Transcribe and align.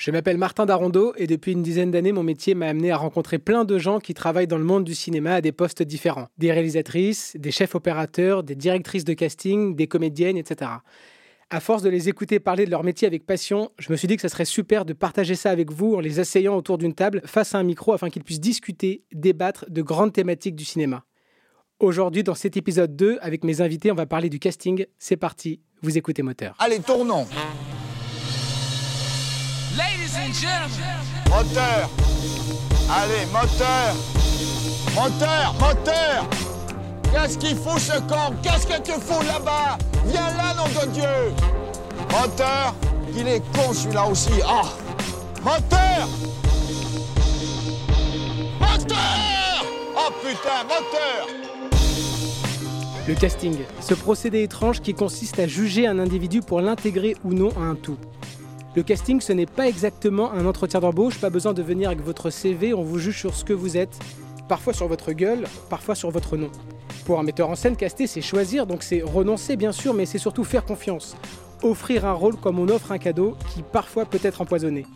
Je 0.00 0.10
m'appelle 0.10 0.38
Martin 0.38 0.64
Darondo 0.64 1.12
et 1.18 1.26
depuis 1.26 1.52
une 1.52 1.62
dizaine 1.62 1.90
d'années, 1.90 2.12
mon 2.12 2.22
métier 2.22 2.54
m'a 2.54 2.68
amené 2.68 2.90
à 2.90 2.96
rencontrer 2.96 3.38
plein 3.38 3.66
de 3.66 3.76
gens 3.76 3.98
qui 3.98 4.14
travaillent 4.14 4.46
dans 4.46 4.56
le 4.56 4.64
monde 4.64 4.82
du 4.82 4.94
cinéma 4.94 5.34
à 5.34 5.40
des 5.42 5.52
postes 5.52 5.82
différents. 5.82 6.28
Des 6.38 6.50
réalisatrices, 6.50 7.36
des 7.38 7.50
chefs 7.50 7.74
opérateurs, 7.74 8.42
des 8.42 8.54
directrices 8.54 9.04
de 9.04 9.12
casting, 9.12 9.76
des 9.76 9.88
comédiennes, 9.88 10.38
etc. 10.38 10.70
À 11.50 11.60
force 11.60 11.82
de 11.82 11.90
les 11.90 12.08
écouter 12.08 12.40
parler 12.40 12.64
de 12.64 12.70
leur 12.70 12.82
métier 12.82 13.06
avec 13.06 13.26
passion, 13.26 13.72
je 13.78 13.92
me 13.92 13.96
suis 13.98 14.08
dit 14.08 14.16
que 14.16 14.22
ce 14.22 14.28
serait 14.28 14.46
super 14.46 14.86
de 14.86 14.94
partager 14.94 15.34
ça 15.34 15.50
avec 15.50 15.70
vous 15.70 15.96
en 15.96 16.00
les 16.00 16.18
asseyant 16.18 16.56
autour 16.56 16.78
d'une 16.78 16.94
table 16.94 17.20
face 17.26 17.54
à 17.54 17.58
un 17.58 17.62
micro 17.62 17.92
afin 17.92 18.08
qu'ils 18.08 18.24
puissent 18.24 18.40
discuter, 18.40 19.04
débattre 19.12 19.66
de 19.68 19.82
grandes 19.82 20.14
thématiques 20.14 20.56
du 20.56 20.64
cinéma. 20.64 21.04
Aujourd'hui, 21.78 22.22
dans 22.22 22.34
cet 22.34 22.56
épisode 22.56 22.96
2, 22.96 23.18
avec 23.20 23.44
mes 23.44 23.60
invités, 23.60 23.92
on 23.92 23.96
va 23.96 24.06
parler 24.06 24.30
du 24.30 24.38
casting. 24.38 24.86
C'est 24.98 25.18
parti, 25.18 25.60
vous 25.82 25.98
écoutez 25.98 26.22
Moteur. 26.22 26.56
Allez, 26.58 26.78
tournons 26.78 27.26
Ladies 30.10 30.26
and 30.26 30.34
gentlemen, 30.34 31.00
Moteur. 31.28 31.88
Allez, 32.90 33.26
moteur. 33.32 33.94
Moteur 34.94 35.54
Moteur. 35.60 36.28
Qu'est-ce 37.12 37.38
qu'il 37.38 37.56
fout 37.56 37.78
ce 37.78 38.00
camp 38.08 38.32
Qu'est-ce 38.42 38.66
que 38.66 38.80
tu 38.82 38.92
fous 38.92 39.22
là-bas? 39.24 39.78
Viens 40.06 40.36
là, 40.36 40.54
nom 40.54 40.64
de 40.64 40.90
Dieu. 40.92 41.32
Moteur. 42.10 42.74
Il 43.16 43.28
est 43.28 43.40
con 43.54 43.72
celui-là 43.72 44.06
aussi. 44.06 44.32
Ah. 44.44 44.62
Moteur. 45.44 46.08
Moteur. 48.60 49.64
Oh 49.96 50.12
putain, 50.24 50.64
moteur. 50.64 51.28
Le 53.06 53.14
casting, 53.14 53.58
ce 53.80 53.94
procédé 53.94 54.42
étrange 54.42 54.80
qui 54.80 54.94
consiste 54.94 55.38
à 55.38 55.46
juger 55.46 55.86
un 55.86 55.98
individu 55.98 56.40
pour 56.40 56.60
l'intégrer 56.60 57.16
ou 57.24 57.32
non 57.32 57.50
à 57.56 57.62
un 57.62 57.74
tout. 57.74 57.98
Le 58.76 58.84
casting, 58.84 59.20
ce 59.20 59.32
n'est 59.32 59.46
pas 59.46 59.66
exactement 59.66 60.30
un 60.32 60.46
entretien 60.46 60.78
d'embauche, 60.78 61.18
pas 61.18 61.28
besoin 61.28 61.52
de 61.52 61.62
venir 61.62 61.88
avec 61.88 62.02
votre 62.02 62.30
CV, 62.30 62.72
on 62.72 62.84
vous 62.84 63.00
juge 63.00 63.18
sur 63.18 63.34
ce 63.34 63.44
que 63.44 63.52
vous 63.52 63.76
êtes, 63.76 63.98
parfois 64.48 64.72
sur 64.72 64.86
votre 64.86 65.10
gueule, 65.10 65.44
parfois 65.68 65.96
sur 65.96 66.12
votre 66.12 66.36
nom. 66.36 66.50
Pour 67.04 67.18
un 67.18 67.24
metteur 67.24 67.50
en 67.50 67.56
scène, 67.56 67.74
caster, 67.74 68.06
c'est 68.06 68.20
choisir, 68.20 68.66
donc 68.66 68.84
c'est 68.84 69.02
renoncer 69.02 69.56
bien 69.56 69.72
sûr, 69.72 69.92
mais 69.92 70.06
c'est 70.06 70.18
surtout 70.18 70.44
faire 70.44 70.64
confiance. 70.64 71.16
Offrir 71.62 72.04
un 72.04 72.12
rôle 72.12 72.36
comme 72.36 72.60
on 72.60 72.68
offre 72.68 72.92
un 72.92 72.98
cadeau 72.98 73.36
qui 73.52 73.62
parfois 73.62 74.04
peut 74.04 74.20
être 74.22 74.40
empoisonné. 74.40 74.86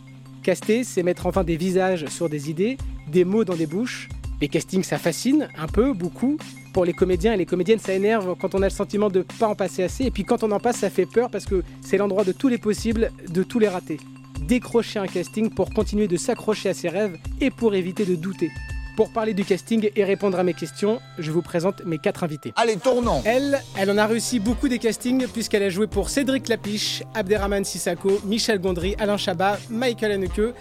Caster, 0.41 0.85
c'est 0.85 1.03
mettre 1.03 1.25
enfin 1.25 1.43
des 1.43 1.57
visages 1.57 2.05
sur 2.05 2.29
des 2.29 2.49
idées, 2.49 2.77
des 3.11 3.25
mots 3.25 3.43
dans 3.43 3.55
des 3.55 3.67
bouches. 3.67 4.07
Les 4.39 4.47
castings, 4.47 4.83
ça 4.83 4.97
fascine, 4.97 5.49
un 5.57 5.67
peu, 5.67 5.91
beaucoup. 5.91 6.37
Pour 6.75 6.83
les 6.83 6.91
comédiens 6.91 7.31
et 7.31 7.37
les 7.37 7.45
comédiennes, 7.45 7.79
ça 7.79 7.93
énerve 7.93 8.35
quand 8.37 8.53
on 8.53 8.61
a 8.61 8.65
le 8.65 8.69
sentiment 8.69 9.09
de 9.09 9.25
pas 9.39 9.47
en 9.47 9.55
passer 9.55 9.81
assez. 9.81 10.03
Et 10.03 10.11
puis 10.11 10.25
quand 10.25 10.43
on 10.43 10.51
en 10.51 10.59
passe, 10.59 10.75
ça 10.79 10.89
fait 10.89 11.05
peur 11.05 11.29
parce 11.31 11.45
que 11.45 11.63
c'est 11.79 11.95
l'endroit 11.95 12.25
de 12.25 12.33
tous 12.33 12.49
les 12.49 12.57
possibles, 12.57 13.13
de 13.29 13.43
tous 13.43 13.59
les 13.59 13.69
ratés. 13.69 13.97
Décrocher 14.41 14.99
un 14.99 15.07
casting 15.07 15.49
pour 15.49 15.73
continuer 15.73 16.09
de 16.09 16.17
s'accrocher 16.17 16.67
à 16.67 16.73
ses 16.73 16.89
rêves 16.89 17.15
et 17.39 17.49
pour 17.49 17.75
éviter 17.75 18.03
de 18.03 18.15
douter. 18.15 18.51
Pour 18.97 19.09
parler 19.09 19.33
du 19.33 19.45
casting 19.45 19.89
et 19.95 20.03
répondre 20.03 20.37
à 20.37 20.43
mes 20.43 20.53
questions, 20.53 20.99
je 21.17 21.31
vous 21.31 21.41
présente 21.41 21.85
mes 21.85 21.97
quatre 21.97 22.25
invités. 22.25 22.51
Allez, 22.57 22.75
tournons 22.75 23.21
Elle, 23.23 23.61
elle 23.77 23.89
en 23.89 23.97
a 23.97 24.05
réussi 24.05 24.41
beaucoup 24.41 24.67
des 24.67 24.77
castings 24.77 25.27
puisqu'elle 25.27 25.63
a 25.63 25.69
joué 25.69 25.87
pour 25.87 26.09
Cédric 26.09 26.49
Lapiche, 26.49 27.03
Abderrahman 27.13 27.63
Sissako, 27.63 28.19
Michel 28.25 28.59
Gondry, 28.59 28.97
Alain 28.99 29.15
Chabat, 29.15 29.59
Michael 29.69 30.11
Haneke. 30.11 30.53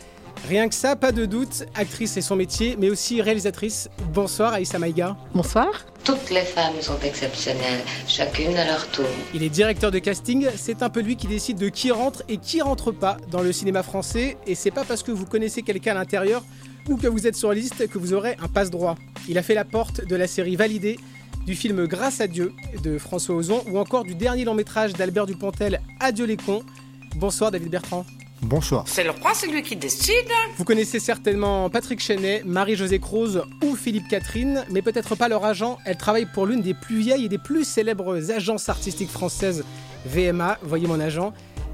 Rien 0.49 0.69
que 0.69 0.75
ça, 0.75 0.95
pas 0.95 1.13
de 1.13 1.25
doute, 1.25 1.65
actrice 1.75 2.13
c'est 2.13 2.21
son 2.21 2.37
métier, 2.37 2.77
mais 2.79 2.91
aussi 2.91 3.23
réalisatrice. 3.23 3.89
Bonsoir 4.13 4.53
Aïssa 4.53 4.79
Maïga. 4.79 5.17
Bonsoir. 5.35 5.87
Toutes 6.05 6.31
les 6.31 6.43
femmes 6.43 6.75
sont 6.83 6.99
exceptionnelles, 7.03 7.81
chacune 8.07 8.55
à 8.57 8.67
leur 8.67 8.87
tour. 8.89 9.07
Il 9.33 9.43
est 9.43 9.49
directeur 9.49 9.91
de 9.91 9.99
casting, 9.99 10.47
c'est 10.55 10.83
un 10.83 10.91
peu 10.91 11.01
lui 11.01 11.17
qui 11.17 11.27
décide 11.27 11.57
de 11.57 11.71
qui 11.71 11.91
rentre 11.91 12.23
et 12.29 12.37
qui 12.37 12.61
rentre 12.61 12.93
pas 12.93 13.17
dans 13.31 13.41
le 13.41 13.53
cinéma 13.53 13.83
français, 13.83 14.37
et 14.47 14.55
c'est 14.55 14.71
pas 14.71 14.85
parce 14.85 15.03
que 15.03 15.13
vous 15.13 15.25
connaissez 15.25 15.63
quelqu'un 15.63 15.93
à 15.93 15.95
l'intérieur 15.95 16.45
ou 16.91 16.97
que 16.99 17.07
vous 17.07 17.27
êtes 17.27 17.37
sur 17.37 17.49
la 17.49 17.55
liste 17.55 17.89
que 17.89 17.99
vous 17.99 18.13
aurez 18.13 18.37
un 18.43 18.49
passe-droit. 18.49 18.97
Il 19.29 19.39
a 19.39 19.43
fait 19.43 19.55
la 19.55 19.65
porte 19.65 20.05
de 20.05 20.17
la 20.17 20.27
série 20.27 20.57
Validée, 20.57 20.99
du 21.47 21.55
film 21.55 21.87
Grâce 21.87 22.21
à 22.21 22.27
Dieu 22.27 22.53
de 22.83 22.99
François 22.99 23.35
Ozon, 23.35 23.63
ou 23.69 23.79
encore 23.79 24.05
du 24.05 24.15
dernier 24.15 24.45
long 24.45 24.55
métrage 24.55 24.93
d'Albert 24.93 25.27
Dupontel, 25.27 25.81
Adieu 26.01 26.27
les 26.27 26.37
cons. 26.37 26.63
Bonsoir 27.17 27.51
David 27.51 27.71
Bertrand. 27.71 28.05
Bonsoir. 28.45 28.85
c'est 28.87 29.05
le 29.05 29.11
roi, 29.11 29.33
c'est 29.33 29.47
lui 29.47 29.63
qui 29.63 29.75
décide. 29.75 30.13
Vous 30.59 30.65
connaissez 30.65 31.01
certainement 31.01 31.71
Patrick 31.71 32.01
Chenet, 32.01 32.43
Marie-Josée 32.45 32.99
Croze 32.99 33.43
ou 33.65 33.75
Philippe 33.75 34.07
Catherine, 34.09 34.65
mais 34.71 34.83
peut-être 34.83 35.15
pas 35.15 35.29
leur 35.29 35.45
agent. 35.47 35.79
Elle 35.87 35.97
travaille 35.97 36.27
pour 36.27 36.45
l'une 36.45 36.61
des 36.61 36.75
plus 36.75 37.01
vieilles 37.01 37.25
et 37.25 37.29
des 37.31 37.39
plus 37.39 37.65
célèbres 37.65 38.31
agences 38.31 38.69
artistiques 38.69 39.11
françaises, 39.11 39.65
VMA, 40.05 40.59
voyez 40.63 40.87
mon 40.87 41.01
agent. 41.01 41.33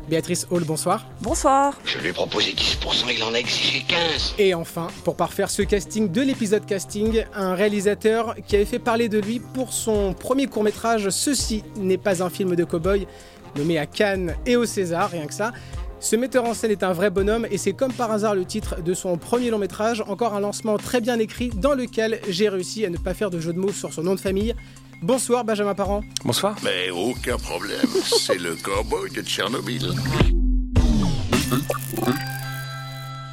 Béatrice 0.08 0.46
Hall, 0.50 0.64
bonsoir. 0.64 1.06
Bonsoir. 1.20 1.78
Je 1.84 1.98
lui 1.98 2.08
ai 2.08 2.12
proposé 2.12 2.52
10%, 2.52 3.14
il 3.16 3.22
en 3.22 3.34
a 3.34 3.38
exigé 3.38 3.84
15. 3.86 4.34
Et 4.38 4.54
enfin, 4.54 4.88
pour 5.04 5.16
parfaire 5.16 5.50
ce 5.50 5.62
casting 5.62 6.10
de 6.10 6.20
l'épisode 6.20 6.66
casting, 6.66 7.24
un 7.34 7.54
réalisateur 7.54 8.36
qui 8.46 8.56
avait 8.56 8.64
fait 8.64 8.78
parler 8.78 9.08
de 9.08 9.18
lui 9.18 9.40
pour 9.40 9.72
son 9.72 10.14
premier 10.14 10.46
court-métrage 10.46 11.10
Ceci 11.10 11.64
n'est 11.76 11.98
pas 11.98 12.22
un 12.22 12.30
film 12.30 12.54
de 12.56 12.64
cow-boy, 12.64 13.06
nommé 13.56 13.78
à 13.78 13.86
Cannes 13.86 14.36
et 14.46 14.56
au 14.56 14.66
César, 14.66 15.10
rien 15.10 15.26
que 15.26 15.34
ça. 15.34 15.52
Ce 16.00 16.16
metteur 16.16 16.46
en 16.46 16.54
scène 16.54 16.70
est 16.70 16.82
un 16.82 16.94
vrai 16.94 17.10
bonhomme 17.10 17.46
et 17.50 17.58
c'est 17.58 17.74
comme 17.74 17.92
par 17.92 18.10
hasard 18.10 18.34
le 18.34 18.46
titre 18.46 18.82
de 18.82 18.94
son 18.94 19.18
premier 19.18 19.50
long 19.50 19.58
métrage, 19.58 20.02
encore 20.08 20.34
un 20.34 20.40
lancement 20.40 20.78
très 20.78 21.02
bien 21.02 21.18
écrit 21.18 21.50
dans 21.50 21.74
lequel 21.74 22.20
j'ai 22.26 22.48
réussi 22.48 22.86
à 22.86 22.90
ne 22.90 22.96
pas 22.96 23.12
faire 23.12 23.28
de 23.28 23.38
jeu 23.38 23.52
de 23.52 23.58
mots 23.58 23.70
sur 23.70 23.92
son 23.92 24.02
nom 24.04 24.14
de 24.14 24.20
famille. 24.20 24.54
Bonsoir 25.02 25.44
Benjamin 25.44 25.74
Parent. 25.74 26.00
Bonsoir. 26.24 26.56
Mais 26.64 26.90
aucun 26.90 27.36
problème, 27.36 27.86
c'est 28.02 28.38
le 28.38 28.56
cowboy 28.56 29.10
de 29.10 29.20
Tchernobyl. 29.20 29.92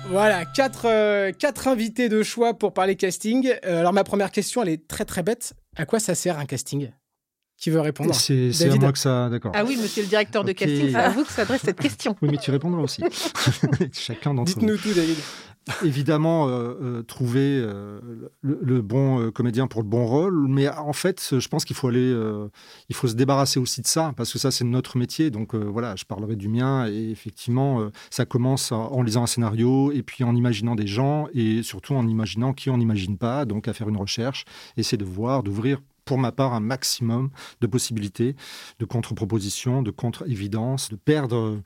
Voilà, 0.09 0.43
quatre, 0.45 0.87
euh, 0.89 1.31
quatre 1.31 1.69
invités 1.69 2.09
de 2.09 2.21
choix 2.21 2.53
pour 2.53 2.73
parler 2.73 2.97
casting. 2.97 3.53
Euh, 3.65 3.79
alors 3.79 3.93
ma 3.93 4.03
première 4.03 4.31
question, 4.31 4.61
elle 4.61 4.69
est 4.69 4.87
très 4.87 5.05
très 5.05 5.23
bête. 5.23 5.53
À 5.77 5.85
quoi 5.85 5.99
ça 5.99 6.15
sert 6.15 6.37
un 6.37 6.45
casting? 6.45 6.91
Qui 7.57 7.71
veut 7.71 7.81
répondre 7.81 8.13
C'est 8.13 8.51
à 8.69 8.75
moi 8.75 8.91
que 8.91 8.99
ça. 8.99 9.29
D'accord. 9.29 9.51
Ah 9.55 9.63
oui, 9.65 9.77
monsieur 9.81 10.03
le 10.03 10.07
directeur 10.09 10.43
de 10.43 10.51
Ok. 10.51 10.57
casting, 10.57 10.89
c'est 10.91 10.95
à 10.95 11.09
vous 11.09 11.23
que 11.23 11.31
s'adresse 11.31 11.61
cette 11.61 11.79
question. 11.79 12.15
Oui, 12.21 12.29
mais 12.31 12.37
tu 12.37 12.51
répondras 12.51 12.81
aussi. 12.81 13.01
Chacun 13.93 14.33
d'entre 14.35 14.59
nous. 14.59 14.75
Dites-nous 14.75 14.77
tout 14.77 14.95
David. 14.95 15.17
Évidemment, 15.83 16.47
euh, 16.47 16.75
euh, 16.81 17.03
trouver 17.03 17.59
euh, 17.61 17.99
le, 18.41 18.57
le 18.61 18.81
bon 18.81 19.19
euh, 19.19 19.31
comédien 19.31 19.67
pour 19.67 19.81
le 19.81 19.87
bon 19.87 20.05
rôle, 20.05 20.47
mais 20.47 20.69
en 20.69 20.93
fait, 20.93 21.35
je 21.37 21.47
pense 21.49 21.65
qu'il 21.65 21.75
faut 21.75 21.89
aller, 21.89 21.99
euh, 21.99 22.47
il 22.87 22.95
faut 22.95 23.07
se 23.09 23.15
débarrasser 23.15 23.59
aussi 23.59 23.81
de 23.81 23.87
ça, 23.87 24.13
parce 24.15 24.31
que 24.31 24.39
ça, 24.39 24.49
c'est 24.49 24.63
notre 24.63 24.97
métier. 24.97 25.29
Donc 25.29 25.53
euh, 25.53 25.57
voilà, 25.57 25.97
je 25.97 26.05
parlerai 26.05 26.37
du 26.37 26.47
mien, 26.47 26.87
et 26.87 27.09
effectivement, 27.11 27.81
euh, 27.81 27.89
ça 28.09 28.25
commence 28.25 28.71
en, 28.71 28.91
en 28.93 29.01
lisant 29.01 29.23
un 29.23 29.27
scénario, 29.27 29.91
et 29.91 30.03
puis 30.03 30.23
en 30.23 30.35
imaginant 30.35 30.75
des 30.75 30.87
gens, 30.87 31.27
et 31.33 31.63
surtout 31.63 31.95
en 31.95 32.07
imaginant 32.07 32.53
qui 32.53 32.69
on 32.69 32.77
n'imagine 32.77 33.17
pas, 33.17 33.43
donc 33.43 33.67
à 33.67 33.73
faire 33.73 33.89
une 33.89 33.97
recherche, 33.97 34.45
essayer 34.77 34.97
de 34.97 35.03
voir, 35.05 35.43
d'ouvrir 35.43 35.81
pour 36.07 36.17
ma 36.17 36.31
part, 36.31 36.53
un 36.53 36.59
maximum 36.59 37.29
de 37.61 37.67
possibilités, 37.67 38.35
de 38.79 38.85
contre-propositions, 38.85 39.83
de 39.83 39.91
contre-évidences, 39.91 40.89
de 40.89 40.95
perdre, 40.95 41.61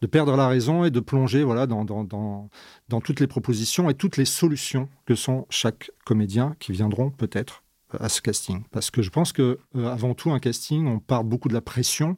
de 0.00 0.06
perdre 0.06 0.36
la 0.36 0.48
raison 0.48 0.84
et 0.84 0.90
de 0.90 1.00
plonger 1.00 1.44
voilà, 1.44 1.66
dans, 1.66 1.84
dans, 1.84 2.04
dans, 2.04 2.48
dans 2.88 3.00
toutes 3.00 3.20
les 3.20 3.26
propositions 3.26 3.90
et 3.90 3.94
toutes 3.94 4.16
les 4.16 4.24
solutions 4.24 4.88
que 5.04 5.14
sont 5.14 5.46
chaque 5.50 5.90
comédien 6.04 6.56
qui 6.58 6.72
viendront 6.72 7.10
peut-être 7.10 7.64
euh, 7.92 7.98
à 8.00 8.08
ce 8.08 8.22
casting. 8.22 8.62
Parce 8.70 8.90
que 8.90 9.02
je 9.02 9.10
pense 9.10 9.32
que 9.32 9.58
euh, 9.76 9.92
avant 9.92 10.14
tout, 10.14 10.30
un 10.30 10.38
casting, 10.38 10.86
on 10.86 11.00
parle 11.00 11.26
beaucoup 11.26 11.48
de 11.48 11.54
la 11.54 11.60
pression. 11.60 12.16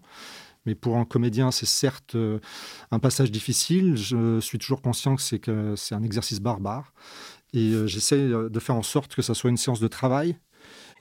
Mais 0.66 0.75
pour 0.75 0.97
un 0.97 1.05
comédien, 1.05 1.50
c'est 1.53 1.66
certes 1.66 2.16
euh, 2.16 2.41
un 2.91 2.99
passage 2.99 3.31
difficile. 3.31 3.97
Je 3.97 4.41
suis 4.41 4.59
toujours 4.59 4.83
conscient 4.83 5.16
que 5.16 5.22
c'est 5.22 5.39
que 5.39 5.75
c'est 5.77 5.95
un 5.95 6.03
exercice 6.03 6.41
barbare. 6.41 6.93
Et 7.53 7.72
j'essaie 7.87 8.28
de 8.28 8.61
faire 8.61 8.75
en 8.75 8.83
sorte 8.83 9.15
que 9.15 9.22
ça 9.22 9.33
soit 9.33 9.49
une 9.49 9.56
séance 9.56 9.81
de 9.81 9.89
travail 9.89 10.37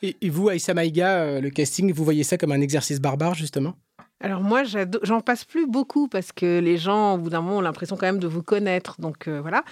Et, 0.02 0.18
et 0.22 0.30
vous, 0.30 0.50
Aïssa 0.50 0.74
Maïga, 0.74 1.20
euh, 1.22 1.42
le 1.42 1.50
casting, 1.50 1.92
vous 1.94 2.04
voyez 2.04 2.24
ça 2.24 2.38
comme 2.38 2.52
un 2.52 2.62
exercice 2.62 3.00
barbare 3.00 3.34
justement? 3.34 3.76
Alors 4.22 4.42
moi, 4.42 4.64
j'en 5.04 5.22
passe 5.22 5.44
plus 5.44 5.68
beaucoup 5.68 6.08
parce 6.08 6.32
que 6.32 6.60
les 6.60 6.78
gens, 6.78 7.16
au 7.16 7.18
bout 7.18 7.30
d'un 7.30 7.42
moment, 7.42 7.58
ont 7.58 7.62
l'impression 7.62 7.96
quand 7.98 8.06
même 8.06 8.20
de 8.20 8.28
vous 8.28 8.42
connaître. 8.44 9.00
Donc 9.00 9.28
euh, 9.28 9.42
voilà. 9.42 9.64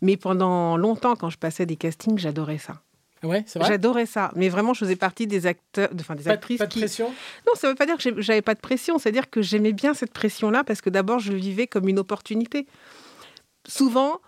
Mais 0.00 0.16
pendant 0.16 0.76
longtemps, 0.76 1.14
quand 1.16 1.30
je 1.30 1.38
passais 1.38 1.66
des 1.66 1.76
castings, 1.76 2.18
j'adorais 2.18 2.58
ça. 2.58 2.82
Ouais, 3.22 3.44
c'est 3.46 3.60
vrai? 3.60 3.68
J'adorais 3.68 4.06
ça. 4.06 4.32
Mais 4.34 4.48
vraiment, 4.48 4.74
je 4.74 4.80
faisais 4.80 4.96
partie 4.96 5.28
des 5.28 5.46
acteurs, 5.46 5.88
enfin 6.00 6.16
des 6.16 6.24
Pas, 6.24 6.30
de- 6.30 6.34
actrices 6.34 6.58
pas 6.58 6.66
de 6.66 6.72
qui. 6.72 6.80
pression? 6.80 7.08
Non, 7.46 7.52
ça 7.54 7.68
ne 7.68 7.72
veut 7.72 7.76
pas 7.76 7.86
dire 7.86 7.96
que 7.96 8.20
j'avais 8.20 8.42
pas 8.42 8.54
de 8.54 8.60
pression. 8.60 8.98
C'est-à-dire 8.98 9.30
que 9.30 9.40
j'aimais 9.40 9.72
bien 9.72 9.94
cette 9.94 10.12
pression-là 10.12 10.64
parce 10.64 10.80
que 10.80 10.90
d'abord, 10.90 11.20
je 11.20 11.30
le 11.30 11.38
vivais 11.38 11.68
comme 11.68 11.88
une 11.88 12.00
opportunité. 12.00 12.66
Souvent, 13.66 14.20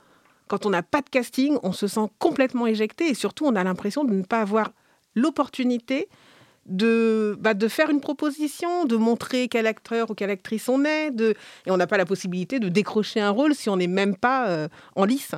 quand 0.47 0.67
on 0.67 0.71
n'a 0.71 0.85
pas 0.85 1.01
de 1.03 1.11
casting, 1.11 1.59
on 1.65 1.73
se 1.73 1.89
sent 1.89 2.09
complètement 2.21 2.69
éjecté 2.69 3.09
et 3.09 3.15
surtout, 3.15 3.45
on 3.47 3.57
a 3.57 3.65
l'impression 3.65 4.05
de 4.05 4.13
ne 4.15 4.23
pas 4.23 4.41
avoir 4.41 4.71
l'opportunité 5.15 6.09
de, 6.67 7.37
bah, 7.41 7.55
de 7.55 7.69
faire 7.69 7.91
une 7.91 8.01
proposition, 8.01 8.85
de 8.87 8.97
montrer 8.97 9.49
quel 9.49 9.67
acteur 9.67 10.11
ou 10.11 10.15
quelle 10.15 10.31
actrice 10.31 10.69
on 10.69 10.85
est, 10.85 11.11
de... 11.11 11.35
et 11.67 11.71
on 11.71 11.77
n'a 11.77 11.87
pas 11.87 11.99
la 11.99 12.07
possibilité 12.07 12.59
de 12.59 12.69
décrocher 12.69 13.21
un 13.21 13.31
rôle 13.31 13.55
si 13.55 13.69
on 13.69 13.77
n'est 13.77 13.87
même 13.87 14.17
pas 14.17 14.49
euh, 14.49 14.69
en 14.97 15.05
lice. 15.05 15.33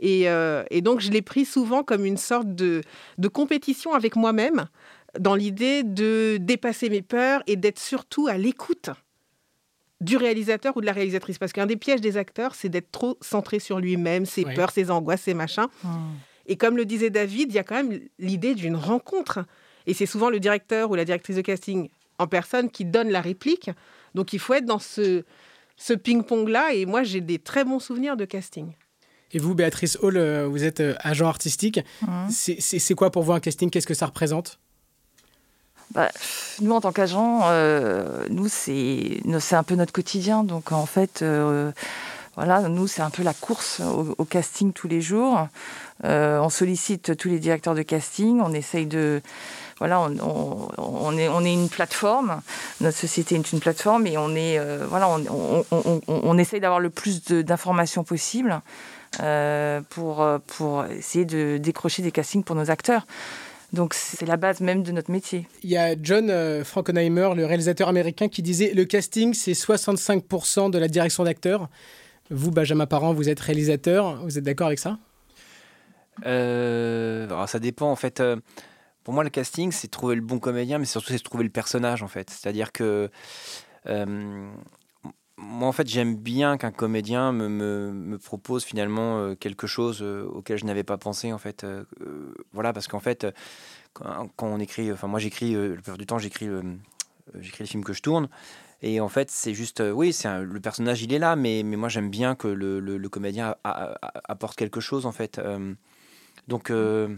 Et, 0.00 0.28
euh, 0.28 0.64
et 0.70 0.80
donc, 0.80 1.00
je 1.00 1.10
l'ai 1.10 1.22
pris 1.22 1.44
souvent 1.44 1.82
comme 1.82 2.04
une 2.04 2.16
sorte 2.16 2.54
de, 2.54 2.82
de 3.18 3.28
compétition 3.28 3.94
avec 3.94 4.16
moi-même, 4.16 4.66
dans 5.18 5.34
l'idée 5.34 5.82
de 5.82 6.38
dépasser 6.40 6.88
mes 6.90 7.02
peurs 7.02 7.42
et 7.46 7.56
d'être 7.56 7.78
surtout 7.78 8.26
à 8.26 8.36
l'écoute 8.36 8.90
du 10.00 10.16
réalisateur 10.16 10.76
ou 10.76 10.80
de 10.80 10.86
la 10.86 10.92
réalisatrice. 10.92 11.38
Parce 11.38 11.52
qu'un 11.52 11.66
des 11.66 11.76
pièges 11.76 12.00
des 12.00 12.16
acteurs, 12.16 12.54
c'est 12.54 12.68
d'être 12.68 12.90
trop 12.90 13.16
centré 13.20 13.60
sur 13.60 13.78
lui-même, 13.78 14.26
ses 14.26 14.44
peurs, 14.44 14.70
ses 14.70 14.90
angoisses, 14.90 15.22
ses 15.22 15.34
machins. 15.34 15.66
Et 16.46 16.56
comme 16.56 16.76
le 16.76 16.84
disait 16.84 17.10
David, 17.10 17.50
il 17.52 17.54
y 17.54 17.58
a 17.58 17.64
quand 17.64 17.76
même 17.76 18.00
l'idée 18.18 18.54
d'une 18.54 18.76
rencontre. 18.76 19.44
Et 19.86 19.94
c'est 19.94 20.06
souvent 20.06 20.30
le 20.30 20.40
directeur 20.40 20.90
ou 20.90 20.94
la 20.94 21.04
directrice 21.04 21.36
de 21.36 21.42
casting 21.42 21.88
en 22.18 22.26
personne 22.26 22.70
qui 22.70 22.84
donne 22.84 23.10
la 23.10 23.20
réplique. 23.20 23.70
Donc 24.14 24.32
il 24.32 24.38
faut 24.38 24.54
être 24.54 24.64
dans 24.66 24.78
ce, 24.78 25.24
ce 25.76 25.92
ping-pong-là. 25.94 26.72
Et 26.74 26.86
moi, 26.86 27.02
j'ai 27.02 27.20
des 27.20 27.38
très 27.38 27.64
bons 27.64 27.80
souvenirs 27.80 28.16
de 28.16 28.24
casting. 28.24 28.72
Et 29.32 29.38
vous, 29.38 29.54
Béatrice 29.54 29.98
Hall, 30.00 30.16
euh, 30.16 30.46
vous 30.46 30.62
êtes 30.64 30.80
euh, 30.80 30.94
agent 31.00 31.26
artistique. 31.26 31.80
Mhm. 32.02 32.28
C'est- 32.30 32.94
quoi 32.94 33.10
pour 33.10 33.24
vous 33.24 33.32
un 33.32 33.40
casting? 33.40 33.68
Qu'est-ce 33.68 33.86
que 33.86 33.94
ça 33.94 34.06
représente? 34.06 34.60
Bah, 35.90 36.10
nous, 36.60 36.72
en 36.72 36.80
tant 36.80 36.92
qu'agents, 36.92 37.40
euh, 37.44 38.26
nous, 38.30 38.48
c'est 38.48 39.20
nous, 39.24 39.40
c'est 39.40 39.54
un 39.56 39.62
peu 39.62 39.74
notre 39.74 39.92
quotidien. 39.92 40.44
Donc, 40.44 40.72
en 40.72 40.86
fait, 40.86 41.20
euh, 41.22 41.72
voilà, 42.36 42.60
nous, 42.68 42.86
c'est 42.88 43.02
un 43.02 43.10
peu 43.10 43.22
la 43.22 43.34
course 43.34 43.80
au, 43.80 44.24
casting 44.24 44.72
tous 44.72 44.88
les 44.88 45.00
jours. 45.00 45.46
Euh, 46.04 46.38
on 46.40 46.48
sollicite 46.48 47.16
tous 47.16 47.28
les 47.28 47.38
directeurs 47.38 47.74
de 47.74 47.82
casting. 47.82 48.40
On 48.40 48.52
essaye 48.52 48.86
de. 48.86 49.20
Voilà, 49.78 50.00
on, 50.00 51.18
est, 51.18 51.28
on 51.28 51.44
est 51.44 51.52
une 51.52 51.68
plateforme. 51.68 52.40
Notre 52.80 52.96
société 52.98 53.34
est 53.36 53.52
une 53.52 53.60
plateforme 53.60 54.06
et 54.06 54.18
on 54.18 54.34
est. 54.34 54.58
euh, 54.58 54.84
voilà, 54.88 55.08
on, 55.08 55.64
on, 55.70 56.00
on- 56.08 56.38
essaye 56.38 56.60
d'avoir 56.60 56.80
le 56.80 56.90
plus 56.90 57.24
d'informations 57.24 58.02
possible 58.02 58.60
euh, 59.20 59.80
pour, 59.90 60.26
pour 60.48 60.84
essayer 60.86 61.24
de 61.24 61.58
décrocher 61.58 62.02
des 62.02 62.10
castings 62.10 62.42
pour 62.42 62.56
nos 62.56 62.70
acteurs. 62.70 63.06
Donc, 63.72 63.94
c'est 63.94 64.26
la 64.26 64.36
base 64.36 64.60
même 64.60 64.82
de 64.84 64.92
notre 64.92 65.10
métier. 65.10 65.46
Il 65.64 65.70
y 65.70 65.76
a 65.76 65.94
John 66.00 66.32
Frankenheimer, 66.64 67.30
le 67.36 67.44
réalisateur 67.46 67.88
américain, 67.88 68.28
qui 68.28 68.42
disait 68.42 68.72
Le 68.74 68.84
casting, 68.84 69.34
c'est 69.34 69.52
65% 69.52 70.70
de 70.70 70.78
la 70.78 70.88
direction 70.88 71.24
d'acteur. 71.24 71.68
Vous, 72.30 72.50
Benjamin 72.50 72.86
Parent, 72.86 73.12
vous 73.12 73.28
êtes 73.28 73.40
réalisateur. 73.40 74.22
Vous 74.24 74.38
êtes 74.38 74.44
d'accord 74.44 74.68
avec 74.68 74.78
ça? 74.78 74.98
Euh, 76.26 77.26
alors 77.26 77.48
ça 77.48 77.58
dépend 77.58 77.90
en 77.90 77.96
fait. 77.96 78.20
euh, 78.20 78.36
pour 79.02 79.12
moi, 79.12 79.24
le 79.24 79.30
casting, 79.30 79.70
c'est 79.72 79.88
trouver 79.88 80.14
le 80.14 80.22
bon 80.22 80.38
comédien, 80.38 80.78
mais 80.78 80.86
surtout 80.86 81.12
c'est 81.12 81.22
trouver 81.22 81.44
le 81.44 81.50
personnage 81.50 82.02
en 82.02 82.08
fait. 82.08 82.30
C'est-à-dire 82.30 82.72
que 82.72 83.10
euh, 83.86 84.50
moi, 85.36 85.68
en 85.68 85.72
fait, 85.72 85.86
j'aime 85.86 86.16
bien 86.16 86.56
qu'un 86.56 86.70
comédien 86.70 87.32
me, 87.32 88.16
propose 88.16 88.64
finalement 88.64 89.34
quelque 89.34 89.66
chose 89.66 90.00
auquel 90.00 90.56
je 90.56 90.64
n'avais 90.64 90.84
pas 90.84 90.96
pensé 90.96 91.32
en 91.32 91.38
fait. 91.38 91.66
Voilà, 92.52 92.72
parce 92.72 92.88
qu'en 92.88 93.00
fait, 93.00 93.26
quand, 93.92 94.30
on 94.38 94.58
écrit, 94.58 94.90
enfin 94.90 95.08
moi 95.08 95.18
j'écris, 95.18 95.52
la 95.54 95.74
plupart 95.74 95.98
du 95.98 96.06
temps 96.06 96.18
j'écris, 96.18 96.48
j'écris 97.40 97.64
les 97.64 97.68
films 97.68 97.84
que 97.84 97.92
je 97.92 98.00
tourne. 98.00 98.28
Et 98.86 99.00
en 99.00 99.08
fait, 99.08 99.30
c'est 99.30 99.54
juste, 99.54 99.80
euh, 99.80 99.92
oui, 99.92 100.12
c'est 100.12 100.42
le 100.42 100.60
personnage, 100.60 101.02
il 101.02 101.14
est 101.14 101.18
là, 101.18 101.36
mais, 101.36 101.62
moi 101.62 101.88
j'aime 101.88 102.10
bien 102.10 102.34
que 102.34 102.48
le, 102.48 103.08
comédien 103.08 103.56
apporte 103.64 104.56
quelque 104.56 104.80
chose 104.80 105.06
en 105.06 105.12
fait. 105.12 105.38
Euh, 105.38 105.72
donc, 106.48 106.68
euh, 106.68 107.16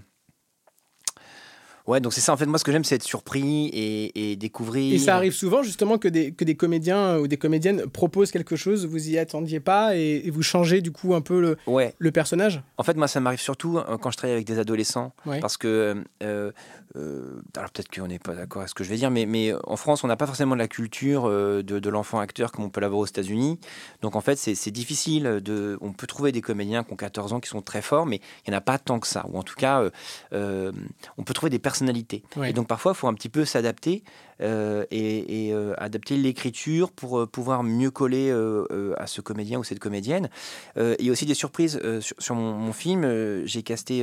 ouais, 1.86 2.00
donc 2.00 2.12
c'est 2.12 2.20
ça. 2.20 2.32
En 2.32 2.36
fait, 2.36 2.46
moi, 2.46 2.58
ce 2.58 2.64
que 2.64 2.72
j'aime, 2.72 2.84
c'est 2.84 2.96
être 2.96 3.02
surpris 3.02 3.66
et, 3.68 4.32
et 4.32 4.36
découvrir. 4.36 4.94
Et 4.94 4.98
ça 4.98 5.16
arrive 5.16 5.32
souvent, 5.32 5.62
justement, 5.62 5.98
que 5.98 6.08
des, 6.08 6.32
que 6.32 6.44
des 6.44 6.54
comédiens 6.56 7.18
ou 7.18 7.28
des 7.28 7.36
comédiennes 7.36 7.86
proposent 7.86 8.30
quelque 8.30 8.56
chose, 8.56 8.86
vous 8.86 9.08
y 9.08 9.18
attendiez 9.18 9.60
pas, 9.60 9.96
et, 9.96 10.22
et 10.24 10.30
vous 10.30 10.42
changez 10.42 10.80
du 10.80 10.92
coup 10.92 11.14
un 11.14 11.20
peu 11.20 11.40
le, 11.40 11.56
Ouais. 11.66 11.94
le 11.98 12.10
personnage? 12.12 12.62
En 12.78 12.82
fait, 12.82 12.96
moi, 12.96 13.08
ça 13.08 13.20
m'arrive 13.20 13.40
surtout 13.40 13.78
euh, 13.78 13.96
quand 13.98 14.10
je 14.10 14.16
travaille 14.16 14.34
avec 14.34 14.46
des 14.46 14.58
adolescents. 14.58 15.12
Ouais. 15.26 15.40
Parce 15.40 15.56
que, 15.56 16.02
euh, 16.22 16.50
euh, 16.96 17.32
alors 17.56 17.70
peut-être 17.70 17.88
qu'on 17.94 18.06
n'est 18.06 18.18
pas 18.18 18.34
d'accord 18.34 18.62
avec 18.62 18.68
ce 18.70 18.74
que 18.74 18.84
je 18.84 18.88
vais 18.90 18.96
dire, 18.96 19.10
mais, 19.10 19.26
mais 19.26 19.52
en 19.64 19.76
France, 19.76 20.02
on 20.04 20.08
n'a 20.08 20.16
pas 20.16 20.26
forcément 20.26 20.54
la 20.54 20.68
culture 20.68 21.26
euh, 21.26 21.62
de, 21.62 21.78
de 21.78 21.90
l'enfant 21.90 22.18
acteur 22.20 22.52
comme 22.52 22.64
on 22.64 22.70
peut 22.70 22.80
l'avoir 22.80 23.00
aux 23.00 23.06
États-Unis. 23.06 23.58
Donc 24.02 24.16
en 24.16 24.20
fait, 24.20 24.36
c'est 24.36 24.70
difficile. 24.70 25.40
De, 25.44 25.76
on 25.80 25.92
peut 25.92 26.06
trouver 26.06 26.32
des 26.32 26.40
comédiens 26.40 26.84
qui 26.84 26.92
ont 26.92 26.96
14 26.96 27.32
ans 27.34 27.40
qui 27.40 27.48
sont 27.48 27.60
très 27.62 27.82
forts, 27.82 28.06
mais 28.06 28.16
il 28.46 28.50
n'y 28.50 28.54
en 28.54 28.58
a 28.58 28.62
pas 28.62 28.78
tant 28.78 28.98
que 29.00 29.06
ça. 29.06 29.26
Ou 29.30 29.38
en 29.38 29.42
tout 29.42 29.54
cas, 29.56 29.82
euh, 29.82 29.90
euh, 30.32 30.72
on 31.18 31.22
peut 31.24 31.34
trouver 31.34 31.50
des 31.50 31.58
personnalités. 31.76 32.22
Ouais. 32.36 32.50
Et 32.50 32.52
donc 32.52 32.66
parfois, 32.66 32.92
il 32.92 32.98
faut 32.98 33.08
un 33.08 33.14
petit 33.14 33.28
peu 33.28 33.44
s'adapter 33.44 34.02
euh, 34.40 34.84
et, 34.90 35.46
et, 35.48 35.52
euh, 35.52 35.74
adapter 35.78 36.16
l'écriture 36.16 36.90
pour 36.90 37.18
euh, 37.18 37.26
pouvoir 37.26 37.62
mieux 37.62 37.90
coller 37.90 38.30
à 38.96 39.06
ce 39.06 39.20
comédien 39.20 39.58
ou 39.58 39.64
cette 39.64 39.78
comédienne. 39.78 40.28
Il 40.76 41.04
y 41.04 41.08
a 41.08 41.12
aussi 41.12 41.26
des 41.26 41.34
surprises 41.34 41.80
sur, 42.00 42.16
sur 42.18 42.34
mon, 42.34 42.52
mon 42.52 42.72
film. 42.72 43.44
J'ai 43.44 43.62
casté 43.62 44.02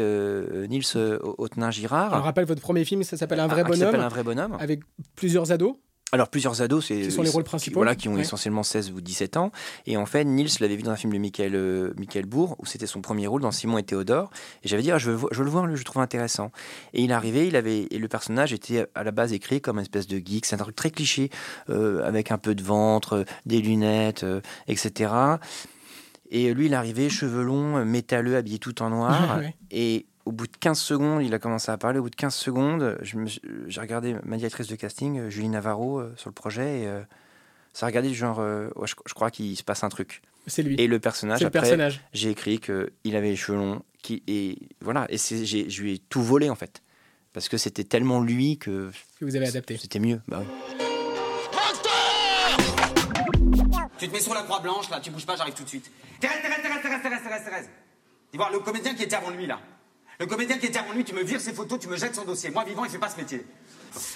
Nils 0.70 0.98
Hautenin-Girard. 1.38 2.14
On 2.14 2.22
rappelle 2.22 2.46
votre 2.46 2.62
premier 2.62 2.86
film, 2.86 3.04
ça 3.04 3.18
s'appelle 3.18 3.40
Un 3.40 3.48
vrai 3.48 3.64
Ah, 3.66 3.70
bonhomme, 3.70 3.96
Un 3.96 4.08
vrai 4.10 4.24
bonhomme. 4.24 4.58
avec 4.60 4.82
plusieurs 5.16 5.52
ados. 5.52 5.76
Alors 6.14 6.30
plusieurs 6.30 6.62
ados, 6.62 6.86
c'est 6.86 7.02
Qui 7.02 7.12
sont 7.12 7.24
les 7.24 7.30
rôles 7.32 7.44
principaux 7.44 7.80
voilà, 7.80 7.96
qui 7.96 8.08
ont 8.08 8.14
Ouais. 8.14 8.22
essentiellement 8.22 8.62
16 8.62 8.92
ou 8.92 9.02
17 9.02 9.36
ans. 9.36 9.52
Et 9.88 9.98
en 9.98 10.06
fait, 10.06 10.24
Nils 10.24 10.48
l'avait 10.60 10.76
vu 10.76 10.84
dans 10.84 10.92
un 10.92 10.96
film 10.96 11.12
de 11.12 11.18
Michael, 11.18 11.56
euh, 11.56 11.92
Michael 11.98 12.26
Bourg, 12.28 12.56
où 12.60 12.68
c'était 12.68 12.86
son 12.86 13.02
premier 13.02 13.26
rôle 13.26 13.42
dans 13.42 13.52
Simon 13.52 13.80
et 13.80 13.84
Théodore. 13.84 14.30
Et 14.64 14.68
j'avais 14.68 14.84
dit, 14.84 14.92
ah, 14.92 15.00
je, 15.00 15.10
veux, 15.10 15.16
vo- 15.18 15.30
je 15.32 15.40
veux 15.40 15.44
le 15.44 15.50
voir, 15.50 15.66
je 15.68 15.72
le 15.76 15.84
trouve 15.84 16.04
intéressant. 16.04 16.52
Et 16.94 17.02
il 17.02 17.10
est 17.10 17.14
arrivé, 17.16 17.48
il 17.48 17.56
avait, 17.56 17.88
et 17.90 17.98
le 17.98 18.08
personnage 18.08 18.54
était 18.54 18.86
à 18.94 19.04
la 19.04 19.10
base 19.12 19.34
écrit 19.34 19.60
comme 19.60 19.78
une 19.78 19.82
espèce 19.82 20.06
de 20.06 20.18
geek. 20.24 20.46
C'est 20.46 20.54
un 20.56 20.60
truc 20.60 20.76
très 20.76 20.92
cliché, 20.92 21.32
euh, 21.72 22.08
avec 22.08 22.32
un 22.32 22.38
peu 22.38 22.54
de 22.54 22.62
ventre, 22.64 23.14
euh, 23.14 23.24
des 23.48 23.60
lunettes, 23.60 24.24
euh, 24.24 24.40
etc. 24.68 25.12
Et 26.30 26.54
lui, 26.54 26.66
il 26.68 26.74
est 26.74 26.76
arrivé, 26.76 27.10
cheveux 27.10 27.44
longs, 27.44 27.78
euh, 27.78 27.86
métalleux, 27.86 28.36
habillé 28.38 28.60
tout 28.60 28.82
en 28.82 28.90
noir. 28.90 29.38
Ouais. 29.40 29.56
Et 29.72 30.06
au 30.26 30.32
bout 30.32 30.48
de 30.48 30.56
15 30.58 30.80
secondes, 30.80 31.24
il 31.24 31.34
a 31.34 31.40
commencé 31.40 31.72
à 31.72 31.78
parler. 31.78 32.00
Au 32.00 32.04
bout 32.04 32.10
de 32.10 32.16
15 32.16 32.34
secondes, 32.34 32.98
j'ai 33.02 33.82
regardé 33.82 34.16
ma 34.24 34.38
directrice 34.38 34.68
de 34.68 34.76
casting, 34.76 35.20
euh, 35.20 35.30
Julie 35.30 35.50
Navarro, 35.50 36.00
euh, 36.00 36.14
sur 36.18 36.30
le 36.30 36.34
projet. 36.34 36.82
Et, 36.82 36.88
euh, 36.88 37.02
ça 37.74 37.86
a 37.86 37.90
regardé 37.90 38.10
du 38.10 38.16
genre, 38.16 38.40
euh, 38.40 38.70
ouais, 38.76 38.88
je, 38.88 38.94
je 39.06 39.14
crois 39.14 39.32
qu'il 39.32 39.56
se 39.58 39.64
passe 39.64 39.84
un 39.84 39.90
truc. 39.90 40.22
C'est 40.48 40.62
lui. 40.64 40.76
Et 40.80 40.88
le 40.88 41.00
personnage, 41.00 41.40
C'est 41.40 41.46
le 41.46 41.48
après, 41.48 41.62
personnage. 41.62 42.02
j'ai 42.14 42.30
écrit 42.30 42.60
qu'il 42.60 43.16
avait 43.16 43.30
les 43.30 43.36
cheveux 43.36 43.58
longs. 43.58 43.82
Qui, 44.02 44.22
et 44.28 44.58
voilà, 44.82 45.06
et 45.10 45.18
c'est- 45.18 45.46
j'ai- 45.46 45.70
je 45.70 45.82
lui 45.82 45.94
ai 45.94 45.98
tout 46.00 46.22
volé 46.22 46.50
en 46.50 46.56
fait. 46.56 46.84
Parce 47.32 47.48
que 47.50 47.58
c'était 47.58 47.86
tellement 47.86 48.22
lui 48.22 48.58
que 48.58 48.92
Que 49.20 49.26
vous 49.26 49.36
avez 49.36 49.48
adapté. 49.48 49.78
c'était 49.78 50.00
mieux. 50.00 50.22
Bah 50.28 50.42
oui. 50.42 50.48
Tu 53.98 54.08
te 54.10 54.14
mets 54.14 54.20
sur 54.20 54.34
la 54.34 54.42
croix 54.44 54.60
blanche, 54.60 54.90
là, 54.90 55.00
tu 55.00 55.10
bouges 55.12 55.26
pas, 55.26 55.36
j'arrive 55.38 55.54
tout 55.54 55.64
de 55.64 55.70
suite. 55.70 55.90
Thérèse, 56.20 56.42
Thérèse, 56.42 56.62
Thérèse, 56.62 56.82
Thérèse, 56.82 57.02
Thérèse, 57.02 57.22
Thérèse, 57.24 57.44
Thérèse. 57.46 57.70
Dis 58.32 58.38
voir, 58.38 58.52
le 58.52 58.60
comédien 58.60 58.94
qui 58.96 59.04
était 59.04 59.16
avant 59.16 59.30
lui, 59.30 59.46
là. 59.48 59.60
Le 60.20 60.26
comédien 60.26 60.58
qui 60.58 60.68
était 60.68 60.80
avant 60.80 60.94
lui, 60.94 61.04
tu 61.04 61.14
me 61.14 61.24
vires 61.24 61.42
ses 61.42 61.54
photos, 61.54 61.80
tu 61.80 61.88
me 61.88 61.98
jettes 61.98 62.16
son 62.16 62.24
dossier. 62.24 62.50
Moi, 62.52 62.64
vivant, 62.64 62.86
il 62.86 62.92
fait 62.92 63.00
pas 63.00 63.10
ce 63.10 63.18
métier. 63.18 63.46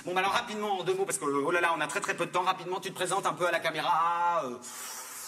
Bon, 0.05 0.13
bah 0.13 0.19
alors, 0.19 0.31
rapidement, 0.31 0.79
en 0.79 0.83
deux 0.83 0.94
mots, 0.94 1.05
parce 1.05 1.17
que, 1.17 1.25
oh 1.25 1.51
là 1.51 1.61
là, 1.61 1.73
on 1.77 1.81
a 1.81 1.88
très 1.88 2.01
très 2.01 2.15
peu 2.15 2.25
de 2.25 2.31
temps, 2.31 2.44
rapidement, 2.44 2.79
tu 2.79 2.89
te 2.89 2.95
présentes 2.95 3.25
un 3.25 3.33
peu 3.33 3.47
à 3.47 3.51
la 3.51 3.59
caméra, 3.59 4.44
euh, 4.45 4.57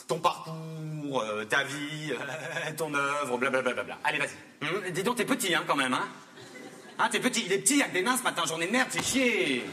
ton 0.08 0.20
parcours, 0.20 1.22
euh, 1.22 1.46
ta 1.46 1.64
vie, 1.64 2.12
euh, 2.12 2.72
ton 2.78 2.94
œuvre, 2.94 3.38
blablabla. 3.38 3.74
Bla, 3.74 3.84
bla. 3.84 3.98
Allez, 4.04 4.20
vas-y. 4.20 4.68
Hum, 4.68 4.92
dis 4.92 5.04
donc, 5.04 5.18
t'es 5.18 5.26
petit, 5.26 5.54
hein, 5.54 5.64
quand 5.68 5.76
même, 5.76 5.94
hein. 5.94 6.08
Hein, 6.98 7.10
t'es 7.12 7.20
petit, 7.20 7.44
il 7.46 7.54
est 7.54 7.60
petit 7.60 7.82
avec 7.82 7.94
des 7.94 8.02
nains 8.02 8.18
ce 8.18 8.24
matin, 8.24 8.46
journée 8.46 8.68
de 8.68 8.72
merde, 8.72 8.90
c'est 8.92 9.04
chier. 9.04 9.66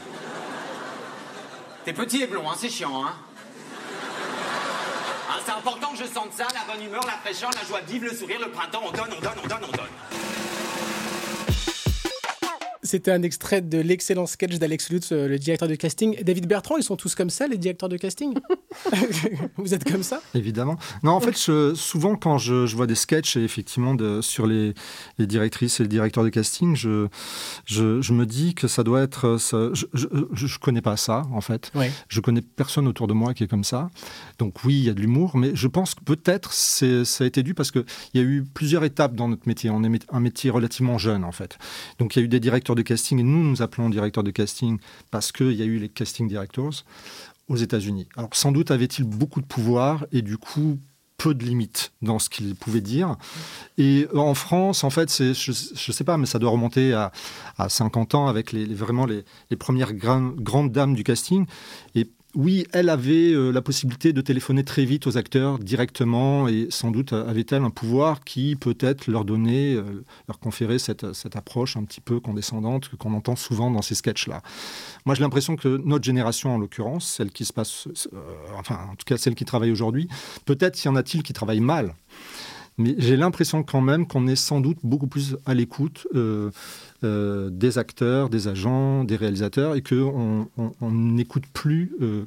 T'es 1.85 1.93
petit 1.93 2.21
et 2.21 2.27
blond, 2.27 2.49
hein, 2.49 2.55
c'est 2.57 2.69
chiant, 2.69 3.05
hein. 3.05 3.13
Hein, 5.29 5.39
c'est 5.45 5.51
important 5.51 5.91
que 5.91 5.97
je 5.97 6.05
sente 6.05 6.33
ça, 6.33 6.47
la 6.53 6.73
bonne 6.73 6.83
humeur, 6.83 7.05
la 7.05 7.17
fraîcheur, 7.17 7.49
la 7.59 7.67
joie 7.67 7.81
de 7.81 7.91
vivre, 7.91 8.05
le 8.05 8.15
sourire, 8.15 8.39
le 8.39 8.49
printemps, 8.51 8.81
on 8.85 8.91
donne, 8.91 9.09
on 9.17 9.21
donne, 9.21 9.39
on 9.43 9.47
donne, 9.47 9.63
on 9.67 9.71
donne. 9.71 10.46
C'était 12.87 13.11
un 13.11 13.21
extrait 13.21 13.61
de 13.61 13.79
l'excellent 13.79 14.25
sketch 14.25 14.55
d'Alex 14.59 14.89
Lutz, 14.89 15.11
euh, 15.11 15.27
le 15.27 15.37
directeur 15.37 15.67
de 15.67 15.75
casting. 15.75 16.17
David 16.23 16.47
Bertrand, 16.47 16.77
ils 16.77 16.83
sont 16.83 16.95
tous 16.95 17.15
comme 17.15 17.29
ça, 17.29 17.47
les 17.47 17.57
directeurs 17.57 17.89
de 17.89 17.97
casting 17.97 18.33
Vous 19.57 19.73
êtes 19.73 19.83
comme 19.89 20.03
ça? 20.03 20.21
Évidemment. 20.33 20.77
Non, 21.03 21.11
en 21.11 21.19
fait, 21.19 21.37
je- 21.37 21.73
souvent 21.75 22.15
quand 22.15 22.37
je, 22.37 22.65
je 22.65 22.75
vois 22.75 22.87
des 22.87 22.95
sketchs 22.95 23.35
effectivement 23.37 23.93
de, 23.93 24.21
sur 24.21 24.47
les, 24.47 24.73
les 25.17 25.27
directrices 25.27 25.79
et 25.79 25.83
les 25.83 25.89
directeurs 25.89 26.23
de 26.23 26.29
casting, 26.29 26.75
je, 26.75 27.07
me 28.13 28.25
dis 28.25 28.55
que 28.55 28.67
ça 28.67 28.83
doit 28.83 29.01
être. 29.01 29.37
ça- 29.37 29.69
je, 29.73 29.85
je 30.33 30.57
connais 30.59 30.81
pas 30.81 30.97
ça 30.97 31.23
en 31.33 31.41
fait. 31.41 31.71
Ouais. 31.75 31.91
Je 32.07 32.21
connais 32.21 32.41
personne 32.41 32.87
autour 32.87 33.07
de 33.07 33.13
moi 33.13 33.33
qui 33.33 33.43
est 33.43 33.47
comme 33.47 33.63
ça. 33.63 33.89
Donc 34.39 34.63
oui, 34.63 34.75
il 34.75 34.83
y 34.85 34.89
a 34.89 34.93
de 34.93 35.01
l'humour, 35.01 35.35
mais 35.37 35.51
je 35.55 35.67
pense 35.67 35.93
que 35.95 36.03
peut-être 36.03 36.53
ça 36.53 36.85
a 37.23 37.27
été 37.27 37.43
dû 37.43 37.53
parce 37.53 37.71
qu'il 37.71 37.83
y 38.13 38.19
a 38.19 38.23
eu 38.23 38.45
plusieurs 38.53 38.83
étapes 38.83 39.15
dans 39.15 39.27
notre 39.27 39.47
métier. 39.47 39.69
On 39.69 39.83
est 39.83 40.05
un 40.11 40.19
métier 40.19 40.49
relativement 40.49 40.97
jeune 40.97 41.23
en 41.23 41.31
fait. 41.31 41.57
Donc 41.99 42.15
il 42.15 42.19
y 42.19 42.21
a 42.21 42.25
eu 42.25 42.29
des 42.29 42.39
directeurs 42.39 42.75
casting 42.81 43.19
et 43.19 43.23
nous 43.23 43.43
nous 43.43 43.61
appelons 43.61 43.89
directeurs 43.89 44.23
de 44.23 44.31
casting 44.31 44.77
parce 45.11 45.31
qu'il 45.31 45.53
y 45.53 45.61
a 45.61 45.65
eu 45.65 45.77
les 45.79 45.89
casting 45.89 46.27
directors 46.27 46.83
aux 47.47 47.55
États-Unis. 47.55 48.07
Alors 48.15 48.29
sans 48.33 48.51
doute 48.51 48.71
avait-il 48.71 49.05
beaucoup 49.05 49.41
de 49.41 49.45
pouvoir 49.45 50.05
et 50.11 50.21
du 50.21 50.37
coup 50.37 50.77
peu 51.17 51.33
de 51.33 51.43
limites 51.43 51.93
dans 52.03 52.19
ce 52.19 52.29
qu'il 52.29 52.53
pouvait 52.53 52.79
dire. 52.81 53.15
Et 53.79 54.07
en 54.13 54.35
France, 54.35 54.83
en 54.83 54.91
fait, 54.91 55.09
c'est, 55.09 55.33
je 55.33 55.51
sais 55.91 56.03
pas, 56.03 56.15
mais 56.17 56.27
ça 56.27 56.37
doit 56.37 56.51
remonter 56.51 56.93
à, 56.93 57.11
à 57.57 57.69
50 57.69 58.13
ans 58.13 58.27
avec 58.27 58.51
les, 58.51 58.65
vraiment 58.65 59.07
les, 59.07 59.25
les 59.49 59.57
premières 59.57 59.93
gran- 59.93 60.35
grandes 60.37 60.71
dames 60.71 60.93
du 60.93 61.03
casting. 61.03 61.47
Et 61.95 62.07
oui, 62.37 62.67
elle 62.71 62.89
avait 62.89 63.33
euh, 63.33 63.49
la 63.49 63.63
possibilité 63.63 64.13
de 64.13 64.21
téléphoner 64.21 64.63
très 64.63 64.85
vite 64.85 65.07
aux 65.07 65.17
acteurs 65.17 65.57
directement 65.57 66.47
et 66.47 66.67
sans 66.69 66.91
doute 66.91 67.11
avait-elle 67.11 67.63
un 67.63 67.71
pouvoir 67.71 68.23
qui 68.23 68.55
peut-être 68.55 69.07
leur 69.07 69.25
donnait, 69.25 69.73
euh, 69.73 70.05
leur 70.27 70.37
conférait 70.37 70.77
cette, 70.77 71.13
cette, 71.13 71.35
approche 71.35 71.77
un 71.77 71.83
petit 71.83 71.99
peu 71.99 72.19
condescendante 72.19 72.89
qu'on 72.99 73.15
entend 73.15 73.35
souvent 73.35 73.71
dans 73.71 73.81
ces 73.81 73.95
sketchs-là. 73.95 74.43
Moi, 75.07 75.15
j'ai 75.15 75.21
l'impression 75.21 75.55
que 75.55 75.81
notre 75.83 76.05
génération, 76.05 76.53
en 76.53 76.59
l'occurrence, 76.59 77.07
celle 77.07 77.31
qui 77.31 77.43
se 77.43 77.53
passe, 77.53 77.87
euh, 78.13 78.19
enfin, 78.59 78.81
en 78.91 78.95
tout 78.95 79.05
cas 79.07 79.17
celle 79.17 79.33
qui 79.33 79.45
travaille 79.45 79.71
aujourd'hui, 79.71 80.07
peut-être 80.45 80.83
y 80.85 80.87
en 80.87 80.95
a-t-il 80.95 81.23
qui 81.23 81.33
travaillent 81.33 81.59
mal. 81.59 81.95
Mais 82.77 82.95
j'ai 82.97 83.17
l'impression 83.17 83.63
quand 83.63 83.81
même 83.81 84.07
qu'on 84.07 84.27
est 84.27 84.35
sans 84.35 84.61
doute 84.61 84.77
beaucoup 84.83 85.07
plus 85.07 85.35
à 85.45 85.53
l'écoute 85.53 86.07
euh, 86.15 86.51
euh, 87.03 87.49
des 87.49 87.77
acteurs, 87.77 88.29
des 88.29 88.47
agents, 88.47 89.03
des 89.03 89.15
réalisateurs, 89.15 89.75
et 89.75 89.81
qu'on 89.81 90.47
n'écoute 90.81 91.45
plus. 91.53 91.95
Euh, 92.01 92.25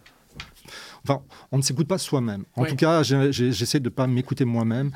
enfin, 1.05 1.23
on 1.53 1.59
ne 1.59 1.63
s'écoute 1.63 1.87
pas 1.87 1.99
soi-même. 1.99 2.45
En 2.57 2.65
tout 2.65 2.77
cas, 2.77 3.03
j'essaie 3.03 3.81
de 3.81 3.85
ne 3.85 3.95
pas 3.95 4.07
m'écouter 4.07 4.45
moi-même. 4.45 4.91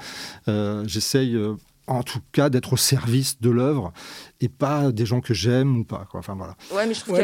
j'essaye 0.86 1.38
en 1.86 2.02
tout 2.02 2.20
cas 2.32 2.48
d'être 2.48 2.72
au 2.72 2.76
service 2.76 3.40
de 3.40 3.50
l'œuvre 3.50 3.92
et 4.40 4.48
pas 4.48 4.90
des 4.90 5.04
gens 5.04 5.20
que 5.20 5.34
j'aime 5.34 5.80
ou 5.80 5.84
pas. 5.84 6.06
Quoi. 6.10 6.20
Enfin, 6.20 6.34
voilà. 6.34 6.54
Ouais, 6.72 6.86
mais 6.86 6.94
je 6.94 7.00
trouve, 7.00 7.18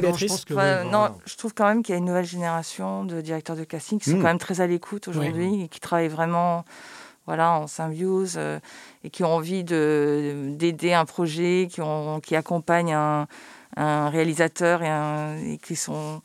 non, 0.90 1.08
je 1.24 1.36
trouve 1.36 1.54
quand 1.54 1.66
même 1.66 1.82
qu'il 1.82 1.94
y 1.94 1.96
a 1.96 1.98
une 1.98 2.04
nouvelle 2.04 2.26
génération 2.26 3.04
de 3.04 3.22
directeurs 3.22 3.56
de 3.56 3.64
casting 3.64 3.98
qui 3.98 4.10
sont 4.10 4.16
hmm. 4.16 4.20
quand 4.20 4.28
même 4.28 4.38
très 4.38 4.60
à 4.60 4.66
l'écoute 4.66 5.08
aujourd'hui 5.08 5.62
et 5.62 5.68
qui 5.68 5.80
travaillent 5.80 6.08
vraiment 6.08 6.64
voilà, 7.30 7.52
en 7.52 7.68
symbiose 7.68 8.34
euh, 8.38 8.58
et 9.04 9.10
qui 9.10 9.22
ont 9.22 9.32
envie 9.32 9.62
d'aider 9.62 10.92
un 10.92 11.04
projet, 11.04 11.68
qui, 11.70 11.80
ont, 11.80 12.18
qui 12.18 12.34
accompagnent 12.34 12.94
un, 12.94 13.28
réalisateur 13.76 14.82
et, 14.82 15.52
et, 15.52 15.58
qui 15.58 15.76
sont 15.76 16.22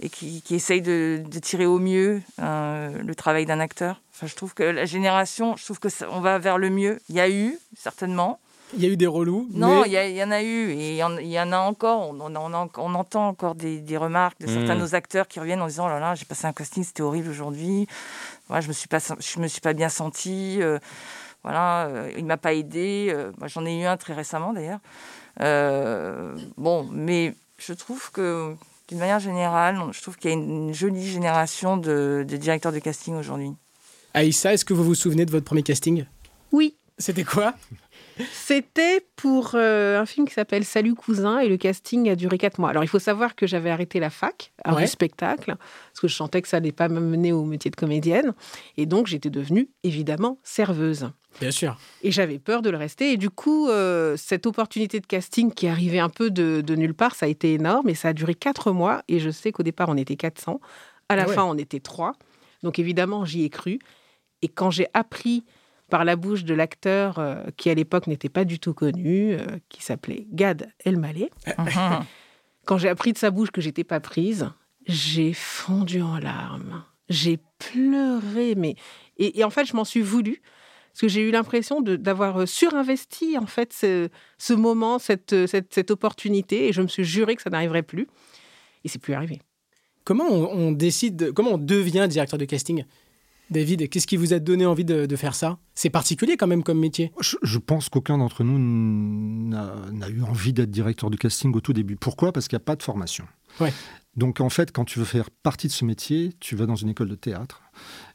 et 0.00 0.08
qui, 0.08 0.42
qui 0.42 0.54
essayent 0.54 0.80
de, 0.80 1.24
tirer 1.42 1.66
au 1.66 1.80
mieux 1.80 2.22
euh, 2.40 3.02
le 3.02 3.14
travail 3.16 3.46
d'un 3.46 3.58
acteur. 3.58 4.00
Enfin, 4.12 4.28
je 4.28 4.34
trouve 4.36 4.54
que 4.54 4.62
la 4.62 4.84
génération, 4.84 5.56
je 5.56 5.64
trouve 5.64 5.80
que 5.80 5.88
on 6.08 6.20
va 6.20 6.38
vers 6.38 6.56
le 6.56 6.70
mieux. 6.70 7.00
Il 7.08 7.16
y 7.16 7.20
a 7.20 7.28
eu 7.28 7.58
certainement. 7.76 8.38
Il 8.76 8.82
y 8.82 8.86
a 8.86 8.88
eu 8.88 8.96
des 8.96 9.08
relous. 9.08 9.48
Non, 9.52 9.84
il, 9.84 9.92
y 9.92 10.22
en 10.22 10.30
a 10.30 10.42
eu 10.42 10.70
et 10.70 10.92
il 10.92 10.96
y 10.96 11.38
en, 11.40 11.52
a 11.52 11.58
encore. 11.58 12.10
On, 12.10 12.34
on, 12.34 12.94
entend 12.94 13.28
encore 13.28 13.56
des, 13.56 13.96
remarques 13.96 14.38
de 14.40 14.46
certains 14.46 14.74
de 14.74 14.80
mmh. 14.80 14.82
nos 14.82 14.94
acteurs 14.94 15.28
qui 15.28 15.40
reviennent 15.40 15.62
en 15.62 15.66
disant 15.66 15.86
oh 15.86 15.90
là 15.90 15.98
là, 15.98 16.14
j'ai 16.14 16.24
passé 16.24 16.46
un 16.46 16.52
casting, 16.52 16.84
c'était 16.84 17.02
horrible 17.02 17.30
aujourd'hui 17.30 17.88
voilà, 18.48 18.60
je 18.60 18.68
me 18.68 18.72
suis 18.72 18.88
pas, 18.88 18.98
je 18.98 19.40
me 19.40 19.48
suis 19.48 19.60
pas 19.60 19.72
bien 19.72 19.88
sentie. 19.88 20.58
Euh, 20.60 20.78
voilà, 21.42 21.86
euh, 21.86 22.12
il 22.16 22.24
m'a 22.24 22.36
pas 22.36 22.54
aidé. 22.54 23.08
Euh, 23.10 23.32
j'en 23.46 23.64
ai 23.66 23.80
eu 23.80 23.84
un 23.84 23.96
très 23.96 24.14
récemment 24.14 24.52
d'ailleurs. 24.52 24.80
bon, 26.56 26.88
mais 26.92 27.34
je 27.58 27.72
trouve 27.72 28.10
que 28.10 28.54
d'une 28.88 28.98
manière 28.98 29.20
générale, 29.20 29.80
je 29.92 30.02
trouve 30.02 30.16
qu'il 30.16 30.30
y 30.30 30.34
a 30.34 30.36
une 30.36 30.74
jolie 30.74 31.06
génération 31.06 31.76
de, 31.76 32.24
de 32.28 32.36
directeurs 32.36 32.72
de 32.72 32.78
casting 32.78 33.14
aujourd'hui. 33.14 33.52
Aïssa, 34.12 34.52
est-ce 34.52 34.64
que 34.64 34.74
vous 34.74 34.84
vous 34.84 34.94
souvenez 34.94 35.24
de 35.26 35.30
votre 35.30 35.44
premier 35.44 35.62
casting? 35.62 36.04
Oui. 36.52 36.76
C'était 36.98 37.24
quoi? 37.24 37.54
C'était 38.32 39.06
pour 39.16 39.52
euh, 39.54 40.00
un 40.00 40.06
film 40.06 40.26
qui 40.26 40.34
s'appelle 40.34 40.64
Salut 40.64 40.94
cousin 40.94 41.38
et 41.38 41.48
le 41.48 41.56
casting 41.56 42.08
a 42.08 42.16
duré 42.16 42.38
quatre 42.38 42.58
mois. 42.58 42.70
Alors 42.70 42.84
il 42.84 42.88
faut 42.88 42.98
savoir 42.98 43.34
que 43.34 43.46
j'avais 43.46 43.70
arrêté 43.70 44.00
la 44.00 44.10
fac 44.10 44.52
avant 44.64 44.80
le 44.80 44.86
spectacle 44.86 45.56
parce 45.56 46.00
que 46.00 46.08
je 46.08 46.14
sentais 46.14 46.42
que 46.42 46.48
ça 46.48 46.60
n'allait 46.60 46.72
pas 46.72 46.88
me 46.88 47.00
mener 47.00 47.32
au 47.32 47.44
métier 47.44 47.70
de 47.70 47.76
comédienne 47.76 48.34
et 48.76 48.86
donc 48.86 49.06
j'étais 49.06 49.30
devenue 49.30 49.68
évidemment 49.82 50.38
serveuse. 50.42 51.10
Bien 51.40 51.50
sûr. 51.50 51.76
Et 52.02 52.12
j'avais 52.12 52.38
peur 52.38 52.62
de 52.62 52.70
le 52.70 52.76
rester. 52.76 53.12
Et 53.12 53.16
du 53.16 53.30
coup, 53.30 53.68
euh, 53.68 54.16
cette 54.16 54.46
opportunité 54.46 55.00
de 55.00 55.06
casting 55.06 55.52
qui 55.52 55.66
arrivait 55.66 55.98
un 55.98 56.08
peu 56.08 56.30
de, 56.30 56.62
nulle 56.74 56.94
part, 56.94 57.14
ça 57.14 57.26
a 57.26 57.28
été 57.28 57.54
énorme. 57.54 57.88
Et 57.88 57.94
ça 57.94 58.08
a 58.08 58.12
duré 58.12 58.34
quatre 58.34 58.70
mois. 58.72 59.02
Et 59.08 59.18
je 59.18 59.30
sais 59.30 59.50
qu'au 59.50 59.62
départ, 59.62 59.88
on 59.88 59.96
était 59.96 60.16
400. 60.16 60.60
À 61.08 61.16
la 61.16 61.24
ah 61.24 61.26
fin, 61.26 61.44
on 61.44 61.58
était 61.58 61.80
trois. 61.80 62.12
Donc 62.62 62.78
évidemment, 62.78 63.24
j'y 63.24 63.44
ai 63.44 63.50
cru. 63.50 63.78
Et 64.42 64.48
quand 64.48 64.70
j'ai 64.70 64.86
appris 64.94 65.44
par 65.94 66.04
la 66.04 66.16
bouche 66.16 66.42
de 66.42 66.54
l'acteur 66.54 67.20
euh, 67.20 67.36
qui 67.56 67.70
à 67.70 67.74
l'époque 67.74 68.08
n'était 68.08 68.28
pas 68.28 68.44
du 68.44 68.58
tout 68.58 68.74
connu, 68.74 69.34
euh, 69.34 69.38
qui 69.68 69.80
s'appelait 69.80 70.26
Gad 70.32 70.72
Elmaleh. 70.84 71.30
Uh-huh. 71.46 72.02
Quand 72.64 72.78
j'ai 72.78 72.88
appris 72.88 73.12
de 73.12 73.18
sa 73.18 73.30
bouche 73.30 73.52
que 73.52 73.60
j'étais 73.60 73.84
pas 73.84 74.00
prise, 74.00 74.50
j'ai 74.88 75.32
fondu 75.32 76.02
en 76.02 76.18
larmes. 76.18 76.82
J'ai 77.08 77.38
pleuré, 77.60 78.56
mais 78.56 78.74
et, 79.18 79.44
en 79.44 79.50
fait 79.50 79.66
je 79.66 79.76
m'en 79.76 79.84
suis 79.84 80.00
voulu 80.00 80.42
parce 80.90 81.02
que 81.02 81.06
j'ai 81.06 81.20
eu 81.20 81.30
l'impression 81.30 81.80
d'avoir 81.80 82.48
surinvesti 82.48 83.38
en 83.38 83.46
fait 83.46 83.72
ce, 83.72 84.08
ce 84.36 84.52
moment, 84.52 84.98
cette, 84.98 85.46
cette, 85.46 85.72
cette, 85.72 85.92
opportunité, 85.92 86.66
et 86.66 86.72
je 86.72 86.82
me 86.82 86.88
suis 86.88 87.04
juré 87.04 87.36
que 87.36 87.42
ça 87.42 87.50
n'arriverait 87.50 87.84
plus, 87.84 88.08
et 88.82 88.88
c'est 88.88 88.98
plus 88.98 89.14
arrivé. 89.14 89.40
Comment 90.02 90.26
on 90.28 90.72
décide, 90.72 91.30
comment 91.30 91.52
on 91.52 91.58
devient 91.58 92.08
directeur 92.10 92.38
de 92.38 92.46
casting? 92.46 92.84
David, 93.50 93.88
qu'est-ce 93.88 94.06
qui 94.06 94.16
vous 94.16 94.32
a 94.32 94.38
donné 94.38 94.66
envie 94.66 94.84
de, 94.84 95.16
faire 95.16 95.34
ça? 95.34 95.58
C'est 95.74 95.90
particulier 95.90 96.36
quand 96.36 96.46
même 96.46 96.62
comme 96.62 96.78
métier. 96.78 97.12
Je, 97.20 97.58
pense 97.58 97.88
qu'aucun 97.88 98.18
d'entre 98.18 98.42
nous 98.42 98.58
n'a 99.48 100.08
eu 100.08 100.22
envie 100.22 100.52
d'être 100.52 100.70
directeur 100.70 101.10
de 101.10 101.16
casting 101.16 101.52
au 101.54 101.60
tout 101.60 101.72
début. 101.72 101.96
Pourquoi? 101.96 102.32
Parce 102.32 102.48
qu'il 102.48 102.56
n'y 102.56 102.62
a 102.62 102.64
pas 102.64 102.76
de 102.76 102.82
formation. 102.82 103.26
Donc 104.16 104.40
en 104.40 104.48
fait, 104.48 104.72
quand 104.72 104.84
tu 104.84 104.98
veux 104.98 105.04
faire 105.04 105.30
partie 105.30 105.66
de 105.66 105.72
ce 105.72 105.84
métier, 105.84 106.32
tu 106.40 106.56
vas 106.56 106.66
dans 106.66 106.76
une 106.76 106.88
école 106.88 107.08
de 107.08 107.14
théâtre 107.16 107.62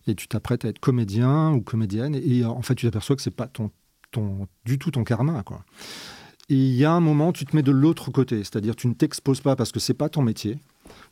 et 0.08 0.16
tu 0.16 0.28
t'apprêtes 0.28 0.66
à 0.66 0.70
être 0.70 0.80
comédien 0.80 1.52
ou 1.52 1.62
comédienne 1.62 2.16
et 2.16 2.46
en 2.46 2.62
fait 2.62 2.76
tu 2.76 2.86
t'aperçois 2.86 3.16
que 3.18 3.22
c'est 3.22 3.32
pas 3.32 3.48
ton, 3.48 3.70
ton, 4.12 4.48
du 4.66 4.80
tout 4.80 4.92
ton 4.92 5.04
karma 5.04 5.44
quoi. 5.44 5.66
Et 6.48 6.56
il 6.56 6.74
y 6.74 6.84
a 6.84 6.92
un 6.92 7.00
moment, 7.00 7.32
tu 7.32 7.46
te 7.46 7.56
mets 7.56 7.62
de 7.62 7.72
l'autre 7.72 8.12
côté, 8.12 8.38
c'est-à-dire 8.40 8.76
tu 8.76 8.88
ne 8.88 8.94
t'exposes 8.94 9.42
pas 9.42 9.56
parce 9.56 9.72
que 9.72 9.80
c'est 9.80 9.94
pas 9.94 10.10
ton 10.10 10.24
métier 10.24 10.58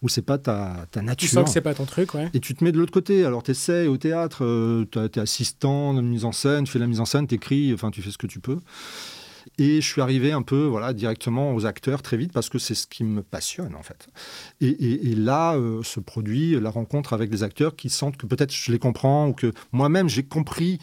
où 0.02 0.10
c'est 0.10 0.22
pas 0.22 0.38
ta, 0.38 0.86
ta, 0.92 1.02
nature. 1.02 1.28
Tu 1.28 1.34
sens 1.34 1.46
que 1.46 1.50
c'est 1.50 1.62
pas 1.62 1.74
ton 1.74 1.86
truc, 1.86 2.14
ouais. 2.14 2.30
Et 2.34 2.40
tu 2.40 2.56
te 2.56 2.64
mets 2.64 2.72
de 2.72 2.78
l'autre 2.78 2.92
côté. 2.92 3.26
Alors 3.26 3.44
tu 3.44 3.52
essaies 3.52 3.88
au 3.88 3.98
théâtre, 3.98 4.44
euh, 4.44 4.86
tu 4.92 5.00
es 5.00 5.20
assistant 5.20 5.94
de 5.94 6.02
mise 6.02 6.26
en 6.26 6.32
scène, 6.32 6.66
tu 6.66 6.72
fais 6.72 6.80
la 6.80 6.88
mise 6.88 7.00
en 7.00 7.06
scène, 7.06 7.28
tu 7.28 7.36
écris, 7.36 7.74
enfin 7.74 7.92
tu 7.92 8.02
fais 8.02 8.12
ce 8.12 8.18
que 8.18 8.28
tu 8.28 8.40
peux. 8.40 8.60
Et 9.58 9.82
je 9.82 9.88
suis 9.88 10.02
arrivé 10.02 10.32
un 10.32 10.42
peu 10.42 10.66
voilà, 10.66 10.94
directement 10.94 11.54
aux 11.56 11.66
acteurs 11.66 12.02
très 12.02 12.18
vite 12.18 12.32
parce 12.32 12.50
que 12.50 12.60
c'est 12.60 12.76
ce 12.76 12.86
qui 12.86 13.04
me 13.04 13.24
passionne 13.24 13.76
en 13.76 13.84
fait. 13.84 14.08
Et, 14.62 15.16
là 15.16 15.56
euh, 15.56 15.82
se 15.84 16.00
produit 16.00 16.60
la 16.60 16.70
rencontre 16.70 17.14
avec 17.14 17.30
des 17.30 17.44
acteurs 17.44 17.76
qui 17.76 17.90
sentent 17.90 18.18
que 18.18 18.26
peut-être 18.26 18.54
je 18.54 18.72
les 18.72 18.80
comprends 18.80 19.28
ou 19.30 19.34
que 19.34 19.54
moi-même 19.72 20.10
j'ai 20.10 20.24
compris 20.24 20.80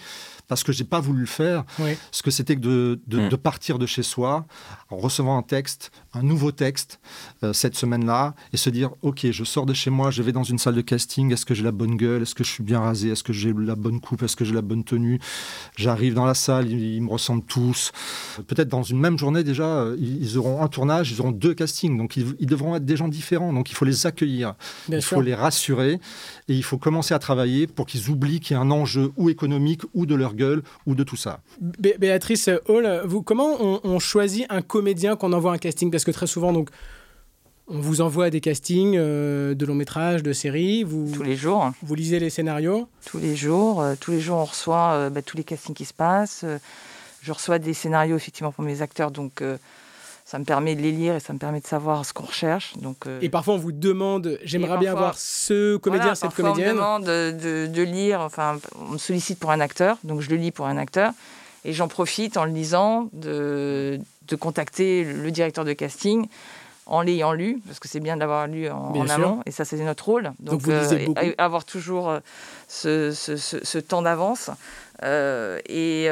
parce 0.49 0.63
que 0.63 0.73
j'ai 0.73 0.85
pas 0.85 1.01
voulu 1.01 1.21
le 1.21 1.27
faire. 1.27 1.65
Ce 2.11 2.23
que 2.23 2.31
c'était 2.31 2.57
que 2.57 2.95
mm. 2.95 3.29
de, 3.29 3.37
partir 3.37 3.79
de 3.79 3.87
chez 3.87 4.03
soi 4.03 4.47
en 4.91 4.97
recevant 4.97 5.39
un 5.39 5.43
texte, 5.43 5.91
un 6.13 6.23
nouveau 6.23 6.53
texte 6.53 7.01
euh, 7.43 7.53
cette 7.53 7.77
semaine-là, 7.77 8.35
et 8.53 8.57
se 8.57 8.71
dire 8.71 8.91
ok, 9.03 9.27
je 9.31 9.45
sors 9.45 9.67
de 9.67 9.75
chez 9.75 9.91
moi, 9.91 10.11
je 10.11 10.23
vais 10.23 10.33
dans 10.33 10.45
une 10.45 10.59
salle 10.59 10.75
de 10.75 10.81
casting. 10.81 11.33
Est-ce 11.33 11.47
que 11.47 11.55
j'ai 11.55 11.65
la 11.65 11.73
bonne 11.73 11.97
gueule? 11.97 12.23
Est-ce 12.23 12.35
que 12.35 12.45
je 12.45 12.51
suis 12.51 12.63
bien 12.63 12.81
rasé? 12.81 13.11
Est-ce 13.11 13.23
que 13.23 13.33
j'ai 13.33 13.53
la 13.53 13.75
bonne 13.75 14.01
coupe? 14.01 14.23
Est-ce 14.23 14.37
que 14.37 14.45
j'ai 14.45 14.55
la 14.55 14.63
bonne 14.63 14.85
tenue? 14.85 15.21
J'arrive 15.77 16.15
dans 16.15 16.27
la 16.27 16.35
salle, 16.35 16.71
ils, 16.71 17.01
me 17.01 17.11
ressemblent 17.11 17.45
tous. 17.45 17.93
Peut-être 18.47 18.69
dans 18.69 18.83
une 18.83 18.99
même 18.99 19.19
journée 19.19 19.45
déjà, 19.45 19.65
euh, 19.65 19.97
ils, 19.99 20.39
auront 20.39 20.63
un 20.63 20.69
tournage, 20.69 21.11
ils 21.11 21.21
auront 21.21 21.33
deux 21.33 21.55
castings, 21.55 21.97
donc 21.97 22.17
ils, 22.17 22.47
devront 22.47 22.77
être 22.77 22.85
des 22.85 22.97
gens 22.97 23.09
différents. 23.09 23.53
Donc 23.53 23.71
il 23.71 23.75
faut 23.75 23.85
les 23.85 24.07
accueillir, 24.07 24.55
il 24.89 25.03
faut 25.03 25.21
les 25.21 25.35
rassurer, 25.35 26.01
et 26.49 26.55
il 26.55 26.63
faut 26.63 26.79
commencer 26.79 27.15
à 27.15 27.19
travailler 27.19 27.67
pour 27.67 27.87
qu'ils 27.87 28.11
oublient 28.11 28.41
qu'il 28.41 28.55
y 28.55 28.59
a 28.59 28.61
un 28.61 28.71
enjeu 28.71 29.13
ou 29.17 29.31
économique 29.31 29.83
ou 29.95 30.07
de 30.07 30.15
leur 30.15 30.35
gueule 30.35 30.63
ou 30.87 30.95
de 30.95 31.03
tout 31.03 31.17
ça. 31.17 31.41
Béatrice 31.61 32.51
Hall, 32.69 33.03
vous, 33.05 33.23
comment 33.23 33.57
on, 33.85 33.99
choisit 33.99 34.47
un 34.51 34.61
comédien 34.61 35.17
qu'on 35.17 35.33
envoie 35.33 35.53
un 35.53 35.59
casting? 35.59 35.91
Parce 35.91 36.05
que 36.05 36.11
très 36.11 36.27
souvent, 36.27 36.53
donc, 36.53 36.69
on 37.67 37.81
vous 37.81 38.03
envoie 38.03 38.29
des 38.29 38.43
castings 38.43 38.97
euh, 38.99 39.55
de 39.55 39.65
longs 39.65 39.75
métrages, 39.75 40.23
de 40.23 40.35
séries. 40.35 40.85
Vous, 40.85 41.11
tous 41.11 41.23
les 41.23 41.37
jours. 41.37 41.73
Vous 41.83 41.95
lisez 41.95 42.21
les 42.21 42.29
scénarios? 42.29 42.89
Tous 43.07 43.19
les 43.19 43.35
jours. 43.37 43.81
Euh, 43.81 43.95
tous 43.99 44.11
les 44.11 44.21
jours, 44.21 44.37
on 44.37 44.45
reçoit 44.45 44.93
euh, 44.93 45.11
bah, 45.11 45.23
tous 45.23 45.39
les 45.39 45.45
castings 45.45 45.75
qui 45.75 45.87
se 45.87 45.95
passent. 45.95 46.45
je 47.23 47.33
reçois 47.33 47.59
des 47.59 47.73
scénarios, 47.73 48.17
effectivement, 48.17 48.53
pour 48.53 48.65
mes 48.65 48.83
acteurs. 48.83 49.11
Donc 49.11 49.43
ça 50.25 50.39
me 50.39 50.45
permet 50.45 50.75
de 50.75 50.81
les 50.81 50.91
lire 50.91 51.15
et 51.15 51.21
ça 51.21 51.33
me 51.35 51.39
permet 51.39 51.61
de 51.61 51.67
savoir 51.67 52.05
ce 52.07 52.15
qu'on 52.15 52.25
recherche. 52.25 52.77
Donc, 52.79 53.07
euh, 53.07 53.19
Et 53.21 53.29
parfois, 53.29 53.55
on 53.55 53.59
vous 53.59 53.73
demande, 53.73 54.39
j'aimerais 54.43 54.79
bien 54.79 54.95
voir 54.95 55.19
ce 55.19 55.77
comédien, 55.77 56.15
cette 56.15 56.35
comédienne. 56.35 56.71
On 56.71 56.99
me 56.99 57.05
demande 57.05 57.05
de, 57.05 57.67
de, 57.67 57.83
lire, 57.83 58.21
enfin, 58.21 58.59
on 58.79 58.93
me 58.93 58.99
sollicite 58.99 59.39
pour 59.39 59.51
un 59.51 59.61
acteur, 59.61 59.99
donc 60.03 60.23
je 60.23 60.31
le 60.31 60.37
lis 60.37 60.51
pour 60.51 60.67
un 60.67 60.79
acteur. 60.79 61.13
Et 61.67 61.73
j'en 61.73 61.89
profite 61.89 62.37
en 62.37 62.45
le 62.45 62.53
lisant 62.53 63.09
de, 63.13 63.99
de 64.29 64.37
contacter 64.37 65.05
le 65.05 65.31
directeur 65.31 65.65
de 65.65 65.73
casting 65.73 66.27
en 66.87 67.01
l'ayant 67.01 67.33
lu, 67.33 67.61
parce 67.67 67.79
que 67.79 67.89
c'est 67.89 68.01
bien 68.01 68.17
d'avoir 68.17 68.47
lu 68.47 68.69
en, 68.69 69.09
amont, 69.09 69.41
et 69.47 69.51
ça 69.51 69.65
c'est 69.65 69.83
notre 69.83 70.05
rôle. 70.05 70.33
Donc, 70.41 70.61
vous 70.61 70.71
lisez 70.71 71.09
euh, 71.09 71.33
avoir 71.39 71.65
toujours 71.65 72.11
euh, 72.11 72.21
ce, 72.69 73.11
ce, 73.13 73.37
ce 73.37 73.79
temps 73.79 74.03
d'avance. 74.03 74.51
Euh, 75.03 75.61
et, 75.67 76.07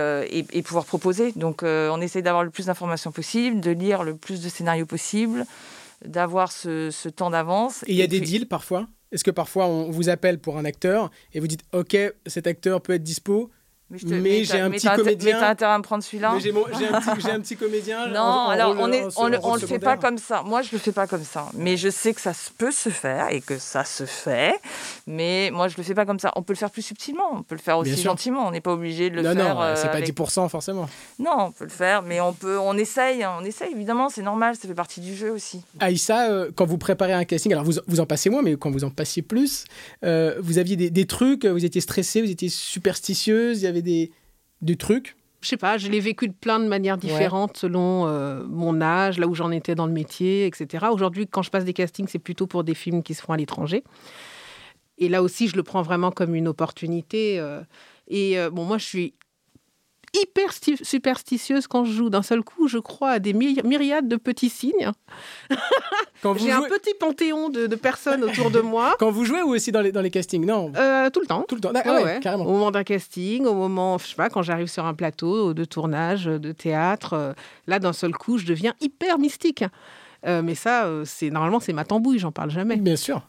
et, 0.52 0.62
pouvoir 0.62 0.84
proposer. 0.84 1.32
Donc 1.36 1.62
euh, 1.62 1.88
on 1.92 2.00
essaie 2.00 2.20
d'avoir 2.20 2.42
le 2.42 2.50
plus 2.50 2.66
d'informations 2.66 3.12
possible, 3.12 3.60
de 3.60 3.70
lire 3.70 4.02
le 4.02 4.16
plus 4.16 4.42
de 4.42 4.48
scénarios 4.48 4.86
possible, 4.86 5.46
d'avoir 6.04 6.50
ce, 6.50 7.08
temps 7.08 7.30
d'avance. 7.30 7.84
Et 7.86 7.92
il 7.92 7.96
y 7.96 8.02
a 8.02 8.06
des 8.06 8.20
deals 8.20 8.48
parfois? 8.48 8.88
Est-ce 9.12 9.24
que 9.24 9.30
parfois 9.30 9.66
on 9.66 9.90
vous 9.90 10.08
appelle 10.08 10.38
pour 10.38 10.58
un 10.58 10.64
acteur 10.64 11.10
et 11.32 11.40
vous 11.40 11.46
dites 11.46 11.62
OK, 11.72 11.96
cet 12.26 12.46
acteur 12.46 12.80
peut 12.80 12.94
être 12.94 13.02
dispo 13.02 13.50
Mais, 14.06 14.44
j'ai 14.44 14.60
un 14.60 14.70
petit 14.70 14.86
comédien. 14.88 15.34
Mais 15.34 15.40
t'as 15.40 15.50
intérêt 15.50 15.72
à 15.72 15.78
me 15.78 15.82
prendre 15.82 16.02
celui-là. 16.02 16.32
Mais 16.34 16.40
j'ai 16.40 16.52
j'ai 16.52 17.30
un, 17.30 17.40
petit- 17.40 17.56
comédien. 17.56 18.08
Non, 18.12 18.48
alors 18.48 18.74
on 18.78 18.84
on, 19.16 19.54
le- 19.56 19.66
fait 19.66 19.78
pas 19.78 19.96
comme 19.96 20.18
ça. 20.18 20.42
Moi, 20.42 20.62
je 20.62 20.70
le 20.72 20.78
fais 20.78 20.92
pas 20.92 21.06
comme 21.06 21.24
ça. 21.24 21.46
Mais 21.54 21.76
je 21.76 21.88
sais 21.90 22.14
que 22.14 22.20
ça 22.20 22.32
peut 22.58 22.70
se 22.72 22.88
faire 22.88 23.28
et 23.30 23.40
que 23.40 23.58
ça 23.58 23.84
se 23.84 24.04
fait. 24.04 24.54
Mais 25.06 25.50
moi, 25.52 25.68
je 25.68 25.76
le 25.76 25.82
fais 25.82 25.94
pas 25.94 26.06
comme 26.06 26.18
ça. 26.18 26.32
On 26.36 26.42
peut 26.42 26.52
le 26.52 26.58
faire 26.58 26.70
plus 26.70 26.82
subtilement. 26.82 27.28
On 27.32 27.42
peut 27.42 27.54
le 27.54 27.60
faire 27.60 27.78
aussi 27.78 28.00
gentiment. 28.00 28.46
On 28.46 28.50
n'est 28.50 28.60
pas 28.60 28.72
obligé 28.72 29.10
de 29.10 29.16
le 29.16 29.22
non, 29.22 29.34
faire. 29.34 29.54
non, 29.54 29.62
euh, 29.62 29.74
c'est 29.76 29.88
pas 29.88 29.98
avec- 29.98 30.14
10% 30.16 30.48
forcément. 30.48 30.88
Non, 31.18 31.36
on 31.38 31.50
peut 31.52 31.64
le 31.64 31.70
faire, 31.70 32.02
mais 32.02 32.20
on 32.20 32.32
peut, 32.32 32.58
on 32.58 32.76
essaye, 32.76 33.22
hein, 33.22 33.34
on 33.40 33.44
essaye. 33.44 33.72
Évidemment, 33.72 34.08
c'est 34.08 34.22
normal. 34.22 34.56
Ça 34.56 34.68
fait 34.68 34.74
partie 34.74 35.00
du 35.00 35.14
jeu 35.14 35.30
aussi. 35.30 35.62
Aïssa, 35.80 36.30
euh, 36.30 36.50
quand 36.54 36.66
vous 36.66 36.78
préparez 36.78 37.12
un 37.12 37.24
casting, 37.24 37.52
alors 37.52 37.64
vous, 37.64 37.74
vous 37.86 38.00
en 38.00 38.06
passez 38.06 38.30
moins, 38.30 38.42
mais 38.42 38.56
quand 38.56 38.70
vous 38.70 38.84
en 38.84 38.90
passiez 38.90 39.22
plus, 39.22 39.64
euh, 40.04 40.36
vous 40.40 40.58
aviez 40.58 40.76
des, 40.76 41.06
trucs, 41.06 41.44
vous 41.44 41.64
étiez 41.64 41.80
stressé, 41.80 42.22
vous 42.22 42.30
étiez 42.30 42.48
superstitieuse, 42.48 43.60
il 43.60 43.64
y 43.64 43.68
avait 43.68 43.81
des, 43.82 44.10
des 44.62 44.76
trucs. 44.76 45.16
Je 45.42 45.48
sais 45.48 45.56
pas, 45.56 45.76
je 45.76 45.88
l'ai 45.90 45.98
vécu 45.98 46.28
de 46.28 46.32
plein 46.32 46.60
de 46.60 46.68
manières 46.68 46.96
différentes 46.96 47.56
selon 47.56 48.06
euh, 48.06 48.44
mon 48.48 48.80
âge, 48.80 49.18
là 49.18 49.26
où 49.26 49.34
j'en 49.34 49.50
étais 49.50 49.74
dans 49.74 49.86
le 49.86 49.92
métier, 49.92 50.46
etc. 50.46 50.86
Aujourd'hui, 50.92 51.26
quand 51.26 51.42
je 51.42 51.50
passe 51.50 51.64
des 51.64 51.72
castings, 51.72 52.06
c'est 52.08 52.20
plutôt 52.20 52.46
pour 52.46 52.62
des 52.62 52.74
films 52.74 53.02
qui 53.02 53.14
se 53.14 53.22
font 53.22 53.32
à 53.32 53.36
l'étranger. 53.36 53.82
Et 54.98 55.08
là 55.08 55.20
aussi, 55.20 55.48
je 55.48 55.56
le 55.56 55.64
prends 55.64 55.82
vraiment 55.82 56.12
comme 56.12 56.36
une 56.36 56.46
opportunité. 56.46 57.40
euh, 57.40 57.60
et 58.06 58.38
euh, 58.38 58.50
bon, 58.50 58.64
moi, 58.64 58.78
je 58.78 58.84
suis 58.84 59.14
hyper 60.14 60.50
sti- 60.50 60.84
superstitieuse 60.84 61.66
quand 61.66 61.84
je 61.84 61.92
joue. 61.92 62.10
D'un 62.10 62.22
seul 62.22 62.42
coup, 62.42 62.68
je 62.68 62.78
crois 62.78 63.10
à 63.12 63.18
des 63.18 63.32
myri- 63.32 63.66
myriades 63.66 64.08
de 64.08 64.16
petits 64.16 64.50
signes. 64.50 64.90
J'ai 66.36 66.52
un 66.52 66.62
petit 66.62 66.94
panthéon 66.98 67.48
de, 67.48 67.66
de 67.66 67.76
personnes 67.76 68.22
autour 68.22 68.50
de 68.50 68.60
moi. 68.60 68.94
Quand 69.00 69.10
vous 69.10 69.24
jouez 69.24 69.42
ou 69.42 69.48
aussi 69.54 69.72
dans 69.72 69.80
les, 69.80 69.90
dans 69.90 70.00
les 70.02 70.10
castings? 70.10 70.44
Non. 70.46 70.72
Euh, 70.76 71.10
tout 71.10 71.20
le 71.20 71.26
temps. 71.26 71.44
Tout 71.48 71.56
le 71.56 71.60
temps. 71.60 71.72
Ah 71.74 71.82
Ouais, 71.84 71.96
ouais, 71.96 72.04
ouais. 72.04 72.20
carrément. 72.20 72.44
Au 72.46 72.52
moment 72.52 72.70
d'un 72.70 72.84
casting, 72.84 73.44
au 73.46 73.54
moment, 73.54 73.98
je 73.98 74.06
sais 74.06 74.14
pas, 74.14 74.28
quand 74.30 74.42
j'arrive 74.42 74.68
sur 74.68 74.84
un 74.86 74.94
plateau 74.94 75.52
de 75.54 75.64
tournage, 75.64 76.26
de 76.26 76.52
théâtre, 76.52 77.14
euh, 77.14 77.32
là, 77.66 77.78
d'un 77.80 77.92
seul 77.92 78.12
coup, 78.12 78.38
je 78.38 78.46
deviens 78.46 78.74
hyper 78.80 79.18
mystique. 79.18 79.64
Euh, 80.26 80.42
mais 80.42 80.54
ça, 80.54 80.88
c'est 81.04 81.30
normalement, 81.30 81.58
c'est 81.58 81.72
ma 81.72 81.84
tambouille, 81.84 82.20
j'en 82.20 82.30
parle 82.30 82.50
jamais. 82.50 82.76
Bien 82.76 82.94
sûr. 82.96 83.22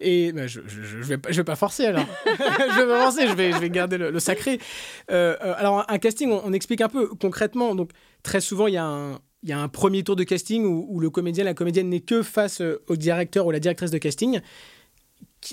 Et 0.00 0.32
bah, 0.32 0.46
je, 0.46 0.60
je, 0.66 0.82
je 0.82 0.96
vais 1.02 1.18
pas, 1.18 1.30
je 1.30 1.36
vais 1.36 1.44
pas 1.44 1.56
forcer 1.56 1.86
alors. 1.86 2.06
je 2.26 3.34
vais 3.34 3.52
je 3.52 3.58
vais, 3.58 3.70
garder 3.70 3.98
le, 3.98 4.18
sacré. 4.18 4.58
Euh, 5.10 5.36
euh, 5.42 5.54
alors 5.56 5.84
un, 5.88 5.98
casting, 5.98 6.30
on, 6.30 6.52
explique 6.52 6.80
un 6.80 6.88
peu 6.88 7.08
concrètement. 7.08 7.74
Donc 7.74 7.90
très 8.22 8.40
souvent 8.40 8.66
il 8.66 8.74
y 8.74 8.78
a 8.78 8.84
un, 8.84 9.68
premier 9.68 10.02
tour 10.02 10.16
de 10.16 10.24
casting 10.24 10.64
où, 10.64 11.00
le 11.00 11.10
comédien, 11.10 11.44
la 11.44 11.54
comédienne 11.54 11.88
n'est 11.88 12.00
que 12.00 12.22
face 12.22 12.60
euh, 12.60 12.82
au 12.88 12.96
directeur 12.96 13.46
ou 13.46 13.50
la 13.50 13.60
directrice 13.60 13.90
de 13.90 13.98
casting. 13.98 14.40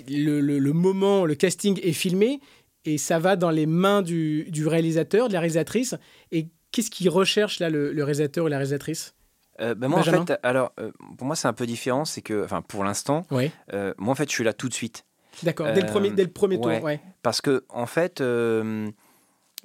Le, 0.07 0.71
moment, 0.71 1.25
le 1.25 1.35
casting 1.35 1.79
est 1.83 1.91
filmé 1.91 2.39
et 2.85 2.97
ça 2.97 3.19
va 3.19 3.35
dans 3.35 3.51
les 3.51 3.65
mains 3.65 4.01
du, 4.01 4.45
du 4.49 4.65
réalisateur, 4.65 5.27
de 5.27 5.33
la 5.33 5.39
réalisatrice. 5.39 5.95
Et 6.31 6.47
qu'est-ce 6.71 6.89
qu'il 6.89 7.09
recherche 7.09 7.59
là 7.59 7.69
le, 7.69 7.91
le 7.91 8.03
réalisateur 8.03 8.45
ou 8.45 8.47
la 8.47 8.57
réalisatrice? 8.57 9.13
Euh, 9.61 9.75
bah, 9.75 9.87
moi, 9.87 9.99
Benjamin 9.99 10.19
en 10.19 10.25
fait, 10.25 10.39
alors, 10.43 10.71
euh, 10.79 10.91
pour 11.17 11.27
moi, 11.27 11.35
c'est 11.35 11.47
un 11.47 11.53
peu 11.53 11.65
différent. 11.65 12.03
C'est 12.05 12.21
que, 12.21 12.43
enfin, 12.43 12.61
pour 12.61 12.83
l'instant, 12.83 13.25
euh, 13.73 13.93
moi, 13.97 14.11
en 14.11 14.15
fait, 14.15 14.29
je 14.29 14.33
suis 14.33 14.43
là 14.43 14.53
tout 14.53 14.69
de 14.69 14.73
suite. 14.73 15.05
D'accord, 15.43 15.71
dès 15.73 15.81
le 15.81 15.87
premier, 15.87 16.11
dès 16.11 16.23
le 16.23 16.31
premier 16.31 16.59
tour. 16.59 16.67
Ouais. 16.67 16.99
Parce 17.21 17.41
que, 17.41 17.63
en 17.69 17.85
fait, 17.85 18.23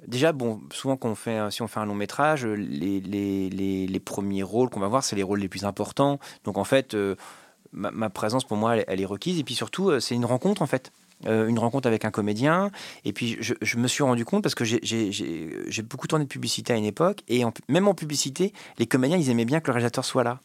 déjà, 0.07 0.31
bon, 0.31 0.61
souvent, 0.71 0.97
quand 0.97 1.09
on 1.09 1.15
fait, 1.15 1.51
si 1.51 1.61
on 1.61 1.67
fait 1.67 1.79
un 1.79 1.85
long 1.85 1.95
métrage, 1.95 2.45
les, 2.45 3.01
les, 3.01 3.49
les, 3.49 3.87
les 3.87 3.99
premiers 3.99 4.43
rôles 4.43 4.69
qu'on 4.69 4.79
va 4.79 4.87
voir, 4.87 5.03
c'est 5.03 5.15
les 5.15 5.23
rôles 5.23 5.39
les 5.39 5.49
plus 5.49 5.65
importants. 5.65 6.19
Donc, 6.43 6.57
en 6.57 6.63
fait, 6.63 6.95
ma, 7.71 7.91
ma 7.91 8.09
présence, 8.09 8.45
pour 8.45 8.57
moi, 8.57 8.77
elle, 8.77 8.85
elle 8.87 9.01
est 9.01 9.05
requise. 9.05 9.39
Et 9.39 9.43
puis, 9.43 9.55
surtout, 9.55 9.99
c'est 9.99 10.15
une 10.15 10.25
rencontre, 10.25 10.61
en 10.61 10.67
fait. 10.67 10.91
Euh, 11.25 11.47
une 11.47 11.57
rencontre 11.57 11.87
avec 11.87 12.05
un 12.05 12.11
comédien. 12.11 12.69
Et 13.03 13.11
puis, 13.11 13.37
je, 13.39 13.55
je 13.59 13.77
me 13.77 13.87
suis 13.87 14.03
rendu 14.03 14.23
compte, 14.23 14.43
parce 14.43 14.53
que 14.53 14.63
j'ai- 14.63 15.81
beaucoup 15.81 16.05
tourné 16.07 16.25
de 16.25 16.29
publicité 16.29 16.73
à 16.73 16.75
une 16.75 16.85
époque, 16.85 17.21
et 17.27 17.43
en- 17.43 17.51
même 17.69 17.87
en 17.87 17.95
publicité, 17.95 18.53
les 18.77 18.85
comédiens, 18.85 19.17
ils 19.17 19.29
aimaient 19.31 19.45
bien 19.45 19.59
que 19.59 19.67
le 19.67 19.73
réalisateur 19.73 20.05
soit 20.05 20.23
là. 20.23 20.39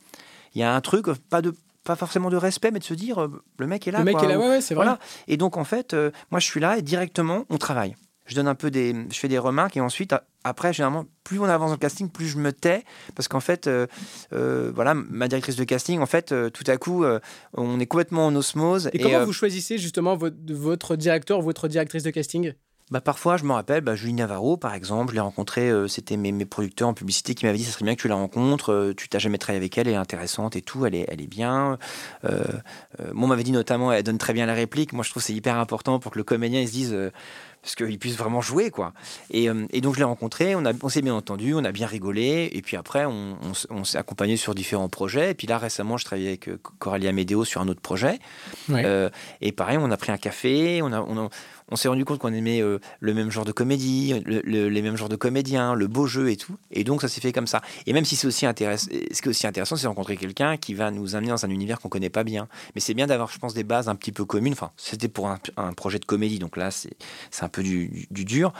Il 0.54 0.60
y 0.60 0.64
a 0.64 0.74
un 0.74 0.80
truc, 0.80 1.06
pas 1.28 1.42
de 1.42 1.54
pas 1.84 1.96
forcément 1.96 2.30
de 2.30 2.36
respect, 2.36 2.70
mais 2.70 2.78
de 2.78 2.84
se 2.84 2.94
dire, 2.94 3.20
euh, 3.20 3.42
le 3.58 3.66
mec 3.66 3.86
est 3.88 3.90
là. 3.90 3.98
Le 3.98 4.04
mec 4.04 4.14
quoi. 4.16 4.24
est 4.24 4.28
là, 4.28 4.38
ouais, 4.38 4.48
ouais, 4.48 4.60
c'est 4.60 4.74
vrai. 4.74 4.84
Voilà. 4.84 4.98
Et 5.26 5.36
donc, 5.36 5.56
en 5.56 5.64
fait, 5.64 5.94
euh, 5.94 6.10
moi, 6.30 6.38
je 6.38 6.46
suis 6.46 6.60
là 6.60 6.78
et 6.78 6.82
directement, 6.82 7.44
on 7.50 7.58
travaille. 7.58 7.96
Je 8.26 8.34
donne 8.34 8.48
un 8.48 8.54
peu 8.54 8.70
des. 8.70 8.94
Je 9.10 9.18
fais 9.18 9.28
des 9.28 9.38
remarques 9.38 9.76
et 9.76 9.80
ensuite, 9.80 10.14
après, 10.44 10.72
généralement, 10.72 11.06
plus 11.24 11.38
on 11.38 11.44
avance 11.44 11.70
dans 11.70 11.74
le 11.74 11.80
casting, 11.80 12.08
plus 12.08 12.26
je 12.26 12.38
me 12.38 12.52
tais. 12.52 12.84
Parce 13.14 13.28
qu'en 13.28 13.40
fait, 13.40 13.66
euh, 13.66 13.86
euh, 14.32 14.70
voilà, 14.74 14.94
ma 14.94 15.28
directrice 15.28 15.56
de 15.56 15.64
casting, 15.64 16.00
en 16.00 16.06
fait, 16.06 16.32
euh, 16.32 16.50
tout 16.50 16.64
à 16.66 16.76
coup, 16.76 17.04
on 17.54 17.80
est 17.80 17.86
complètement 17.86 18.26
en 18.26 18.34
osmose. 18.34 18.90
Et, 18.92 18.98
comment 18.98 19.24
vous 19.24 19.32
choisissez 19.32 19.78
justement 19.78 20.16
votre, 20.16 20.36
votre 20.50 20.96
directeur 20.96 21.40
ou 21.40 21.42
votre 21.42 21.68
directrice 21.68 22.02
de 22.02 22.10
casting? 22.10 22.54
Bah, 22.92 23.00
parfois, 23.00 23.38
je 23.38 23.44
me 23.44 23.52
rappelle, 23.54 23.80
bah, 23.80 23.94
Julie 23.94 24.12
Navarro, 24.12 24.58
par 24.58 24.74
exemple, 24.74 25.12
je 25.12 25.14
l'ai 25.14 25.20
rencontrée, 25.20 25.70
euh, 25.70 25.88
c'était 25.88 26.18
mes, 26.18 26.30
mes 26.30 26.44
producteurs 26.44 26.88
en 26.88 26.92
publicité 26.92 27.34
qui 27.34 27.46
m'avaient 27.46 27.56
dit, 27.56 27.64
ça 27.64 27.72
serait 27.72 27.86
bien 27.86 27.94
que 27.94 28.02
tu 28.02 28.08
la 28.08 28.16
rencontres, 28.16 28.70
euh, 28.70 28.94
tu 28.94 29.08
t'as 29.08 29.18
jamais 29.18 29.38
travaillé 29.38 29.60
avec 29.60 29.78
elle, 29.78 29.88
elle 29.88 29.94
est 29.94 29.96
intéressante 29.96 30.56
et 30.56 30.60
tout, 30.60 30.84
elle 30.84 30.94
est, 30.94 31.06
elle 31.08 31.22
est 31.22 31.26
bien. 31.26 31.78
Euh, 32.24 32.44
moi, 33.14 33.24
on 33.24 33.26
m'avait 33.28 33.44
dit 33.44 33.52
notamment, 33.52 33.92
elle 33.92 34.02
donne 34.02 34.18
très 34.18 34.34
bien 34.34 34.44
la 34.44 34.52
réplique. 34.52 34.92
Moi, 34.92 35.04
je 35.04 35.10
trouve 35.10 35.22
que 35.22 35.26
c'est 35.26 35.32
hyper 35.32 35.56
important 35.56 36.00
pour 36.00 36.12
que 36.12 36.18
le 36.18 36.24
comédien 36.24 36.60
il 36.60 36.68
se 36.68 36.72
dise, 36.72 37.10
parce 37.62 37.76
qu'il 37.76 37.96
puisse 37.98 38.16
vraiment 38.16 38.40
jouer, 38.40 38.70
quoi. 38.70 38.92
Et, 39.30 39.48
euh, 39.48 39.66
et 39.70 39.80
donc, 39.80 39.94
je 39.94 39.98
l'ai 40.00 40.04
rencontrée, 40.04 40.56
on, 40.56 40.64
a- 40.66 40.72
on 40.82 40.88
s'est 40.88 41.00
bien 41.00 41.14
entendu, 41.14 41.54
on 41.54 41.64
a 41.64 41.70
bien 41.70 41.86
rigolé, 41.86 42.50
et 42.52 42.60
puis 42.60 42.76
après, 42.76 43.04
on, 43.04 43.36
on 43.40 43.52
s- 43.52 43.68
on 43.70 43.84
s'est 43.84 43.98
accompagné 43.98 44.36
sur 44.36 44.54
différents 44.54 44.88
projets. 44.88 45.30
Et 45.30 45.34
puis 45.34 45.46
là, 45.46 45.58
récemment, 45.58 45.96
je 45.96 46.04
travaillais 46.04 46.28
avec 46.28 46.48
euh, 46.48 46.58
Coralie 46.80 47.06
Amédéo 47.06 47.44
sur 47.44 47.60
un 47.60 47.68
autre 47.68 47.80
projet. 47.80 48.18
Euh, 48.84 49.10
et 49.40 49.52
pareil, 49.52 49.78
on 49.80 49.90
a 49.92 49.96
pris 49.96 50.10
un 50.10 50.18
café, 50.18 50.82
on, 50.82 50.92
a, 50.92 51.00
on, 51.00 51.26
a- 51.26 51.30
on 51.72 51.76
s'est 51.76 51.88
rendu 51.88 52.04
compte 52.04 52.18
qu'on 52.18 52.32
aimait 52.32 52.60
euh, 52.62 52.78
le 53.00 53.14
même 53.14 53.30
genre 53.30 53.44
de 53.44 53.50
comédie, 53.52 54.22
le- 54.24 54.42
le- 54.44 54.68
les 54.68 54.82
mêmes 54.82 54.96
genres 54.96 55.08
de 55.08 55.16
comédiens, 55.16 55.74
le 55.74 55.88
beau 55.88 56.06
jeu 56.06 56.30
et 56.30 56.36
tout. 56.36 56.54
Et 56.70 56.84
donc, 56.84 57.00
ça 57.00 57.08
s'est 57.08 57.20
fait 57.20 57.32
comme 57.32 57.46
ça. 57.48 57.60
Et 57.86 57.92
même 57.92 58.04
si 58.04 58.14
c'est 58.14 58.26
aussi 58.26 58.46
intéressant, 58.46 58.88
ce 58.90 59.20
qui 59.22 59.28
est 59.28 59.28
aussi 59.28 59.46
intéressant, 59.46 59.76
c'est 59.76 59.86
rencontrer 59.86 60.16
quelqu'un 60.16 60.56
qui 60.56 60.74
va 60.74 60.90
nous 60.90 61.16
amener 61.16 61.30
dans 61.30 61.44
un 61.44 61.50
univers 61.50 61.80
qu'on 61.80 61.88
connaît 61.88 62.10
pas 62.10 62.24
bien. 62.24 62.46
Mais 62.74 62.80
c'est 62.80 62.94
bien 62.94 63.06
d'avoir, 63.06 63.30
je 63.32 63.38
pense, 63.38 63.54
des 63.54 63.64
bases 63.64 63.88
un 63.88 63.94
petit 63.94 64.12
peu 64.12 64.24
communes. 64.24 64.52
Enfin, 64.52 64.70
c'était 64.76 65.08
pour 65.08 65.28
un, 65.28 65.38
un 65.56 65.72
projet 65.72 65.98
de 65.98 66.04
comédie, 66.04 66.38
donc 66.38 66.56
là, 66.56 66.70
c'est 66.70 66.90
un 67.40 67.48
peu 67.48 67.62
du, 67.62 67.88
du- 67.88 68.06
du 68.10 68.24
dur. 68.24 68.52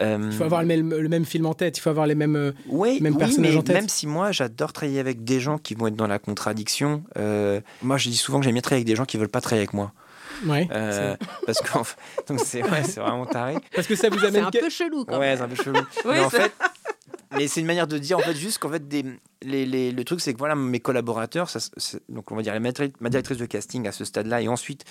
Euh, 0.00 0.18
Il 0.30 0.36
faut 0.36 0.44
avoir 0.44 0.60
le 0.62 0.68
même, 0.68 0.90
le 0.94 1.08
même 1.08 1.24
film 1.24 1.46
en 1.46 1.54
tête, 1.54 1.78
il 1.78 1.80
faut 1.80 1.90
avoir 1.90 2.06
les 2.06 2.14
mêmes, 2.14 2.52
oui, 2.66 2.98
mêmes 3.00 3.12
oui, 3.14 3.18
personnages 3.18 3.52
mais 3.52 3.58
en 3.58 3.62
tête. 3.62 3.76
même 3.76 3.88
si 3.88 4.06
moi 4.06 4.32
j'adore 4.32 4.72
travailler 4.72 4.98
avec 5.00 5.24
des 5.24 5.40
gens 5.40 5.58
qui 5.58 5.74
vont 5.74 5.86
être 5.88 5.96
dans 5.96 6.06
la 6.06 6.18
contradiction, 6.18 7.02
euh, 7.18 7.60
moi 7.82 7.98
je 7.98 8.08
dis 8.08 8.16
souvent 8.16 8.38
que 8.38 8.44
j'aime 8.44 8.54
bien 8.54 8.62
travailler 8.62 8.80
avec 8.82 8.86
des 8.86 8.96
gens 8.96 9.04
qui 9.04 9.16
veulent 9.18 9.28
pas 9.28 9.40
travailler 9.40 9.62
avec 9.62 9.74
moi. 9.74 9.92
Ouais, 10.46 10.68
Euh, 10.72 11.16
parce 11.46 11.60
fait, 11.84 11.96
donc 12.28 12.40
c'est 12.40 12.62
ouais, 12.62 12.82
c'est 12.84 13.00
vraiment 13.00 13.26
taré. 13.26 13.56
Parce 13.74 13.86
que 13.86 13.94
ça 13.94 14.08
vous 14.08 14.18
C'est 14.18 14.26
amène. 14.26 14.44
un 14.44 14.50
que- 14.50 14.58
peu 14.60 14.68
chelou 14.70 15.04
quand 15.04 15.18
Ouais, 15.18 15.36
c'est 15.36 15.42
un 15.42 15.48
peu 15.48 15.56
chelou. 15.56 15.78
Oui, 16.04 16.12
mais 16.12 16.20
en 16.20 16.30
c'est- 16.30 16.40
fait, 16.40 16.52
mais 17.32 17.48
c'est 17.48 17.60
une 17.60 17.66
manière 17.66 17.86
de 17.86 17.98
dire 17.98 18.18
en 18.18 18.22
fait 18.22 18.34
juste 18.34 18.58
qu'en 18.58 18.70
fait 18.70 18.86
des 18.88 19.04
les, 19.42 19.64
les- 19.66 19.92
le 19.92 20.04
truc 20.04 20.20
c'est 20.20 20.32
que 20.32 20.38
voilà 20.38 20.54
mes 20.54 20.80
collaborateurs, 20.80 21.48
ça, 21.50 21.58
c'est- 21.76 22.00
donc 22.08 22.30
on 22.32 22.36
va 22.36 22.42
dire 22.42 22.54
ma 23.00 23.08
directrice 23.10 23.38
de 23.38 23.46
casting 23.46 23.86
à 23.88 23.92
ce 23.92 24.04
stade-là 24.04 24.40
et 24.42 24.48
ensuite 24.48 24.84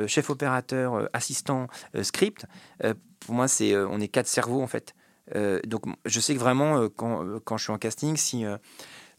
euh, 0.00 0.06
chef 0.06 0.30
opérateur, 0.30 0.94
euh, 0.94 1.06
assistant, 1.12 1.66
euh, 1.96 2.02
script. 2.02 2.44
euh, 2.84 2.94
pour 3.20 3.34
moi 3.34 3.48
c'est 3.48 3.72
euh, 3.74 3.86
on 3.90 4.00
est 4.00 4.08
quatre 4.08 4.28
cerveaux 4.28 4.62
en 4.62 4.66
fait. 4.68 4.94
Euh, 5.36 5.60
donc 5.66 5.84
je 6.06 6.20
sais 6.20 6.34
que 6.34 6.38
vraiment 6.40 6.78
euh, 6.78 6.88
quand, 6.88 7.22
euh, 7.24 7.38
quand 7.44 7.56
je 7.58 7.64
suis 7.64 7.72
en 7.72 7.78
casting 7.78 8.16
si 8.16 8.44
euh, 8.46 8.56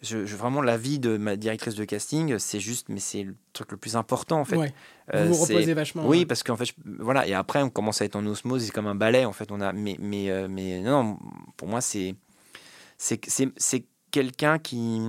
je, 0.02 0.26
je- 0.26 0.36
vraiment 0.36 0.62
l'avis 0.62 0.98
de 1.00 1.18
ma 1.18 1.36
directrice 1.36 1.76
de 1.76 1.84
casting 1.86 2.40
c'est 2.40 2.60
juste 2.60 2.88
mais 2.90 3.00
c'est 3.00 3.24
le 3.24 3.36
truc 3.54 3.72
le 3.72 3.78
plus 3.78 3.96
important 3.96 4.40
en 4.40 4.46
fait. 4.46 4.56
Ouais. 4.58 4.74
Euh, 5.14 5.26
vous 5.26 5.34
vous 5.34 5.42
reposez 5.44 5.74
vachement. 5.74 6.04
oui, 6.08 6.20
ouais. 6.20 6.26
parce 6.26 6.44
qu'en 6.44 6.56
fait, 6.56 6.66
je- 6.66 6.74
voilà, 7.00 7.26
et 7.28 7.34
après, 7.34 7.62
on 7.64 7.70
commence 7.70 8.02
à 8.02 8.06
être 8.06 8.16
en 8.16 8.26
osmose, 8.28 8.64
c'est 8.64 8.72
comme 8.72 8.88
un 8.88 8.96
ballet, 8.96 9.26
en 9.26 9.34
fait. 9.34 9.52
On 9.52 9.60
a, 9.60 9.74
mais, 9.74 9.96
mais, 10.00 10.30
euh, 10.30 10.48
mais 10.50 10.82
non, 10.82 11.18
pour 11.58 11.68
moi, 11.68 11.82
c'est, 11.82 12.16
c'est, 12.98 13.20
c'est, 13.28 13.50
c'est 13.58 13.86
quelqu'un 14.12 14.60
qui, 14.60 15.02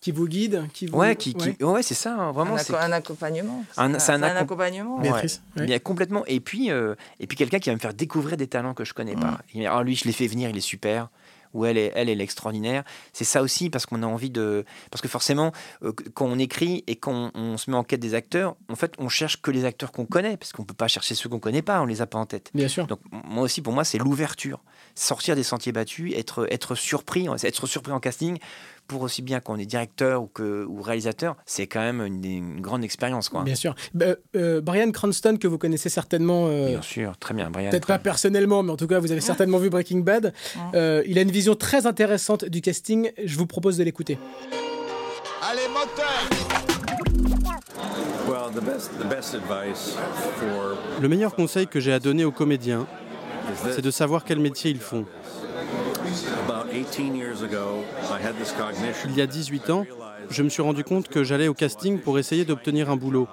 Qui 0.00 0.10
vous 0.10 0.26
guide, 0.26 0.62
qui 0.72 0.86
vous. 0.86 0.96
ouais, 0.98 1.16
qui, 1.16 1.34
qui- 1.34 1.62
ouais, 1.62 1.82
c'est 1.82 1.94
ça, 1.94 2.14
hein, 2.14 2.32
vraiment, 2.32 2.56
un, 2.56 2.74
un 2.74 2.92
accompagnement. 2.92 3.64
Un- 3.76 3.98
c'est 3.98 4.12
un 4.12 4.20
accom- 4.22 4.36
accompagnement. 4.36 4.96
Ouais. 4.96 5.02
Béatrice, 5.02 5.42
ouais. 5.58 5.66
bien 5.66 5.78
complètement. 5.78 6.24
Et 6.26 6.40
puis, 6.40 6.70
euh, 6.70 6.94
et 7.20 7.26
puis 7.26 7.36
quelqu'un 7.36 7.58
qui 7.58 7.68
va 7.70 7.74
me 7.74 7.80
faire 7.80 7.94
découvrir 7.94 8.36
des 8.38 8.46
talents 8.46 8.72
que 8.74 8.84
je 8.86 8.94
connais 8.94 9.16
pas. 9.16 9.38
Il 9.52 9.58
va 9.58 9.60
dire, 9.60 9.72
Ah, 9.74 9.82
lui, 9.82 9.96
je 9.96 10.04
l'ai 10.06 10.12
fait 10.12 10.26
venir, 10.26 10.48
il 10.50 10.56
est 10.56 10.60
super. 10.62 11.10
Ou 11.54 11.64
elle 11.64 11.78
est, 11.78 11.92
elle, 11.94 12.08
elle 12.08 12.20
est 12.20 12.24
extraordinaire. 12.24 12.84
C'est 13.12 13.24
ça 13.24 13.42
aussi 13.42 13.70
parce 13.70 13.86
qu'on 13.86 14.02
a 14.02 14.06
envie 14.06 14.30
de, 14.30 14.64
parce 14.90 15.00
que 15.00 15.08
forcément, 15.08 15.52
euh, 15.82 15.92
quand 16.14 16.26
on 16.26 16.38
écrit 16.38 16.84
et 16.86 16.96
qu'on 16.96 17.30
on 17.34 17.56
se 17.56 17.70
met 17.70 17.76
en 17.76 17.84
quête 17.84 18.00
des 18.00 18.14
acteurs, 18.14 18.56
en 18.68 18.76
fait, 18.76 18.92
on 18.98 19.08
cherche 19.08 19.40
que 19.40 19.50
les 19.50 19.64
acteurs 19.64 19.92
qu'on 19.92 20.06
connaît, 20.06 20.36
parce 20.36 20.52
qu'on 20.52 20.64
peut 20.64 20.74
pas 20.74 20.88
chercher 20.88 21.14
ceux 21.14 21.28
qu'on 21.28 21.38
connaît 21.38 21.62
pas, 21.62 21.80
on 21.80 21.86
les 21.86 22.02
a 22.02 22.06
pas 22.06 22.18
en 22.18 22.26
tête. 22.26 22.50
Bien 22.54 22.68
sûr. 22.68 22.86
Donc 22.86 23.00
moi 23.12 23.44
aussi, 23.44 23.62
pour 23.62 23.72
moi, 23.72 23.84
c'est 23.84 23.98
l'ouverture. 23.98 24.62
Sortir 24.94 25.34
des 25.36 25.42
sentiers 25.42 25.72
battus, 25.72 26.12
être, 26.14 26.46
être 26.50 26.74
surpris, 26.74 27.26
être 27.42 27.66
surpris 27.66 27.92
en 27.92 28.00
casting, 28.00 28.38
pour 28.86 29.02
aussi 29.02 29.22
bien 29.22 29.40
qu'on 29.40 29.56
est 29.58 29.66
directeur 29.66 30.22
ou, 30.22 30.26
que, 30.26 30.64
ou 30.64 30.82
réalisateur, 30.82 31.36
c'est 31.46 31.66
quand 31.66 31.80
même 31.80 32.00
une, 32.04 32.24
une 32.24 32.60
grande 32.60 32.84
expérience. 32.84 33.28
Quoi. 33.28 33.42
Bien 33.42 33.54
sûr. 33.54 33.74
Bah, 33.94 34.06
euh, 34.36 34.60
Brian 34.60 34.90
Cranston, 34.90 35.36
que 35.40 35.48
vous 35.48 35.58
connaissez 35.58 35.88
certainement. 35.88 36.46
euh, 36.48 36.68
Bien 36.68 36.82
sûr, 36.82 37.16
très 37.18 37.34
bien, 37.34 37.50
Brian. 37.50 37.70
Peut-être 37.70 37.86
pas 37.86 37.98
personnellement, 37.98 38.62
mais 38.62 38.72
en 38.72 38.76
tout 38.76 38.86
cas, 38.86 38.98
vous 38.98 39.12
avez 39.12 39.20
certainement 39.20 39.58
vu 39.58 39.70
Breaking 39.70 39.98
Bad. 40.00 40.32
Euh, 40.74 41.02
il 41.06 41.18
a 41.18 41.22
une 41.22 41.30
vision 41.30 41.54
très 41.54 41.86
intéressante 41.86 42.44
du 42.44 42.60
casting. 42.60 43.10
Je 43.24 43.36
vous 43.38 43.46
propose 43.46 43.76
de 43.76 43.84
l'écouter. 43.84 44.18
Allez, 45.42 45.68
moteur 45.68 46.28
Le 51.00 51.08
meilleur 51.08 51.34
conseil 51.34 51.66
que 51.66 51.80
j'ai 51.80 51.92
à 51.92 52.00
donner 52.00 52.24
aux 52.24 52.32
comédiens, 52.32 52.86
c'est 53.70 53.82
de 53.82 53.90
savoir 53.90 54.24
quel 54.24 54.38
métier 54.40 54.70
ils 54.70 54.78
font. 54.80 55.04
Il 59.06 59.16
y 59.16 59.20
a 59.20 59.26
18 59.26 59.70
ans, 59.70 59.86
je 60.30 60.42
me 60.42 60.48
suis 60.48 60.62
rendu 60.62 60.84
compte 60.84 61.08
que 61.08 61.24
j'allais 61.24 61.48
au 61.48 61.54
casting 61.54 61.98
pour 61.98 62.18
essayer 62.18 62.44
d'obtenir 62.44 62.90
un 62.90 62.96
boulot. 62.96 63.28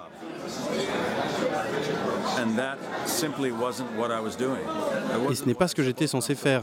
Et 5.30 5.34
ce 5.34 5.44
n'est 5.44 5.54
pas 5.54 5.68
ce 5.68 5.74
que 5.74 5.82
j'étais 5.82 6.06
censé 6.06 6.34
faire. 6.34 6.62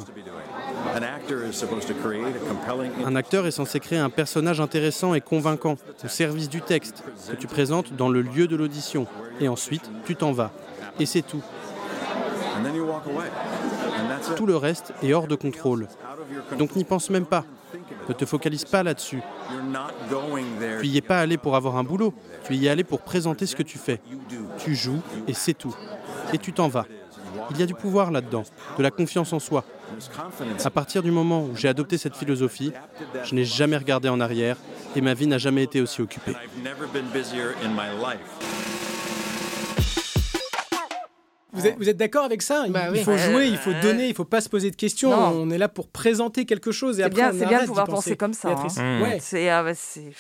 Un 3.06 3.16
acteur 3.16 3.46
est 3.46 3.52
censé 3.52 3.80
créer 3.80 4.00
un 4.00 4.10
personnage 4.10 4.60
intéressant 4.60 5.14
et 5.14 5.22
convaincant 5.22 5.78
au 6.04 6.08
service 6.08 6.50
du 6.50 6.62
texte 6.62 7.04
que 7.30 7.36
tu 7.36 7.48
présentes 7.48 7.94
dans 7.94 8.10
le 8.10 8.22
lieu 8.22 8.48
de 8.48 8.56
l'audition. 8.56 9.06
Et 9.40 9.48
ensuite, 9.48 9.90
tu 10.06 10.16
t'en 10.16 10.32
vas. 10.32 10.52
Et 11.00 11.06
c'est 11.06 11.22
tout. 11.22 11.44
Tout 14.36 14.46
le 14.46 14.58
reste 14.58 14.94
est 15.02 15.14
hors 15.14 15.28
de 15.28 15.36
contrôle. 15.36 15.88
Donc 16.58 16.76
n'y 16.76 16.84
pense 16.84 17.10
même 17.10 17.26
pas. 17.26 17.46
Ne 18.08 18.14
te 18.14 18.26
focalise 18.26 18.66
pas 18.66 18.82
là-dessus. 18.84 19.22
Tu 20.82 20.88
n'y 20.88 20.98
es 20.98 21.02
pas 21.02 21.20
allé 21.20 21.38
pour 21.38 21.56
avoir 21.56 21.78
un 21.78 21.84
boulot. 21.84 22.14
Tu 22.44 22.56
y 22.56 22.66
es 22.66 22.70
allé 22.70 22.84
pour 22.84 23.02
présenter 23.02 23.46
ce 23.46 23.56
que 23.56 23.64
tu 23.64 23.78
fais. 23.78 24.02
Tu 24.58 24.76
joues 24.76 25.02
et 25.28 25.34
c'est 25.34 25.54
tout. 25.54 25.76
Et 26.34 26.38
tu 26.38 26.54
t'en 26.54 26.68
vas. 26.68 26.86
Il 27.52 27.60
y 27.60 27.64
a 27.64 27.66
du 27.66 27.74
pouvoir 27.74 28.12
là-dedans, 28.12 28.44
de 28.78 28.84
la 28.84 28.92
confiance 28.92 29.34
en 29.34 29.40
soi. 29.40 29.64
À 30.64 30.70
partir 30.70 31.02
du 31.02 31.12
moment 31.12 31.44
où 31.44 31.56
j'ai 31.56 31.68
adopté 31.68 31.98
cette 31.98 32.16
philosophie, 32.16 32.72
je 33.24 33.36
n'ai 33.36 33.46
jamais 33.46 33.78
regardé 33.78 34.10
en 34.10 34.20
arrière 34.20 34.58
et 34.96 35.02
ma 35.02 35.14
vie 35.14 35.28
n'a 35.28 35.38
jamais 35.38 35.64
été 35.64 35.82
aussi 35.82 36.02
occupée. 36.02 36.34
Vous 41.52 41.66
êtes, 41.66 41.78
vous 41.78 41.90
êtes 41.90 41.98
d'accord 41.98 42.26
avec 42.26 42.42
ça? 42.44 42.64
Il, 42.68 42.72
Bah 42.72 42.90
il 42.94 43.04
faut 43.04 43.18
jouer, 43.18 43.48
il 43.48 43.56
Euh, 43.56 43.58
faut 43.58 43.74
donner, 43.82 44.08
il 44.08 44.14
faut 44.16 44.24
pas 44.26 44.40
se 44.42 44.50
poser 44.50 44.70
de 44.72 44.76
questions. 44.76 45.10
Non. 45.10 45.30
On 45.36 45.50
est 45.50 45.58
là 45.58 45.68
pour 45.68 45.88
présenter 45.88 46.46
quelque 46.46 46.72
chose 46.72 47.00
et 47.00 47.04
après 47.04 47.16
bien, 47.22 47.32
on 47.34 47.40
c'est 47.40 47.46
bien 47.48 47.62
de 47.62 47.66
pouvoir 47.68 47.88
penser 47.88 48.16
comme 48.16 48.34
ça. 48.34 48.50
Hein. 48.78 49.02
Ouais. 49.02 49.18
C'est 49.20 49.50
ah 49.50 49.64
ouais, 49.64 49.74
c'est- 49.76 50.12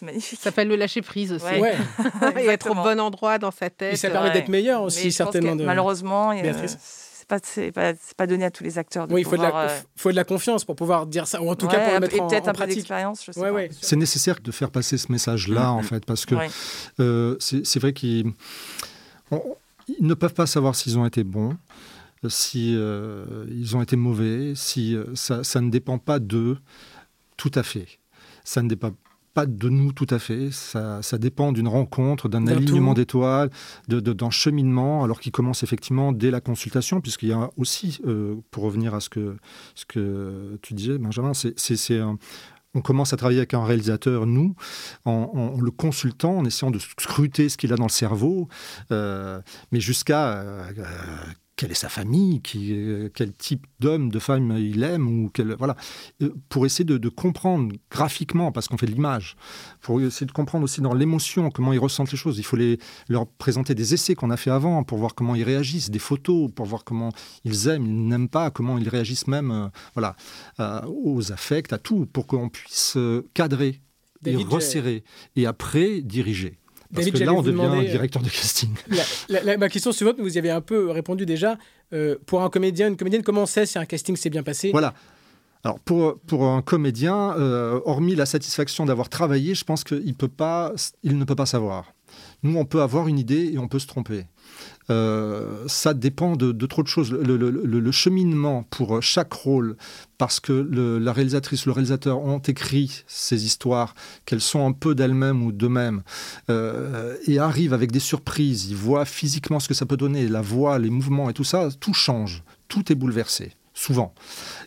magnifique. 0.00 0.38
Ça 0.38 0.44
s'appelle 0.44 0.68
le 0.68 0.76
lâcher 0.76 1.02
prise 1.02 1.32
aussi. 1.32 1.44
Ouais. 1.44 1.60
Ouais. 1.60 2.44
Et 2.44 2.46
être 2.48 2.70
au 2.70 2.74
bon 2.74 2.98
endroit 2.98 3.38
dans 3.38 3.50
sa 3.50 3.68
tête. 3.68 3.92
Et 3.92 3.96
ça 3.96 4.08
permet 4.08 4.28
Ouais. 4.28 4.34
d'être 4.34 4.48
meilleur 4.48 4.82
aussi 4.82 5.12
certainement. 5.12 5.54
de- 5.54 5.64
Malheureusement, 5.64 6.30
euh, 6.32 6.40
Béatrice. 6.40 6.78
c'est 6.80 7.26
pas, 7.28 7.38
c'est 7.42 8.14
pas, 8.16 8.26
donné 8.26 8.46
à 8.46 8.50
tous 8.50 8.64
les 8.64 8.78
acteurs. 8.78 9.06
De 9.06 9.12
Oui, 9.14 9.20
il 9.20 9.24
faut 9.24 9.32
de, 9.32 9.36
pouvoir, 9.36 9.66
la, 9.66 9.70
euh, 9.70 9.78
faut 9.96 10.10
de 10.10 10.16
la 10.16 10.24
confiance 10.24 10.64
pour 10.64 10.76
pouvoir 10.76 11.06
dire 11.06 11.26
ça, 11.26 11.42
ou 11.42 11.50
en 11.50 11.54
tout 11.54 11.68
cas 11.68 11.76
ouais, 11.78 11.84
pour 11.84 11.92
le 11.94 12.00
mettre 12.00 12.16
et 12.16 12.20
en, 12.20 12.26
peut-être 12.28 12.46
en 12.46 12.48
un 12.48 12.52
peu 12.52 12.56
pratique. 12.58 12.76
d'expérience, 12.76 13.22
je 13.26 13.32
sais 13.32 13.40
Ouais, 13.40 13.48
pas. 13.48 13.54
ouais. 13.54 13.70
C'est 13.82 13.96
nécessaire 13.96 14.36
de 14.42 14.50
faire 14.50 14.70
passer 14.70 14.96
ce 14.96 15.12
message-là, 15.12 15.70
en 15.72 15.82
fait, 15.82 16.04
parce 16.06 16.24
que 16.24 16.34
Ouais. 16.34 16.48
euh, 17.00 17.36
c'est 17.38 17.78
vrai 17.78 17.92
qu'ils 17.92 18.32
on- 19.30 19.42
ils 19.88 20.06
ne 20.06 20.14
peuvent 20.14 20.34
pas 20.34 20.46
savoir 20.46 20.74
s'ils 20.74 20.98
ont 20.98 21.06
été 21.06 21.24
bons, 21.24 21.56
si 22.28 22.72
euh, 22.74 23.44
ils 23.50 23.76
ont 23.76 23.82
été 23.82 23.96
mauvais, 23.96 24.54
si 24.54 24.96
euh, 24.96 25.04
ça, 25.14 25.44
ça 25.44 25.60
ne 25.60 25.70
dépend 25.70 25.98
pas 25.98 26.18
d'eux 26.18 26.58
tout 27.36 27.50
à 27.54 27.62
fait. 27.62 27.86
Ça 28.44 28.62
ne 28.62 28.68
dépend 28.68 28.92
pas 29.34 29.46
de 29.46 29.68
nous 29.68 29.92
tout 29.92 30.06
à 30.10 30.18
fait. 30.20 30.50
Ça, 30.52 31.02
ça 31.02 31.18
dépend 31.18 31.50
d'une 31.52 31.66
rencontre, 31.68 32.28
d'un 32.28 32.44
alignement 32.56 32.94
d'étoiles, 32.94 33.50
de- 33.88 33.98
de- 34.00 34.12
d'un 34.12 34.30
cheminement, 34.30 35.02
alors 35.04 35.18
qu'il 35.20 35.32
commence 35.32 35.62
effectivement 35.64 36.12
dès 36.12 36.30
la 36.30 36.40
consultation, 36.40 37.00
puisqu'il 37.00 37.30
y 37.30 37.32
a 37.32 37.50
aussi, 37.56 37.98
euh, 38.06 38.36
pour 38.52 38.62
revenir 38.62 38.94
à 38.94 39.00
ce 39.00 39.08
que, 39.08 39.36
ce 39.74 39.84
que 39.86 40.56
tu 40.62 40.72
disais, 40.74 40.98
Benjamin, 40.98 41.32
c'est 41.34 41.98
un- 41.98 42.16
on 42.74 42.80
commence 42.80 43.12
à 43.12 43.16
travailler 43.16 43.40
avec 43.40 43.54
un 43.54 43.64
réalisateur, 43.64 44.26
nous, 44.26 44.54
en, 45.04 45.56
le 45.60 45.70
consultant, 45.70 46.38
en 46.38 46.44
essayant 46.44 46.70
de 46.70 46.78
scruter 46.78 47.48
ce 47.48 47.56
qu'il 47.56 47.72
a 47.72 47.76
dans 47.76 47.84
le 47.84 47.90
cerveau, 47.90 48.48
euh, 48.90 49.40
mais 49.72 49.80
jusqu'à 49.80 50.38
euh, 50.38 50.64
quelle 51.56 51.70
est 51.70 51.74
sa 51.74 51.88
famille, 51.88 52.40
qui, 52.40 52.72
euh, 52.72 53.08
quel 53.14 53.32
type 53.32 53.66
d'homme, 53.80 54.10
de 54.10 54.18
femme 54.18 54.56
il 54.58 54.82
aime, 54.82 55.06
ou 55.06 55.30
quel, 55.32 55.54
voilà, 55.54 55.76
Euh, 56.22 56.30
pour 56.48 56.66
essayer 56.66 56.84
de, 56.84 56.98
de 56.98 57.08
comprendre 57.08 57.74
graphiquement, 57.90 58.52
parce 58.52 58.68
qu'on 58.68 58.76
fait 58.76 58.86
de 58.86 58.92
l'image, 58.92 59.36
pour 59.80 60.00
essayer 60.00 60.26
de 60.26 60.32
comprendre 60.32 60.64
aussi 60.64 60.80
dans 60.80 60.94
l'émotion 60.94 61.50
comment 61.50 61.72
ils 61.72 61.78
ressentent 61.78 62.12
les 62.12 62.18
choses. 62.18 62.38
Il 62.38 62.44
faut 62.44 62.56
les, 62.56 62.78
leur 63.08 63.26
présenter 63.26 63.74
des 63.74 63.94
essais 63.94 64.14
qu'on 64.14 64.30
a 64.30 64.36
fait 64.36 64.50
avant 64.50 64.82
pour 64.84 64.98
voir 64.98 65.14
comment 65.14 65.34
ils 65.34 65.44
réagissent, 65.44 65.90
des 65.90 65.98
photos 65.98 66.50
pour 66.54 66.66
voir 66.66 66.84
comment 66.84 67.10
ils 67.44 67.68
aiment, 67.68 67.86
ils 67.86 68.08
n'aiment 68.08 68.28
pas, 68.28 68.50
comment 68.50 68.78
ils 68.78 68.88
réagissent 68.88 69.26
même, 69.28 69.50
euh, 69.50 69.68
voilà, 69.94 70.16
euh, 70.60 70.80
aux 70.86 71.32
affects, 71.32 71.72
à 71.72 71.78
tout, 71.78 72.06
pour 72.06 72.26
qu'on 72.26 72.48
puisse 72.48 72.98
cadrer 73.32 73.80
et 74.26 74.36
resserrer 74.36 75.04
et 75.36 75.46
après 75.46 76.00
diriger. 76.00 76.58
Parce 76.94 77.06
David, 77.06 77.20
que 77.20 77.24
là, 77.24 77.32
on 77.34 77.42
devient 77.42 77.56
demander, 77.56 77.88
euh, 77.88 77.90
directeur 77.90 78.22
de 78.22 78.28
casting. 78.28 78.70
La- 78.88 79.02
la- 79.28 79.42
la- 79.42 79.56
ma 79.58 79.68
question 79.68 79.90
suivante, 79.92 80.16
vous 80.18 80.34
y 80.34 80.38
avez 80.38 80.50
un 80.50 80.60
peu 80.60 80.90
répondu 80.90 81.26
déjà. 81.26 81.58
Euh, 81.92 82.16
pour 82.26 82.42
un 82.42 82.50
comédien, 82.50 82.88
une 82.88 82.96
comédienne, 82.96 83.22
comment 83.22 83.42
on 83.42 83.46
sait 83.46 83.66
si 83.66 83.78
un 83.78 83.84
casting 83.84 84.16
s'est 84.16 84.30
bien 84.30 84.42
passé? 84.42 84.70
Voilà. 84.70 84.94
Alors 85.64 85.80
pour, 85.80 86.18
pour 86.26 86.44
un 86.46 86.60
comédien, 86.62 87.34
euh, 87.38 87.80
hormis 87.84 88.14
la 88.14 88.26
satisfaction 88.26 88.84
d'avoir 88.84 89.08
travaillé, 89.08 89.54
je 89.54 89.64
pense 89.64 89.82
qu'il 89.82 90.14
peut 90.14 90.28
pas, 90.28 90.72
il 91.02 91.18
ne 91.18 91.24
peut 91.24 91.34
pas 91.34 91.46
savoir. 91.46 91.94
Nous, 92.42 92.56
on 92.56 92.64
peut 92.66 92.82
avoir 92.82 93.08
une 93.08 93.18
idée 93.18 93.50
et 93.54 93.58
on 93.58 93.66
peut 93.66 93.78
se 93.78 93.86
tromper. 93.86 94.26
Euh, 94.90 95.64
ça 95.66 95.94
dépend 95.94 96.36
de, 96.36 96.66
trop 96.66 96.82
de 96.82 96.88
choses. 96.88 97.12
Le, 97.12 97.90
cheminement 97.90 98.64
pour 98.70 99.02
chaque 99.02 99.32
rôle, 99.32 99.76
parce 100.18 100.40
que 100.40 100.52
la 100.52 101.12
réalisatrice, 101.12 101.66
le 101.66 101.72
réalisateur 101.72 102.20
ont 102.20 102.38
écrit 102.38 103.04
ces 103.06 103.46
histoires, 103.46 103.94
qu'elles 104.26 104.40
sont 104.40 104.66
un 104.66 104.72
peu 104.72 104.94
d'elles-mêmes 104.94 105.42
ou 105.42 105.52
d'eux-mêmes, 105.52 106.02
euh, 106.50 107.16
et 107.26 107.38
arrivent 107.38 107.74
avec 107.74 107.92
des 107.92 108.00
surprises. 108.00 108.66
Ils 108.68 108.76
voient 108.76 109.04
physiquement 109.04 109.60
ce 109.60 109.68
que 109.68 109.74
ça 109.74 109.86
peut 109.86 109.96
donner, 109.96 110.28
la 110.28 110.42
voix, 110.42 110.78
les 110.78 110.90
mouvements 110.90 111.30
et 111.30 111.34
tout 111.34 111.44
ça, 111.44 111.68
tout 111.80 111.94
change, 111.94 112.42
tout 112.68 112.90
est 112.90 112.94
bouleversé, 112.96 113.52
souvent. 113.74 114.14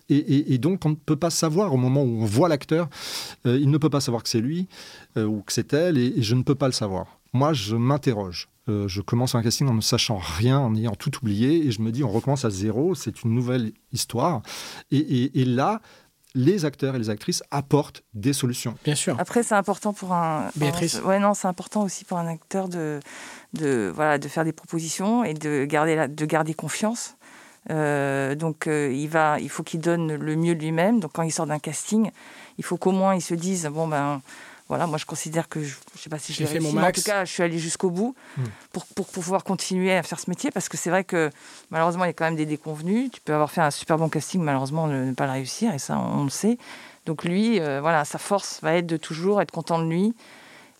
Et, 0.09 0.57
donc, 0.57 0.85
on 0.85 0.89
ne 0.89 0.95
peut 0.95 1.15
pas 1.15 1.29
savoir 1.29 1.73
au 1.73 1.77
moment 1.77 2.03
où 2.03 2.21
on 2.21 2.25
voit 2.25 2.49
l'acteur, 2.49 2.89
euh, 3.45 3.57
il 3.59 3.69
ne 3.69 3.77
peut 3.77 3.89
pas 3.89 4.01
savoir 4.01 4.23
que 4.23 4.29
c'est 4.29 4.41
lui 4.41 4.67
ou 5.15 5.41
que 5.41 5.51
c'est 5.51 5.73
elle, 5.73 5.97
et 5.97 6.21
je 6.21 6.35
ne 6.35 6.43
peux 6.43 6.55
pas 6.55 6.67
le 6.67 6.73
savoir. 6.73 7.19
Moi, 7.33 7.53
je 7.53 7.75
m'interroge. 7.75 8.47
Euh, 8.69 8.87
je 8.87 9.01
commence 9.01 9.33
un 9.35 9.41
casting 9.41 9.67
en 9.67 9.73
ne 9.73 9.81
sachant 9.81 10.17
rien, 10.17 10.59
en 10.59 10.75
ayant 10.75 10.95
tout 10.95 11.11
oublié, 11.21 11.65
et 11.67 11.71
je 11.71 11.81
me 11.81 11.91
dis, 11.91 12.03
on 12.03 12.09
recommence 12.11 12.43
à 12.45 12.49
zéro, 12.49 12.95
c'est 12.95 13.23
une 13.23 13.33
nouvelle 13.33 13.71
histoire. 13.93 14.41
Et, 14.91 14.97
et- 14.97 15.41
et 15.41 15.45
là, 15.45 15.81
les 16.35 16.65
acteurs 16.65 16.95
et 16.95 16.99
les 16.99 17.09
actrices 17.09 17.41
apportent 17.49 18.03
des 18.13 18.33
solutions. 18.33 18.75
Bien 18.83 18.93
sûr. 18.95 19.15
Après, 19.19 19.41
c'est 19.41 19.55
important 19.55 19.93
pour 19.93 20.13
un. 20.13 20.49
Béatrice. 20.55 20.95
un- 20.97 21.01
ouais, 21.07 21.19
non, 21.19 21.33
c'est 21.33 21.47
important 21.47 21.81
aussi 21.83 22.03
pour 22.05 22.17
un 22.17 22.27
acteur 22.27 22.67
de, 22.69 22.99
de, 23.53 23.91
voilà, 23.95 24.17
de 24.17 24.27
faire 24.27 24.43
des 24.43 24.51
propositions 24.51 25.23
et 25.23 25.33
de 25.33 25.65
garder, 25.65 25.95
la, 25.95 26.07
de 26.07 26.25
garder 26.25 26.53
confiance. 26.53 27.15
Euh, 27.69 28.35
donc, 28.35 28.67
euh, 28.67 28.91
il, 28.93 29.07
va, 29.09 29.39
il 29.39 29.49
faut 29.49 29.63
qu'il 29.63 29.79
donne 29.79 30.13
le 30.13 30.35
mieux 30.35 30.55
de 30.55 30.59
lui-même. 30.61 30.99
Donc, 30.99 31.11
quand 31.13 31.23
il 31.23 31.31
sort 31.31 31.47
d'un 31.47 31.59
casting, 31.59 32.11
il 32.57 32.63
faut 32.63 32.77
qu'au 32.77 32.91
moins 32.91 33.15
il 33.15 33.21
se 33.21 33.33
dise 33.33 33.65
bon, 33.73 33.87
ben. 33.87 34.21
Voilà, 34.69 34.85
moi 34.85 34.97
je 34.97 35.05
considère 35.05 35.47
que 35.47 35.61
je 35.63 35.75
ne 35.95 35.99
sais 35.99 36.09
pas 36.09 36.19
si 36.19 36.33
je 36.33 36.39
l'ai 36.41 36.45
fait 36.45 36.59
mon 36.59 36.73
mais 36.73 36.87
en 36.87 36.91
tout 36.91 37.01
cas, 37.01 37.23
je 37.23 37.31
suis 37.31 37.43
allée 37.43 37.59
jusqu'au 37.59 37.89
bout 37.89 38.15
Mm. 38.37 38.43
pour, 38.73 38.85
pour 38.87 39.07
pouvoir 39.07 39.43
continuer 39.43 39.93
à 39.95 40.03
faire 40.03 40.19
ce 40.19 40.29
métier 40.29 40.51
parce 40.51 40.67
que 40.69 40.75
c'est 40.77 40.89
vrai 40.89 41.03
que 41.03 41.29
malheureusement, 41.71 42.03
il 42.03 42.07
y 42.07 42.09
a 42.09 42.13
quand 42.13 42.25
même 42.25 42.35
des 42.35 42.45
déconvenus. 42.45 43.09
Tu 43.11 43.21
peux 43.21 43.33
avoir 43.33 43.49
fait 43.51 43.61
un 43.61 43.71
super 43.71 43.97
bon 43.97 44.09
casting, 44.09 44.41
malheureusement, 44.41 44.87
ne, 44.87 45.05
ne 45.05 45.13
pas 45.13 45.25
le 45.25 45.31
réussir, 45.31 45.73
et 45.73 45.79
ça, 45.79 45.97
on, 45.97 46.19
on 46.19 46.23
le 46.25 46.29
sait. 46.29 46.57
Donc 47.05 47.23
lui, 47.23 47.59
euh, 47.61 47.79
voilà, 47.81 48.03
sa 48.03 48.17
force 48.17 48.59
va 48.61 48.73
être 48.75 48.85
de 48.87 48.97
toujours 48.97 49.41
être 49.41 49.51
content 49.51 49.79
de 49.79 49.85
lui. 49.85 50.13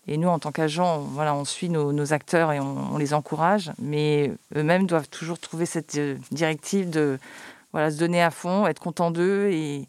Et 0.06 0.16
nous, 0.16 0.28
en 0.28 0.38
tant 0.38 0.52
qu'agents, 0.52 0.98
voilà, 1.00 1.34
on 1.34 1.44
suit 1.44 1.68
nos, 1.68 1.92
nos 1.92 2.12
acteurs 2.12 2.52
et 2.52 2.60
on, 2.60 2.94
on 2.94 2.98
les 2.98 3.12
encourage, 3.14 3.72
mais 3.78 4.32
eux-mêmes 4.56 4.86
doivent 4.86 5.08
toujours 5.08 5.38
trouver 5.38 5.66
cette 5.66 5.96
euh, 5.96 6.16
directive 6.30 6.88
de 6.90 7.18
voilà, 7.72 7.90
se 7.90 7.96
donner 7.98 8.22
à 8.22 8.30
fond, 8.30 8.66
être 8.66 8.80
content 8.80 9.10
d'eux 9.10 9.48
et 9.52 9.86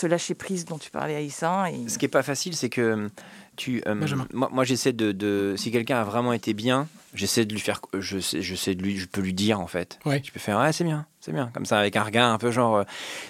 se 0.00 0.06
lâcher 0.06 0.34
prise 0.34 0.64
dont 0.64 0.78
tu 0.78 0.90
parlais, 0.90 1.14
Aïssa. 1.14 1.70
Et... 1.70 1.88
Ce 1.88 1.98
qui 1.98 2.04
est 2.06 2.08
pas 2.08 2.22
facile, 2.22 2.54
c'est 2.56 2.68
que 2.70 3.08
tu. 3.56 3.82
euh, 3.86 3.94
Benjamin. 3.94 4.26
moi, 4.32 4.48
moi, 4.52 4.64
j'essaie 4.64 4.92
de, 4.92 5.12
de- 5.12 5.54
Si 5.56 5.70
quelqu'un 5.70 6.00
a 6.00 6.04
vraiment 6.04 6.32
été 6.32 6.54
bien, 6.54 6.88
j'essaie 7.14 7.44
de 7.44 7.52
lui 7.52 7.60
faire. 7.60 7.80
Je 7.98 8.18
sais, 8.18 8.42
je 8.42 8.54
sais 8.54 8.74
de 8.74 8.82
lui. 8.82 8.96
Je 8.96 9.06
peux 9.06 9.20
lui 9.20 9.34
dire 9.34 9.60
en 9.60 9.66
fait. 9.66 9.98
Ouais. 10.04 10.22
Je 10.24 10.32
peux 10.32 10.40
faire. 10.40 10.58
Ouais, 10.58 10.72
c'est 10.72 10.84
bien, 10.84 11.06
c'est 11.20 11.32
bien. 11.32 11.50
Comme 11.54 11.66
ça, 11.66 11.78
avec 11.78 11.96
un 11.96 12.02
regard 12.02 12.32
un 12.32 12.38
peu 12.38 12.50
genre. 12.50 12.76
euh, 12.78 12.84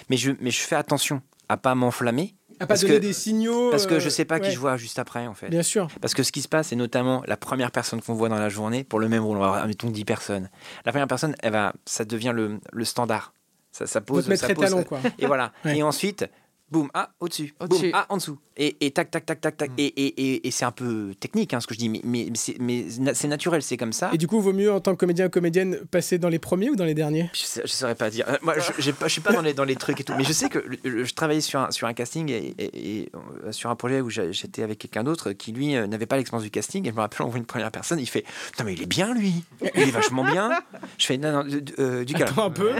Mais 0.09 0.17
je, 0.17 0.31
mais 0.39 0.51
je 0.51 0.59
fais 0.61 0.75
attention 0.75 1.21
à 1.49 1.57
pas 1.57 1.75
m'enflammer. 1.75 2.33
À 2.59 2.65
pas 2.65 2.67
parce 2.67 2.81
donner 2.81 2.95
que- 2.95 2.99
des 2.99 3.13
signaux. 3.13 3.71
Parce 3.71 3.87
que 3.87 3.95
euh, 3.95 3.99
je 3.99 4.07
sais 4.09 4.23
pas 4.23 4.39
qui 4.39 4.47
ouais. 4.47 4.53
je 4.53 4.59
vois 4.59 4.77
juste 4.77 4.99
après 4.99 5.25
en 5.27 5.33
fait. 5.33 5.49
Bien 5.49 5.63
sûr. 5.63 5.87
Parce 5.99 6.13
que 6.13 6.21
ce 6.23 6.31
qui 6.31 6.41
se 6.43 6.47
passe, 6.47 6.67
c'est 6.67 6.75
notamment 6.75 7.23
la 7.27 7.35
première 7.35 7.71
personne 7.71 8.01
qu'on 8.01 8.13
voit 8.13 8.29
dans 8.29 8.37
la 8.37 8.49
journée, 8.49 8.83
pour 8.83 8.99
le 8.99 9.09
même 9.09 9.23
rôle, 9.23 9.37
on 9.37 9.39
va 9.41 9.47
avoir, 9.47 9.61
admettons, 9.63 9.89
10 9.89 10.05
personnes. 10.05 10.49
La 10.85 10.91
première 10.91 11.07
personne, 11.07 11.35
elle 11.41 11.53
va, 11.53 11.73
ça 11.85 12.05
devient 12.05 12.31
le, 12.35 12.59
le 12.71 12.85
standard. 12.85 13.33
Ça, 13.71 13.87
ça 13.87 13.99
pose. 14.01 14.17
Votre 14.17 14.29
maître 14.29 14.45
ça 14.47 14.53
pose- 14.53 14.65
étalon, 14.65 14.83
quoi. 14.83 14.99
Et 15.17 15.25
voilà. 15.25 15.53
Ouais. 15.65 15.77
Et 15.77 15.81
ensuite, 15.83 16.25
boum, 16.71 16.89
ah, 16.93 17.11
au-dessus, 17.19 17.53
boum, 17.59 17.79
ah, 17.93 18.05
en 18.09 18.17
dessous. 18.17 18.37
Et, 18.57 18.77
et 18.85 18.91
tac, 18.91 19.09
tac, 19.11 19.25
tac, 19.25 19.41
tac, 19.41 19.57
tac. 19.57 19.71
Et, 19.77 19.85
et, 19.85 20.07
et, 20.33 20.47
et 20.47 20.51
c'est 20.51 20.65
un 20.65 20.71
peu 20.71 21.13
technique, 21.19 21.53
hein, 21.53 21.59
ce 21.59 21.67
que 21.67 21.73
je 21.73 21.79
dis, 21.79 21.89
mais, 21.89 22.01
mais, 22.03 22.27
mais 22.59 22.85
c'est- 23.13 23.27
naturel, 23.27 23.61
c'est 23.61 23.77
comme 23.77 23.93
ça. 23.93 24.09
Et 24.13 24.17
du 24.17 24.27
coup, 24.27 24.39
vaut 24.41 24.53
mieux 24.53 24.71
en 24.71 24.79
tant 24.79 24.93
que 24.93 24.99
comédien 24.99 25.27
ou 25.27 25.29
comédienne 25.29 25.77
passer 25.89 26.17
dans 26.17 26.29
les 26.29 26.39
premiers 26.39 26.69
ou 26.69 26.75
dans 26.75 26.85
les 26.85 26.93
derniers? 26.93 27.29
Je, 27.33 27.43
sais- 27.43 27.61
je 27.65 27.71
saurais 27.71 27.95
pas 27.95 28.09
dire. 28.09 28.25
Euh, 28.29 28.37
Moi, 28.41 28.55
je, 28.59 28.81
je 28.91 29.07
suis 29.07 29.21
pas 29.21 29.31
dans 29.33 29.41
les, 29.41 29.53
dans 29.53 29.63
les 29.63 29.75
trucs 29.75 29.99
et 30.01 30.03
tout. 30.03 30.13
Mais 30.17 30.23
je 30.23 30.33
sais 30.33 30.49
que 30.49 30.59
le- 30.83 31.03
je 31.05 31.13
travaillais 31.13 31.41
sur 31.41 31.59
un, 31.59 31.71
sur 31.71 31.87
un 31.87 31.93
casting 31.93 32.29
et, 32.29 33.09
euh, 33.45 33.51
sur 33.51 33.69
un 33.69 33.75
projet 33.75 34.01
où 34.01 34.09
j'étais 34.09 34.63
avec 34.63 34.79
quelqu'un 34.79 35.03
d'autre 35.03 35.31
qui, 35.33 35.51
lui, 35.51 35.75
euh, 35.75 35.87
n'avait 35.87 36.05
pas 36.05 36.17
l'expérience 36.17 36.43
du 36.43 36.51
casting. 36.51 36.85
Et 36.85 36.89
je 36.91 36.95
me 36.95 36.99
rappelle, 37.01 37.21
on 37.23 37.29
voit 37.29 37.39
une 37.39 37.45
première 37.45 37.71
personne, 37.71 37.99
il 37.99 38.07
fait 38.07 38.25
Putain, 38.51 38.63
mais 38.65 38.73
il 38.73 38.81
est 38.83 38.85
bien, 38.87 39.13
lui. 39.13 39.33
Il 39.75 39.81
est 39.81 39.91
vachement 39.91 40.23
bien. 40.23 40.51
Je 40.97 41.05
fais 41.05 41.17
Non, 41.17 41.31
non, 41.31 41.43
du, 41.43 41.63
euh, 41.79 42.03
du 42.05 42.13
calme. 42.13 42.29
Attends 42.31 42.45
un 42.45 42.51
peu. 42.51 42.71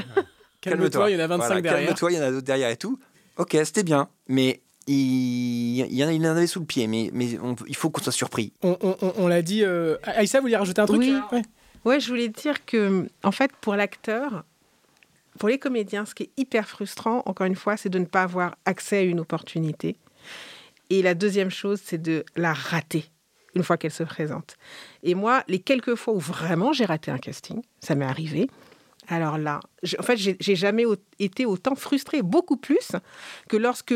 Calme-toi, 0.61 1.09
il 1.09 1.13
y 1.13 1.17
en 1.17 1.19
a 1.23 1.27
25 1.27 1.45
Voilà, 1.47 1.61
derrière. 1.61 1.85
Calme-toi, 1.87 2.11
il 2.11 2.15
y 2.17 2.19
en 2.19 2.23
a 2.23 2.29
d'autres 2.31 2.45
derrière 2.45 2.69
et 2.69 2.77
tout. 2.77 2.99
Ok, 3.41 3.57
c'était 3.65 3.83
bien. 3.83 4.07
Mais 4.27 4.61
il, 4.87 5.79
il, 5.79 5.93
y 5.95 6.03
en 6.03 6.07
a- 6.07 6.13
il 6.13 6.21
en 6.27 6.31
avait 6.31 6.47
sous 6.47 6.59
le 6.59 6.65
pied. 6.65 6.87
Mais, 6.87 7.09
mais 7.13 7.37
on- 7.39 7.55
il 7.67 7.75
faut 7.75 7.89
qu'on 7.89 8.01
soit 8.01 8.11
surpris. 8.11 8.53
On, 8.61 8.77
on- 8.81 8.95
on- 9.01 9.13
on 9.17 9.27
l'a 9.27 9.41
dit. 9.41 9.63
euh, 9.63 9.97
Aïssa, 10.03 10.39
vous 10.39 10.43
voulez 10.43 10.55
rajouter 10.55 10.81
un 10.81 10.85
truc? 10.85 10.99
Oui. 10.99 11.15
Ouais. 11.31 11.41
Ouais, 11.83 11.99
je 11.99 12.07
voulais 12.09 12.29
dire 12.29 12.63
que, 12.65 13.07
en 13.23 13.31
fait, 13.31 13.51
pour 13.61 13.75
l'acteur, 13.75 14.43
pour 15.39 15.49
les 15.49 15.57
comédiens, 15.57 16.05
ce 16.05 16.13
qui 16.13 16.23
est 16.23 16.29
hyper 16.37 16.67
frustrant, 16.67 17.23
encore 17.25 17.47
une 17.47 17.55
fois, 17.55 17.75
c'est 17.77 17.89
de 17.89 17.97
ne 17.97 18.05
pas 18.05 18.21
avoir 18.23 18.55
accès 18.65 18.97
à 18.97 19.01
une 19.01 19.19
opportunité. 19.19 19.95
Et 20.91 21.01
la 21.01 21.15
deuxième 21.15 21.49
chose, 21.49 21.79
c'est 21.83 22.01
de 22.01 22.23
la 22.35 22.53
rater 22.53 23.05
une 23.55 23.63
fois 23.63 23.77
qu'elle 23.77 23.91
se 23.91 24.03
présente. 24.03 24.57
Et 25.03 25.15
moi, 25.15 25.43
les 25.47 25.59
quelques 25.59 25.95
fois 25.95 26.13
où 26.13 26.19
vraiment 26.19 26.71
j'ai 26.73 26.85
raté 26.85 27.09
un 27.11 27.17
casting, 27.17 27.61
ça 27.81 27.95
m'est 27.95 28.05
arrivé. 28.05 28.49
Alors 29.11 29.37
là, 29.37 29.59
en 29.99 30.03
fait, 30.03 30.15
j'ai 30.17 30.55
jamais 30.55 30.85
été 31.19 31.45
autant 31.45 31.75
frustrée, 31.75 32.21
beaucoup 32.23 32.57
plus 32.57 32.91
que 33.49 33.57
lorsque 33.57 33.93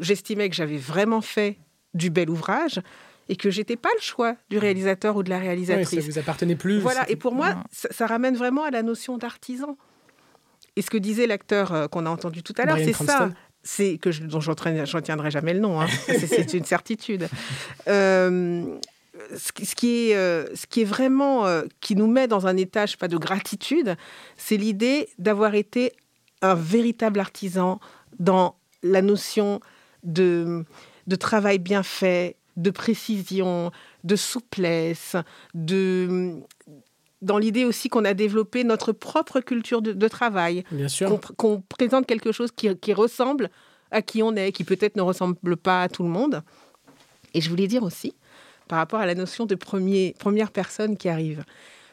j'estimais 0.00 0.50
que 0.50 0.56
j'avais 0.56 0.76
vraiment 0.76 1.20
fait 1.22 1.56
du 1.94 2.10
bel 2.10 2.28
ouvrage 2.28 2.80
et 3.28 3.36
que 3.36 3.48
j'étais 3.50 3.76
pas 3.76 3.88
le 3.94 4.00
choix 4.02 4.36
du 4.50 4.58
réalisateur 4.58 5.16
ou 5.16 5.22
de 5.22 5.30
la 5.30 5.38
réalisatrice. 5.38 6.00
ça 6.00 6.06
vous 6.06 6.18
appartenait 6.18 6.56
plus. 6.56 6.78
Voilà, 6.80 7.08
et 7.08 7.16
pour 7.16 7.34
moi, 7.34 7.62
ça, 7.72 7.88
ça 7.92 8.06
ramène 8.06 8.36
vraiment 8.36 8.64
à 8.64 8.70
la 8.70 8.82
notion 8.82 9.18
d'artisan. 9.18 9.78
Et 10.76 10.82
ce 10.82 10.90
que 10.90 10.98
disait 10.98 11.26
l'acteur 11.26 11.72
euh, 11.72 11.86
qu'on 11.88 12.04
a 12.04 12.10
entendu 12.10 12.42
tout 12.42 12.52
à 12.58 12.66
l'heure, 12.66 12.76
c'est 12.84 12.92
ça. 13.06 13.30
C'est 13.62 13.98
que 13.98 14.10
je, 14.12 14.22
dont 14.24 14.40
je 14.40 14.50
jamais 15.30 15.54
le 15.54 15.60
nom. 15.60 15.80
hein. 15.80 15.86
C'est- 16.06 16.26
C'est 16.26 16.52
une 16.54 16.64
certitude. 16.64 17.28
Euh, 17.88 18.76
ce, 19.36 19.52
qui- 19.52 19.66
ce 19.66 19.74
qui 19.74 20.10
est, 20.10 20.16
euh, 20.16 20.46
ce 20.54 20.66
qui 20.66 20.82
est 20.82 20.84
vraiment 20.84 21.46
euh, 21.46 21.62
qui 21.80 21.96
nous 21.96 22.06
met 22.06 22.28
dans 22.28 22.46
un 22.46 22.56
état, 22.56 22.86
je 22.86 22.92
sais 22.92 22.96
pas, 22.96 23.08
de 23.08 23.16
gratitude, 23.16 23.96
c'est 24.36 24.56
l'idée 24.56 25.08
d'avoir 25.18 25.54
été 25.54 25.92
un 26.42 26.54
véritable 26.54 27.20
artisan 27.20 27.80
dans 28.18 28.56
la 28.82 29.02
notion 29.02 29.60
de, 30.02 30.64
de 31.06 31.16
travail 31.16 31.58
bien 31.58 31.82
fait, 31.82 32.36
de 32.56 32.70
précision, 32.70 33.70
de 34.04 34.16
souplesse, 34.16 35.16
de 35.54 36.34
dans 37.22 37.38
l'idée 37.38 37.64
aussi 37.64 37.88
qu'on 37.88 38.04
a 38.04 38.12
développé 38.14 38.62
notre 38.62 38.92
propre 38.92 39.40
culture 39.40 39.80
de, 39.80 39.92
de 39.94 40.08
travail, 40.08 40.64
Bien 40.70 40.86
sûr. 40.86 41.18
qu'on 41.36 41.62
présente 41.62 42.06
quelque 42.06 42.30
chose 42.30 42.50
qui, 42.54 42.76
qui 42.76 42.92
ressemble 42.92 43.50
à 43.90 44.02
qui 44.02 44.22
on 44.22 44.36
est, 44.36 44.52
qui 44.52 44.64
peut-être 44.64 44.96
ne 44.96 45.02
ressemble 45.02 45.56
pas 45.56 45.82
à 45.82 45.88
tout 45.88 46.02
le 46.02 46.10
monde. 46.10 46.42
Et 47.32 47.40
je 47.40 47.48
voulais 47.48 47.66
dire 47.68 47.82
aussi, 47.82 48.14
par 48.68 48.78
rapport 48.78 49.00
à 49.00 49.06
la 49.06 49.14
notion 49.14 49.46
de 49.46 49.54
premier, 49.54 50.14
première 50.18 50.50
personne 50.50 50.96
qui 50.96 51.08
arrive, 51.08 51.44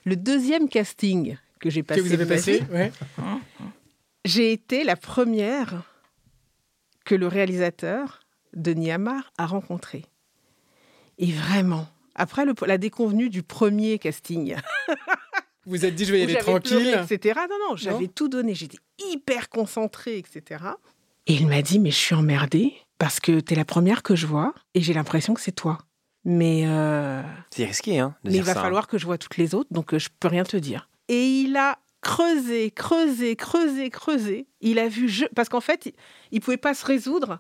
le 0.06 0.16
deuxième 0.16 0.68
casting 0.70 1.38
que 1.60 1.70
j'ai 1.70 1.84
passé, 1.84 2.02
Que 2.02 2.06
vous 2.06 2.14
avez 2.14 2.26
de 2.26 2.30
passé 2.30 2.64
ouais. 2.72 2.92
j'ai 4.26 4.52
été 4.52 4.84
la 4.84 4.96
première 4.96 5.84
que 7.06 7.16
le 7.16 7.28
réalisateur, 7.28 8.22
Denis 8.54 8.92
Amar, 8.92 9.32
a 9.38 9.46
rencontré. 9.46 10.06
Et 11.18 11.32
vraiment, 11.32 11.88
après 12.16 12.46
le- 12.46 12.54
la 12.66 12.78
déconvenue 12.78 13.30
du 13.30 13.44
premier 13.44 14.00
casting, 14.00 14.56
Vous 14.88 14.94
vous 15.66 15.86
êtes 15.86 15.96
dit, 15.96 16.06
je 16.06 16.12
vais 16.12 16.20
y 16.22 16.24
aller 16.24 16.36
tranquille. 16.36 16.78
pleuré, 16.80 17.04
etc. 17.04 17.40
Non, 17.50 17.70
non, 17.70 17.76
j'avais 17.76 18.08
tout 18.08 18.30
donné. 18.30 18.56
J'étais 18.56 18.78
hyper 19.12 19.50
concentrée, 19.50 20.18
etc. 20.18 20.64
Et 21.28 21.34
il 21.36 21.48
m'a 21.48 21.62
dit, 21.62 21.80
mais 21.80 21.92
je 21.92 21.98
suis 21.98 22.16
emmerdée 22.16 22.74
parce 22.98 23.20
que 23.20 23.40
t'es 23.40 23.56
la 23.56 23.66
première 23.66 24.04
que 24.04 24.16
je 24.16 24.26
vois 24.28 24.54
et 24.74 24.82
j'ai 24.82 24.94
l'impression 24.94 25.34
que 25.34 25.42
c'est 25.42 25.52
toi. 25.54 25.78
Mais, 26.26 26.64
euh, 26.66 27.22
C'est 27.52 27.66
risqué, 27.66 28.00
hein, 28.00 28.16
de 28.24 28.30
mais 28.32 28.38
il 28.38 28.44
va 28.44 28.54
ça, 28.54 28.60
hein. 28.60 28.64
falloir 28.64 28.88
que 28.88 28.98
je 28.98 29.06
vois 29.06 29.18
toutes 29.18 29.38
les 29.38 29.54
autres, 29.56 29.70
donc 29.72 29.94
euh, 29.94 30.00
je 30.00 30.10
peux 30.20 30.28
rien 30.30 30.44
te 30.44 30.56
dire. 30.58 30.90
Et 31.10 31.26
il 31.42 31.56
a 31.58 31.78
creusé, 32.02 32.72
creusé, 32.72 33.36
creusé, 33.36 33.90
creusé. 33.90 34.48
Il 34.62 34.80
a 34.80 34.88
vu, 34.88 35.10
je... 35.10 35.26
parce 35.36 35.50
qu'en 35.50 35.62
fait, 35.62 35.88
il- 35.88 35.94
il 36.32 36.40
pouvait 36.42 36.58
pas 36.58 36.74
se 36.74 36.86
résoudre 36.86 37.40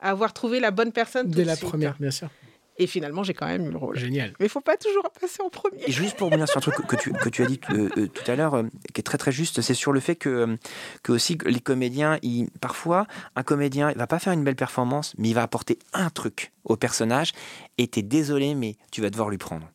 à 0.00 0.10
avoir 0.10 0.32
trouvé 0.32 0.58
la 0.60 0.70
bonne 0.72 0.92
personne 0.92 1.28
tout 1.28 1.34
Dès 1.36 1.42
de 1.42 1.46
la 1.46 1.56
suite. 1.56 1.68
première, 1.68 1.96
bien 1.98 2.10
sûr. 2.10 2.28
Et 2.76 2.88
finalement, 2.88 3.22
j'ai 3.22 3.34
quand 3.34 3.46
même 3.46 3.66
eu 3.66 3.70
le 3.70 3.76
rôle. 3.76 3.96
Génial. 3.96 4.32
Mais 4.40 4.46
il 4.46 4.48
faut 4.48 4.60
pas 4.60 4.76
toujours 4.76 5.08
passer 5.20 5.40
en 5.42 5.48
premier. 5.48 5.82
Et 5.86 5.92
juste 5.92 6.16
pour 6.16 6.26
revenir 6.28 6.48
sur 6.48 6.58
un 6.58 6.60
truc 6.60 6.74
que 6.86 6.96
tu, 6.96 7.12
que 7.12 7.28
tu 7.28 7.42
as 7.44 7.46
dit 7.46 7.60
euh, 7.70 7.88
euh, 7.96 8.08
tout 8.08 8.28
à 8.28 8.34
l'heure, 8.34 8.54
euh, 8.54 8.62
qui 8.92 9.00
est 9.00 9.04
très 9.04 9.16
très 9.18 9.30
juste, 9.30 9.60
c'est 9.60 9.74
sur 9.74 9.92
le 9.92 10.00
fait 10.00 10.16
que, 10.16 10.28
euh, 10.28 10.56
que 11.04 11.12
aussi 11.12 11.38
les 11.46 11.60
comédiens, 11.60 12.18
ils, 12.22 12.48
parfois, 12.60 13.06
un 13.36 13.44
comédien, 13.44 13.90
il 13.92 13.96
va 13.96 14.08
pas 14.08 14.18
faire 14.18 14.32
une 14.32 14.42
belle 14.42 14.56
performance, 14.56 15.14
mais 15.18 15.28
il 15.28 15.34
va 15.34 15.42
apporter 15.42 15.78
un 15.92 16.10
truc 16.10 16.52
au 16.64 16.76
personnage, 16.76 17.30
et 17.78 17.86
t'es 17.86 18.02
désolé, 18.02 18.56
mais 18.56 18.74
tu 18.90 19.02
vas 19.02 19.10
devoir 19.10 19.28
lui 19.30 19.38
prendre. 19.38 19.68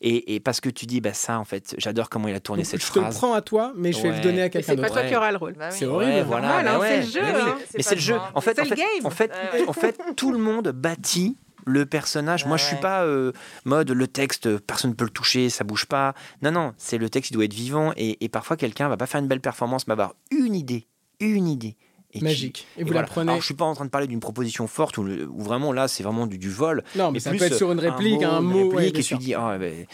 Et, 0.00 0.34
et 0.34 0.40
parce 0.40 0.60
que 0.60 0.68
tu 0.68 0.84
dis, 0.86 1.00
bah 1.00 1.14
ça, 1.14 1.38
en 1.38 1.44
fait, 1.44 1.74
j'adore 1.78 2.10
comment 2.10 2.26
il 2.28 2.34
a 2.34 2.40
tourné 2.40 2.62
Donc, 2.62 2.70
cette 2.70 2.82
je 2.84 2.90
te 2.92 2.98
le 2.98 3.04
phrase. 3.04 3.16
prends 3.16 3.32
à 3.32 3.40
toi, 3.42 3.72
mais 3.76 3.92
je 3.92 4.02
vais 4.02 4.08
le 4.08 4.14
Ouais. 4.16 4.20
donner 4.20 4.42
à 4.42 4.48
quelqu'un 4.50 4.72
c'est 4.72 4.76
pas 4.76 4.82
d'autre. 4.82 4.94
toi 4.94 5.02
Ouais. 5.02 5.08
qui 5.08 5.16
auras 5.16 5.30
le 5.30 5.38
rôle. 5.38 5.52
Bah 5.54 5.68
oui. 5.70 5.76
C'est 5.78 5.86
Ouais, 5.86 5.92
horrible. 5.92 6.26
voilà, 6.26 6.46
Normal, 6.48 6.64
bah 6.66 6.74
hein, 6.74 6.78
ouais. 6.80 6.88
c'est 6.88 6.96
le 7.00 7.06
jeu, 7.26 7.32
Mais 7.32 7.40
hein. 7.40 7.56
mais 7.76 7.82
c'est 7.82 7.94
le 7.94 8.00
jeu. 8.00 8.16
En 8.34 8.40
fait, 8.42 8.54
C'est 8.56 8.60
en 8.60 8.64
le 8.64 8.68
fait, 8.70 8.74
game. 8.76 8.86
en 9.06 9.10
fait, 9.10 9.30
Ouais. 9.54 9.64
en 9.68 9.72
fait, 9.72 9.98
tout 10.16 10.32
le 10.32 10.38
monde 10.38 10.68
bâtit 10.72 11.38
le 11.66 11.86
personnage. 11.86 12.46
Moi, 12.46 12.56
je 12.56 12.64
suis 12.64 12.76
pas 12.76 13.04
euh, 13.04 13.32
mode 13.64 13.90
le 13.90 14.06
texte, 14.06 14.58
personne 14.58 14.90
ne 14.90 14.96
peut 14.96 15.04
le 15.04 15.10
toucher, 15.10 15.50
ça 15.50 15.64
bouge 15.64 15.86
pas. 15.86 16.14
Non, 16.42 16.50
non, 16.50 16.72
c'est 16.78 16.98
le 16.98 17.08
texte, 17.10 17.30
il 17.30 17.34
doit 17.34 17.44
être 17.44 17.54
vivant. 17.54 17.92
Et, 17.96 18.22
et 18.24 18.28
parfois, 18.28 18.56
quelqu'un 18.56 18.88
va 18.88 18.96
pas 18.96 19.06
faire 19.06 19.20
une 19.20 19.28
belle 19.28 19.40
performance, 19.40 19.86
mais 19.86 19.92
avoir 19.92 20.14
une 20.30 20.54
idée, 20.54 20.86
une 21.20 21.48
idée. 21.48 21.76
Et 22.16 22.20
Magique. 22.20 22.68
Et 22.76 22.82
vous 22.82 22.88
voilà. 22.88 23.00
la 23.00 23.06
prenez. 23.08 23.30
Alors, 23.32 23.40
je 23.40 23.46
suis 23.46 23.54
pas 23.54 23.64
en 23.64 23.74
train 23.74 23.84
de 23.84 23.90
parler 23.90 24.06
d'une 24.06 24.20
proposition 24.20 24.68
forte 24.68 24.98
où, 24.98 25.04
vraiment 25.36 25.72
là, 25.72 25.88
c'est 25.88 26.04
vraiment 26.04 26.28
du, 26.28 26.38
du 26.38 26.48
vol. 26.48 26.84
Non, 26.94 27.10
mais 27.10 27.18
ça 27.18 27.30
plus, 27.30 27.40
peut 27.40 27.46
être 27.46 27.56
sur 27.56 27.72
une 27.72 27.80
euh, 27.80 27.90
réplique, 27.90 28.22
un 28.22 28.38
une 28.40 28.46
mot, 28.46 28.70
ouais, 28.70 28.84
réplique, 28.84 29.00
et 29.00 29.02
tu 29.02 29.16
dis, 29.16 29.34
ah, 29.34 29.58
ben, 29.58 29.84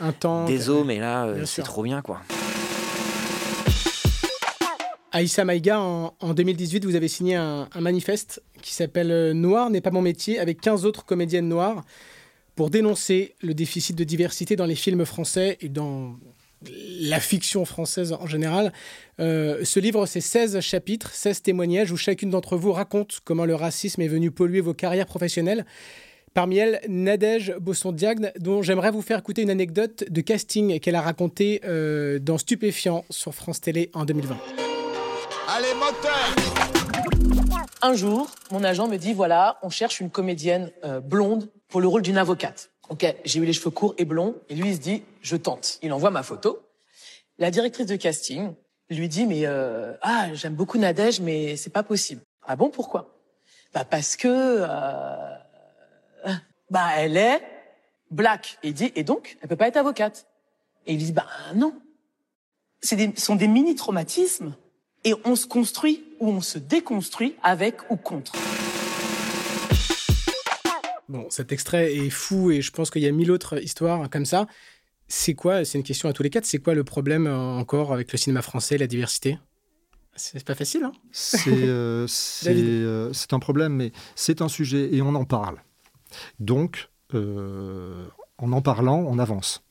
Un 0.00 0.10
temps. 0.12 0.44
désolé, 0.44 0.82
mais 0.84 0.98
là, 0.98 1.26
euh, 1.26 1.44
c'est 1.44 1.62
trop 1.62 1.84
bien, 1.84 2.02
quoi. 2.02 2.20
Aïssa 5.18 5.44
Maïga, 5.44 5.80
en, 5.80 6.14
en 6.20 6.32
2018, 6.32 6.84
vous 6.84 6.94
avez 6.94 7.08
signé 7.08 7.34
un, 7.34 7.68
un 7.74 7.80
manifeste 7.80 8.40
qui 8.62 8.72
s'appelle 8.72 9.10
euh, 9.10 9.34
Noir 9.34 9.68
n'est 9.68 9.80
pas 9.80 9.90
mon 9.90 10.00
métier, 10.00 10.38
avec 10.38 10.60
15 10.60 10.86
autres 10.86 11.04
comédiennes 11.04 11.48
noires, 11.48 11.84
pour 12.54 12.70
dénoncer 12.70 13.34
le 13.42 13.52
déficit 13.52 13.96
de 13.96 14.04
diversité 14.04 14.54
dans 14.54 14.64
les 14.64 14.76
films 14.76 15.04
français 15.04 15.58
et 15.60 15.68
dans 15.68 16.14
la 17.00 17.18
fiction 17.18 17.64
française 17.64 18.12
en 18.12 18.28
général. 18.28 18.72
Euh, 19.18 19.64
ce 19.64 19.80
livre, 19.80 20.06
c'est 20.06 20.20
16 20.20 20.60
chapitres, 20.60 21.10
16 21.12 21.42
témoignages, 21.42 21.90
où 21.90 21.96
chacune 21.96 22.30
d'entre 22.30 22.56
vous 22.56 22.72
raconte 22.72 23.18
comment 23.24 23.44
le 23.44 23.56
racisme 23.56 24.00
est 24.00 24.08
venu 24.08 24.30
polluer 24.30 24.60
vos 24.60 24.74
carrières 24.74 25.06
professionnelles. 25.06 25.66
Parmi 26.32 26.58
elles, 26.58 26.80
Nadège 26.88 27.56
Bosson-Diagne, 27.60 28.30
dont 28.38 28.62
j'aimerais 28.62 28.92
vous 28.92 29.02
faire 29.02 29.18
écouter 29.18 29.42
une 29.42 29.50
anecdote 29.50 30.04
de 30.08 30.20
casting 30.20 30.78
qu'elle 30.78 30.94
a 30.94 31.02
racontée 31.02 31.60
euh, 31.64 32.20
dans 32.20 32.38
Stupéfiant 32.38 33.04
sur 33.10 33.34
France 33.34 33.60
Télé 33.60 33.90
en 33.94 34.04
2020. 34.04 34.67
Allez, 35.50 35.72
moteur 35.72 36.36
Un 37.80 37.94
jour, 37.94 38.28
mon 38.50 38.62
agent 38.64 38.86
me 38.86 38.98
dit 38.98 39.14
voilà, 39.14 39.58
on 39.62 39.70
cherche 39.70 39.98
une 39.98 40.10
comédienne 40.10 40.70
euh, 40.84 41.00
blonde 41.00 41.48
pour 41.68 41.80
le 41.80 41.88
rôle 41.88 42.02
d'une 42.02 42.18
avocate. 42.18 42.70
Ok, 42.90 43.06
j'ai 43.24 43.40
eu 43.40 43.46
les 43.46 43.54
cheveux 43.54 43.70
courts 43.70 43.94
et 43.96 44.04
blonds, 44.04 44.34
et 44.50 44.54
lui 44.54 44.68
il 44.68 44.74
se 44.74 44.80
dit 44.80 45.04
je 45.22 45.36
tente. 45.36 45.78
Il 45.80 45.90
envoie 45.94 46.10
ma 46.10 46.22
photo. 46.22 46.60
La 47.38 47.50
directrice 47.50 47.86
de 47.86 47.96
casting 47.96 48.52
lui 48.90 49.08
dit 49.08 49.24
mais 49.24 49.46
euh, 49.46 49.94
ah 50.02 50.34
j'aime 50.34 50.54
beaucoup 50.54 50.76
Nadège 50.76 51.20
mais 51.20 51.56
c'est 51.56 51.70
pas 51.70 51.82
possible. 51.82 52.20
Ah 52.46 52.54
bon 52.54 52.68
pourquoi? 52.68 53.18
Bah 53.72 53.86
parce 53.86 54.16
que 54.16 54.28
euh, 54.28 55.34
bah 56.68 56.88
elle 56.98 57.16
est 57.16 57.40
black. 58.10 58.58
Et 58.62 58.68
il 58.68 58.74
dit 58.74 58.92
et 58.94 59.02
donc 59.02 59.38
elle 59.40 59.48
peut 59.48 59.56
pas 59.56 59.68
être 59.68 59.78
avocate. 59.78 60.26
Et 60.84 60.92
il 60.92 60.98
dit 60.98 61.12
bah 61.12 61.26
non. 61.54 61.72
C'est 62.82 62.96
des, 62.96 63.16
sont 63.16 63.34
des 63.34 63.48
mini 63.48 63.74
traumatismes 63.74 64.54
et 65.04 65.14
on 65.24 65.36
se 65.36 65.46
construit 65.46 66.04
ou 66.20 66.28
on 66.30 66.40
se 66.40 66.58
déconstruit 66.58 67.34
avec 67.42 67.90
ou 67.90 67.96
contre. 67.96 68.32
Bon, 71.08 71.26
cet 71.30 71.52
extrait 71.52 71.94
est 71.94 72.10
fou 72.10 72.50
et 72.50 72.60
je 72.60 72.70
pense 72.70 72.90
qu'il 72.90 73.02
y 73.02 73.06
a 73.06 73.12
mille 73.12 73.30
autres 73.30 73.62
histoires 73.62 74.10
comme 74.10 74.26
ça. 74.26 74.46
C'est 75.06 75.34
quoi, 75.34 75.64
c'est 75.64 75.78
une 75.78 75.84
question 75.84 76.08
à 76.08 76.12
tous 76.12 76.22
les 76.22 76.28
quatre, 76.28 76.44
c'est 76.44 76.58
quoi 76.58 76.74
le 76.74 76.84
problème 76.84 77.26
euh, 77.26 77.36
encore 77.36 77.94
avec 77.94 78.12
le 78.12 78.18
cinéma 78.18 78.42
français, 78.42 78.76
la 78.76 78.86
diversité? 78.86 79.38
C'est 80.18 80.44
pas 80.44 80.56
facile, 80.56 80.84
hein 80.84 80.92
C'est 81.12 81.48
euh, 81.48 82.06
euh, 82.46 83.10
c'est 83.12 83.32
un 83.32 83.38
problème, 83.38 83.74
mais 83.74 83.92
c'est 84.16 84.42
un 84.42 84.48
sujet 84.48 84.92
et 84.92 85.00
on 85.00 85.14
en 85.14 85.24
parle. 85.24 85.62
Donc, 86.40 86.90
euh, 87.14 88.04
en 88.38 88.52
en 88.52 88.60
parlant, 88.60 88.98
on 88.98 89.18
avance. 89.18 89.62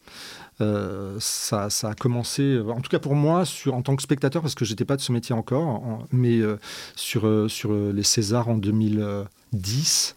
Euh, 0.60 1.18
ça, 1.20 1.70
ça, 1.70 1.90
a 1.90 1.94
commencé, 1.94 2.60
en 2.68 2.82
tout 2.82 2.90
cas 2.90 3.00
pour 3.00 3.16
moi, 3.16 3.46
sur, 3.46 3.76
en 3.76 3.82
tant 3.82 3.96
que 3.96 4.02
spectateur, 4.02 4.42
parce 4.42 4.56
que 4.56 4.66
j'étais 4.66 4.86
pas 4.86 4.96
de 4.96 5.02
ce 5.02 5.12
métier 5.12 5.36
encore, 5.36 6.06
mais 6.12 6.40
euh, 6.40 6.58
sur, 6.96 7.28
euh, 7.28 7.48
sur 7.48 7.72
les 7.74 8.04
Césars 8.04 8.50
en 8.50 8.58
2010 8.58 10.16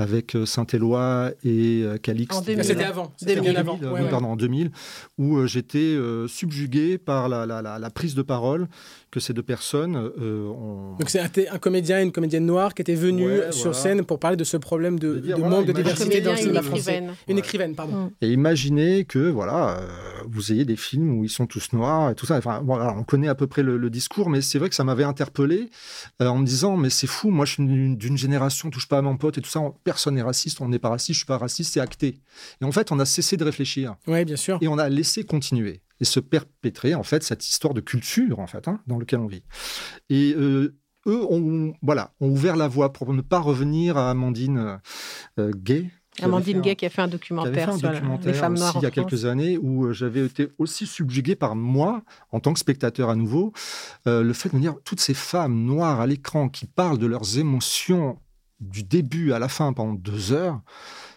avec 0.00 0.36
Saint-Éloi 0.44 1.32
et 1.44 1.84
Calixte. 2.02 2.40
C'était 2.62 2.84
avant, 2.84 3.12
c'était 3.16 3.40
bien 3.40 3.56
avant. 3.56 3.76
Pardon, 4.08 4.28
en 4.28 4.36
2000, 4.36 4.70
où 5.18 5.44
j'étais 5.46 5.98
subjugué 6.28 6.98
par 6.98 7.28
la, 7.28 7.46
la, 7.46 7.60
la, 7.60 7.90
prise 7.90 8.14
de 8.14 8.22
parole 8.22 8.68
que 9.10 9.20
ces 9.20 9.32
deux 9.32 9.42
personnes 9.42 9.96
euh, 9.96 10.46
ont... 10.48 10.96
Donc 10.98 11.08
c'est 11.08 11.20
un, 11.48 11.58
comédien 11.58 12.00
et 12.00 12.02
une 12.02 12.12
comédienne 12.12 12.44
noire 12.44 12.74
qui 12.74 12.82
étaient 12.82 12.94
venus 12.94 13.42
sur 13.50 13.74
scène 13.74 14.04
pour 14.04 14.18
parler 14.18 14.36
de 14.36 14.44
ce 14.44 14.56
problème 14.56 14.98
de, 14.98 15.34
manque 15.38 15.66
de 15.66 15.72
diversité 15.72 16.20
dans 16.20 16.32
le 16.32 16.36
cinéma 16.36 16.62
français. 16.62 17.04
Une 17.26 17.38
écrivaine, 17.38 17.74
pardon. 17.74 17.96
Mm. 17.96 18.10
Et 18.20 18.28
imaginez 18.28 19.04
que 19.04 19.30
voilà, 19.30 19.78
euh, 19.78 19.88
vous 20.26 20.52
ayez 20.52 20.64
des 20.64 20.76
films 20.76 21.18
où 21.18 21.24
ils 21.24 21.30
sont 21.30 21.46
tous 21.46 21.72
noirs 21.72 22.10
et 22.10 22.14
tout 22.14 22.26
ça. 22.26 22.36
Enfin, 22.36 22.62
voilà, 22.64 22.94
on 22.96 23.04
connaît 23.04 23.28
à 23.28 23.34
peu 23.34 23.46
près 23.46 23.62
le, 23.62 23.88
discours, 23.88 24.28
mais 24.28 24.42
c'est 24.42 24.58
vrai 24.58 24.68
que 24.68 24.74
ça 24.74 24.84
m'avait 24.84 25.04
interpellé 25.04 25.70
euh, 26.20 26.26
en 26.26 26.36
me 26.38 26.44
disant 26.44 26.76
mais 26.76 26.90
c'est 26.90 27.06
fou, 27.06 27.30
moi 27.30 27.46
je 27.46 27.54
suis 27.54 27.64
d'une 27.64 28.18
génération, 28.18 28.68
touche 28.68 28.86
pas 28.86 28.98
à 28.98 29.02
mon 29.02 29.16
pote 29.16 29.38
et 29.38 29.40
tout 29.40 29.48
ça. 29.48 29.60
Personne 29.82 30.16
n'est 30.16 30.22
raciste, 30.22 30.60
on 30.60 30.68
n'est 30.68 30.78
pas 30.78 30.90
raciste, 30.90 31.14
je 31.14 31.18
suis 31.20 31.26
pas 31.26 31.38
raciste, 31.38 31.72
c'est 31.72 31.80
acté. 31.80 32.18
Et 32.60 32.64
en 32.64 32.72
fait, 32.72 32.92
on 32.92 32.98
a 32.98 33.06
cessé 33.06 33.38
de 33.38 33.44
réfléchir. 33.44 33.96
Oui, 34.06 34.24
bien 34.26 34.36
sûr. 34.36 34.58
Et 34.60 34.68
on 34.68 34.78
a 34.78 34.88
laissé 34.90 35.24
continuer 35.24 35.80
et 36.00 36.04
se 36.04 36.20
perpétrer 36.20 36.94
en 36.94 37.02
fait 37.02 37.22
cette 37.22 37.46
histoire 37.46 37.74
de 37.74 37.80
culture 37.80 38.38
en 38.38 38.46
fait 38.46 38.68
hein, 38.68 38.80
dans 38.86 38.98
lequel 38.98 39.20
on 39.20 39.26
vit. 39.26 39.44
Et 40.10 40.34
euh, 40.36 40.76
eux 41.06 41.24
ont 41.30 41.74
voilà 41.82 42.12
ont 42.20 42.28
ouvert 42.28 42.56
la 42.56 42.68
voie 42.68 42.92
pour 42.92 43.12
ne 43.12 43.22
pas 43.22 43.40
revenir 43.40 43.96
à 43.96 44.10
Amandine 44.10 44.80
euh, 45.38 45.52
Gay. 45.54 45.90
Amandine 46.20 46.60
Gay 46.60 46.74
qui 46.74 46.84
a 46.84 46.90
fait 46.90 47.02
un 47.02 47.08
documentaire, 47.08 47.72
sur 47.74 47.92
les 48.24 48.32
femmes 48.32 48.58
noires 48.58 48.74
il 48.76 48.82
y 48.82 48.86
a 48.86 48.90
quelques 48.90 49.24
années 49.24 49.56
où 49.56 49.86
euh, 49.86 49.92
j'avais 49.92 50.26
été 50.26 50.48
aussi 50.58 50.86
subjugué 50.86 51.36
par 51.36 51.54
moi 51.54 52.02
en 52.32 52.40
tant 52.40 52.52
que 52.52 52.58
spectateur 52.58 53.08
à 53.08 53.16
nouveau 53.16 53.52
le 54.06 54.32
fait 54.32 54.48
de 54.48 54.56
me 54.56 54.60
dire 54.60 54.74
toutes 54.84 55.00
ces 55.00 55.14
femmes 55.14 55.64
noires 55.64 56.00
à 56.00 56.06
l'écran 56.06 56.48
qui 56.48 56.66
parlent 56.66 56.98
de 56.98 57.06
leurs 57.06 57.38
émotions 57.38 58.18
du 58.60 58.82
début 58.82 59.32
à 59.32 59.38
la 59.38 59.48
fin 59.48 59.72
pendant 59.72 59.94
deux 59.94 60.32
heures 60.32 60.60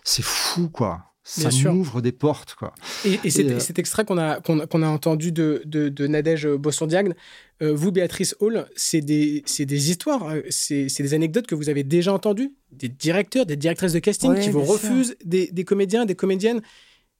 c'est 0.03 0.23
fou 0.23 0.69
quoi 0.69 1.10
ça 1.23 1.49
m'ouvre 1.71 2.01
des 2.01 2.11
portes. 2.11 2.55
Quoi. 2.55 2.73
Et, 3.05 3.19
euh, 3.23 3.59
cet, 3.59 3.77
extrait 3.79 4.05
qu'on 4.05 4.17
a, 4.17 4.39
qu'on, 4.39 4.59
a 4.59 4.87
entendu 4.87 5.31
de, 5.31 5.61
de, 5.65 6.07
Nadège 6.07 6.47
Bossondiagne, 6.47 7.13
euh, 7.61 7.73
vous, 7.73 7.91
Béatrice 7.91 8.35
Hall, 8.39 8.67
c'est 8.75 9.01
des, 9.01 9.43
des 9.59 9.89
histoires, 9.89 10.29
euh, 10.29 10.41
c'est, 10.49 10.87
des 10.87 11.13
anecdotes 11.13 11.47
que 11.47 11.55
vous 11.55 11.69
avez 11.69 11.83
déjà 11.83 12.11
entendues, 12.13 12.53
des 12.71 12.89
directeurs, 12.89 13.45
des 13.45 13.55
directrices 13.55 13.93
de 13.93 13.99
casting 13.99 14.39
qui 14.39 14.49
vous 14.49 14.63
refusent 14.63 15.15
des, 15.23 15.47
des, 15.51 15.63
comédiens, 15.63 16.05
des 16.05 16.15
comédiennes 16.15 16.61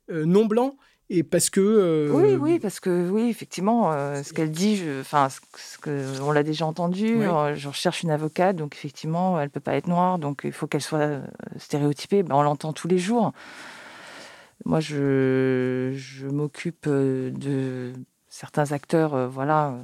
non 0.09 0.45
blancs. 0.45 0.75
Et 1.13 1.23
parce 1.23 1.49
que. 1.49 2.09
Oui, 2.09 2.35
oui, 2.35 2.59
parce 2.59 2.79
que, 2.79 3.09
oui, 3.09 3.29
effectivement, 3.29 3.91
ce 4.23 4.31
qu'elle 4.31 4.49
dit, 4.49 4.81
enfin, 5.01 5.27
ce, 5.29 5.77
que, 5.77 6.21
on 6.21 6.31
l'a 6.31 6.41
déjà 6.41 6.65
entendu, 6.65 7.19
je 7.55 7.67
recherche 7.67 8.01
une 8.01 8.11
avocate, 8.11 8.55
donc 8.55 8.75
effectivement, 8.75 9.39
elle 9.39 9.49
peut 9.49 9.59
pas 9.59 9.75
être 9.75 9.87
noire, 9.87 10.19
donc 10.19 10.41
il 10.45 10.53
faut 10.53 10.67
qu'elle 10.67 10.81
soit 10.81 11.19
stéréotypée. 11.57 12.23
Ben, 12.23 12.35
on 12.35 12.41
l'entend 12.41 12.73
tous 12.73 12.87
les 12.87 12.97
jours. 12.97 13.33
Moi, 14.65 14.79
je, 14.79 15.93
je 15.95 16.27
m'occupe 16.27 16.85
euh, 16.87 17.31
de 17.31 17.93
certains 18.29 18.71
acteurs, 18.71 19.13
euh, 19.13 19.27
voilà, 19.27 19.75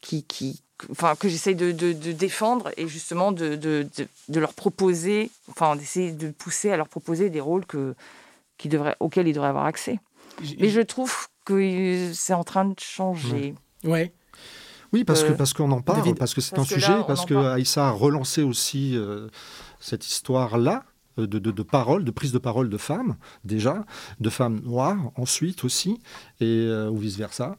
qui, 0.00 0.24
qui, 0.24 0.62
enfin, 0.90 1.14
que 1.16 1.28
j'essaye 1.28 1.54
de, 1.54 1.72
de, 1.72 2.12
défendre 2.12 2.70
et 2.76 2.88
justement 2.88 3.32
de, 3.32 3.56
de, 3.56 3.86
leur 4.40 4.54
proposer, 4.54 5.30
enfin, 5.50 5.76
d'essayer 5.76 6.12
de 6.12 6.30
pousser 6.30 6.70
à 6.70 6.76
leur 6.76 6.88
proposer 6.88 7.30
des 7.30 7.40
rôles 7.40 7.66
que, 7.66 7.94
qui 8.58 8.68
devraient, 8.68 8.96
auxquels 9.00 9.28
ils 9.28 9.34
devraient 9.34 9.48
avoir 9.48 9.66
accès. 9.66 10.00
Mais 10.58 10.70
je 10.70 10.80
trouve 10.80 11.14
que 11.44 12.10
c'est 12.14 12.34
en 12.34 12.44
train 12.44 12.64
de 12.64 12.78
changer. 12.78 13.54
Ouais. 13.84 14.12
Oui, 14.92 15.04
parce 15.04 15.24
que 15.24 15.32
euh, 15.32 15.36
parce 15.36 15.52
qu'on 15.52 15.70
en 15.72 15.80
parle, 15.80 16.14
parce 16.14 16.34
que 16.34 16.40
c'est 16.40 16.58
un 16.58 16.64
sujet, 16.64 16.94
parce 17.06 17.26
que 17.26 17.34
Aïssa 17.34 17.88
a 17.88 17.90
relancé 17.90 18.42
aussi 18.42 18.98
cette 19.80 20.06
histoire-là. 20.06 20.84
Euh, 21.18 21.26
de, 21.26 21.38
de, 21.38 21.50
de 21.50 21.62
paroles, 21.62 22.04
de 22.04 22.10
prise 22.10 22.32
de 22.32 22.38
parole 22.38 22.70
de 22.70 22.76
femmes, 22.78 23.16
déjà, 23.44 23.84
de 24.20 24.30
femmes 24.30 24.60
noires 24.64 25.12
ensuite 25.16 25.62
aussi, 25.64 25.98
et, 26.40 26.46
euh, 26.46 26.88
ou 26.88 26.96
vice-versa. 26.96 27.58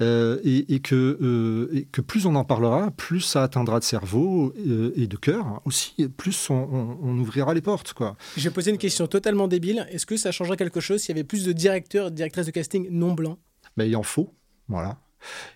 Euh, 0.00 0.38
et, 0.42 0.80
que, 0.80 1.68
et 1.72 1.84
que 1.84 2.00
plus 2.00 2.24
on 2.24 2.34
en 2.34 2.44
parlera, 2.44 2.90
plus 2.92 3.20
ça 3.20 3.42
atteindra 3.42 3.78
de 3.78 3.84
cerveau 3.84 4.54
et 4.96 5.06
de 5.06 5.16
cœur 5.16 5.60
aussi, 5.64 6.08
plus 6.16 6.48
on, 6.50 7.18
ouvrira 7.18 7.52
les 7.52 7.60
portes. 7.60 7.92
Quoi. 7.92 8.16
Je 8.36 8.44
vais 8.44 8.54
poser 8.54 8.70
une 8.70 8.78
question 8.78 9.06
totalement 9.06 9.48
débile. 9.48 9.86
Est-ce 9.90 10.06
que 10.06 10.16
ça 10.16 10.32
changerait 10.32 10.56
quelque 10.56 10.80
chose 10.80 11.00
s'il 11.00 11.14
y 11.14 11.18
avait 11.18 11.24
plus 11.24 11.44
de 11.44 11.52
directeurs 11.52 12.08
et 12.08 12.10
directrices 12.10 12.46
de 12.46 12.50
casting 12.52 12.88
non 12.90 13.12
blancs? 13.12 13.38
Ben, 13.76 13.84
Il 13.84 13.96
en 13.96 14.02
faut, 14.02 14.32
voilà. 14.68 14.98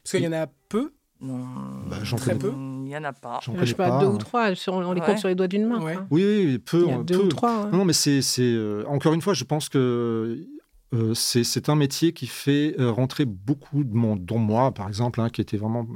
Parce 0.03 0.13
qu'il 0.13 0.23
y 0.23 0.29
en 0.29 0.33
a 0.33 0.47
peu? 0.69 0.93
J'en 1.21 2.17
Très 2.17 2.37
peu. 2.37 2.53
Il 2.89 2.93
n'y 2.93 2.97
en 2.97 3.05
a 3.05 3.13
pas. 3.13 3.39
Je 3.43 3.67
sais 3.67 3.75
pas, 3.75 4.01
deux 4.01 4.07
ou 4.07 4.17
trois. 4.17 4.51
on 4.69 4.93
les 4.93 5.03
compte 5.03 5.19
sur 5.19 5.29
les 5.29 5.35
doigts 5.35 5.47
d'une 5.47 5.67
main. 5.67 5.79
Oui, 6.11 6.25
oui, 6.25 6.59
peu. 6.59 6.85
Il 6.87 6.89
y 6.89 6.93
a 6.93 7.03
deux 7.03 7.19
ou 7.19 7.29
trois. 7.29 7.67
Non, 7.71 7.85
mais 7.85 7.93
c'est. 7.93 8.23
Euh, 8.39 8.85
encore 8.87 9.13
une 9.13 9.21
fois, 9.21 9.35
je 9.35 9.45
pense 9.45 9.69
que. 9.69 10.47
Euh, 10.95 11.13
c'est 11.13 11.69
un 11.69 11.75
métier 11.75 12.15
qui 12.15 12.27
fait 12.27 12.75
euh, 12.81 12.91
rentrer 12.91 13.27
beaucoup 13.27 13.85
de 13.85 13.95
monde, 13.95 14.25
dont 14.25 14.39
moi, 14.39 14.73
par 14.73 14.89
exemple, 14.89 15.21
hein, 15.21 15.29
qui 15.29 15.43
était 15.43 15.59
vraiment 15.59 15.87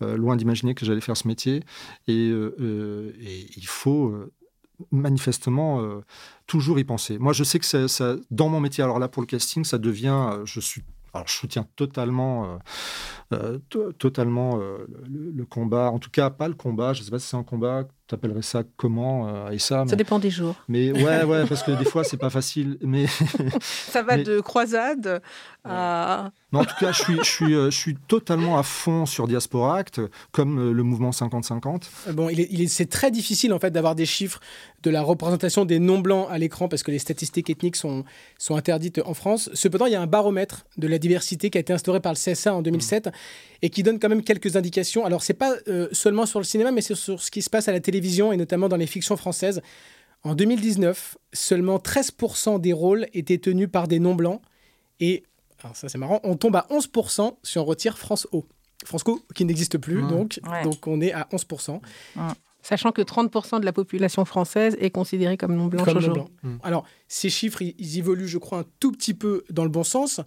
loin 0.00 0.36
d'imaginer 0.36 0.74
que 0.74 0.86
j'allais 0.86 1.02
faire 1.02 1.18
ce 1.18 1.28
métier. 1.28 1.62
Et, 2.08 2.28
et 2.30 3.46
il 3.56 3.66
faut 3.66 4.14
manifestement 4.90 5.82
toujours 6.46 6.78
y 6.78 6.84
penser. 6.84 7.18
Moi, 7.18 7.34
je 7.34 7.44
sais 7.44 7.58
que 7.58 7.66
ça, 7.66 7.88
ça, 7.88 8.16
dans 8.30 8.48
mon 8.48 8.60
métier, 8.60 8.82
alors 8.82 8.98
là, 8.98 9.08
pour 9.08 9.20
le 9.20 9.26
casting, 9.26 9.64
ça 9.64 9.76
devient, 9.76 10.30
je 10.46 10.60
suis 10.60 10.82
alors, 11.16 11.28
je 11.28 11.34
soutiens 11.34 11.66
totalement, 11.76 12.58
euh, 13.32 13.58
euh, 13.74 13.92
totalement 13.92 14.60
euh, 14.60 14.86
le, 15.08 15.44
combat. 15.44 15.90
En 15.90 15.98
tout 15.98 16.10
cas, 16.10 16.30
pas 16.30 16.48
le 16.48 16.54
combat. 16.54 16.92
Je 16.92 17.00
ne 17.00 17.04
sais 17.04 17.10
pas 17.10 17.18
si 17.18 17.28
c'est 17.28 17.36
un 17.36 17.42
combat. 17.44 17.88
Tu 18.08 18.14
appellerais 18.14 18.42
ça 18.42 18.62
comment 18.76 19.50
et 19.50 19.58
ça, 19.58 19.84
ça 19.88 19.96
dépend 19.96 20.18
des 20.18 20.30
jours. 20.30 20.54
Mais 20.68 20.92
ouais, 20.92 21.24
ouais, 21.24 21.44
parce 21.46 21.62
que 21.62 21.72
des 21.72 21.84
fois, 21.90 22.04
c'est 22.04 22.16
pas 22.16 22.30
facile. 22.30 22.78
Mais 22.80 23.06
ça 23.60 24.02
va 24.02 24.16
de 24.16 24.40
croisade 24.40 25.20
à. 25.64 26.30
en 26.52 26.64
tout 26.64 26.76
cas, 26.78 26.92
je 26.92 27.02
suis, 27.02 27.16
je, 27.18 27.24
suis, 27.24 27.52
je 27.52 27.70
suis 27.70 27.96
totalement 28.06 28.58
à 28.58 28.62
fond 28.62 29.06
sur 29.06 29.26
Diaspora 29.26 29.78
Act, 29.78 30.00
comme 30.30 30.72
le 30.72 30.82
mouvement 30.82 31.10
50-50. 31.10 32.12
Bon, 32.12 32.28
il 32.28 32.40
est, 32.40 32.68
c'est 32.68 32.86
très 32.86 33.10
difficile 33.10 33.52
en 33.52 33.58
fait 33.58 33.70
d'avoir 33.70 33.94
des 33.94 34.06
chiffres 34.06 34.40
de 34.86 34.90
la 34.90 35.02
représentation 35.02 35.64
des 35.64 35.78
non-blancs 35.80 36.28
à 36.30 36.38
l'écran 36.38 36.68
parce 36.68 36.82
que 36.82 36.92
les 36.92 37.00
statistiques 37.00 37.50
ethniques 37.50 37.76
sont, 37.76 38.04
sont 38.38 38.54
interdites 38.54 39.00
en 39.04 39.14
France. 39.14 39.50
Cependant, 39.52 39.86
il 39.86 39.92
y 39.92 39.96
a 39.96 40.00
un 40.00 40.06
baromètre 40.06 40.66
de 40.76 40.86
la 40.86 40.98
diversité 40.98 41.50
qui 41.50 41.58
a 41.58 41.60
été 41.60 41.72
instauré 41.72 42.00
par 42.00 42.12
le 42.12 42.16
CSA 42.16 42.54
en 42.54 42.62
2007 42.62 43.10
et 43.62 43.70
qui 43.70 43.82
donne 43.82 43.98
quand 43.98 44.08
même 44.08 44.22
quelques 44.22 44.56
indications. 44.56 45.04
Alors, 45.04 45.22
c'est 45.22 45.34
pas 45.34 45.54
euh, 45.68 45.88
seulement 45.92 46.24
sur 46.24 46.38
le 46.38 46.44
cinéma, 46.44 46.70
mais 46.70 46.82
c'est 46.82 46.94
sur 46.94 47.20
ce 47.20 47.30
qui 47.30 47.42
se 47.42 47.50
passe 47.50 47.68
à 47.68 47.72
la 47.72 47.80
télévision 47.96 48.32
et 48.32 48.36
notamment 48.36 48.68
dans 48.68 48.76
les 48.76 48.86
fictions 48.86 49.16
françaises. 49.16 49.62
En 50.22 50.34
2019, 50.34 51.18
seulement 51.32 51.78
13% 51.78 52.60
des 52.60 52.72
rôles 52.72 53.06
étaient 53.14 53.38
tenus 53.38 53.68
par 53.70 53.88
des 53.88 53.98
non-blancs 53.98 54.40
et 55.00 55.22
alors 55.62 55.74
ça 55.74 55.88
c'est 55.88 55.98
marrant, 55.98 56.20
on 56.22 56.36
tombe 56.36 56.56
à 56.56 56.66
11% 56.70 57.36
si 57.42 57.58
on 57.58 57.64
retire 57.64 57.96
France 57.96 58.28
O. 58.32 58.46
France 58.84 59.02
O 59.06 59.20
qui 59.34 59.44
n'existe 59.44 59.78
plus, 59.78 60.02
mmh. 60.02 60.08
donc, 60.08 60.40
donc 60.64 60.86
on 60.86 61.00
est 61.00 61.12
à 61.12 61.26
11%. 61.32 61.80
Sachant 62.62 62.90
que 62.90 63.00
30% 63.00 63.60
de 63.60 63.64
la 63.64 63.72
population 63.72 64.24
française 64.24 64.76
est 64.80 64.90
considérée 64.90 65.36
comme 65.36 65.54
non 65.54 65.66
blanche 65.66 65.88
aujourd'hui. 65.88 66.24
Mmh. 66.42 66.56
Alors, 66.64 66.84
ces 67.06 67.30
chiffres, 67.30 67.62
ils, 67.62 67.98
évoluent, 67.98 68.26
je 68.26 68.38
crois, 68.38 68.58
un 68.58 68.64
tout 68.80 68.90
petit 68.90 69.14
peu 69.14 69.44
dans 69.50 69.62
le 69.62 69.70
bon 69.70 69.84
sens. 69.84 70.20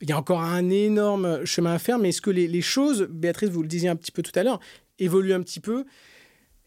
Il 0.00 0.08
y 0.08 0.12
a 0.12 0.18
encore 0.18 0.42
un 0.42 0.70
énorme 0.70 1.44
chemin 1.44 1.72
à 1.72 1.78
faire, 1.78 2.00
mais 2.00 2.08
est-ce 2.08 2.20
que 2.20 2.30
les, 2.30 2.60
choses, 2.62 3.06
Béatrice, 3.08 3.50
vous 3.50 3.62
le 3.62 3.68
disiez 3.68 3.88
un 3.88 3.94
petit 3.94 4.10
peu 4.10 4.22
tout 4.22 4.36
à 4.36 4.42
l'heure, 4.42 4.58
évoluent 4.98 5.34
un 5.34 5.42
petit 5.42 5.60
peu? 5.60 5.84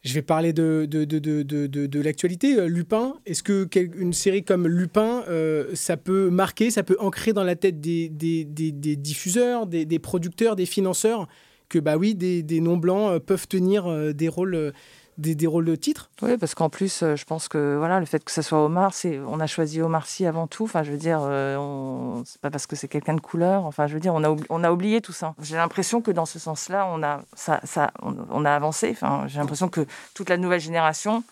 Je 0.08 0.13
vais 0.13 0.22
parler 0.22 0.54
de, 0.54 0.88
de, 0.89 1.04
de, 1.06 1.43
de, 1.43 2.02
l'actualité. 2.02 2.58
Euh, 2.58 2.67
Lupin, 2.67 3.15
est-ce 3.26 3.43
qu'une 3.43 4.13
série 4.13 4.43
comme 4.43 4.67
Lupin, 4.67 5.24
euh, 5.28 5.67
ça 5.74 5.98
peut 5.98 6.30
marquer, 6.30 6.72
ça 6.72 6.84
peut 6.84 6.96
ancrer 7.00 7.34
dans 7.34 7.43
la 7.43 7.56
tête 7.56 7.82
des, 7.82 8.10
des, 8.10 8.46
des, 8.46 8.72
des 8.72 8.96
diffuseurs, 8.96 9.67
des, 9.67 10.00
producteurs, 10.00 10.56
des 10.56 10.65
financeurs, 10.65 11.28
que 11.70 11.80
bah 11.80 11.98
oui, 11.98 12.15
des, 12.15 12.62
non-blancs 12.62 13.12
euh, 13.12 13.20
peuvent 13.20 13.48
tenir 13.48 14.13
des 14.13 14.30
rôles 14.30 14.74
des, 15.17 15.47
rôles 15.47 15.65
de 15.65 15.75
titre 15.75 16.10
Oui, 16.21 16.38
parce 16.38 16.56
qu'en 16.56 16.69
plus, 16.69 17.01
euh, 17.01 17.15
je 17.15 17.25
pense 17.25 17.47
que 17.47 17.75
voilà, 17.77 17.99
le 17.99 18.06
fait 18.06 18.23
que 18.23 18.32
ça 18.32 18.41
soit 18.41 18.63
Omar, 18.63 18.93
c'est 18.93 19.19
on 19.27 19.39
a 19.39 19.47
choisi 19.47 19.82
Omar 19.82 20.06
Sy 20.06 20.25
avant 20.25 20.47
tout. 20.47 20.63
Enfin, 20.63 20.84
je 20.84 20.91
veux 20.91 20.97
dire, 20.97 21.21
euh, 21.23 22.21
c'est 22.25 22.39
pas 22.41 22.49
parce 22.49 22.67
que 22.67 22.75
c'est 22.75 22.88
quelqu'un 22.88 23.15
de 23.15 23.21
couleur. 23.21 23.65
Enfin, 23.65 23.88
je 23.88 23.93
veux 23.93 23.99
dire, 23.99 24.13
on 24.13 24.23
a, 24.23 24.36
on 24.49 24.63
a 24.63 24.71
oublié 24.71 25.01
tout 25.01 25.13
ça. 25.13 25.34
J'ai 25.41 25.56
l'impression 25.56 26.01
que 26.01 26.12
dans 26.12 26.25
ce 26.25 26.39
sens-là, 26.39 26.88
on 26.91 27.01
a, 27.03 27.21
ça, 27.36 27.60
ça, 27.63 27.91
on, 28.01 28.45
a 28.45 28.51
avancé. 28.53 28.89
Enfin, 28.91 29.25
j'ai 29.27 29.39
l'impression 29.39 29.69
que 29.69 29.86
toute 30.13 30.30
la 30.30 30.38
nouvelle 30.38 30.62
génération, 30.62 31.23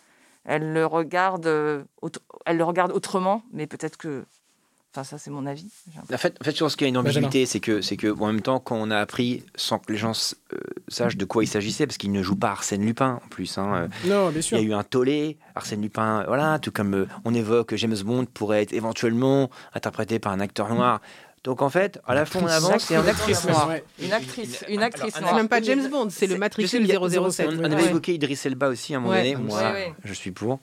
elle 0.46 0.74
le 0.74 0.86
regarde, 0.86 1.46
euh, 1.48 1.84
elle 2.46 2.58
le 2.58 2.64
regarde 2.64 2.92
autrement, 2.92 3.44
mais 3.54 3.68
peut-être 3.68 3.98
que 3.98 4.26
Enfin, 4.96 5.04
ça, 5.04 5.18
c'est 5.18 5.30
mon 5.30 5.46
avis. 5.46 5.68
En 6.10 6.18
fait, 6.18 6.38
en 6.40 6.46
fait, 6.46 6.56
je 6.56 6.64
pense 6.64 6.78
qu'il 6.78 6.86
y 6.86 6.88
a 6.88 6.90
une 6.90 6.98
ambiguïté. 6.98 7.46
C'est 7.46 7.60
que, 7.60 7.82
c'est 7.82 7.98
que, 7.98 8.08
en 8.18 8.28
même 8.28 8.42
temps, 8.42 8.62
quand 8.62 8.78
on 8.78 8.90
a 8.92 8.98
appris, 8.98 9.44
sans 9.56 9.78
que 9.78 9.92
les 9.92 9.98
gens 9.98 10.14
euh, 10.54 10.58
sachent 10.88 11.18
de 11.18 11.26
quoi 11.26 11.44
il 11.44 11.48
s'agissait, 11.48 11.86
parce 11.86 11.98
qu'il 11.98 12.14
ne 12.14 12.24
joue 12.24 12.38
pas 12.38 12.52
Arsène 12.52 12.86
Lupin, 12.86 13.20
en 13.22 13.28
plus. 13.28 13.58
Hein, 13.58 13.90
euh, 14.06 14.08
non, 14.08 14.30
bien 14.30 14.42
sûr. 14.42 14.58
Il 14.58 14.62
y 14.62 14.66
a 14.66 14.70
eu 14.70 14.74
un 14.74 14.84
tollé. 14.84 15.38
Arsène 15.54 15.82
Lupin, 15.82 16.24
voilà, 16.28 16.60
tout 16.60 16.72
comme 16.72 16.94
euh, 16.94 17.08
on 17.26 17.34
évoque 17.34 17.76
James 17.76 17.98
Bond 18.06 18.26
pourrait 18.26 18.62
être 18.62 18.72
éventuellement 18.72 19.50
interprété 19.74 20.18
par 20.18 20.32
un 20.32 20.40
acteur 20.40 20.74
noir 20.74 21.02
Donc 21.46 21.62
en 21.62 21.70
fait, 21.70 22.00
à 22.08 22.16
la 22.16 22.26
fois 22.26 22.42
on 22.44 22.48
avance 22.48 22.90
et 22.92 22.96
Une 22.96 23.02
en 23.02 23.08
actrice 23.08 23.48
noire. 23.48 23.70
Une 24.04 24.12
actrice, 24.12 24.66
une 24.68 24.82
actrice 24.82 25.14
C'est 25.14 25.22
noire. 25.22 25.36
même 25.36 25.48
pas 25.48 25.62
James 25.62 25.88
Bond, 25.90 26.08
c'est 26.10 26.26
le 26.28 26.38
matricule 26.38 26.86
007. 26.88 27.48
On, 27.50 27.60
on 27.62 27.64
avait 27.66 27.76
Ouais. 27.76 27.86
évoqué 27.90 28.16
Idris 28.16 28.40
Elba 28.46 28.68
aussi 28.70 28.94
à 28.96 28.98
un 28.98 29.00
moment 29.00 29.14
Ouais. 29.14 29.32
donné. 29.34 29.36
Moi, 29.46 29.62
je 30.04 30.14
suis 30.14 30.32
pour. 30.32 30.60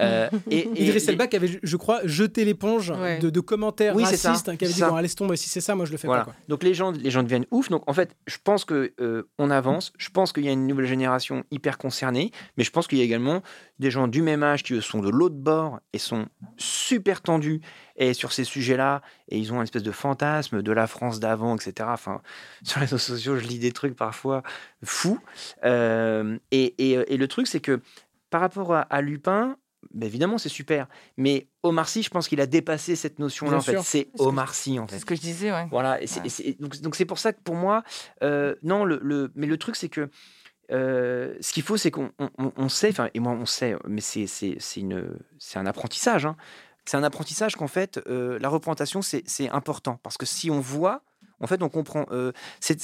Euh, 0.00 0.28
et, 0.50 0.58
et- 0.58 0.82
Idriss 0.84 1.06
Elba 1.08 1.28
qui 1.28 1.36
avait, 1.36 1.60
je 1.62 1.76
crois, 1.76 2.00
jeté 2.04 2.44
l'éponge 2.44 2.90
Ouais. 2.90 3.18
de, 3.20 3.30
de 3.30 3.40
commentaires 3.40 3.94
Oui, 3.94 4.04
c'est 4.06 4.16
ça, 4.16 4.30
racistes, 4.30 4.48
hein, 4.48 4.56
qui 4.56 4.64
avait 4.64 4.74
c'est 4.74 4.82
dit 4.84 4.90
bon, 4.90 4.96
laisse 4.96 5.14
tomber, 5.14 5.36
si 5.36 5.48
c'est 5.48 5.60
ça, 5.60 5.76
moi 5.76 5.86
je 5.86 5.92
le 5.92 5.98
fais 5.98 6.08
Voilà. 6.08 6.24
pas. 6.24 6.32
Quoi. 6.32 6.40
Donc 6.48 6.64
les 6.64 6.74
gens, 6.74 6.90
les 6.90 7.10
gens 7.12 7.22
deviennent 7.22 7.46
ouf. 7.52 7.68
Donc 7.68 7.84
en 7.88 7.92
fait, 7.92 8.16
je 8.26 8.36
pense 8.42 8.64
que 8.64 8.92
euh, 9.00 9.28
on 9.38 9.50
avance. 9.50 9.92
Je 9.98 10.10
pense 10.10 10.32
qu'il 10.32 10.44
y 10.44 10.48
a 10.48 10.52
une 10.52 10.66
nouvelle 10.66 10.86
génération 10.86 11.44
hyper 11.52 11.78
concernée, 11.78 12.32
mais 12.56 12.64
je 12.64 12.70
pense 12.72 12.88
qu'il 12.88 12.98
y 12.98 13.02
a 13.02 13.04
également 13.04 13.40
des 13.78 13.90
gens 13.92 14.08
du 14.08 14.20
même 14.22 14.42
âge 14.42 14.64
qui 14.64 14.80
sont 14.82 14.98
de 15.00 15.10
l'autre 15.10 15.36
bord 15.36 15.78
et 15.92 15.98
sont 15.98 16.26
super 16.56 17.20
tendus 17.22 17.60
et 17.96 18.14
sur 18.14 18.32
ces 18.32 18.42
sujets-là 18.44 19.02
et 19.28 19.38
ils 19.38 19.52
ont 19.52 19.56
une 19.56 19.62
espèce 19.62 19.82
de 19.84 19.92
fantasme 19.92 20.23
de 20.52 20.72
la 20.72 20.86
France 20.86 21.20
d'avant, 21.20 21.56
etc. 21.56 21.88
Enfin, 21.92 22.20
sur 22.62 22.80
les 22.80 22.86
réseaux 22.86 22.98
sociaux, 22.98 23.36
je 23.36 23.44
lis 23.46 23.58
des 23.58 23.72
trucs 23.72 23.96
parfois 23.96 24.42
fous. 24.82 25.18
Euh, 25.64 26.38
et, 26.50 26.74
et- 26.78 27.14
et 27.14 27.16
le 27.16 27.28
truc, 27.28 27.46
c'est 27.46 27.60
que 27.60 27.80
par 28.30 28.40
rapport 28.40 28.74
à, 28.74 28.80
à 28.82 29.00
Lupin. 29.00 29.56
ben 29.92 30.06
évidemment, 30.06 30.38
c'est 30.38 30.48
super. 30.48 30.86
Mais 31.16 31.46
Omar 31.62 31.88
Sy, 31.88 32.02
je 32.02 32.10
pense 32.10 32.26
qu'il 32.28 32.40
a 32.40 32.46
dépassé 32.46 32.96
cette 32.96 33.18
notion-là. 33.18 33.52
En 33.58 33.60
fait, 33.60 33.72
c'est 33.84 34.08
Omar 34.18 34.54
Sy, 34.54 34.78
en 34.78 34.86
fait. 34.86 34.94
C'est 34.94 35.00
ce 35.00 35.06
que 35.06 35.14
je 35.14 35.20
disais, 35.20 35.52
ouais. 35.52 35.66
Voilà, 35.70 36.02
et 36.02 36.06
et 36.42 36.54
donc 36.58 36.94
c'est 36.96 37.04
pour 37.04 37.18
ça 37.18 37.32
que 37.32 37.40
pour 37.42 37.54
moi, 37.54 37.82
euh, 38.22 38.54
non, 38.62 38.84
le, 38.84 38.98
le- 39.02 39.30
mais 39.34 39.46
le 39.46 39.56
truc 39.58 39.76
c'est 39.76 39.88
que 39.90 40.08
euh, 40.72 41.34
ce 41.40 41.52
qu'il 41.52 41.62
faut, 41.62 41.76
c'est 41.76 41.90
qu'on 41.90 42.10
on, 42.18 42.30
on- 42.38 42.52
on 42.56 42.68
sait, 42.70 42.92
et 43.12 43.20
moi 43.20 43.32
on 43.32 43.44
sait, 43.46 43.76
mais 43.86 44.00
c'est 44.00 44.26
c'est- 44.26 44.56
c'est 44.58 44.80
une- 44.80 45.14
c'est 45.38 45.58
un 45.58 45.66
apprentissage. 45.66 46.24
hein. 46.24 46.36
C'est 46.86 46.96
un 46.96 47.02
apprentissage 47.02 47.56
qu'en 47.56 47.68
fait, 47.68 48.00
euh, 48.08 48.38
la 48.40 48.48
représentation, 48.48 49.02
c'est 49.02 49.22
c'est 49.26 49.48
important. 49.50 49.98
Parce 50.02 50.16
que 50.18 50.26
si 50.26 50.50
on 50.50 50.60
voit, 50.60 51.02
en 51.40 51.46
fait, 51.46 51.62
on 51.62 51.68
comprend. 51.68 52.06
euh, 52.12 52.32
c'est- 52.60 52.80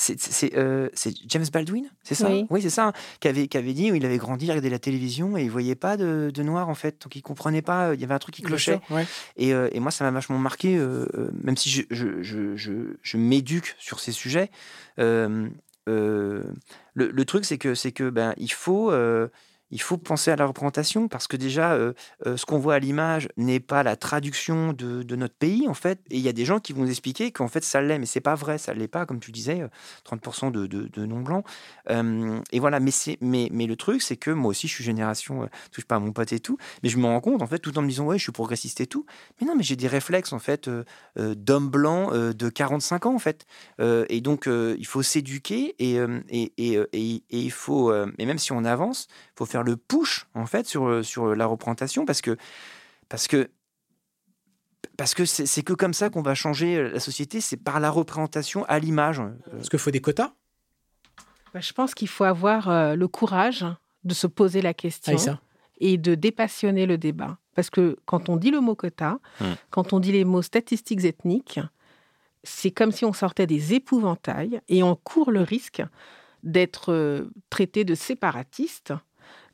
euh, 0.57 0.89
c'est 0.95 1.15
James 1.29 1.45
Baldwin, 1.53 1.85
c'est 2.03 2.15
ça? 2.15 2.29
Oui. 2.51 2.63
c'est 2.63 2.71
ça, 2.71 2.89
hein, 2.89 2.93
qui 3.21 3.29
avait, 3.29 3.47
qui 3.47 3.57
avait 3.57 3.73
dit, 3.73 3.87
il 3.95 4.05
avait 4.05 4.19
grandi, 4.19 4.47
il 4.47 4.51
regardait 4.51 4.71
la 4.71 4.79
télévision 4.79 5.37
et 5.37 5.43
il 5.45 5.51
voyait 5.51 5.75
pas 5.77 5.97
de, 5.97 6.31
de 6.35 6.43
noir, 6.43 6.69
en 6.69 6.75
fait. 6.75 7.01
Donc 7.03 7.15
il 7.17 7.23
comprenait 7.23 7.63
pas, 7.63 7.95
il 7.95 8.01
y 8.01 8.05
avait 8.05 8.15
un 8.15 8.19
truc 8.19 8.35
qui 8.35 8.43
clochait. 8.43 8.81
sûr, 8.87 8.97
ouais. 8.97 9.05
Et, 9.37 9.55
euh, 9.55 9.69
et 9.73 9.81
moi, 9.81 9.91
ça 9.91 10.05
m'a 10.05 10.11
vachement 10.11 10.39
marqué, 10.39 10.77
euh, 10.77 11.07
euh, 11.15 11.31
même 11.43 11.57
si 11.57 11.69
je, 11.71 11.83
je, 11.91 12.23
je, 12.23 12.57
je- 12.57 12.97
je 13.03 13.17
m'éduque 13.17 13.75
sur 13.79 14.01
ces 14.01 14.13
sujets. 14.13 14.51
euh, 14.99 15.49
euh, 15.89 16.43
le, 16.95 17.11
le 17.11 17.25
truc, 17.25 17.45
c'est 17.45 17.59
que, 17.59 17.75
c'est 17.75 17.93
que 17.93 18.11
ben, 18.11 18.35
il 18.37 18.53
faut. 18.53 18.91
Euh, 19.71 19.77
il 19.81 19.81
faut 19.81 19.97
penser 19.97 20.31
à 20.31 20.37
la 20.37 20.47
représentation 20.47 21.09
parce 21.09 21.27
que 21.27 21.37
déjà, 21.37 21.73
euh, 21.73 21.93
euh, 22.27 22.37
ce 22.37 22.47
qu'on 22.47 22.59
voit 22.59 22.75
à 22.75 22.79
l'image 22.79 23.29
n'est 23.37 23.61
pas 23.61 23.83
la 23.83 23.97
traduction 23.97 24.73
de, 24.73 25.17
notre 25.17 25.35
pays, 25.35 25.69
en 25.69 25.75
fait. 25.75 26.01
Et 26.11 26.17
il 26.17 26.23
y 26.23 26.29
a 26.29 26.33
des 26.33 26.45
gens 26.45 26.61
qui 26.61 26.73
vont 26.73 26.83
nous 26.83 26.91
expliquer 26.91 27.31
qu'en 27.33 27.49
fait, 27.49 27.65
ça 27.65 27.81
l'est, 27.81 27.99
mais 27.99 28.07
c'est 28.07 28.21
pas 28.21 28.35
vrai, 28.35 28.59
ça 28.59 28.75
l'est 28.75 28.89
pas, 28.89 29.07
comme 29.07 29.21
tu 29.21 29.33
disais, 29.33 29.63
euh, 29.63 29.69
30% 30.05 30.51
de, 30.51 30.67
de, 30.67 31.07
non-blancs. 31.07 31.45
Euh, 31.91 32.41
et 32.53 32.61
voilà, 32.61 32.81
mais, 32.81 32.91
mais, 33.21 33.49
mais 33.53 33.67
le 33.67 33.77
truc, 33.77 34.03
c'est 34.03 34.17
que 34.17 34.31
moi 34.31 34.51
aussi, 34.51 34.69
je 34.69 34.75
suis 34.75 34.85
génération, 34.85 35.43
euh, 35.43 35.47
touche 35.73 35.85
pas 35.85 35.97
à 35.97 35.99
mon 35.99 36.13
pote 36.13 36.33
et 36.33 36.41
tout, 36.41 36.59
mais 36.83 36.89
je 36.89 36.99
me 36.99 37.07
rends 37.07 37.21
compte, 37.21 37.43
en 37.43 37.47
fait, 37.47 37.59
tout 37.59 37.77
en 37.79 37.83
me 37.83 37.89
disant, 37.89 38.05
ouais, 38.07 38.19
je 38.19 38.23
suis 38.23 38.33
progressiste 38.33 38.81
et 38.81 38.87
tout. 38.87 39.07
Mais 39.41 39.47
non, 39.47 39.55
mais 39.57 39.63
j'ai 39.63 39.77
des 39.77 39.89
réflexes, 39.89 40.33
en 40.33 40.39
fait, 40.39 40.69
euh, 40.69 40.85
euh, 41.19 41.35
d'homme 41.35 41.69
blanc 41.69 42.11
euh, 42.13 42.33
de 42.33 42.49
45 42.49 43.07
ans, 43.07 43.15
en 43.15 43.19
fait. 43.19 43.47
Euh, 43.81 44.07
et 44.09 44.21
donc, 44.21 44.47
euh, 44.47 44.77
il 44.79 44.87
faut 44.87 45.03
s'éduquer 45.03 45.75
et, 45.79 45.99
euh, 45.99 46.21
et, 46.29 46.53
et, 46.59 46.77
euh, 46.77 46.89
il 46.93 47.53
faut, 47.53 47.91
euh, 47.91 48.11
et 48.19 48.27
même 48.27 48.39
si 48.39 48.53
on 48.53 48.65
avance, 48.65 49.09
il 49.11 49.39
faut 49.39 49.47
faire 49.47 49.60
le 49.63 49.77
push, 49.77 50.27
en 50.35 50.47
fait, 50.47 50.67
sur, 50.67 50.87
euh, 50.87 51.03
sur 51.03 51.35
la 51.35 51.47
représentation 51.47 52.05
parce 52.05 52.21
que, 52.21 52.37
parce 53.09 53.29
que, 53.29 53.51
parce 54.97 55.15
que 55.15 55.25
c'est, 55.25 55.63
que 55.63 55.73
comme 55.73 55.95
ça 55.95 56.11
qu'on 56.11 56.23
va 56.23 56.35
changer 56.35 56.77
euh, 56.77 56.91
la 56.91 57.01
société, 57.01 57.41
c'est 57.41 57.57
par 57.57 57.81
la 57.81 57.91
représentation 57.91 58.65
à 58.65 58.79
l'image. 58.79 59.21
Parce 59.51 59.69
qu'il 59.69 59.79
faut 59.79 59.91
des 59.91 60.01
quotas. 60.01 60.33
Bah, 61.53 61.61
je 61.61 61.73
pense 61.73 61.95
qu'il 61.95 62.09
faut 62.09 62.25
avoir 62.25 62.69
euh, 62.69 62.95
le 62.95 63.09
courage 63.09 63.65
de 64.05 64.15
se 64.15 64.27
poser 64.27 64.63
la 64.63 64.75
question 64.75 65.17
et 65.79 65.97
de 65.97 66.15
dépassionner 66.15 66.87
le 66.87 66.99
débat. 66.99 67.39
Parce 67.55 67.71
que 67.71 67.97
quand 68.05 68.29
on 68.29 68.37
dit 68.37 68.51
le 68.51 68.61
mot 68.61 68.75
quota, 68.75 69.19
Hmm. 69.41 69.45
Mm. 69.45 69.57
quand 69.71 69.93
on 69.93 70.01
dit 70.01 70.13
les 70.13 70.25
mots 70.25 70.43
statistiques 70.43 71.05
ethniques, 71.05 71.61
c'est 72.43 72.71
comme 72.71 72.93
si 72.93 73.05
on 73.05 73.13
sortait 73.13 73.47
des 73.47 73.75
épouvantails 73.75 74.61
et 74.69 74.83
on 74.83 74.97
court 74.97 75.31
le 75.31 75.43
risque 75.43 75.83
d'être 76.43 76.93
euh, 76.93 77.31
traité 77.51 77.85
de 77.85 77.95
séparatiste, 77.95 78.95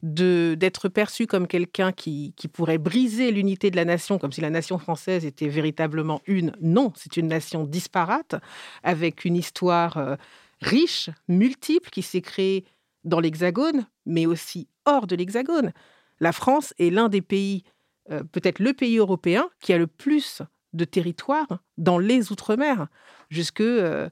d'être 0.02 0.88
perçu 0.88 1.26
comme 1.26 1.46
quelqu'un 1.46 1.92
qui, 1.92 2.34
qui 2.36 2.48
pourrait 2.48 2.78
briser 2.78 3.30
l'unité 3.30 3.70
de 3.70 3.76
la 3.76 3.84
nation, 3.84 4.18
comme 4.18 4.32
si 4.32 4.40
la 4.40 4.50
nation 4.50 4.78
française 4.78 5.24
était 5.24 5.48
véritablement 5.48 6.20
une. 6.26 6.52
Non, 6.60 6.92
c'est 6.96 7.16
une 7.16 7.28
nation 7.28 7.64
disparate, 7.64 8.36
avec 8.82 9.24
une 9.24 9.36
histoire 9.36 9.96
euh, 9.96 10.16
riche, 10.60 11.10
multiple, 11.28 11.90
qui 11.90 12.02
s'est 12.02 12.20
créée 12.20 12.64
dans 13.04 13.20
l'Hexagone, 13.20 13.86
mais 14.04 14.26
aussi 14.26 14.68
hors 14.84 15.06
de 15.06 15.16
l'Hexagone. 15.16 15.72
La 16.20 16.32
France 16.32 16.74
est 16.78 16.90
l'un 16.90 17.08
des 17.08 17.22
pays, 17.22 17.62
euh, 18.10 18.22
peut-être 18.24 18.58
le 18.58 18.74
pays 18.74 18.98
européen, 18.98 19.48
qui 19.60 19.72
a 19.72 19.78
le 19.78 19.86
plus 19.86 20.42
de 20.72 20.84
territoire 20.84 21.46
dans 21.78 21.98
les 21.98 22.32
Outre-mer, 22.32 22.88
jusque 23.30 23.60
euh, 23.60 24.08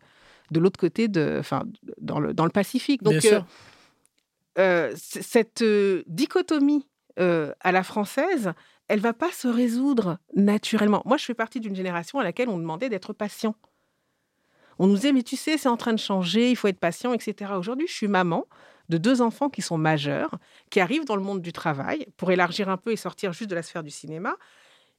de 0.51 0.61
l'autre 0.61 0.79
côté, 0.79 1.09
de, 1.09 1.37
enfin, 1.39 1.65
dans 2.01 2.21
le, 2.21 2.33
dans 2.33 2.45
le 2.45 2.51
Pacifique. 2.51 3.03
Donc, 3.03 3.15
Bien 3.15 3.21
sûr. 3.21 3.47
Euh, 4.59 4.93
cette 4.97 5.63
euh, 5.63 6.05
dichotomie 6.07 6.87
euh, 7.19 7.53
à 7.61 7.73
la 7.73 7.83
française, 7.83 8.53
elle 8.89 9.01
va 9.01 9.13
pas 9.13 9.33
se 9.33 9.49
résoudre 9.49 10.19
naturellement. 10.35 11.03
Moi, 11.05 11.17
je 11.17 11.25
fais 11.25 11.35
partie 11.35 11.61
d'une 11.61 11.75
génération 11.75 12.19
à 12.19 12.25
laquelle 12.25 12.49
on 12.49 12.59
demandait 12.59 12.89
d'être 12.89 13.13
patient. 13.13 13.55
On 14.79 14.87
nous 14.87 14.95
disait, 14.97 15.13
mais 15.13 15.23
tu 15.23 15.37
sais, 15.37 15.57
c'est 15.57 15.69
en 15.69 15.77
train 15.77 15.93
de 15.93 15.99
changer, 15.99 16.51
il 16.51 16.57
faut 16.57 16.69
être 16.69 16.81
patient, 16.81 17.13
etc. 17.13 17.53
Aujourd'hui, 17.57 17.87
je 17.87 17.95
suis 17.95 18.09
maman 18.09 18.47
de 18.89 18.99
deux 18.99 19.23
enfants 19.23 19.49
qui 19.49 19.63
sont 19.63 19.79
majeurs, 19.79 20.37
qui 20.71 20.81
arrivent 20.81 21.07
dans 21.07 21.17
le 21.17 21.23
monde 21.23 21.41
du 21.41 21.53
travail, 21.53 22.07
pour 22.17 22.31
élargir 22.31 22.69
un 22.69 22.77
peu 22.77 22.93
et 22.93 22.97
sortir 22.97 23.33
juste 23.33 23.51
de 23.51 23.55
la 23.55 23.63
sphère 23.63 23.83
du 23.83 23.91
cinéma. 23.91 24.37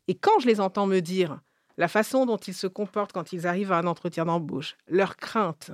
Et 0.08 0.16
quand 0.16 0.40
je 0.40 0.48
les 0.48 0.60
entends 0.60 0.88
me 0.88 1.02
dire 1.02 1.40
la 1.78 1.88
façon 1.88 2.26
dont 2.26 2.38
ils 2.38 2.54
se 2.54 2.68
comportent 2.68 3.12
quand 3.12 3.34
ils 3.34 3.48
arrivent 3.48 3.72
à 3.72 3.78
un 3.78 3.88
entretien 3.88 4.26
d'embauche, 4.26 4.76
leurs 4.88 5.18
craintes, 5.18 5.72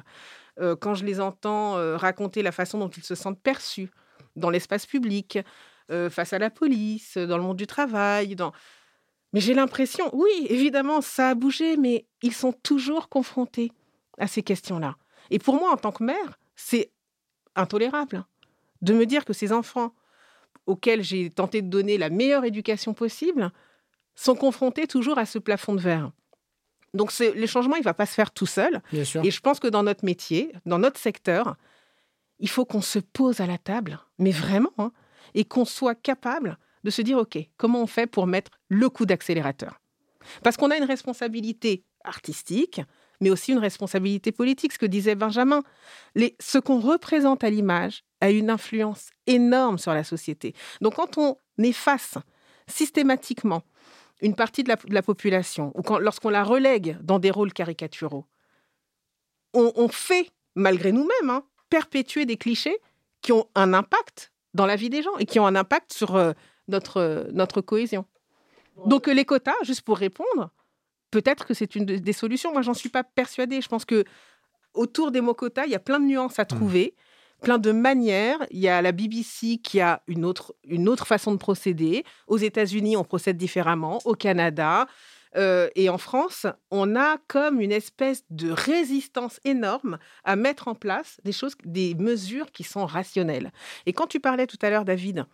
euh, 0.60 0.76
quand 0.76 0.96
je 0.96 1.06
les 1.06 1.20
entends 1.20 1.78
euh, 1.78 1.98
raconter 1.98 2.42
la 2.42 2.52
façon 2.52 2.80
dont 2.80 2.90
ils 2.90 3.04
se 3.04 3.16
sentent 3.16 3.42
perçus 3.42 3.90
dans 4.36 4.50
l'espace 4.50 4.86
public, 4.86 5.40
euh, 5.92 6.10
face 6.10 6.34
à 6.34 6.40
la 6.40 6.50
police, 6.50 7.18
dans 7.18 7.38
le 7.38 7.44
monde 7.44 7.58
du 7.58 7.68
travail, 7.68 8.36
dans... 8.36 8.52
Mais 9.34 9.40
j'ai 9.40 9.54
l'impression, 9.54 10.10
oui, 10.14 10.48
évidemment, 10.50 11.02
ça 11.02 11.30
a 11.30 11.36
bougé, 11.36 11.78
mais 11.78 12.06
ils 12.22 12.34
sont 12.34 12.52
toujours 12.52 13.08
confrontés 13.10 13.72
à 14.18 14.28
ces 14.28 14.44
questions-là. 14.44 14.96
Et 15.30 15.40
pour 15.40 15.56
moi, 15.56 15.72
en 15.72 15.78
tant 15.78 15.92
que 15.92 16.04
mère, 16.04 16.40
c'est 16.56 16.92
intolérable 17.56 18.26
de 18.82 18.94
me 18.94 19.06
dire 19.06 19.26
que 19.26 19.34
ces 19.34 19.54
enfants 19.54 19.94
auxquels 20.66 21.04
j'ai 21.04 21.30
tenté 21.30 21.62
de 21.62 21.70
donner 21.70 21.98
la 21.98 22.10
meilleure 22.10 22.46
éducation 22.46 22.94
possible 22.94 23.52
sont 24.16 24.36
confrontés 24.36 24.88
toujours 24.88 25.18
à 25.18 25.26
ce 25.26 25.40
plafond 25.40 25.76
de 25.76 25.82
verre. 25.82 26.12
Donc 26.94 27.12
c'est- 27.12 27.34
le 27.34 27.48
changement, 27.48 27.76
il 27.76 27.80
ne 27.80 27.84
va 27.86 27.94
pas 27.94 28.06
se 28.06 28.14
faire 28.14 28.32
tout 28.32 28.46
seul. 28.46 28.82
Bien 28.92 29.04
sûr. 29.06 29.24
Et 29.24 29.32
je 29.32 29.40
pense 29.40 29.60
que 29.60 29.68
dans 29.68 29.84
notre 29.84 30.04
métier, 30.06 30.52
dans 30.66 30.80
notre 30.80 31.00
secteur, 31.00 31.56
il 32.40 32.50
faut 32.50 32.66
qu'on 32.66 32.82
se 32.82 33.00
pose 33.00 33.40
à 33.40 33.48
la 33.48 33.58
table, 33.58 34.00
mais 34.18 34.32
vraiment, 34.32 34.74
hein, 34.78 34.92
et 35.34 35.46
qu'on 35.46 35.66
soit 35.66 35.96
capable 35.96 36.58
de 36.84 36.90
se 36.90 37.02
dire, 37.02 37.18
OK, 37.18 37.38
comment 37.58 37.82
on 37.84 37.88
fait 37.88 38.08
pour 38.08 38.26
mettre 38.28 38.52
le 38.68 38.90
coup 38.90 39.06
d'accélérateur? 39.06 39.80
Parce 40.44 40.58
qu'on 40.58 40.72
a 40.72 40.78
une 40.78 40.84
responsabilité 40.84 41.86
artistique, 42.04 42.82
mais 43.22 43.30
aussi 43.30 43.52
une 43.52 43.60
responsabilité 43.60 44.32
politique, 44.32 44.74
ce 44.74 44.80
que 44.80 44.88
disait 44.88 45.14
Benjamin. 45.16 45.62
Les, 46.16 46.36
ce 46.40 46.58
qu'on 46.58 46.80
représente 46.80 47.44
à 47.44 47.50
l'image 47.52 48.04
a 48.20 48.32
une 48.32 48.50
influence 48.50 49.12
énorme 49.28 49.78
sur 49.78 49.94
la 49.94 50.04
société. 50.04 50.56
Donc 50.82 50.96
quand 50.96 51.18
on 51.20 51.38
efface 51.60 52.18
systématiquement 52.68 53.62
une 54.22 54.36
partie 54.36 54.64
de 54.64 54.70
la, 54.70 54.76
de 54.76 54.94
la 54.94 55.02
population, 55.02 55.72
ou 55.76 55.82
lorsqu'on 55.98 56.30
la 56.30 56.44
relègue 56.44 56.98
dans 57.02 57.20
des 57.20 57.32
rôles 57.32 57.54
caricaturaux, 57.54 58.26
on, 59.54 59.72
on 59.76 59.88
fait, 59.88 60.32
malgré 60.56 60.92
nous-mêmes, 60.92 61.30
hein, 61.30 61.44
perpétuer 61.70 62.26
des 62.26 62.38
clichés 62.38 62.78
qui 63.22 63.32
ont 63.32 63.48
un 63.56 63.74
impact 63.74 64.32
dans 64.54 64.66
la 64.66 64.76
vie 64.76 64.90
des 64.90 65.02
gens 65.02 65.16
et 65.18 65.26
qui 65.26 65.40
ont 65.40 65.46
un 65.48 65.56
impact 65.56 65.94
sur 65.94 66.16
euh, 66.16 66.34
notre, 66.68 66.98
euh, 66.98 67.24
notre 67.32 67.62
cohésion. 67.62 68.06
Donc 68.86 69.08
euh, 69.08 69.14
les 69.14 69.26
quotas, 69.26 69.54
juste 69.64 69.82
pour 69.82 69.98
répondre, 69.98 70.52
peut-être 71.12 71.46
que 71.46 71.54
c'est 71.54 71.76
une 71.76 71.86
de- 71.86 71.98
des 71.98 72.14
solutions. 72.14 72.52
Moi, 72.52 72.62
j'en 72.62 72.74
suis 72.74 72.90
pas 72.90 73.04
persuadée. 73.04 73.62
Je 73.62 73.68
pense 73.68 73.86
que 73.86 74.04
autour 74.74 75.12
des 75.12 75.22
mots 75.22 75.34
quotas, 75.34 75.66
il 75.66 75.72
y 75.72 75.76
a 75.76 75.80
plein 75.80 76.00
de 76.00 76.06
nuances 76.06 76.40
à 76.40 76.46
trouver, 76.46 76.96
plein 77.42 77.58
de 77.58 77.72
manières. 77.72 78.38
Il 78.52 78.60
y 78.60 78.70
a 78.70 78.82
la 78.82 78.92
BBC 78.92 79.58
qui 79.58 79.82
a 79.82 80.02
une 80.08 80.24
autre, 80.24 80.56
une 80.64 80.88
autre 80.88 81.06
façon 81.06 81.32
de 81.34 81.38
procéder. 81.38 82.06
Aux 82.28 82.38
États-Unis, 82.38 82.96
on 82.96 83.04
procède 83.04 83.38
différemment. 83.38 84.00
Au 84.06 84.14
Canada. 84.14 84.88
euh, 85.36 85.70
et 85.76 85.90
en 85.90 85.98
France, 85.98 86.46
on 86.72 86.96
a 86.96 87.18
comme 87.28 87.62
une 87.62 87.72
espèce 87.72 88.24
de 88.30 88.52
résistance 88.52 89.40
énorme 89.46 89.98
à 90.24 90.36
mettre 90.36 90.68
en 90.68 90.76
place 90.76 91.20
des 91.24 91.32
choses, 91.32 91.56
des 91.64 91.96
mesures 91.96 92.52
qui 92.52 92.64
sont 92.64 92.86
rationnelles. 92.86 93.52
Et 93.86 93.94
quand 93.94 94.08
tu 94.08 94.20
parlais 94.20 94.48
tout 94.48 94.60
à 94.62 94.70
l'heure, 94.70 94.86
David, 94.86 95.26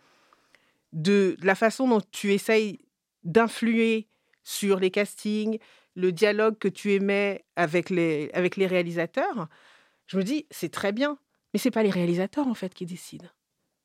de, 0.92 1.36
la 1.42 1.54
façon 1.54 1.88
dont 1.88 2.00
tu 2.12 2.32
essayes 2.32 2.78
d'influer 3.24 4.08
sur 4.44 4.78
les 4.78 4.90
castings, 4.90 5.58
le 5.94 6.12
dialogue 6.12 6.58
que 6.58 6.68
tu 6.68 6.92
émets 6.92 7.44
avec 7.56 7.90
les, 7.90 8.30
avec 8.32 8.56
les 8.56 8.66
réalisateurs, 8.66 9.48
je 10.06 10.16
me 10.16 10.22
dis, 10.22 10.46
c'est 10.50 10.70
très 10.72 10.92
bien, 10.92 11.18
mais 11.52 11.58
c'est 11.58 11.70
pas 11.70 11.82
les 11.82 11.90
réalisateurs 11.90 12.46
en 12.46 12.54
fait 12.54 12.74
qui 12.74 12.86
décident. 12.86 13.28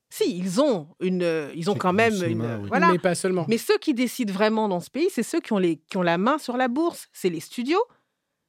Si, 0.10 0.38
ils 0.38 0.62
ont 0.62 0.90
une, 1.00 1.24
euh, 1.24 1.52
ils 1.56 1.72
ont 1.72 1.76
quand 1.76 1.92
même 1.92 2.14
cinéma, 2.14 2.56
une, 2.56 2.62
oui. 2.62 2.68
voilà. 2.68 2.92
Mais 2.92 3.00
pas 3.00 3.16
seulement. 3.16 3.46
Mais 3.50 3.58
ceux 3.58 3.80
qui 3.80 3.96
décident 3.96 4.32
vraiment 4.32 4.70
dans 4.70 4.80
ce 4.80 4.92
pays, 4.92 5.10
c'est 5.10 5.24
ceux 5.24 5.40
qui 5.40 5.54
ont, 5.54 5.58
les, 5.58 5.78
qui 5.78 5.98
ont 5.98 6.04
la 6.04 6.20
main 6.20 6.38
sur 6.38 6.56
la 6.56 6.68
bourse. 6.68 7.08
C'est 7.14 7.30
les 7.30 7.40
studios, 7.40 7.84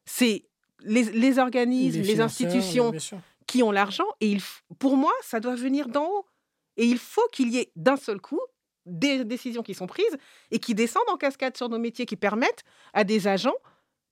c'est 0.04 0.44
les, 0.82 1.04
les 1.04 1.38
organismes, 1.38 2.02
les, 2.02 2.04
financeurs, 2.04 2.26
institutions 2.26 2.92
qui 3.46 3.62
ont 3.62 3.70
l'argent. 3.70 4.04
Et 4.20 4.32
il, 4.32 4.42
pour 4.78 4.98
moi, 4.98 5.12
ça 5.22 5.40
doit 5.40 5.54
venir 5.54 5.88
d'en 5.88 6.04
haut. 6.04 6.26
Et 6.76 6.84
il 6.84 6.98
faut 6.98 7.26
qu'il 7.32 7.48
y 7.48 7.58
ait 7.58 7.72
d'un 7.76 7.96
seul 7.96 8.20
coup 8.20 8.40
des 8.84 9.24
décisions 9.24 9.62
qui 9.62 9.72
sont 9.72 9.86
prises 9.86 10.18
et 10.50 10.58
qui 10.58 10.74
descendent 10.74 11.08
en 11.08 11.16
cascade 11.16 11.56
sur 11.56 11.70
nos 11.70 11.78
métiers, 11.78 12.04
qui 12.04 12.16
permettent 12.16 12.64
à 12.92 13.04
des 13.04 13.26
agents 13.26 13.56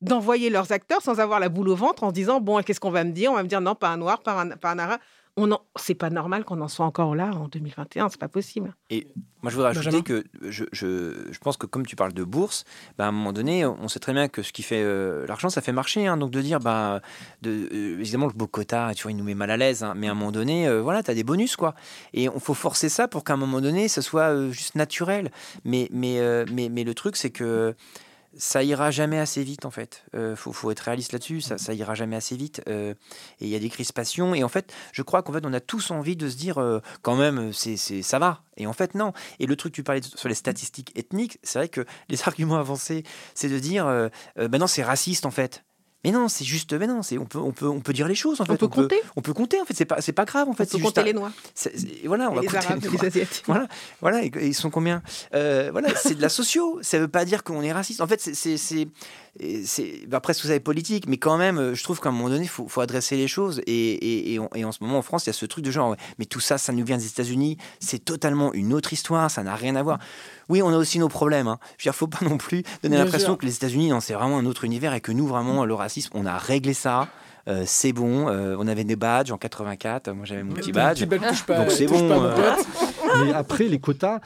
d'envoyer 0.03 0.51
leurs 0.51 0.73
acteurs 0.73 1.01
sans 1.03 1.21
avoir 1.21 1.41
la 1.41 1.49
boule 1.49 1.69
au 1.71 1.77
ventre 1.77 2.05
en 2.05 2.09
se 2.11 2.15
disant 2.15 2.41
bon 2.41 2.61
qu'est-ce 2.63 2.81
qu'on 2.81 2.91
va 2.91 3.05
me 3.05 3.13
dire? 3.13 3.31
On 3.33 3.35
va 3.37 3.43
me 3.43 3.49
dire 3.49 3.61
non 3.61 3.75
pas 3.75 3.89
un 3.89 3.97
noir 3.97 4.23
pas 4.23 4.41
un, 4.41 4.51
pas 4.51 4.73
un 4.73 4.79
arabe 4.79 5.01
on 5.39 5.51
en... 5.51 5.61
c'est 5.77 5.95
pas 5.95 6.11
normal 6.11 6.45
qu'on 6.45 6.61
en 6.61 6.69
soit 6.69 6.85
encore 6.85 7.15
là 7.15 7.31
en 7.35 7.49
2021 7.49 8.11
c'est 8.11 8.21
pas 8.21 8.29
possible 8.29 8.75
Et 8.91 9.07
moi, 9.43 9.51
je 9.51 9.57
voudrais 9.57 9.71
ajouter 9.71 9.87
Benjamin 9.87 10.03
que 10.03 10.25
je, 10.51 10.65
je, 10.73 11.33
je 11.33 11.39
pense 11.39 11.57
que 11.57 11.65
comme 11.65 11.87
tu 11.87 11.97
parles 11.97 12.13
de 12.13 12.23
bourse, 12.23 12.65
bah, 12.99 13.07
à 13.07 13.09
un 13.09 13.13
moment 13.13 13.33
donné, 13.33 13.65
on 13.67 13.89
sait 13.89 13.99
très 13.99 14.13
bien 14.13 14.29
que 14.29 14.43
ce 14.43 14.53
qui 14.53 14.63
fait 14.63 14.83
euh, 14.85 15.27
l'argent, 15.27 15.49
ça 15.49 15.61
fait 15.63 15.73
marcher. 15.73 16.07
hein. 16.07 16.17
donc 16.19 16.31
de 16.31 16.41
dire, 16.43 16.61
bah, 16.61 17.01
de, 17.41 17.51
euh, 17.73 17.99
évidemment, 17.99 18.27
le 18.27 18.35
beau 18.35 18.47
quota, 18.47 18.93
tu 18.95 19.03
vois, 19.05 19.11
il 19.11 19.17
nous 19.17 19.25
met 19.25 19.35
mal 19.35 19.51
à 19.51 19.57
l'aise. 19.57 19.83
hein. 19.83 19.95
mais 19.97 20.07
à 20.07 20.13
un 20.13 20.15
moment 20.15 20.31
donné, 20.33 20.69
euh, 20.69 20.81
voilà, 20.83 21.03
tu 21.03 21.11
as 21.11 21.15
des 21.15 21.25
bonus, 21.25 21.57
quoi. 21.57 21.75
Et 22.13 22.29
on 22.29 22.39
faut 22.39 22.55
forcer 22.55 22.89
ça 22.89 23.09
pour 23.09 23.25
qu'à 23.25 23.33
un 23.33 23.37
moment 23.39 23.61
donné, 23.61 23.89
ce 23.89 24.01
soit 24.03 24.31
euh, 24.31 24.51
juste 24.53 24.75
naturel. 24.77 25.33
Mais, 25.65 25.89
mais, 25.91 26.21
euh, 26.21 26.45
mais, 26.53 26.69
mais 26.69 26.85
le 26.85 26.95
truc, 26.95 27.17
c'est 27.17 27.31
que 27.31 27.75
ça 28.37 28.63
ira 28.63 28.91
jamais 28.91 29.19
assez 29.19 29.43
vite 29.45 29.65
en 29.67 29.71
fait. 29.71 30.05
Euh, 30.15 30.37
faut, 30.37 30.53
faut 30.53 30.71
être 30.71 30.81
réaliste 30.81 31.13
là-dessus. 31.13 31.41
Ça, 31.41 31.59
ça 31.59 31.75
ira 31.75 31.95
jamais 31.95 32.17
assez 32.17 32.37
vite. 32.37 32.63
euh, 32.69 32.95
et 33.41 33.47
il 33.47 33.49
y 33.49 33.57
a 33.57 33.59
des 33.59 33.69
crispations. 33.69 34.35
Et 34.35 34.43
en 34.45 34.49
fait, 34.49 34.73
je 34.93 35.03
crois 35.03 35.23
qu'en 35.23 35.33
fait, 35.33 35.45
on 35.45 35.53
a 35.53 35.61
tous 35.61 35.91
envie 35.91 36.17
de 36.17 36.29
se 36.29 36.37
dire, 36.37 36.59
euh, 36.59 36.81
quand 37.03 37.17
même, 37.17 37.53
c'est, 37.53 37.77
c'est, 37.77 38.03
ça 38.03 38.19
va. 38.19 38.43
Et 38.57 38.67
en 38.67 38.73
fait, 38.73 38.95
non. 38.95 39.13
Et 39.39 39.47
le 39.47 39.57
truc, 39.57 39.73
tu 39.73 39.83
parlais 39.83 40.01
de- 40.01 40.07
sur 40.07 40.29
les 40.29 40.35
statistiques 40.35 40.93
ethniques. 40.97 41.39
C'est 41.43 41.59
vrai 41.59 41.69
que 41.69 41.85
les 42.09 42.23
arguments 42.23 42.59
avancés, 42.59 43.05
c'est 43.35 43.49
de 43.49 43.59
dire, 43.59 43.87
ben 44.37 44.59
non, 44.59 44.67
c'est 44.67 44.83
raciste 44.83 45.27
en 45.27 45.31
fait. 45.31 45.65
Mais 46.05 46.11
non, 46.11 46.29
c'est 46.29 46.45
juste, 46.45 46.73
mais 46.73 46.89
non, 46.89 47.03
c'est 47.03 47.17
on 47.17 47.27
peut, 47.27 47.39
on 47.39 47.53
peut, 47.53 47.67
on 47.69 47.79
peut 47.81 47.93
dire 47.93 48.09
les 48.09 48.17
choses 48.17 48.41
en 48.41 48.45
fait. 48.45 48.57
peut 48.57 48.67
compter. 48.67 49.01
on 49.15 49.21
peut 49.23 49.33
compter 49.33 49.61
en 49.61 49.65
fait. 49.65 49.75
C'est 49.75 49.85
pas, 49.85 50.01
c'est 50.01 50.13
pas 50.13 50.25
grave 50.25 50.49
en 50.49 50.53
fait. 50.53 50.69
on 50.75 50.79
peut 50.79 50.83
compter 50.85 51.01
un- 51.01 51.05
les 51.05 51.13
noirs 51.13 51.31
c'est- 51.55 51.79
c'est- 51.79 52.07
voilà, 52.07 52.29
on 52.29 52.33
Et 52.33 52.35
va 52.37 52.41
les 52.43 52.47
compter 52.49 52.59
arabes 52.67 52.83
les 52.83 52.89
noirs. 52.89 53.05
asiatiques 53.05 53.45
Voilà, 53.47 53.69
voilà, 54.01 54.23
ils 54.25 54.55
sont 54.55 54.71
combien? 54.71 55.01
Euh, 55.35 55.69
Voilà, 55.71 55.95
c'est 55.95 56.15
de 56.17 56.21
la 56.23 56.29
socio. 56.29 56.79
Ça 56.83 56.99
veut 56.99 57.07
pas 57.09 57.25
dire 57.25 57.45
qu'on 57.45 57.63
est 57.63 57.73
raciste. 57.73 58.01
En 58.01 58.07
fait, 58.09 58.21
c'est, 58.21 58.57
c'est, 59.65 60.07
bah, 60.09 60.19
après 60.19 60.35
tout 60.35 60.47
ça 60.47 60.55
est 60.55 60.61
politique, 60.61 61.07
mais 61.09 61.17
quand 61.17 61.37
même, 61.39 61.59
euh, 61.59 61.75
je 61.75 61.83
trouve 61.83 62.01
qu'à 62.01 62.11
un 62.11 62.13
moment 62.13 62.29
donné, 62.29 62.45
il 62.45 62.49
faut, 62.49 62.69
faut 62.69 62.81
adresser 62.83 63.17
les 63.17 63.29
choses. 63.29 63.61
Et, 63.67 63.73
et, 63.73 64.35
et, 64.35 64.39
on- 64.39 64.51
et 64.55 64.65
en 64.65 64.73
ce 64.73 64.79
moment, 64.83 64.99
en 64.99 65.03
France, 65.03 65.25
il 65.25 65.29
y 65.29 65.31
a 65.31 65.33
ce 65.33 65.47
truc 65.47 65.65
de 65.65 65.71
genre, 65.71 65.91
ouais, 65.91 65.97
mais 66.19 66.27
tout 66.27 66.41
ça, 66.41 66.59
ça 66.59 66.73
nous 66.73 66.85
vient 66.85 66.99
des 66.99 67.07
États-Unis. 67.07 67.57
C'est 67.81 68.05
totalement 68.05 68.53
une 68.53 68.75
autre 68.75 68.93
histoire. 68.93 69.31
Ça 69.31 69.43
n'a 69.43 69.55
rien 69.57 69.75
à 69.77 69.83
voir. 69.83 69.99
Oui, 70.49 70.61
on 70.63 70.69
a 70.69 70.77
aussi 70.77 70.99
nos 70.99 71.09
problèmes. 71.09 71.49
Hein. 71.49 71.59
Je 71.79 71.85
veux 71.85 71.93
dire, 71.93 71.95
faut 71.95 72.07
pas 72.09 72.25
non 72.25 72.37
plus 72.37 72.63
donner 72.83 72.97
l'impression 73.05 73.37
que 73.37 73.47
les 73.47 73.55
États-Unis, 73.55 73.89
non, 73.89 74.01
c'est 74.01 74.15
vraiment 74.15 74.39
un 74.39 74.45
autre 74.47 74.65
univers 74.65 74.93
et 74.95 75.01
que 75.01 75.13
nous, 75.13 75.27
vraiment, 75.27 75.65
le 75.65 75.75
racisme, 75.75 76.11
on 76.15 76.27
a 76.27 76.37
réglé 76.37 76.75
ça. 76.75 77.09
Euh, 77.49 77.65
c'est 77.67 77.93
bon, 77.93 78.29
Euh, 78.29 78.55
on 78.59 78.69
avait 78.69 78.85
des 78.85 78.95
badges 78.95 79.33
en 79.33 79.39
84, 79.39 80.13
moi 80.13 80.25
j'avais 80.27 80.45
mon 80.45 80.53
petit 80.55 80.71
badge. 80.73 81.01
Donc 81.57 81.71
c'est 81.73 81.87
bon. 81.87 82.09
euh. 82.23 82.55
Mais 83.25 83.33
après, 83.33 83.65
les 83.65 83.81
quotas, 83.81 84.21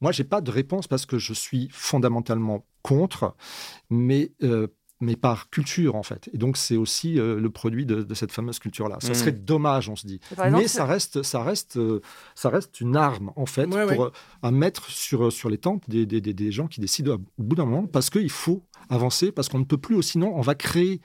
moi, 0.00 0.12
j'ai 0.12 0.24
pas 0.24 0.40
de 0.40 0.50
réponse 0.50 0.86
parce 0.88 1.06
que 1.06 1.18
je 1.18 1.32
suis 1.32 1.68
fondamentalement 1.72 2.64
contre, 2.82 3.34
mais, 3.90 4.32
euh, 4.42 4.68
mais 5.02 5.16
par 5.16 5.48
culture, 5.50 5.94
en 5.94 6.02
fait. 6.02 6.28
Et 6.34 6.38
donc, 6.38 6.56
c'est 6.56 6.76
aussi 6.76 7.18
euh, 7.18 7.40
le 7.40 7.50
produit 7.50 7.86
de, 7.86 8.02
de 8.02 8.14
cette 8.14 8.32
fameuse 8.32 8.58
culture-là. 8.58 8.98
Ça 9.00 9.10
Mm. 9.12 9.14
serait 9.14 9.32
dommage, 9.32 9.88
on 9.88 9.96
se 9.96 10.06
dit. 10.06 10.20
Exemple, 10.30 10.50
mais 10.58 10.68
ça 10.68 10.84
reste, 10.84 11.22
ça, 11.22 11.42
reste, 11.42 11.76
euh, 11.78 12.00
ça 12.34 12.50
reste 12.50 12.80
une 12.80 12.96
arme, 12.96 13.32
en 13.36 13.46
fait, 13.46 13.66
Ouais, 13.72 13.86
pour, 13.94 14.04
ouais. 14.06 14.10
à 14.42 14.50
mettre 14.50 14.90
sur, 14.90 15.32
sur 15.32 15.48
les 15.48 15.58
tempes 15.58 15.88
des, 15.88 16.04
des, 16.06 16.20
des- 16.20 16.34
des 16.34 16.52
gens 16.52 16.66
qui 16.66 16.80
décident 16.80 17.14
au 17.38 17.42
bout 17.42 17.56
d'un 17.56 17.64
moment, 17.64 17.86
parce 17.86 18.10
qu'il 18.10 18.30
faut 18.30 18.62
avancer, 18.90 19.32
parce 19.32 19.48
qu'on 19.48 19.58
ne 19.60 19.64
peut 19.64 19.78
plus, 19.78 20.02
sinon, 20.02 20.32
on 20.36 20.40
va 20.42 20.54
créer 20.54 21.00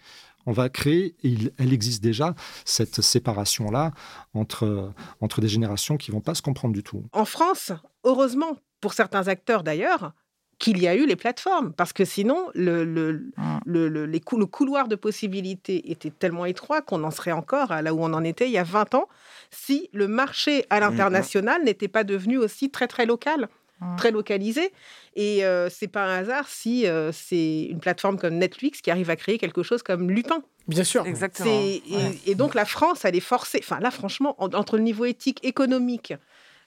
on 0.46 0.52
va 0.52 0.70
créer, 0.70 1.16
et 1.24 1.28
il- 1.30 1.52
elle 1.58 1.74
existe 1.74 2.04
déjà, 2.04 2.36
cette 2.66 3.02
séparation-là 3.02 3.92
entre, 4.34 4.92
entre 5.22 5.42
des 5.42 5.48
générations 5.48 5.98
qui 5.98 6.12
vont 6.12 6.22
pas 6.22 6.36
se 6.36 6.42
comprendre 6.42 6.74
du 6.74 6.84
tout. 6.84 7.04
en 7.14 7.26
France 7.26 7.72
heureusement 8.04 8.58
pour 8.82 8.94
certains 8.94 9.28
acteurs 9.28 9.64
d'ailleurs 9.64 10.14
qu'il 10.58 10.78
y 10.82 10.88
a 10.88 10.96
eu 10.96 11.06
les 11.06 11.16
plateformes 11.18 11.74
parce 11.74 11.92
que 11.92 12.06
sinon 12.06 12.48
le, 12.54 12.86
le, 12.86 13.30
le, 13.66 13.90
le- 13.90 14.06
les 14.06 14.20
cou- 14.22 14.38
le 14.38 14.46
couloir 14.46 14.88
de 14.88 14.96
possibilités 14.96 15.92
était 15.92 16.12
tellement 16.12 16.46
étroit 16.46 16.82
qu'on 16.82 17.04
en 17.04 17.12
serait 17.12 17.34
encore 17.34 17.72
à 17.74 17.82
là 17.82 17.94
où 17.94 18.00
on 18.02 18.14
en 18.14 18.24
était 18.24 18.46
il 18.46 18.52
y 18.54 18.58
a 18.58 18.64
20 18.64 18.94
ans 18.96 19.10
si 19.52 19.90
le 19.92 20.08
marché 20.08 20.66
à 20.70 20.80
l'international 20.80 21.64
n'était 21.66 21.90
pas 21.90 22.04
devenu 22.06 22.38
aussi 22.38 22.70
très 22.70 22.88
très 22.88 23.06
local 23.06 23.50
très 23.98 24.12
localisé 24.12 24.72
et 25.16 25.46
euh, 25.46 25.70
c'est 25.70 25.88
pas 25.88 26.04
un 26.06 26.18
hasard 26.20 26.48
si 26.48 26.86
euh, 26.88 27.12
c'est 27.14 27.64
une 27.64 27.80
plateforme 27.80 28.18
comme 28.18 28.36
Netflix 28.36 28.82
qui 28.82 28.92
arrive 28.92 29.10
à 29.10 29.16
créer 29.16 29.38
quelque 29.38 29.64
chose 29.64 29.84
comme 29.84 30.10
Lupin 30.12 30.44
Bien 30.68 30.84
sûr. 30.84 31.06
Exactement. 31.06 31.50
c'est- 31.62 31.82
et, 32.26 32.32
et 32.32 32.36
donc 32.36 32.56
la 32.56 32.66
France, 32.66 33.06
elle 33.06 33.16
est 33.16 33.20
forcée. 33.20 33.60
Enfin 33.62 33.80
là, 33.80 33.92
franchement, 33.92 34.36
en- 34.40 34.52
entre 34.54 34.78
le 34.78 34.84
niveau 34.84 35.06
éthique, 35.06 35.40
économique, 35.46 36.14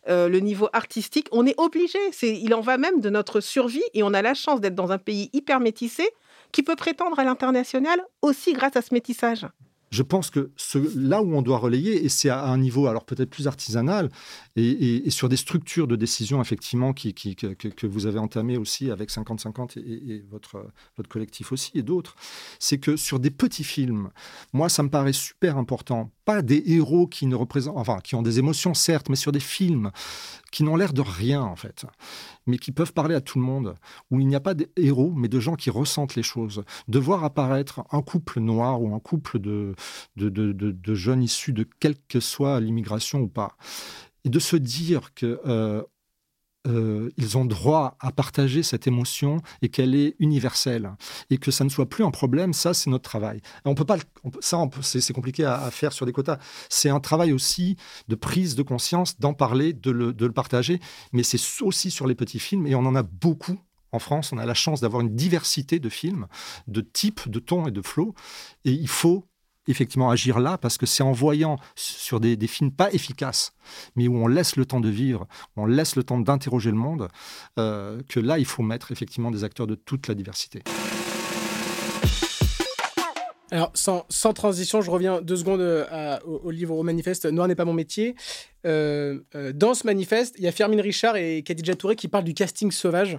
euh, 0.09 0.29
le 0.29 0.39
niveau 0.41 0.69
artistique, 0.73 1.27
on 1.33 1.45
est 1.47 1.59
obligé. 1.59 1.99
C'est, 2.13 2.33
il 2.37 2.55
en 2.55 2.61
va 2.61 2.79
même 2.79 3.01
de 3.01 3.11
notre 3.11 3.41
survie 3.41 3.83
et 3.95 4.03
on 4.05 4.15
a 4.15 4.23
la 4.23 4.35
chance 4.35 4.61
d'être 4.61 4.77
dans 4.77 4.93
un 4.93 4.99
pays 4.99 5.29
hyper 5.33 5.59
métissé 5.61 6.09
qui 6.53 6.63
peut 6.63 6.77
prétendre 6.77 7.19
à 7.19 7.25
l'international 7.25 8.01
aussi 8.23 8.53
grâce 8.53 8.77
à 8.77 8.83
ce 8.83 8.95
métissage. 8.95 9.45
Je 9.91 10.03
pense 10.03 10.31
que 10.31 10.51
ce, 10.57 10.79
là 10.99 11.23
où 11.23 11.35
on 11.35 11.43
doit 11.43 11.59
relayer, 11.59 12.05
et 12.05 12.09
c'est 12.09 12.29
à 12.29 12.45
un 12.45 12.59
niveau 12.59 12.87
alors 12.87 13.05
peut-être 13.05 13.31
plus 13.31 13.47
artisanal, 13.47 14.11
et, 14.57 15.09
sur 15.11 15.29
des 15.29 15.37
structures 15.37 15.87
de 15.87 15.97
décision 15.97 16.41
effectivement 16.41 16.93
qui, 16.93 17.15
que, 17.15 17.87
vous 17.87 18.07
avez 18.07 18.19
entamées 18.19 18.57
aussi 18.57 18.91
avec 18.91 19.11
50-50 19.11 19.79
et, 19.79 20.15
et 20.15 20.25
votre, 20.31 20.67
votre 20.97 21.09
collectif 21.09 21.53
aussi 21.53 21.71
et 21.75 21.83
d'autres, 21.83 22.17
c'est 22.59 22.79
que 22.79 22.97
sur 22.97 23.19
des 23.19 23.31
petits 23.31 23.65
films, 23.65 24.11
moi 24.53 24.69
ça 24.69 24.83
me 24.83 24.91
paraît 24.91 25.13
super 25.13 25.57
important, 25.57 26.13
pas 26.25 26.43
des 26.43 26.63
héros 26.67 27.07
qui 27.07 27.27
ne 27.27 27.35
représentent, 27.35 27.77
enfin 27.77 27.99
qui 28.03 28.15
ont 28.15 28.23
des 28.23 28.39
émotions 28.39 28.75
certes, 28.75 29.09
mais 29.09 29.17
sur 29.17 29.33
des 29.33 29.41
films 29.41 29.91
qui 30.51 30.63
n'ont 30.63 30.77
l'air 30.77 30.93
de 30.93 31.01
rien 31.01 31.43
en 31.43 31.57
fait, 31.57 31.87
mais 32.49 32.59
qui 32.59 32.73
peuvent 32.73 32.93
parler 32.93 33.15
à 33.15 33.21
tout 33.21 33.39
le 33.39 33.45
monde, 33.45 33.77
où 34.11 34.19
il 34.19 34.27
n'y 34.27 34.35
a 34.35 34.41
pas 34.41 34.55
de 34.55 34.69
héros, 34.77 35.13
mais 35.15 35.29
de 35.29 35.39
gens 35.39 35.55
qui 35.55 35.71
ressentent 35.71 36.17
les 36.17 36.23
choses. 36.25 36.65
De 36.89 36.99
voir 36.99 37.23
apparaître 37.23 37.85
un 37.93 38.03
couple 38.03 38.41
noir 38.41 38.83
ou 38.83 38.93
un 38.95 38.99
couple 38.99 39.39
de, 39.39 39.75
de, 40.17 40.29
de- 40.29 40.95
jeunes 40.95 41.23
issus 41.23 41.53
de 41.53 41.67
quelle 41.79 41.95
que 42.09 42.19
soit 42.19 42.59
l'immigration 42.61 43.21
ou 43.21 43.29
pas, 43.29 43.57
et 44.25 44.31
de 44.31 44.39
se 44.39 44.57
dire 44.57 45.15
que 45.15 45.41
euh, 45.47 45.83
euh, 46.69 47.11
ils 47.17 47.39
ont 47.39 47.45
droit 47.45 47.97
à 48.01 48.13
partager 48.13 48.63
cette 48.63 48.87
émotion 48.87 49.41
et 49.63 49.69
qu'elle 49.69 49.95
est 49.95 50.15
universelle 50.19 50.93
et 51.31 51.39
que 51.39 51.51
ça 51.51 51.65
ne 51.65 51.69
soit 51.69 51.89
plus 51.89 52.05
un 52.05 52.11
problème, 52.11 52.53
ça 52.53 52.75
c'est 52.75 52.91
notre 52.91 53.09
travail. 53.09 53.41
On 53.65 53.75
peut 53.75 53.85
pas, 53.85 53.99
ça 54.41 54.59
c'est 54.83 55.13
compliqué 55.13 55.45
à, 55.45 55.63
à 55.63 55.71
faire 55.71 55.93
sur 55.93 56.07
des 56.07 56.13
quotas. 56.13 56.39
C'est 56.69 56.91
un 56.91 57.01
travail 57.01 57.33
aussi 57.33 57.77
de 58.09 58.15
prise 58.15 58.55
de 58.55 58.63
conscience, 58.63 59.19
d'en 59.19 59.35
parler, 59.35 59.73
de 59.73 59.91
le, 59.91 60.13
de 60.13 60.27
le 60.27 60.33
partager, 60.33 60.81
mais 61.13 61.23
c'est 61.23 61.39
aussi 61.63 61.91
sur 61.91 62.07
les 62.07 62.15
petits 62.15 62.39
films 62.39 62.67
et 62.67 62.75
on 62.75 62.87
en 62.87 62.95
a 62.95 63.03
beaucoup. 63.03 63.59
En 63.91 63.99
France, 63.99 64.33
on 64.33 64.39
a 64.39 64.45
la 64.45 64.55
chance 64.55 64.81
d'avoir 64.81 65.01
une 65.01 65.15
diversité 65.15 65.79
de 65.79 65.89
films, 65.89 66.27
de 66.67 66.83
types, 66.83 67.29
de 67.29 67.39
tons 67.39 67.67
et 67.67 67.71
de 67.71 67.81
flots. 67.81 68.15
Et 68.67 68.73
il 68.73 68.89
faut 68.89 69.25
effectivement 69.69 70.11
agir 70.11 70.41
là 70.41 70.59
parce 70.59 70.79
que 70.79 70.87
c'est 70.87 71.03
en 71.03 71.13
voyant 71.13 71.59
sur 71.77 72.21
des, 72.21 72.37
films 72.49 72.73
pas 72.73 72.91
efficaces, 72.93 73.53
mais 73.95 74.09
où 74.09 74.17
on 74.17 74.27
laisse 74.27 74.57
le 74.57 74.65
temps 74.65 74.81
de 74.81 74.89
vivre, 74.89 75.27
on 75.57 75.67
laisse 75.67 75.97
le 75.97 76.03
temps 76.03 76.19
d'interroger 76.19 76.71
le 76.71 76.77
monde, 76.77 77.09
euh, 77.59 78.01
que 78.09 78.21
là, 78.21 78.39
il 78.39 78.47
faut 78.47 78.63
mettre 78.63 78.91
effectivement 78.91 79.31
des 79.31 79.45
acteurs 79.45 79.67
de 79.67 79.75
toute 79.75 80.09
la 80.09 80.15
diversité. 80.15 80.63
Alors, 83.51 83.73
sans, 83.75 84.33
transition, 84.35 84.83
je 84.83 84.91
reviens 84.91 85.23
deux 85.23 85.37
secondes 85.37 85.61
euh, 85.61 86.19
au, 86.25 86.51
livre, 86.51 86.75
au 86.75 86.83
manifeste 86.83 87.25
Noir 87.25 87.49
n'est 87.49 87.55
pas 87.55 87.65
mon 87.65 87.73
métier. 87.73 88.15
Euh, 88.67 89.21
dans 89.55 89.73
ce 89.73 89.87
manifeste, 89.87 90.35
il 90.39 90.45
y 90.45 90.49
a 90.49 90.53
Fermine 90.53 90.81
Richard 90.81 91.17
et 91.17 91.43
Khadija 91.43 91.75
Touré 91.75 91.97
qui 91.97 92.09
parlent 92.09 92.25
du 92.25 92.35
casting 92.35 92.71
sauvage. 92.71 93.19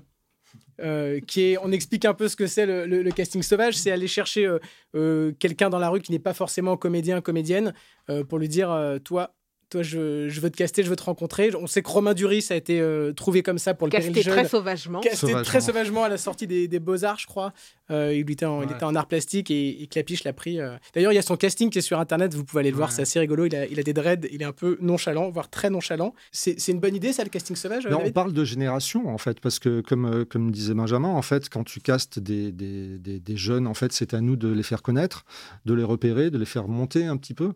Euh, 0.81 1.19
qui 1.19 1.51
est, 1.51 1.57
on 1.57 1.71
explique 1.71 2.05
un 2.05 2.13
peu 2.13 2.27
ce 2.27 2.35
que 2.35 2.47
c'est 2.47 2.65
le, 2.65 3.11
casting 3.11 3.41
sauvage, 3.41 3.75
c'est 3.75 3.91
aller 3.91 4.07
chercher 4.07 4.45
euh, 4.45 4.59
euh, 4.95 5.31
quelqu'un 5.39 5.69
dans 5.69 5.79
la 5.79 5.89
rue 5.89 6.01
qui 6.01 6.11
n'est 6.11 6.19
pas 6.19 6.33
forcément 6.33 6.77
comédien, 6.77 7.21
comédienne, 7.21 7.73
pour 8.27 8.39
lui 8.39 8.49
dire, 8.49 8.75
toi, 9.03 9.35
toi, 9.69 9.83
je, 9.83 10.27
je 10.29 10.41
veux 10.41 10.49
te 10.49 10.57
caster, 10.57 10.83
je 10.83 10.89
veux 10.89 10.95
te 10.95 11.03
rencontrer. 11.03 11.51
On 11.55 11.67
sait 11.67 11.81
que 11.81 11.89
Romain 11.89 12.13
Duris 12.13 12.47
a 12.49 12.55
été 12.55 12.79
euh, 12.81 13.11
trouvé 13.13 13.43
comme 13.43 13.57
ça 13.59 13.73
pour 13.73 13.87
le 13.87 13.91
Casté 13.91 14.21
très 14.23 14.47
sauvagement. 14.47 14.99
Casté 15.01 15.17
Sauvagement. 15.17 15.43
très 15.43 15.61
sauvagement 15.61 16.03
à 16.03 16.09
la 16.09 16.17
sortie 16.17 16.47
des, 16.47 16.67
des 16.67 16.79
Beaux-Arts, 16.79 17.19
je 17.19 17.27
crois. 17.27 17.53
Euh, 17.91 18.13
il, 18.13 18.29
était 18.31 18.45
en, 18.45 18.61
il 18.61 18.67
Ouais. 18.67 18.73
était 18.75 18.83
en 18.83 18.93
art 18.95 19.07
plastique 19.07 19.49
et, 19.49 19.81
et 19.81 19.87
Clapiche 19.87 20.23
l'a 20.23 20.33
pris. 20.33 20.59
euh. 20.59 20.75
D'ailleurs, 20.93 21.11
il 21.11 21.15
y 21.15 21.19
a 21.19 21.23
son 21.23 21.37
casting 21.37 21.69
qui 21.71 21.79
est 21.79 21.81
sur 21.81 21.99
Internet, 21.99 22.33
vous 22.35 22.43
pouvez 22.45 22.59
aller 22.59 22.69
le 22.71 22.77
voir, 22.77 22.91
c'est 22.91 23.01
assez 23.01 23.19
rigolo. 23.19 23.45
Il 23.45 23.55
a, 23.55 23.65
il 23.65 23.79
a 23.79 23.83
des 23.83 23.93
dreads, 23.93 24.27
il 24.31 24.41
est 24.41 24.45
un 24.45 24.51
peu 24.51 24.77
nonchalant, 24.81 25.29
voire 25.31 25.49
très 25.49 25.69
nonchalant. 25.71 26.13
C'est 26.31 26.55
une 26.67 26.79
bonne 26.79 26.95
idée, 26.95 27.13
ça, 27.13 27.23
le 27.23 27.29
casting 27.29 27.55
sauvage 27.55 27.85
euh, 27.87 27.89
Non, 27.89 28.01
on 28.05 28.11
parle 28.11 28.33
de 28.33 28.43
génération 28.43 29.07
en 29.09 29.17
fait, 29.17 29.39
parce 29.39 29.57
que 29.59 29.81
comme, 29.81 30.05
euh, 30.05 30.25
comme 30.25 30.51
disait 30.51 30.73
Benjamin, 30.75 31.09
en 31.09 31.21
fait, 31.23 31.49
quand 31.49 31.63
tu 31.63 31.79
castes 31.79 32.19
des, 32.19 32.51
des, 32.51 32.97
des- 32.99 33.19
des 33.19 33.37
jeunes, 33.37 33.65
en 33.65 33.73
fait, 33.73 33.91
c'est 33.91 34.13
à 34.13 34.21
nous 34.21 34.35
de 34.35 34.49
les 34.51 34.63
faire 34.63 34.81
connaître, 34.83 35.25
de 35.65 35.73
les 35.73 35.83
repérer, 35.83 36.29
de 36.29 36.37
les 36.37 36.45
faire 36.45 36.67
monter 36.67 37.05
un 37.05 37.17
petit 37.17 37.33
peu, 37.33 37.53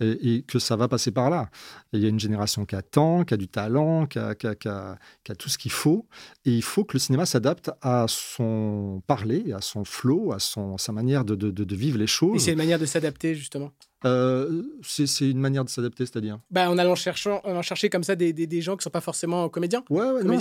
et, 0.00 0.34
et 0.36 0.42
que 0.42 0.58
ça 0.58 0.76
va 0.76 0.88
passer 0.88 1.10
par 1.10 1.28
là. 1.30 1.50
Et 1.92 1.98
il 1.98 2.02
y 2.02 2.06
a 2.06 2.08
une 2.08 2.20
génération 2.20 2.64
qui 2.66 2.74
attend, 2.76 3.24
qui 3.24 3.34
a 3.34 3.36
du 3.36 3.48
talent, 3.48 4.06
qui 4.06 4.18
a, 4.18 4.34
qui 4.34 4.46
a- 4.46 4.54
qui 4.54 4.68
a- 4.68 4.98
qui 5.24 5.32
a 5.32 5.34
tout 5.34 5.48
ce 5.48 5.58
qu'il 5.58 5.70
faut, 5.72 6.06
et 6.44 6.50
il 6.52 6.62
faut 6.62 6.84
que 6.84 6.94
le 6.94 6.98
cinéma 6.98 7.26
s'adapte 7.26 7.70
à 7.82 8.06
son 8.08 9.02
parler, 9.06 9.52
à 9.52 9.60
son 9.60 9.84
flow, 9.84 10.32
à 10.32 10.38
son, 10.38 10.78
sa 10.78 10.92
manière 10.92 11.24
de, 11.24 11.34
de- 11.34 11.74
vivre 11.74 11.98
les 11.98 12.04
Et 12.04 12.06
choses. 12.06 12.42
c'est 12.42 12.52
une 12.52 12.58
manière 12.58 12.78
de 12.78 12.86
s'adapter, 12.86 13.34
justement. 13.34 13.70
Euh, 14.04 14.62
c'est 14.82 15.30
une 15.30 15.38
manière 15.40 15.64
de 15.64 15.70
s'adapter, 15.70 16.04
c'est-à-dire? 16.04 16.38
Bah, 16.50 16.70
en 16.70 16.76
allant 16.78 16.94
chercher, 16.94 17.30
en 17.30 17.38
allant 17.44 17.62
chercher 17.62 17.88
comme 17.88 18.04
ça 18.04 18.16
des, 18.16 18.32
des, 18.32 18.46
des 18.46 18.60
gens 18.60 18.76
qui 18.76 18.82
sont 18.84 18.90
pas 18.90 19.00
forcément 19.00 19.48
comédiens. 19.48 19.82
Ouais, 19.90 20.00
ouais, 20.10 20.22
non, 20.24 20.38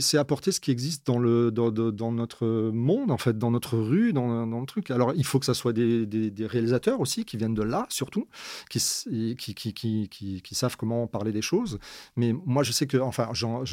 c'est- 0.00 0.18
apporter 0.18 0.52
ce 0.52 0.60
qui 0.60 0.70
existe 0.70 1.06
dans, 1.06 1.18
le, 1.18 1.50
dans, 1.50 1.70
dans- 1.70 1.90
dans 1.92 2.12
notre 2.12 2.46
monde, 2.72 3.10
en 3.10 3.18
fait, 3.18 3.36
dans 3.38 3.50
notre 3.50 3.76
rue, 3.76 4.12
dans, 4.12 4.46
dans 4.46 4.60
le 4.60 4.66
truc. 4.66 4.90
Alors, 4.90 5.12
il 5.14 5.24
faut 5.26 5.38
que 5.38 5.46
ça 5.46 5.54
soit 5.54 5.72
des, 5.72 6.06
réalisateurs 6.46 7.00
aussi, 7.00 7.24
qui 7.24 7.36
viennent 7.36 7.54
de 7.54 7.62
là, 7.62 7.86
surtout, 7.90 8.26
qui, 8.70 8.78
et 9.10 9.34
qui, 9.36 9.54
qui, 9.54 9.72
qui, 9.74 10.08
qui- 10.08 10.40
qui 10.42 10.54
savent 10.54 10.76
comment 10.76 11.06
parler 11.06 11.32
des 11.32 11.42
choses. 11.42 11.78
Mais 12.16 12.32
moi, 12.46 12.62
je 12.62 12.72
sais 12.72 12.86
que, 12.86 12.96
enfin, 12.96 13.28
j'en- 13.32 13.64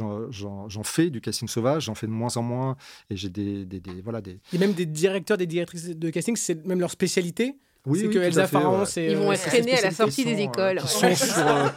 fais 0.83 1.09
du 1.09 1.21
casting 1.21 1.47
sauvage, 1.47 1.83
j'en 1.85 1.95
fais 1.95 2.07
de 2.07 2.11
moins 2.11 2.35
en 2.37 2.41
moins, 2.41 2.75
et 3.09 3.15
j'ai 3.15 3.29
des, 3.29 3.65
voilà, 4.03 4.19
des... 4.21 4.39
A 4.53 4.57
même 4.57 4.73
des 4.73 4.85
directeurs, 4.85 5.37
des 5.37 5.45
directrices 5.47 5.85
de 5.89 6.09
casting, 6.09 6.35
c'est 6.35 6.65
même 6.65 6.79
leur 6.79 6.91
spécialité. 6.91 7.55
Oui, 7.87 7.99
c'est 7.99 8.07
oui, 8.07 8.13
que 8.13 8.19
Elsa 8.19 8.47
Pharaon, 8.47 8.79
ouais. 8.79 8.85
c'est. 8.85 9.07
Ils 9.07 9.17
vont 9.17 9.29
euh, 9.29 9.33
être 9.33 9.45
traînés 9.45 9.77
à 9.77 9.81
la 9.81 9.91
sortie 9.91 10.23
des 10.23 10.35
euh, 10.35 10.45
écoles. 10.45 10.79
qui 10.81 10.87
sont 10.87 11.15
sur, 11.15 11.47
euh, 11.47 11.67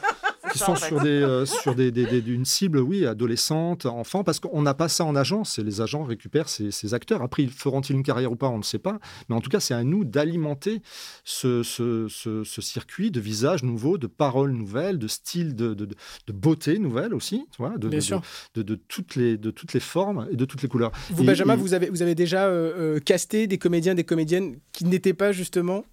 qui 0.55 0.59
sont 0.61 0.76
sur 0.76 1.00
des 1.02 1.09
euh, 1.09 1.44
sur 1.62 1.74
des, 1.74 1.90
des- 1.90 2.07
des- 2.07 2.22
d'une 2.22 2.44
cible 2.44 2.78
oui 2.78 3.05
adolescente 3.07 3.86
enfant 3.86 4.24
parce 4.24 4.40
qu'on 4.40 4.62
n'a 4.62 4.74
pas 4.74 4.88
ça 4.88 5.05
en 5.05 5.14
agence 5.16 5.59
et 5.59 5.62
les 5.62 5.80
agents 5.80 6.05
récupèrent 6.05 6.48
ces, 6.48 6.70
ces 6.70 6.94
acteurs. 6.94 7.22
Après 7.22 7.42
ils 7.42 7.50
feront-ils 7.50 7.94
une 7.96 8.02
carrière 8.02 8.32
ou 8.32 8.36
pas 8.36 8.48
on 8.48 8.59
ne 8.59 8.62
sait 8.62 8.78
pas. 8.78 8.98
Mais 9.28 9.34
en 9.34 9.40
tout 9.40 9.50
cas 9.50 9.61
c'est 9.61 9.74
à 9.74 9.84
nous 9.84 10.05
d'alimenter 10.05 10.80
ce, 11.24 11.62
ce, 11.62 12.07
ce- 12.09 12.44
ce 12.44 12.62
circuit 12.62 13.11
de 13.11 13.20
visages 13.20 13.62
nouveaux 13.62 13.98
de 13.98 14.07
paroles 14.07 14.52
nouvelles 14.52 14.98
de 14.98 15.09
styles 15.09 15.55
de, 15.55 15.74
de, 15.74 15.86
de 15.86 16.32
beauté 16.32 16.78
nouvelle 16.78 17.14
aussi 17.14 17.46
tu 17.50 17.59
vois 17.59 17.76
de, 17.76 17.88
Bien 17.88 17.98
de, 17.98 18.05
sûr. 18.05 18.22
de, 18.55 18.62
de 18.62 18.74
toutes 18.74 19.16
les 19.16 19.36
de 19.36 19.50
toutes 19.50 19.72
les 19.74 19.80
formes 19.80 20.28
et 20.30 20.36
de 20.36 20.44
toutes 20.44 20.62
les 20.62 20.68
couleurs. 20.68 20.92
Vous, 21.11 21.22
Et- 21.22 21.26
Benjamin, 21.26 21.55
et- 21.55 21.57
vous, 21.57 21.74
avez, 21.74 21.90
vous 21.90 22.02
avez 22.02 22.14
déjà 22.14 22.46
euh, 22.46 22.96
euh, 22.96 23.00
casté 23.00 23.46
des 23.46 23.59
comédiens, 23.59 23.94
des 23.94 24.05
comédiennes 24.05 24.57
qui 24.72 24.84
n'étaient 24.84 25.14
pas 25.14 25.32
justement 25.32 25.84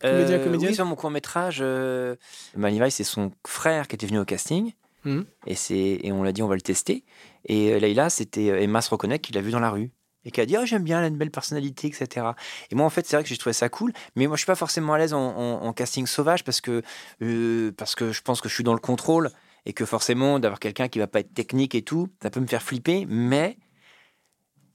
comédiens, 0.00 0.36
Euh, 0.38 0.44
comédiennes 0.44 0.70
Oui, 0.70 0.74
sur 0.74 0.84
mon 0.86 0.96
court 0.96 1.10
métrage, 1.10 1.58
euh, 1.60 2.16
Manivai, 2.56 2.90
c'est 2.90 3.04
son 3.04 3.32
frère 3.46 3.88
qui 3.88 3.94
était 3.96 4.06
venu 4.06 4.18
au 4.18 4.24
casting. 4.24 4.72
Mhm. 5.04 5.24
Et, 5.46 5.54
c'est, 5.54 5.98
et 6.02 6.12
on 6.12 6.22
l'a 6.22 6.32
dit, 6.32 6.42
on 6.42 6.48
va 6.48 6.54
le 6.56 6.60
tester. 6.60 7.04
Et 7.46 7.72
euh, 7.72 7.78
Leïla, 7.78 8.10
c'était 8.10 8.46
Emma 8.62 8.80
se 8.82 8.90
reconnaît 8.90 9.18
qui 9.20 9.32
l'a 9.32 9.40
vu 9.40 9.50
dans 9.50 9.60
la 9.60 9.70
rue. 9.70 9.90
Et 10.24 10.30
qui 10.30 10.40
a 10.40 10.46
dit, 10.46 10.56
oh, 10.58 10.66
j'aime 10.66 10.82
bien, 10.82 10.98
elle 10.98 11.04
a 11.04 11.08
une 11.08 11.16
belle 11.16 11.30
personnalité, 11.30 11.86
etc. 11.86 12.26
Et 12.70 12.74
moi, 12.74 12.84
en 12.84 12.90
fait, 12.90 13.06
c'est 13.06 13.16
vrai 13.16 13.22
que 13.22 13.28
j'ai 13.28 13.36
trouvé 13.38 13.52
ça 13.54 13.68
cool. 13.68 13.92
Mais 14.16 14.26
moi, 14.26 14.36
je 14.36 14.40
suis 14.40 14.46
pas 14.46 14.56
forcément 14.56 14.92
à 14.94 14.98
l'aise 14.98 15.14
en, 15.14 15.20
en- 15.20 15.62
en 15.64 15.72
casting 15.72 16.06
sauvage 16.06 16.42
parce 16.44 16.60
que, 16.60 16.82
euh, 17.22 17.72
parce 17.76 17.94
que 17.94 18.12
je 18.12 18.20
pense 18.20 18.40
que 18.40 18.48
je 18.48 18.54
suis 18.54 18.64
dans 18.64 18.74
le 18.74 18.80
contrôle. 18.80 19.30
Et 19.64 19.72
que 19.72 19.84
forcément, 19.84 20.38
d'avoir 20.38 20.60
quelqu'un 20.60 20.88
qui 20.88 20.98
va 20.98 21.06
pas 21.06 21.20
être 21.20 21.32
technique 21.34 21.74
et 21.74 21.82
tout, 21.82 22.08
ça 22.22 22.30
peut 22.30 22.40
me 22.40 22.46
faire 22.46 22.62
flipper. 22.62 23.06
Mais 23.08 23.56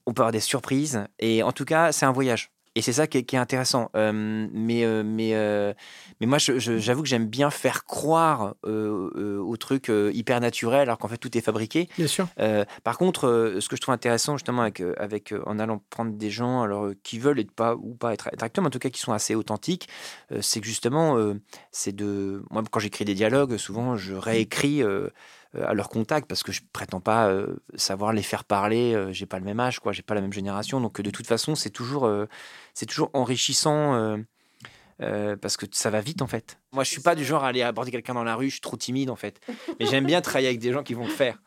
on 0.05 0.13
peut 0.13 0.21
avoir 0.21 0.31
des 0.31 0.39
surprises. 0.39 1.03
Et 1.19 1.43
en 1.43 1.51
tout 1.51 1.65
cas, 1.65 1.91
c'est 1.91 2.05
un 2.05 2.11
voyage. 2.11 2.51
Et 2.75 2.81
c'est 2.81 2.93
ça 2.93 3.05
qui 3.05 3.19
est, 3.19 3.23
qui 3.23 3.35
est 3.35 3.39
intéressant. 3.39 3.91
Euh, 3.95 4.47
mais, 4.51 4.83
euh, 4.83 5.03
mais, 5.05 5.35
euh, 5.35 5.73
mais 6.19 6.25
moi, 6.27 6.39
j'avoue 6.39 7.03
que 7.03 7.07
j'aime 7.07 7.27
bien 7.27 7.51
faire 7.51 7.85
croire 7.85 8.55
au 8.63 9.57
truc 9.57 9.91
hyper 10.13 10.39
naturel, 10.41 10.81
alors 10.81 10.97
qu'en 10.97 11.07
fait, 11.07 11.17
tout 11.17 11.37
est 11.37 11.41
fabriqué. 11.41 11.87
Bien 11.97 12.07
sûr. 12.07 12.27
Par 12.83 12.97
contre, 12.97 13.55
ce 13.59 13.69
que 13.69 13.75
je 13.75 13.81
trouve 13.81 13.93
intéressant, 13.93 14.37
justement, 14.37 14.61
avec, 14.61 14.81
avec, 14.97 15.33
en 15.45 15.59
allant 15.59 15.83
prendre 15.89 16.13
des 16.13 16.31
gens 16.31 16.61
alors, 16.61 16.91
qui 17.03 17.19
veulent 17.19 17.39
être 17.39 17.51
pas, 17.51 17.75
ou 17.75 17.93
pas 17.93 18.13
être, 18.13 18.29
être 18.31 18.43
acteurs, 18.43 18.63
mais 18.63 18.67
en 18.67 18.71
tout 18.71 18.79
cas 18.79 18.89
qui 18.89 18.99
sont 18.99 19.13
assez 19.13 19.35
authentiques, 19.35 19.87
c'est 20.41 20.59
que 20.59 20.67
justement, 20.67 21.17
c'est 21.71 21.95
de. 21.95 22.43
Moi, 22.49 22.63
quand 22.71 22.79
j'écris 22.79 23.05
des 23.05 23.15
dialogues, 23.15 23.57
souvent, 23.57 23.95
je 23.95 24.15
réécris. 24.15 24.83
Euh, 25.55 25.65
à 25.67 25.73
leur 25.73 25.89
contact 25.89 26.27
parce 26.27 26.43
que 26.43 26.51
je 26.51 26.61
prétends 26.73 26.99
pas 27.01 27.27
euh, 27.29 27.55
savoir 27.75 28.13
les 28.13 28.23
faire 28.23 28.43
parler 28.43 28.93
euh, 28.93 29.11
j'ai 29.13 29.25
pas 29.25 29.39
le 29.39 29.45
même 29.45 29.59
âge 29.59 29.79
quoi 29.79 29.91
j'ai 29.91 30.01
pas 30.01 30.15
la 30.15 30.21
même 30.21 30.33
génération 30.33 30.79
donc 30.81 30.99
de 31.01 31.09
toute 31.11 31.27
façon 31.27 31.55
c'est 31.55 31.69
toujours 31.69 32.05
euh, 32.05 32.25
c'est 32.73 32.85
toujours 32.85 33.09
enrichissant 33.13 33.93
euh, 33.95 34.17
euh, 35.01 35.35
parce 35.35 35.57
que 35.57 35.65
ça 35.71 35.89
va 35.89 36.01
vite 36.01 36.21
en 36.21 36.27
fait 36.27 36.59
moi 36.71 36.83
je 36.83 36.89
suis 36.91 37.01
pas 37.01 37.15
du 37.15 37.25
genre 37.25 37.43
à 37.43 37.47
aller 37.49 37.61
aborder 37.63 37.91
quelqu'un 37.91 38.13
dans 38.13 38.23
la 38.23 38.35
rue 38.35 38.47
je 38.47 38.53
suis 38.53 38.61
trop 38.61 38.77
timide 38.77 39.09
en 39.09 39.15
fait 39.15 39.39
mais 39.79 39.85
j'aime 39.85 40.05
bien 40.05 40.21
travailler 40.21 40.47
avec 40.47 40.59
des 40.59 40.71
gens 40.71 40.83
qui 40.83 40.93
vont 40.93 41.03
le 41.05 41.09
faire 41.11 41.41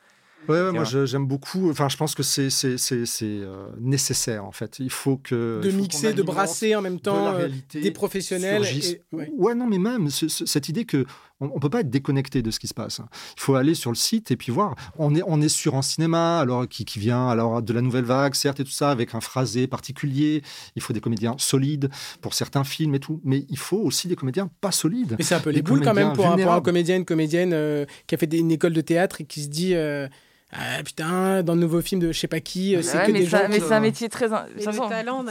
Ouais, 0.49 0.61
ouais, 0.63 0.71
moi 0.71 0.85
j'aime 0.85 1.27
beaucoup. 1.27 1.71
Enfin, 1.71 1.89
je 1.89 1.97
pense 1.97 2.15
que 2.15 2.23
c'est 2.23 2.51
c'est 2.51 2.79
c'est- 2.79 3.05
c'est, 3.05 3.25
euh, 3.25 3.67
nécessaire 3.81 4.45
en 4.45 4.53
fait. 4.53 4.79
Il 4.79 4.91
faut 4.91 5.17
que 5.17 5.61
De 5.61 5.71
faut 5.71 5.77
mixer, 5.77 6.13
de 6.13 6.23
brasser 6.23 6.77
en 6.77 6.83
même 6.83 6.99
de 6.99 7.01
temps 7.01 7.25
la 7.25 7.33
euh, 7.33 7.37
réalité 7.39 7.81
des 7.81 7.91
professionnels. 7.91 8.63
et- 8.65 9.03
ouais. 9.11 9.33
Ouais, 9.37 9.57
non, 9.57 9.67
mais 9.67 9.79
même 9.79 10.09
ce- 10.09 10.29
ce- 10.29 10.47
cette 10.47 10.69
idée 10.69 10.85
que 10.85 11.05
on, 11.41 11.51
on 11.55 11.61
peut 11.61 11.69
pas 11.71 11.81
être 11.81 11.91
déconnecté 11.91 12.43
de 12.43 12.51
ce 12.51 12.59
qui 12.59 12.67
se 12.67 12.75
passe. 12.75 13.01
Il 13.37 13.41
faut 13.41 13.55
aller 13.57 13.75
sur 13.75 13.91
le 13.91 13.97
site 13.97 14.31
et 14.31 14.37
puis 14.37 14.53
voir. 14.53 14.75
On 14.99 15.15
est 15.15 15.23
on 15.27 15.41
est 15.41 15.49
sur 15.49 15.75
un 15.75 15.83
cinéma 15.83 16.39
alors 16.41 16.67
qui, 16.69 16.85
qui 16.85 16.99
vient 16.99 17.29
alors 17.29 17.63
de 17.63 17.73
la 17.73 17.81
nouvelle 17.83 18.05
vague, 18.05 18.35
certes 18.35 18.61
et 18.61 18.65
tout 18.65 18.71
ça, 18.71 18.91
avec 18.91 19.15
un 19.15 19.21
phrasé 19.21 19.67
particulier. 19.67 20.43
Il 20.77 20.83
faut 20.83 20.93
des 20.93 21.01
comédiens 21.01 21.35
solides 21.39 21.91
pour 22.21 22.35
certains 22.35 22.65
films 22.65 22.95
et 22.95 23.01
tout, 23.01 23.21
mais 23.25 23.45
il 23.49 23.59
faut 23.59 23.79
aussi 23.79 24.09
des 24.09 24.17
comédiens 24.17 24.49
pas 24.61 24.73
solides. 24.73 25.17
Mais 25.19 25.25
c'est 25.25 25.35
un 25.35 25.41
peu 25.41 25.51
les 25.51 25.63
boules 25.63 25.83
quand 25.83 25.95
même 25.95 26.13
pour 26.13 26.25
un, 26.25 26.29
pour 26.29 26.33
un 26.33 26.37
vulnérables. 26.37 26.65
comédien, 26.65 26.97
une 26.97 27.05
comédienne 27.05 27.53
euh, 27.53 27.85
qui 28.07 28.15
a 28.15 28.19
fait 28.19 28.27
des- 28.27 28.39
une 28.39 28.51
école 28.51 28.73
de 28.73 28.81
théâtre 28.81 29.21
et 29.21 29.25
qui 29.25 29.43
se 29.43 29.49
dit 29.49 29.75
euh, 29.75 30.09
Ah, 30.53 30.81
putain, 30.85 31.43
dans 31.43 31.55
le 31.55 31.61
nouveau 31.61 31.81
film 31.83 32.01
de 32.01 32.13
je 32.13 32.19
sais 32.21 32.29
pas 32.29 32.39
qui, 32.39 32.77
euh, 32.77 32.83
c'est 32.83 32.97
Ouais, 32.99 33.07
que 33.07 33.13
mais 33.13 33.19
des 33.21 33.27
ça- 33.27 33.43
gens 33.43 33.49
mais 33.49 33.59
c'est 33.59 33.73
un 33.73 33.81
métier 33.81 34.09
très, 34.09 34.33
in- 34.33 34.47
c'est 34.57 34.69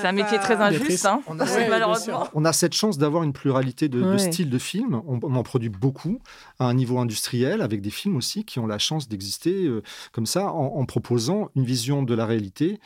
un 0.07 0.11
métier 0.11 0.37
très 0.39 0.55
injuste, 0.55 1.05
hein, 1.05 1.21
on 1.27 1.39
a- 1.39 1.45
Ouais, 1.45 1.69
malheureusement. 1.69 2.27
On 2.33 2.43
a 2.43 2.51
cette 2.51 2.73
chance 2.73 2.97
d'avoir 2.97 3.23
une 3.23 3.31
pluralité 3.31 3.87
de, 3.87 4.17
styles 4.17 4.49
de 4.49 4.57
films. 4.59 5.01
On, 5.07 5.19
on 5.23 5.35
en 5.35 5.43
produit 5.43 5.69
beaucoup 5.69 6.19
à 6.59 6.65
un 6.65 6.73
niveau 6.73 6.99
industriel, 6.99 7.61
avec 7.61 7.81
des 7.81 7.91
films 7.91 8.17
aussi 8.17 8.43
qui 8.43 8.59
ont 8.59 8.67
la 8.67 8.77
chance 8.77 9.07
d'exister 9.07 9.65
euh, 9.65 9.81
comme 10.11 10.25
ça, 10.25 10.51
en, 10.51 10.75
en 10.75 10.85
proposant 10.85 11.49
une 11.55 11.63
vision 11.63 12.03
de 12.03 12.13
la 12.13 12.25
réalité 12.25 12.79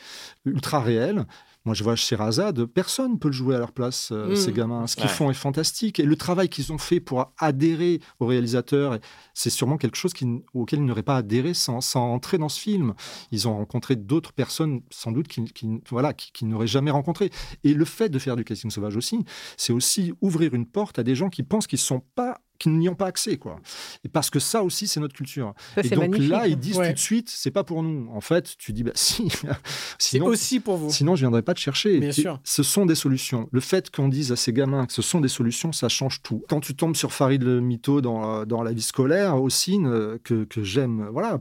ultra 0.44 0.80
réelle. 0.80 1.24
Moi, 1.66 1.74
je 1.74 1.84
vois 1.84 1.94
Sherazade, 1.94 2.64
personne 2.64 3.12
ne 3.12 3.16
peut 3.18 3.28
le 3.28 3.32
jouer 3.34 3.54
à 3.54 3.58
leur 3.58 3.72
place, 3.72 4.10
euh, 4.12 4.28
Mhm. 4.30 4.36
ces 4.36 4.52
gamins. 4.52 4.86
Ce 4.86 4.96
qu'ils 4.96 5.04
Ouais. 5.04 5.10
font 5.10 5.30
est 5.30 5.34
fantastique. 5.34 6.00
Et 6.00 6.04
le 6.04 6.16
travail 6.16 6.48
qu'ils 6.48 6.72
ont 6.72 6.78
fait 6.78 7.00
pour 7.00 7.32
adhérer 7.38 8.00
au 8.18 8.26
réalisateur, 8.26 8.98
c'est 9.34 9.50
sûrement 9.50 9.76
quelque 9.76 9.96
chose 9.98 10.14
qui 10.14 10.26
auquel 10.54 10.78
ils 10.78 10.84
n'auraient 10.86 11.02
pas 11.02 11.16
adhéré 11.18 11.52
sans, 11.52 11.82
sans 11.82 12.12
entrer 12.14 12.38
dans 12.38 12.48
ce 12.48 12.58
film. 12.58 12.94
Ils 13.30 13.46
ont 13.46 13.54
rencontré 13.56 13.94
d'autres 13.96 14.32
personnes, 14.32 14.80
sans 14.90 15.12
doute, 15.12 15.28
qui, 15.28 15.44
qui- 15.44 15.82
voilà, 15.90 16.14
qui, 16.14 16.32
qui 16.32 16.46
n'auraient 16.46 16.66
jamais 16.66 16.90
rencontré. 16.90 17.30
Et 17.62 17.74
le 17.74 17.84
fait 17.84 18.08
de 18.08 18.18
faire 18.18 18.36
du 18.36 18.44
casting 18.44 18.70
sauvage 18.70 18.96
aussi, 18.96 19.24
c'est 19.58 19.74
aussi 19.74 20.14
ouvrir 20.22 20.54
une 20.54 20.64
porte 20.66 20.98
à 20.98 21.02
des 21.02 21.14
gens 21.14 21.28
qui 21.28 21.42
pensent 21.42 21.66
qu'ils 21.66 21.78
sont 21.78 22.02
pas 22.14 22.40
qui 22.60 22.68
n'y 22.68 22.88
ont 22.88 22.94
pas 22.94 23.06
accès 23.06 23.36
quoi 23.38 23.56
et 24.04 24.08
parce 24.08 24.30
que 24.30 24.38
ça 24.38 24.62
aussi 24.62 24.86
c'est 24.86 25.00
notre 25.00 25.14
culture 25.14 25.54
Ça, 25.74 25.80
et 25.82 25.88
donc 25.88 26.10
magnifique. 26.10 26.30
là 26.30 26.46
ils 26.46 26.56
disent 26.56 26.76
Ouais. 26.78 26.88
tout 26.90 26.94
de 26.94 26.98
suite 27.00 27.28
c'est 27.28 27.50
pas 27.50 27.64
pour 27.64 27.82
nous 27.82 28.08
en 28.12 28.20
fait 28.20 28.56
tu 28.56 28.72
dis 28.72 28.84
bah 28.84 28.92
si 28.94 29.28
C'est 29.98 30.10
sinon 30.18 30.26
aussi 30.26 30.60
pour 30.60 30.76
vous. 30.76 30.90
Sinon, 30.90 31.14
je 31.16 31.20
viendrais 31.22 31.42
pas 31.42 31.54
te 31.54 31.60
chercher. 31.60 31.98
Bien 31.98 32.10
Et 32.10 32.12
sûr. 32.12 32.38
Ce 32.44 32.62
sont 32.62 32.86
des 32.86 32.94
solutions. 32.94 33.48
Le 33.52 33.60
fait 33.60 33.90
qu'on 33.90 34.08
dise 34.08 34.30
à 34.32 34.36
ces 34.36 34.52
gamins 34.52 34.86
que 34.86 34.92
ce 34.92 35.02
sont 35.02 35.20
des 35.20 35.28
solutions, 35.28 35.72
ça 35.72 35.88
change 35.88 36.22
tout. 36.22 36.42
Quand 36.48 36.60
tu 36.60 36.74
tombes 36.74 36.96
sur 36.96 37.12
Farid 37.12 37.42
le 37.42 37.60
mytho 37.60 38.00
dans, 38.00 38.40
euh, 38.40 38.44
dans 38.44 38.62
la 38.62 38.72
vie 38.72 38.82
scolaire, 38.82 39.40
aussi, 39.40 39.78
que, 40.24 40.44
que 40.44 40.62
j'aime, 40.62 41.08
voilà, 41.12 41.40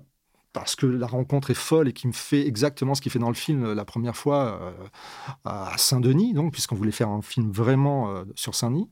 parce 0.54 0.76
que 0.76 0.86
la 0.86 1.06
rencontre 1.08 1.52
est 1.52 1.56
folle 1.56 1.88
et 1.90 1.94
qui 1.94 2.08
me 2.08 2.12
fait 2.14 2.46
exactement 2.48 2.96
ce 2.96 3.02
qu'il 3.02 3.12
fait 3.12 3.20
dans 3.20 3.30
le 3.30 3.36
film 3.36 3.64
euh, 3.66 3.76
la 3.76 3.86
première 3.86 4.16
fois 4.16 4.60
euh, 4.62 4.72
à 5.46 5.74
Saint-Denis, 5.78 6.34
donc 6.34 6.54
puisqu'on 6.54 6.76
voulait 6.76 6.92
faire 6.92 7.10
un 7.10 7.22
film 7.22 7.52
vraiment 7.52 8.10
euh, 8.16 8.24
sur 8.36 8.56
Saint-Denis, 8.56 8.90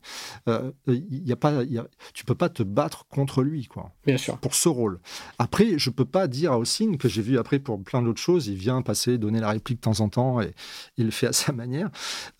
euh, 0.48 0.70
il 0.86 1.26
y 1.26 1.32
a 1.32 1.36
pas, 1.36 1.64
il 1.64 1.72
y 1.72 1.78
a- 1.78 1.86
tu 2.14 2.24
peux 2.24 2.34
pas 2.34 2.48
te 2.48 2.62
battre 2.62 3.06
contre 3.08 3.42
lui, 3.42 3.66
quoi 3.66 3.92
Bien 4.06 4.16
sûr. 4.16 4.38
pour 4.38 4.54
ce 4.54 4.68
rôle. 4.68 5.00
Après, 5.38 5.78
je 5.78 5.90
peux 5.90 6.04
pas 6.04 6.28
dire 6.28 6.52
à 6.52 6.58
Ossine 6.58 6.96
que 6.98 7.08
j'ai 7.08 7.22
vu 7.22 7.38
après 7.38 7.58
pour 7.58 7.82
plein 7.82 8.02
d'autres 8.02 8.20
choses, 8.20 8.46
il 8.46 8.56
vient 8.56 8.80
passer, 8.82 9.18
donner 9.18 9.40
la 9.40 9.50
réplique 9.50 9.78
de 9.78 9.82
temps 9.82 10.00
en 10.00 10.08
temps 10.08 10.40
et 10.40 10.54
il 10.96 11.06
le 11.06 11.10
fait 11.10 11.26
à 11.26 11.32
sa 11.32 11.52
manière. 11.52 11.90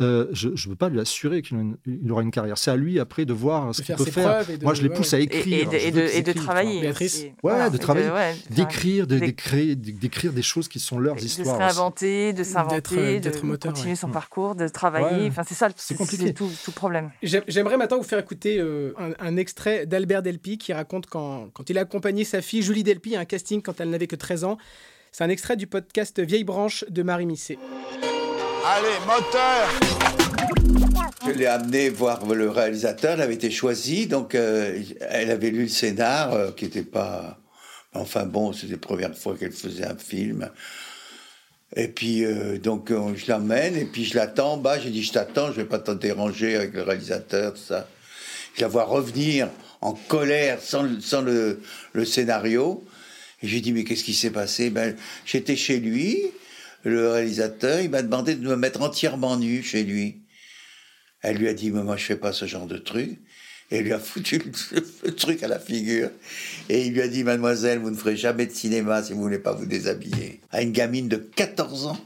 Euh, 0.01 0.29
je 0.33 0.49
ne 0.49 0.55
peux 0.71 0.77
pas 0.77 0.89
lui 0.89 1.01
assurer 1.01 1.43
qu'il 1.43 1.77
aura 2.11 2.23
une 2.23 2.31
carrière. 2.31 2.57
C'est 2.59 2.71
à 2.71 2.77
lui 2.77 3.01
après 3.01 3.25
de 3.25 3.33
voir 3.33 3.75
ce 3.75 3.83
qu'il 3.83 3.95
peut 3.97 4.05
faire. 4.05 4.45
Moi, 4.63 4.75
je 4.75 4.83
les 4.83 4.89
pousse 4.91 5.13
ouais. 5.13 5.19
à 5.19 5.21
Et, 5.21 5.25
écrire. 5.25 5.73
et 5.75 5.91
de, 5.91 6.01
et 6.31 6.35
travailler. 6.35 6.89
Aussi. 6.91 7.25
Ouais, 7.27 7.35
Voilà, 7.43 7.71
de 7.71 7.77
travailler, 7.77 8.07
faire- 8.07 8.35
d'écrire, 9.17 9.77
de- 9.77 9.81
d'écrire 9.83 9.99
d'écrire 10.01 10.33
des 10.33 10.43
choses 10.43 10.69
qui 10.69 10.81
sont 10.81 10.99
leurs 10.99 11.15
de 11.17 11.21
se 11.21 11.27
histoires. 11.27 11.57
aussi. 11.57 11.65
réinventer, 11.65 12.33
de 12.33 12.43
s'inventer, 12.45 13.21
d'être 13.21 13.43
de 13.43 13.47
moteur, 13.47 13.73
continuer 13.73 13.93
ouais. 13.93 13.97
son 13.97 14.09
Mm. 14.09 14.13
parcours, 14.13 14.55
de 14.55 14.69
travailler. 14.69 15.23
Ouais. 15.23 15.29
Enfin, 15.29 15.43
c'est 15.47 15.55
ça, 15.55 15.69
C'est 15.77 15.95
compliqué. 15.97 16.27
c'est 16.27 16.33
tout, 16.33 16.51
tout 16.65 16.73
problème. 16.73 17.11
J'ai- 17.23 17.43
J'aimerais 17.49 17.77
maintenant 17.77 17.99
vous 17.99 18.03
faire 18.05 18.19
écouter 18.19 18.59
euh, 18.59 18.93
un, 18.99 19.11
un 19.19 19.37
extrait 19.37 19.87
d'Albert 19.87 20.23
Delpy 20.23 20.59
qui 20.59 20.73
raconte 20.73 21.07
quand, 21.07 21.49
quand 21.53 21.69
il 21.71 21.79
a 21.79 21.83
accompagné 21.83 22.25
sa 22.25 22.43
fille 22.43 22.63
Julie 22.63 22.83
Delpy 22.83 23.17
à 23.17 23.21
un 23.21 23.25
casting 23.25 23.63
quand 23.63 23.81
elle 23.81 23.91
n'avait 23.91 24.07
que 24.07 24.17
13 24.17 24.45
ans. 24.45 24.59
C'est 25.13 25.25
un 25.25 25.29
extrait 25.31 25.57
du 25.57 25.67
podcast 25.67 26.21
Vieille 26.21 26.45
Branche 26.45 26.85
de 26.89 27.03
Marie 27.03 27.27
Misset. 27.27 27.59
Allez, 28.67 28.89
moteur 29.07 29.69
Je 31.27 31.33
l'ai 31.33 31.47
amené 31.47 31.89
voir 31.89 32.25
le 32.27 32.51
réalisateur, 32.51 33.13
elle 33.15 33.23
avait 33.23 33.35
été 33.35 33.51
choisie, 33.51 34.07
donc 34.07 34.35
euh, 34.35 34.81
elle 35.11 35.31
avait 35.31 35.51
lu 35.51 35.63
le 35.63 35.69
scénar, 35.69 36.33
euh, 36.33 36.51
qui 36.53 36.65
n'était 36.67 36.83
pas... 36.83 37.39
Enfin 37.95 38.27
bon, 38.27 38.53
c'était 38.53 38.73
la 38.73 38.79
première 38.79 39.17
fois 39.17 39.37
qu'elle 39.37 39.53
faisait 39.53 39.87
un 39.87 39.97
film. 39.97 40.51
Et 41.77 41.89
puis, 41.89 42.25
euh, 42.25 42.59
donc, 42.59 42.91
euh, 42.91 43.15
je 43.15 43.31
l'emmène, 43.31 43.77
et 43.77 43.85
puis 43.85 44.05
je 44.05 44.15
l'attends 44.17 44.55
en 44.55 44.57
bas, 44.57 44.79
j'ai 44.79 44.91
dit, 44.91 45.03
je 45.03 45.13
t'attends, 45.13 45.49
je 45.53 45.57
vais 45.57 45.67
pas 45.67 45.79
te 45.79 45.91
déranger 45.91 46.57
avec 46.57 46.73
le 46.73 46.83
réalisateur, 46.83 47.55
tout 47.55 47.61
ça. 47.61 47.89
Je 48.55 48.63
la 48.63 48.69
vois 48.69 48.85
revenir 48.85 49.49
en 49.81 49.93
colère, 49.93 50.61
sans, 50.63 51.01
sans 51.01 51.21
le, 51.21 51.61
le 51.93 52.05
scénario. 52.05 52.85
Et 53.43 53.49
j'ai 53.49 53.61
dit, 53.61 53.73
mais 53.73 53.85
qu'est-ce 53.85 54.05
qui 54.05 54.15
s'est 54.15 54.31
passé? 54.31 54.71
Ben, 54.71 54.97
J'étais 55.27 55.57
chez 55.57 55.79
lui, 55.79 56.33
le 56.85 57.11
réalisateur, 57.11 57.81
il 57.81 57.91
m'a 57.91 58.03
demandé 58.03 58.35
de 58.35 58.47
me 58.47 58.57
mettre 58.57 58.83
entièrement 58.83 59.37
nu 59.37 59.63
chez 59.63 59.85
lui. 59.85 60.23
Elle 61.21 61.37
lui 61.37 61.49
a 61.49 61.55
dit, 61.55 61.71
mais 61.71 61.83
moi 61.83 61.97
je 61.97 62.05
fais 62.05 62.17
pas 62.17 62.33
ce 62.33 62.47
genre 62.47 62.67
de 62.67 62.79
truc. 62.79 63.19
Et 63.71 63.83
lui 63.83 63.93
a 63.93 63.99
foutu 63.99 64.41
le, 65.05 65.15
truc 65.15 65.43
à 65.43 65.49
la 65.49 65.59
figure. 65.59 66.11
Et 66.69 66.87
il 66.87 66.95
lui 66.95 67.03
a 67.03 67.09
dit, 67.09 67.23
mademoiselle, 67.25 67.79
vous 67.79 67.91
ne 67.91 67.97
ferez 67.97 68.17
jamais 68.17 68.47
de 68.47 68.53
cinéma 68.53 69.03
si 69.03 69.13
vous 69.13 69.21
voulez 69.21 69.39
pas 69.39 69.53
vous 69.53 69.67
déshabiller. 69.67 70.41
À 70.51 70.63
une 70.63 70.73
gamine 70.73 71.09
de 71.09 71.17
14 71.17 71.87
ans. 71.87 71.99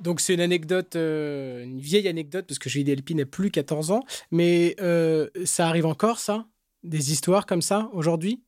Donc 0.00 0.20
c'est 0.20 0.32
une 0.32 0.40
anecdote, 0.40 0.96
euh, 0.96 1.62
une 1.62 1.78
vieille 1.78 2.08
anecdote, 2.08 2.46
parce 2.48 2.58
que 2.58 2.70
Delpy 2.82 3.14
n'a 3.14 3.26
plus 3.26 3.50
14 3.50 3.90
ans. 3.90 4.04
Mais 4.30 4.74
euh, 4.80 5.28
ça 5.44 5.68
arrive 5.68 5.84
encore, 5.84 6.18
ça? 6.18 6.46
Des 6.82 7.12
histoires 7.12 7.44
comme 7.44 7.60
ça, 7.60 7.90
aujourd'hui? 7.92 8.42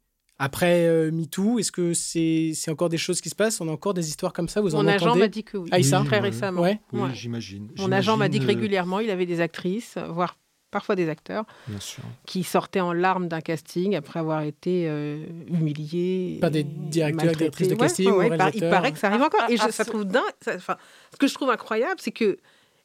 Après 0.45 0.86
euh, 0.86 1.12
MeToo, 1.12 1.61
est-ce 1.61 1.70
que 1.70 1.95
c'est 1.95 2.51
c'est 2.55 2.70
encore 2.72 2.88
des 2.88 2.99
choses 2.99 3.20
qui 3.20 3.28
se 3.28 3.34
passent? 3.36 3.61
On 3.61 3.68
a 3.68 3.70
encore 3.70 3.95
des 3.95 4.09
histoires 4.09 4.32
comme 4.32 4.49
ça 4.49 4.61
Vous 4.61 4.74
en 4.74 4.82
Mon 4.82 4.88
agent 4.88 5.14
m'a 5.14 5.28
dit 5.28 5.45
que 5.45 5.57
oui, 5.57 5.68
Aïssa? 5.72 6.03
Très 6.05 6.18
récemment. 6.18 6.62
Ouais. 6.62 6.80
Oui, 6.93 7.01
Ouais. 7.03 7.09
j'imagine. 7.14 7.68
Mon 7.78 7.93
agent 7.93 8.16
m'a 8.16 8.28
dit 8.28 8.38
que 8.40 8.45
euh, 8.45 8.49
régulièrement, 8.49 8.99
il 8.99 9.09
avait 9.11 9.24
des 9.26 9.40
actrices, 9.40 9.97
voire 10.11 10.36
parfois 10.72 10.97
des 10.97 11.09
acteurs, 11.09 11.45
Bien 11.68 11.78
sûr. 11.78 12.03
qui 12.26 12.43
sortaient 12.43 12.80
en 12.80 12.93
larmes 12.93 13.28
d'un 13.28 13.40
casting 13.40 13.95
après 13.95 14.18
avoir 14.18 14.40
été 14.43 14.86
euh, 14.88 15.24
humiliés. 15.47 16.38
Par 16.40 16.51
des 16.51 16.64
directeurs, 16.64 17.32
directrices 17.36 17.68
de 17.68 17.74
casting 17.76 18.11
ouais, 18.11 18.32
ou 18.32 18.36
par- 18.36 18.51
il 18.53 18.61
paraît 18.68 18.90
que 18.90 18.99
ça 18.99 19.09
arrive 19.09 19.20
Ah, 19.22 19.26
encore. 19.26 19.49
Et 19.51 19.57
je, 19.57 19.62
ah, 19.64 19.70
ça 19.70 19.84
ah, 19.86 19.90
trouve 19.90 20.05
dingue. 20.07 20.22
ça- 20.40 20.57
enfin, 20.57 20.76
ce 21.12 21.18
que 21.18 21.28
je 21.28 21.34
trouve 21.34 21.51
incroyable, 21.51 21.97
c'est 21.99 22.11
que 22.11 22.38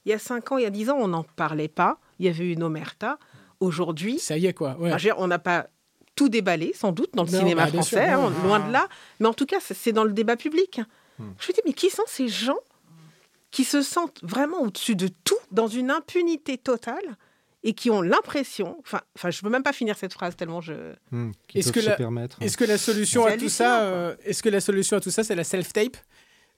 il 0.06 0.10
y 0.10 0.14
a 0.14 0.20
5 0.20 0.52
ans, 0.52 0.58
il 0.58 0.64
y 0.64 0.68
a 0.68 0.70
10 0.70 0.90
ans, 0.92 0.98
on 1.00 1.08
n'en 1.08 1.24
parlait 1.24 1.68
pas. 1.70 1.98
Il 2.20 2.26
y 2.28 2.30
avait 2.30 2.52
une 2.52 2.62
omerta. 2.62 3.18
Aujourd'hui, 3.60 4.20
ça 4.20 4.38
y 4.38 4.46
est 4.46 4.54
quoi. 4.54 4.78
ouais. 4.80 4.90
Enfin, 4.90 4.98
je 5.00 5.04
veux 5.08 5.14
dire, 5.14 5.20
on 5.20 5.28
n'a 5.28 5.40
pas 5.40 5.68
tout 6.18 6.28
déballé, 6.28 6.74
sans 6.76 6.92
doute, 6.92 7.12
dans 7.14 7.24
le 7.24 7.32
Non, 7.32 7.38
cinéma 7.40 7.64
bah, 7.66 7.72
sûr, 7.72 7.98
français, 7.98 8.12
non. 8.12 8.28
hein, 8.28 8.34
loin 8.44 8.60
de 8.68 8.74
là. 8.74 8.90
Mais 9.22 9.28
en 9.28 9.34
tout 9.34 9.46
cas, 9.46 9.58
c'est- 9.62 9.94
dans 9.94 10.04
le 10.04 10.12
débat 10.12 10.36
public. 10.36 10.82
Hmm. 11.20 11.30
Je 11.40 11.48
me 11.48 11.54
dis, 11.54 11.62
mais 11.66 11.72
qui 11.74 11.90
sont 11.90 12.04
ces 12.08 12.28
gens 12.28 12.60
qui 13.52 13.64
se 13.64 13.82
sentent 13.82 14.20
vraiment 14.24 14.62
au-dessus 14.62 14.96
de 14.98 15.08
tout, 15.24 15.38
dans 15.52 15.68
une 15.68 15.90
impunité 15.92 16.58
totale, 16.58 17.16
et 17.64 17.74
qui 17.74 17.90
ont 17.90 18.02
l'impression, 18.02 18.78
enfin, 18.82 19.02
enfin, 19.16 19.30
je 19.32 19.42
peux 19.42 19.50
même 19.50 19.64
pas 19.64 19.74
finir 19.74 19.98
cette 19.98 20.14
phrase 20.14 20.36
tellement 20.36 20.62
je. 20.62 20.74
Hmm, 21.12 21.32
Est-ce 21.56 21.72
que, 21.72 21.80
la, 21.80 21.96
permettre. 21.96 22.38
est-ce 22.42 22.56
que 22.58 22.66
la 22.66 22.78
solution 22.78 23.26
à 23.26 23.36
tout 23.38 23.50
ça, 23.50 23.82
euh, 23.82 24.16
est-ce 24.24 24.44
que 24.44 24.50
la 24.50 24.60
solution 24.62 24.98
à 24.98 25.02
tout 25.02 25.10
ça, 25.12 25.24
c'est 25.24 25.36
la 25.36 25.44
self-tape? 25.44 25.98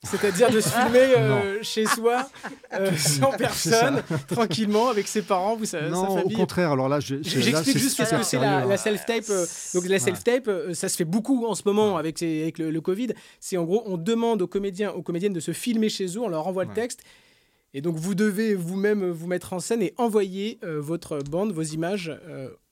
C'est-à-dire 0.03 0.49
de 0.49 0.61
se 0.61 0.69
filmer 0.69 1.13
euh, 1.17 1.59
chez 1.61 1.85
soi, 1.85 2.29
euh, 2.73 2.89
sans 2.95 3.31
personne, 3.31 4.01
tranquillement, 4.29 4.87
avec 4.87 5.07
ses 5.09 5.21
parents, 5.21 5.57
vous 5.57 5.65
savez, 5.65 5.89
Non, 5.89 6.17
sa 6.17 6.25
au 6.25 6.29
contraire. 6.29 6.71
Alors 6.71 6.87
là, 6.87 7.01
je- 7.01 7.21
je- 7.21 7.37
là, 7.37 7.41
J'explique 7.43 7.77
juste 7.77 7.97
qu'est-ce 7.97 8.15
que 8.15 8.23
c'est 8.23 8.39
la, 8.39 8.59
hein. 8.59 8.77
self-tape. 8.77 9.25
euh, 9.29 9.45
Donc 9.73 9.85
la 9.89 9.99
self-tape, 9.99 10.49
ça 10.73 10.87
se 10.87 10.95
fait 10.95 11.03
beaucoup 11.05 11.45
en 11.45 11.53
ce 11.53 11.63
moment 11.65 11.97
avec, 11.97 12.23
avec 12.23 12.59
le, 12.59 12.71
le 12.71 12.81
Covid. 12.81 13.09
C'est 13.41 13.57
en 13.57 13.65
gros, 13.65 13.83
on 13.87 13.97
demande 13.97 14.41
aux 14.41 14.47
comédiens, 14.47 14.91
aux 14.91 15.01
comédiennes 15.01 15.33
de 15.33 15.41
se 15.41 15.51
filmer 15.51 15.89
chez 15.89 16.05
eux, 16.15 16.21
on 16.21 16.29
leur 16.29 16.47
envoie 16.47 16.63
le 16.63 16.73
texte. 16.73 17.01
Et 17.73 17.81
donc 17.81 17.97
vous 17.97 18.15
devez 18.15 18.55
vous-même 18.55 19.07
vous 19.11 19.27
mettre 19.27 19.51
en 19.53 19.59
scène 19.59 19.81
et 19.83 19.93
envoyer 19.97 20.59
votre 20.63 21.19
bande, 21.19 21.51
vos 21.51 21.61
images 21.61 22.11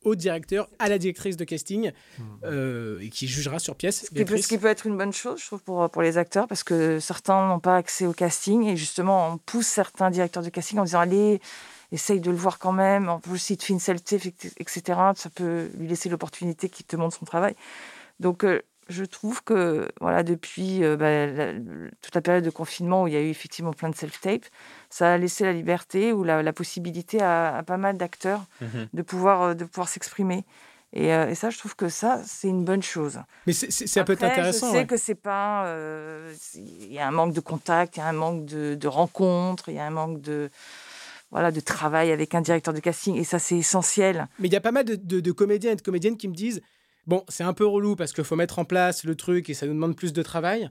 au 0.08 0.16
directeur, 0.16 0.70
à 0.80 0.88
la 0.88 0.98
directrice 0.98 1.36
de 1.36 1.44
casting, 1.44 1.92
euh, 2.44 3.00
et 3.02 3.10
qui 3.10 3.28
jugera 3.28 3.60
sur 3.60 3.76
pièce. 3.76 4.06
Ce 4.06 4.10
qui, 4.10 4.58
peut, 4.58 4.68
être 4.68 4.88
une 4.88 4.98
bonne 4.98 5.14
chose, 5.14 5.40
je 5.42 5.46
trouve, 5.46 5.62
pour, 5.62 5.90
pour 5.90 6.02
les 6.02 6.18
acteurs, 6.18 6.48
parce 6.48 6.64
que 6.64 7.00
certains 7.00 7.48
n'ont 7.48 7.60
pas 7.60 7.76
accès 7.76 8.06
au 8.06 8.14
casting, 8.14 8.64
et 8.66 8.78
justement, 8.78 9.34
on 9.34 9.38
pousse 9.38 9.68
certains 9.68 10.10
directeurs 10.10 10.44
de 10.44 10.50
casting 10.50 10.80
en 10.80 10.86
disant 10.86 11.02
Allez, 11.02 11.42
essaye 11.92 12.22
de 12.22 12.32
le 12.32 12.38
voir 12.38 12.58
quand 12.58 12.72
même, 12.72 13.10
en 13.10 13.20
plus, 13.20 13.50
il 13.50 13.58
te 13.58 13.66
fait 13.66 13.74
une 13.74 13.80
etc. 14.58 14.82
Ça 15.16 15.30
peut 15.30 15.70
lui 15.78 15.88
laisser 15.88 16.10
l'opportunité 16.10 16.70
qu'il 16.70 16.86
te 16.86 16.96
montre 16.96 17.18
son 17.18 17.26
travail. 17.26 17.56
Donc, 18.20 18.44
euh, 18.44 18.62
je 18.90 19.04
trouve 19.06 19.44
que 19.44 19.88
voilà, 20.02 20.24
depuis 20.24 20.84
euh, 20.84 20.96
bah, 20.98 21.26
la- 21.28 21.54
toute 22.02 22.16
la 22.16 22.22
période 22.22 22.44
de 22.44 22.50
confinement 22.50 23.04
où 23.04 23.08
il 23.08 23.14
y 23.14 23.18
a 23.18 23.22
eu 23.22 23.30
effectivement 23.30 23.74
plein 23.74 23.90
de 23.90 23.96
self-tape, 23.96 24.46
ça 24.90 25.14
a 25.14 25.18
laissé 25.18 25.44
la 25.44 25.54
liberté 25.54 26.14
ou 26.14 26.24
la, 26.24 26.42
la 26.44 26.54
possibilité 26.54 27.22
à, 27.22 27.58
à 27.58 27.64
pas 27.64 27.78
mal 27.78 27.98
d'acteurs 27.98 28.46
Mhm. 28.62 28.88
de 28.94 29.02
pouvoir, 29.02 29.42
euh, 29.42 29.54
de 29.54 29.66
pouvoir 29.66 29.88
s'exprimer. 29.90 30.46
Et, 30.94 31.14
euh, 31.14 31.30
et 31.30 31.36
ça, 31.36 31.50
je 31.50 31.58
trouve 31.58 31.76
que 31.76 31.90
ça, 31.90 32.22
c'est 32.26 32.48
une 32.48 32.64
bonne 32.64 32.82
chose. 32.82 33.20
Mais 33.46 33.52
c'est- 33.54 33.70
c'est- 33.72 33.88
ça 33.88 34.06
peut 34.06 34.14
être 34.14 34.24
Après, 34.24 34.32
intéressant. 34.40 34.68
Je 34.68 34.72
sais 34.72 34.78
ouais. 34.80 34.86
que 34.88 34.96
c'est 34.98 35.16
pas. 35.16 35.66
euh, 35.66 36.34
Il 36.56 36.94
y 36.94 37.00
a 37.00 37.06
un 37.08 37.12
manque 37.12 37.34
de 37.34 37.42
contact, 37.42 37.98
il 37.98 38.00
y 38.00 38.04
a 38.04 38.08
un 38.08 38.14
manque 38.14 38.46
de, 38.46 38.76
de 38.76 38.88
rencontres, 38.88 39.68
il 39.68 39.76
y 39.76 39.80
a 39.80 39.86
un 39.86 39.90
manque 39.92 40.22
de 40.22 40.50
voilà 41.30 41.52
de 41.52 41.60
travail 41.60 42.12
avec 42.14 42.34
un 42.36 42.42
directeur 42.42 42.74
de 42.74 42.80
casting, 42.80 43.18
et 43.18 43.26
ça, 43.26 43.38
c'est 43.38 43.58
essentiel. 43.58 44.28
Mais 44.40 44.48
il 44.48 44.54
y 44.54 44.56
a 44.56 44.62
pas 44.62 44.72
mal 44.72 44.86
de, 44.86 44.96
de- 44.96 45.20
de 45.20 45.32
comédiens 45.34 45.74
et 45.74 45.76
de 45.76 45.82
comédiennes 45.82 46.16
qui 46.16 46.30
me 46.30 46.34
disent 46.34 46.62
Bon, 47.08 47.24
c'est 47.30 47.44
un 47.44 47.54
peu 47.54 47.66
relou 47.66 47.96
parce 47.96 48.12
qu'il 48.14 48.24
faut 48.24 48.36
mettre 48.36 48.60
en 48.60 48.66
place 48.66 49.04
le 49.04 49.16
truc 49.16 49.50
et 49.50 49.54
ça 49.54 49.66
nous 49.66 49.74
demande 49.74 49.96
plus 49.96 50.14
de 50.14 50.22
travail. 50.22 50.70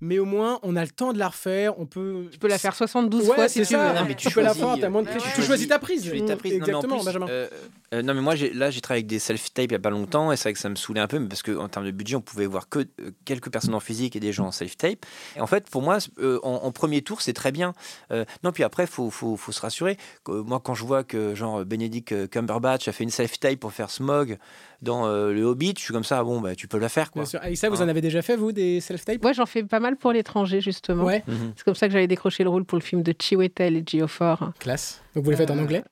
Mais 0.00 0.20
au 0.20 0.24
moins, 0.24 0.60
on 0.62 0.76
a 0.76 0.84
le 0.84 0.90
temps 0.92 1.12
de 1.12 1.18
la 1.18 1.26
refaire. 1.26 1.76
On 1.80 1.84
peut. 1.84 2.28
Tu 2.30 2.38
peux 2.38 2.46
la 2.46 2.58
faire 2.58 2.72
72 2.76 3.28
Ouais, 3.30 3.34
fois 3.34 3.48
si 3.48 3.54
c'est 3.54 3.60
tu 3.66 3.74
ça. 3.74 3.88
veux. 3.92 3.98
Non, 3.98 4.04
mais 4.06 4.14
tu 4.14 4.30
peux 4.30 4.42
la 4.42 4.54
faire, 4.54 4.76
t'as 4.80 4.88
moins 4.88 5.02
de 5.02 5.08
pression. 5.08 5.28
Tu 5.34 5.42
choisis 5.42 5.66
ta 5.66 5.80
prise. 5.80 6.02
Tu 6.02 6.10
choisis 6.10 6.24
ta 6.24 6.36
prise. 6.36 6.52
Non, 6.52 6.58
mais 6.60 6.66
Exactement, 6.68 6.96
plus, 6.98 7.04
Benjamin. 7.06 7.26
euh, 7.28 7.48
euh, 7.94 8.02
non, 8.02 8.14
mais 8.14 8.20
moi, 8.20 8.34
là, 8.54 8.70
j'ai 8.70 8.80
travaillé 8.80 9.00
avec 9.00 9.08
des 9.08 9.18
self-tape 9.18 9.64
il 9.64 9.70
n'y 9.70 9.74
a 9.74 9.80
pas 9.80 9.90
longtemps, 9.90 10.30
et 10.30 10.36
c'est 10.36 10.44
vrai 10.44 10.52
que 10.52 10.60
ça 10.60 10.68
me 10.68 10.76
saoulait 10.76 11.00
un 11.00 11.08
peu, 11.08 11.18
mais 11.18 11.26
parce 11.26 11.42
qu'en 11.42 11.66
termes 11.68 11.84
de 11.86 11.90
budget, 11.90 12.14
on 12.14 12.20
pouvait 12.20 12.46
voir 12.46 12.68
que 12.68 12.78
euh, 13.00 13.10
quelques 13.24 13.50
personnes 13.50 13.74
en 13.74 13.80
physique 13.80 14.14
et 14.14 14.20
des 14.20 14.30
gens 14.32 14.46
en 14.46 14.52
self-tape. 14.52 15.04
Et 15.34 15.40
en 15.40 15.48
fait, 15.48 15.68
pour 15.68 15.82
moi, 15.82 15.98
euh, 16.20 16.38
en, 16.44 16.54
en 16.62 16.70
premier 16.70 17.02
tour, 17.02 17.20
c'est 17.20 17.32
très 17.32 17.50
bien. 17.50 17.72
Euh, 18.12 18.24
non, 18.44 18.52
puis 18.52 18.62
après, 18.62 18.84
il 18.84 18.88
faut, 18.88 19.10
faut, 19.10 19.36
faut 19.36 19.50
se 19.50 19.60
rassurer. 19.60 19.96
Euh, 20.28 20.44
moi, 20.44 20.60
quand 20.62 20.74
je 20.74 20.84
vois 20.84 21.02
que, 21.02 21.34
genre, 21.34 21.64
Benedict 21.64 22.28
Cumberbatch 22.30 22.86
a 22.86 22.92
fait 22.92 23.02
une 23.02 23.10
self-tape 23.10 23.58
pour 23.58 23.72
faire 23.72 23.90
Smog 23.90 24.38
dans 24.82 25.06
euh, 25.06 25.32
Le 25.32 25.42
Hobbit, 25.42 25.74
je 25.76 25.82
suis 25.82 25.92
comme 25.92 26.04
ça, 26.04 26.22
bon, 26.22 26.40
bah, 26.40 26.54
tu 26.54 26.68
peux 26.68 26.78
la 26.78 26.88
faire, 26.88 27.10
quoi. 27.10 27.22
Bien 27.22 27.28
sûr. 27.30 27.40
Aïssa, 27.42 27.68
vous 27.68 27.82
Hein. 27.82 27.86
en 27.86 27.88
avez 27.88 28.00
déjà 28.00 28.22
fait, 28.22 28.36
vous, 28.36 28.52
des 28.52 28.80
self-tapes? 28.80 29.22
Moi, 29.22 29.32
j'en 29.32 29.46
fais 29.46 29.62
pas 29.64 29.80
mal 29.80 29.96
pour 29.96 30.12
l'étranger, 30.12 30.60
justement. 30.60 31.04
Ouais. 31.04 31.22
Mhm. 31.26 31.52
C'est 31.56 31.64
comme 31.64 31.74
ça 31.74 31.86
que 31.88 31.92
j'avais 31.92 32.06
décroché 32.06 32.44
le 32.44 32.50
rôle 32.50 32.64
pour 32.64 32.78
le 32.78 32.82
film 32.82 33.02
de 33.02 33.12
Chiwetel 33.20 33.76
et 33.76 33.84
Geoffrey. 33.86 34.34
Classe. 34.58 35.02
Donc 35.14 35.24
vous 35.24 35.30
les 35.30 35.36
faites 35.36 35.50
en 35.50 35.58
Euh, 35.58 35.62
anglais? 35.62 35.82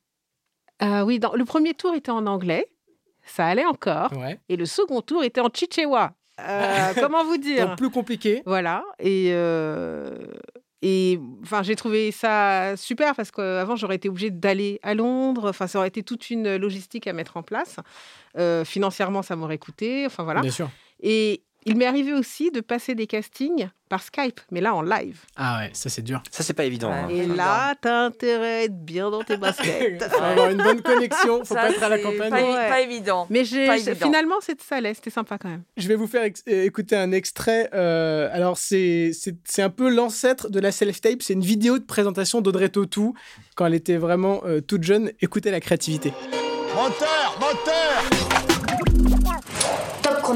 Ah 0.78 1.04
oui, 1.04 1.18
dans, 1.18 1.34
le 1.34 1.44
premier 1.44 1.74
tour 1.74 1.94
était 1.94 2.10
en 2.12 2.26
anglais. 2.26 2.68
Ça 3.24 3.46
allait 3.46 3.64
encore. 3.64 4.12
Ouais. 4.12 4.38
Et 4.48 4.56
le 4.56 4.66
second 4.66 5.00
tour 5.00 5.24
était 5.24 5.40
en 5.40 5.48
chichewa. 5.52 6.12
Euh, 6.40 6.92
comment 7.00 7.24
vous 7.24 7.38
dire? 7.38 7.68
Donc 7.68 7.78
plus 7.78 7.90
compliqué. 7.90 8.42
Voilà. 8.46 8.84
Et, 9.00 9.30
euh, 9.32 10.14
et 10.82 11.18
enfin, 11.42 11.62
j'ai 11.62 11.74
trouvé 11.74 12.12
ça 12.12 12.76
super 12.76 13.14
parce 13.14 13.30
qu'avant, 13.30 13.76
j'aurais 13.76 13.96
été 13.96 14.08
obligée 14.08 14.30
d'aller 14.30 14.78
à 14.82 14.94
Londres. 14.94 15.48
Enfin, 15.48 15.66
ça 15.66 15.78
aurait 15.78 15.88
été 15.88 16.02
toute 16.02 16.30
une 16.30 16.56
logistique 16.56 17.06
à 17.06 17.12
mettre 17.12 17.36
en 17.36 17.42
place. 17.42 17.76
Euh, 18.36 18.64
financièrement, 18.64 19.22
ça 19.22 19.36
m'aurait 19.36 19.58
coûté. 19.58 20.04
Enfin, 20.04 20.24
voilà. 20.24 20.42
Bien 20.42 20.50
sûr. 20.50 20.70
Et 21.00 21.42
il 21.66 21.76
m'est 21.76 21.84
arrivé 21.86 22.12
aussi 22.14 22.50
de 22.50 22.60
passer 22.60 22.94
des 22.94 23.06
castings 23.06 23.68
par 23.88 24.02
Skype, 24.02 24.40
mais 24.50 24.60
là 24.60 24.74
en 24.74 24.82
live. 24.82 25.20
Ah 25.36 25.58
ouais, 25.60 25.70
ça 25.72 25.88
c'est 25.90 26.02
dur. 26.02 26.20
Ça, 26.32 26.42
c'est 26.42 26.54
pas 26.54 26.64
évident. 26.64 26.90
hein. 26.90 27.08
Et 27.08 27.24
là, 27.26 27.74
t'as 27.80 28.06
intérêt 28.06 28.54
à 28.54 28.62
être 28.64 28.84
bien 28.84 29.10
dans 29.10 29.22
tes 29.22 29.36
baskets. 29.36 30.02
Faut 30.10 30.22
avoir 30.24 30.50
une 30.50 30.60
bonne 30.62 30.82
connexion, 30.82 31.44
faut 31.44 31.54
Ça, 31.54 31.60
pas 31.62 31.70
être 31.70 31.82
à 31.82 31.88
la 31.88 31.98
campagne. 31.98 32.30
Pas, 32.30 32.42
Ouais. 32.42 32.68
pas 32.68 32.80
évident. 32.80 33.26
Mais 33.30 33.44
j'ai, 33.44 33.66
Pas 33.66 33.76
évident. 33.78 34.06
finalement, 34.06 34.34
c'est- 34.40 34.60
ça 34.60 34.76
allait, 34.76 34.94
c'était 34.94 35.10
sympa 35.10 35.38
quand 35.38 35.48
même. 35.48 35.62
Je 35.76 35.86
vais 35.86 35.94
vous 35.94 36.08
faire 36.08 36.28
écouter 36.46 36.96
un 36.96 37.12
extrait. 37.12 37.68
euh, 37.74 38.28
alors, 38.32 38.56
c'est 38.58 39.12
un 39.58 39.70
peu 39.70 39.88
l'ancêtre 39.88 40.48
de 40.50 40.58
la 40.58 40.72
self-tape. 40.72 41.22
C'est 41.22 41.34
une 41.34 41.44
vidéo 41.44 41.78
de 41.78 41.84
présentation 41.84 42.40
d'Audrey 42.40 42.68
Tautou 42.70 43.14
quand 43.54 43.66
elle 43.66 43.74
était 43.74 43.96
vraiment 43.98 44.40
euh, 44.46 44.60
toute 44.60 44.82
jeune. 44.82 45.12
Écoutez 45.20 45.50
la 45.52 45.60
créativité. 45.60 46.12
Moteur 46.74 47.38
Moteur 47.40 47.75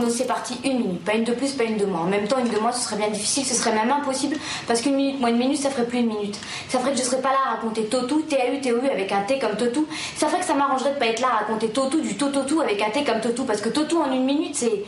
Chrono, 0.01 0.13
c'est 0.13 0.27
parti, 0.27 0.57
une 0.65 0.79
minute, 0.79 1.05
pas 1.05 1.15
une 1.15 1.25
de 1.25 1.33
plus, 1.33 1.53
pas 1.53 1.65
une 1.65 1.77
de 1.77 1.85
moins. 1.85 2.01
En 2.03 2.07
même 2.07 2.27
temps, 2.27 2.39
une 2.39 2.49
de 2.49 2.59
moins, 2.59 2.73
ce 2.73 2.81
serait 2.85 2.97
bien 2.97 3.09
difficile, 3.09 3.45
ce 3.45 3.55
serait 3.55 3.73
même 3.73 3.91
impossible, 3.91 4.37
parce 4.67 4.81
qu'une 4.81 4.95
minute 4.95 5.21
moins 5.21 5.29
une 5.31 5.37
minute, 5.39 5.59
ça 5.59 5.71
ferait 5.71 5.87
plus 5.87 5.99
une 5.99 6.07
minute. 6.09 6.39
Ça 6.69 6.79
ferait 6.79 6.93
que 6.93 6.99
je 6.99 7.03
serais 7.03 7.21
pas 7.21 7.31
là 7.31 7.39
à 7.47 7.51
raconter 7.57 7.85
Totou, 7.85 8.23
T-A-U, 8.23 8.61
T-O-U 8.61 8.89
avec 8.89 9.13
un 9.13 9.23
T 9.23 9.39
comme 9.39 9.57
Totou. 9.57 9.87
Ça 10.17 10.29
ferait 10.29 10.41
que 10.41 10.47
ça 10.47 10.55
m'arrangerait 10.55 10.95
de 10.95 10.99
pas 10.99 11.07
être 11.07 11.21
là 11.21 11.29
à 11.33 11.37
raconter 11.41 11.69
Totou, 11.69 12.01
du 12.01 12.17
Tototou 12.17 12.61
avec 12.61 12.81
un 12.83 12.91
T 12.91 13.05
comme 13.05 13.21
Totou, 13.21 13.45
parce 13.45 13.61
que 13.61 13.69
Totou 13.69 14.01
en 14.01 14.11
une 14.13 14.25
minute, 14.25 14.57
c'est. 14.57 14.85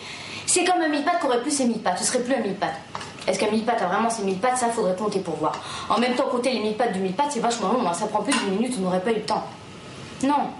C'est 0.46 0.64
comme 0.64 0.80
un 0.82 0.88
mille 0.88 1.04
pattes 1.04 1.20
qui 1.20 1.26
aurait 1.26 1.40
plus 1.40 1.50
ses 1.52 1.64
mille 1.64 1.78
pattes. 1.78 1.98
Ce 1.98 2.04
serait 2.04 2.20
plus 2.20 2.34
un 2.34 2.40
mille 2.40 2.56
pattes. 2.56 2.74
Est-ce 3.26 3.38
qu'un 3.38 3.50
mille 3.50 3.64
pattes 3.64 3.80
a 3.80 3.86
vraiment 3.86 4.10
ses 4.10 4.22
mille 4.22 4.38
pattes 4.38 4.58
Ça, 4.58 4.68
faudrait 4.68 4.96
compter 4.96 5.20
pour 5.20 5.36
voir. 5.36 5.52
En 5.88 5.98
même 5.98 6.14
temps, 6.14 6.24
compter 6.30 6.50
les 6.52 6.60
mille 6.60 6.76
pattes 6.76 6.92
du 6.92 6.98
mille 6.98 7.12
pattes, 7.12 7.30
c'est 7.30 7.40
vachement 7.40 7.72
long. 7.72 7.86
hein. 7.86 7.92
Ça 7.94 8.06
prend 8.06 8.22
plus 8.22 8.34
d'une 8.38 8.56
minute, 8.56 8.74
on 8.78 8.82
n'aurait 8.82 9.00
pas 9.00 9.12
eu 9.12 9.16
le 9.16 9.22
temps. 9.22 9.44
Non. 10.24 10.50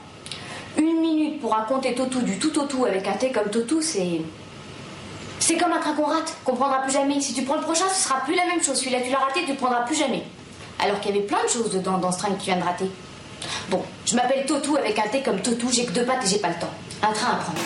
Une 0.79 1.01
minute 1.01 1.41
pour 1.41 1.53
raconter 1.53 1.95
Totou 1.95 2.21
du 2.21 2.39
tout 2.39 2.49
tout 2.51 2.85
avec 2.87 3.07
un 3.07 3.13
thé 3.13 3.31
comme 3.33 3.51
Totou, 3.51 3.83
c'est. 3.83 4.23
C'est 5.45 5.57
comme 5.57 5.73
un 5.73 5.81
train 5.81 5.93
qu'on 5.95 6.05
rate, 6.07 6.37
qu'on 6.45 6.55
prendra 6.55 6.83
plus 6.83 6.93
jamais. 6.93 7.21
Si 7.21 7.35
tu 7.35 7.43
prends 7.43 7.57
le 7.57 7.63
prochain, 7.63 7.85
ce 7.93 8.05
sera 8.05 8.21
plus 8.25 8.37
la 8.37 8.47
même 8.47 8.63
chose. 8.63 8.77
Celui-là, 8.79 9.01
tu 9.05 9.11
l'as 9.11 9.19
raté, 9.19 9.41
tu 9.45 9.51
le 9.51 9.57
prendras 9.57 9.83
plus 9.83 9.97
jamais. 9.97 10.23
Alors 10.79 11.01
qu'il 11.01 11.15
y 11.15 11.19
avait 11.19 11.27
plein 11.27 11.43
de 11.43 11.49
choses 11.49 11.73
dedans 11.73 11.99
dans 11.99 12.13
ce 12.13 12.19
train 12.19 12.29
que 12.33 12.39
tu 12.39 12.45
viens 12.47 12.59
de 12.59 12.63
rater. 12.63 12.85
Bon, 13.69 13.83
je 14.07 14.15
m'appelle 14.15 14.47
Totou 14.47 14.77
avec 14.77 14.97
un 15.01 15.09
thé 15.09 15.21
comme 15.23 15.41
Totou, 15.43 15.69
j'ai 15.73 15.85
que 15.85 15.91
deux 15.91 16.05
pattes 16.05 16.25
et 16.25 16.29
j'ai 16.29 16.39
pas 16.39 16.49
le 16.51 16.55
temps. 16.61 16.71
Un 17.03 17.13
train 17.13 17.33
à 17.33 17.37
prendre. 17.37 17.59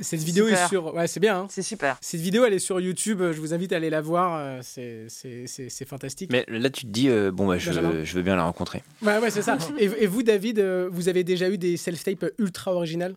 Cette 0.00 0.20
vidéo 0.22 0.46
Super. 0.48 0.64
est 0.64 0.68
sur. 0.68 0.94
Ouais, 0.94 1.06
c'est 1.06 1.20
bien. 1.20 1.38
hein. 1.40 1.46
C'est 1.50 1.62
super. 1.62 1.96
Cette 2.00 2.20
vidéo, 2.20 2.44
elle 2.44 2.52
est 2.54 2.58
sur 2.58 2.78
YouTube. 2.80 3.22
Je 3.22 3.40
vous 3.40 3.52
invite 3.54 3.72
à 3.72 3.76
aller 3.76 3.90
la 3.90 4.00
voir. 4.02 4.36
euh, 4.36 4.58
C'est 4.62 5.04
c'est- 5.08 5.46
c'est- 5.46 5.68
c'est 5.70 5.86
fantastique. 5.88 6.30
Mais 6.32 6.44
là, 6.48 6.68
tu 6.70 6.82
te 6.82 6.90
dis, 6.90 7.08
euh, 7.08 7.30
bon, 7.30 7.46
bah, 7.46 7.56
je, 7.58 7.70
je 7.72 8.14
veux 8.14 8.22
bien 8.22 8.36
la 8.36 8.44
rencontrer. 8.44 8.82
Ouais, 9.02 9.18
ouais, 9.18 9.30
c'est 9.30 9.42
ça. 9.42 9.56
Et, 9.78 9.84
et 9.84 10.06
vous, 10.06 10.22
David, 10.22 10.58
euh, 10.58 10.88
vous 10.90 11.08
avez 11.08 11.24
déjà 11.24 11.48
eu 11.48 11.56
des 11.58 11.76
self-tapes 11.78 12.26
ultra 12.38 12.72
originales? 12.74 13.16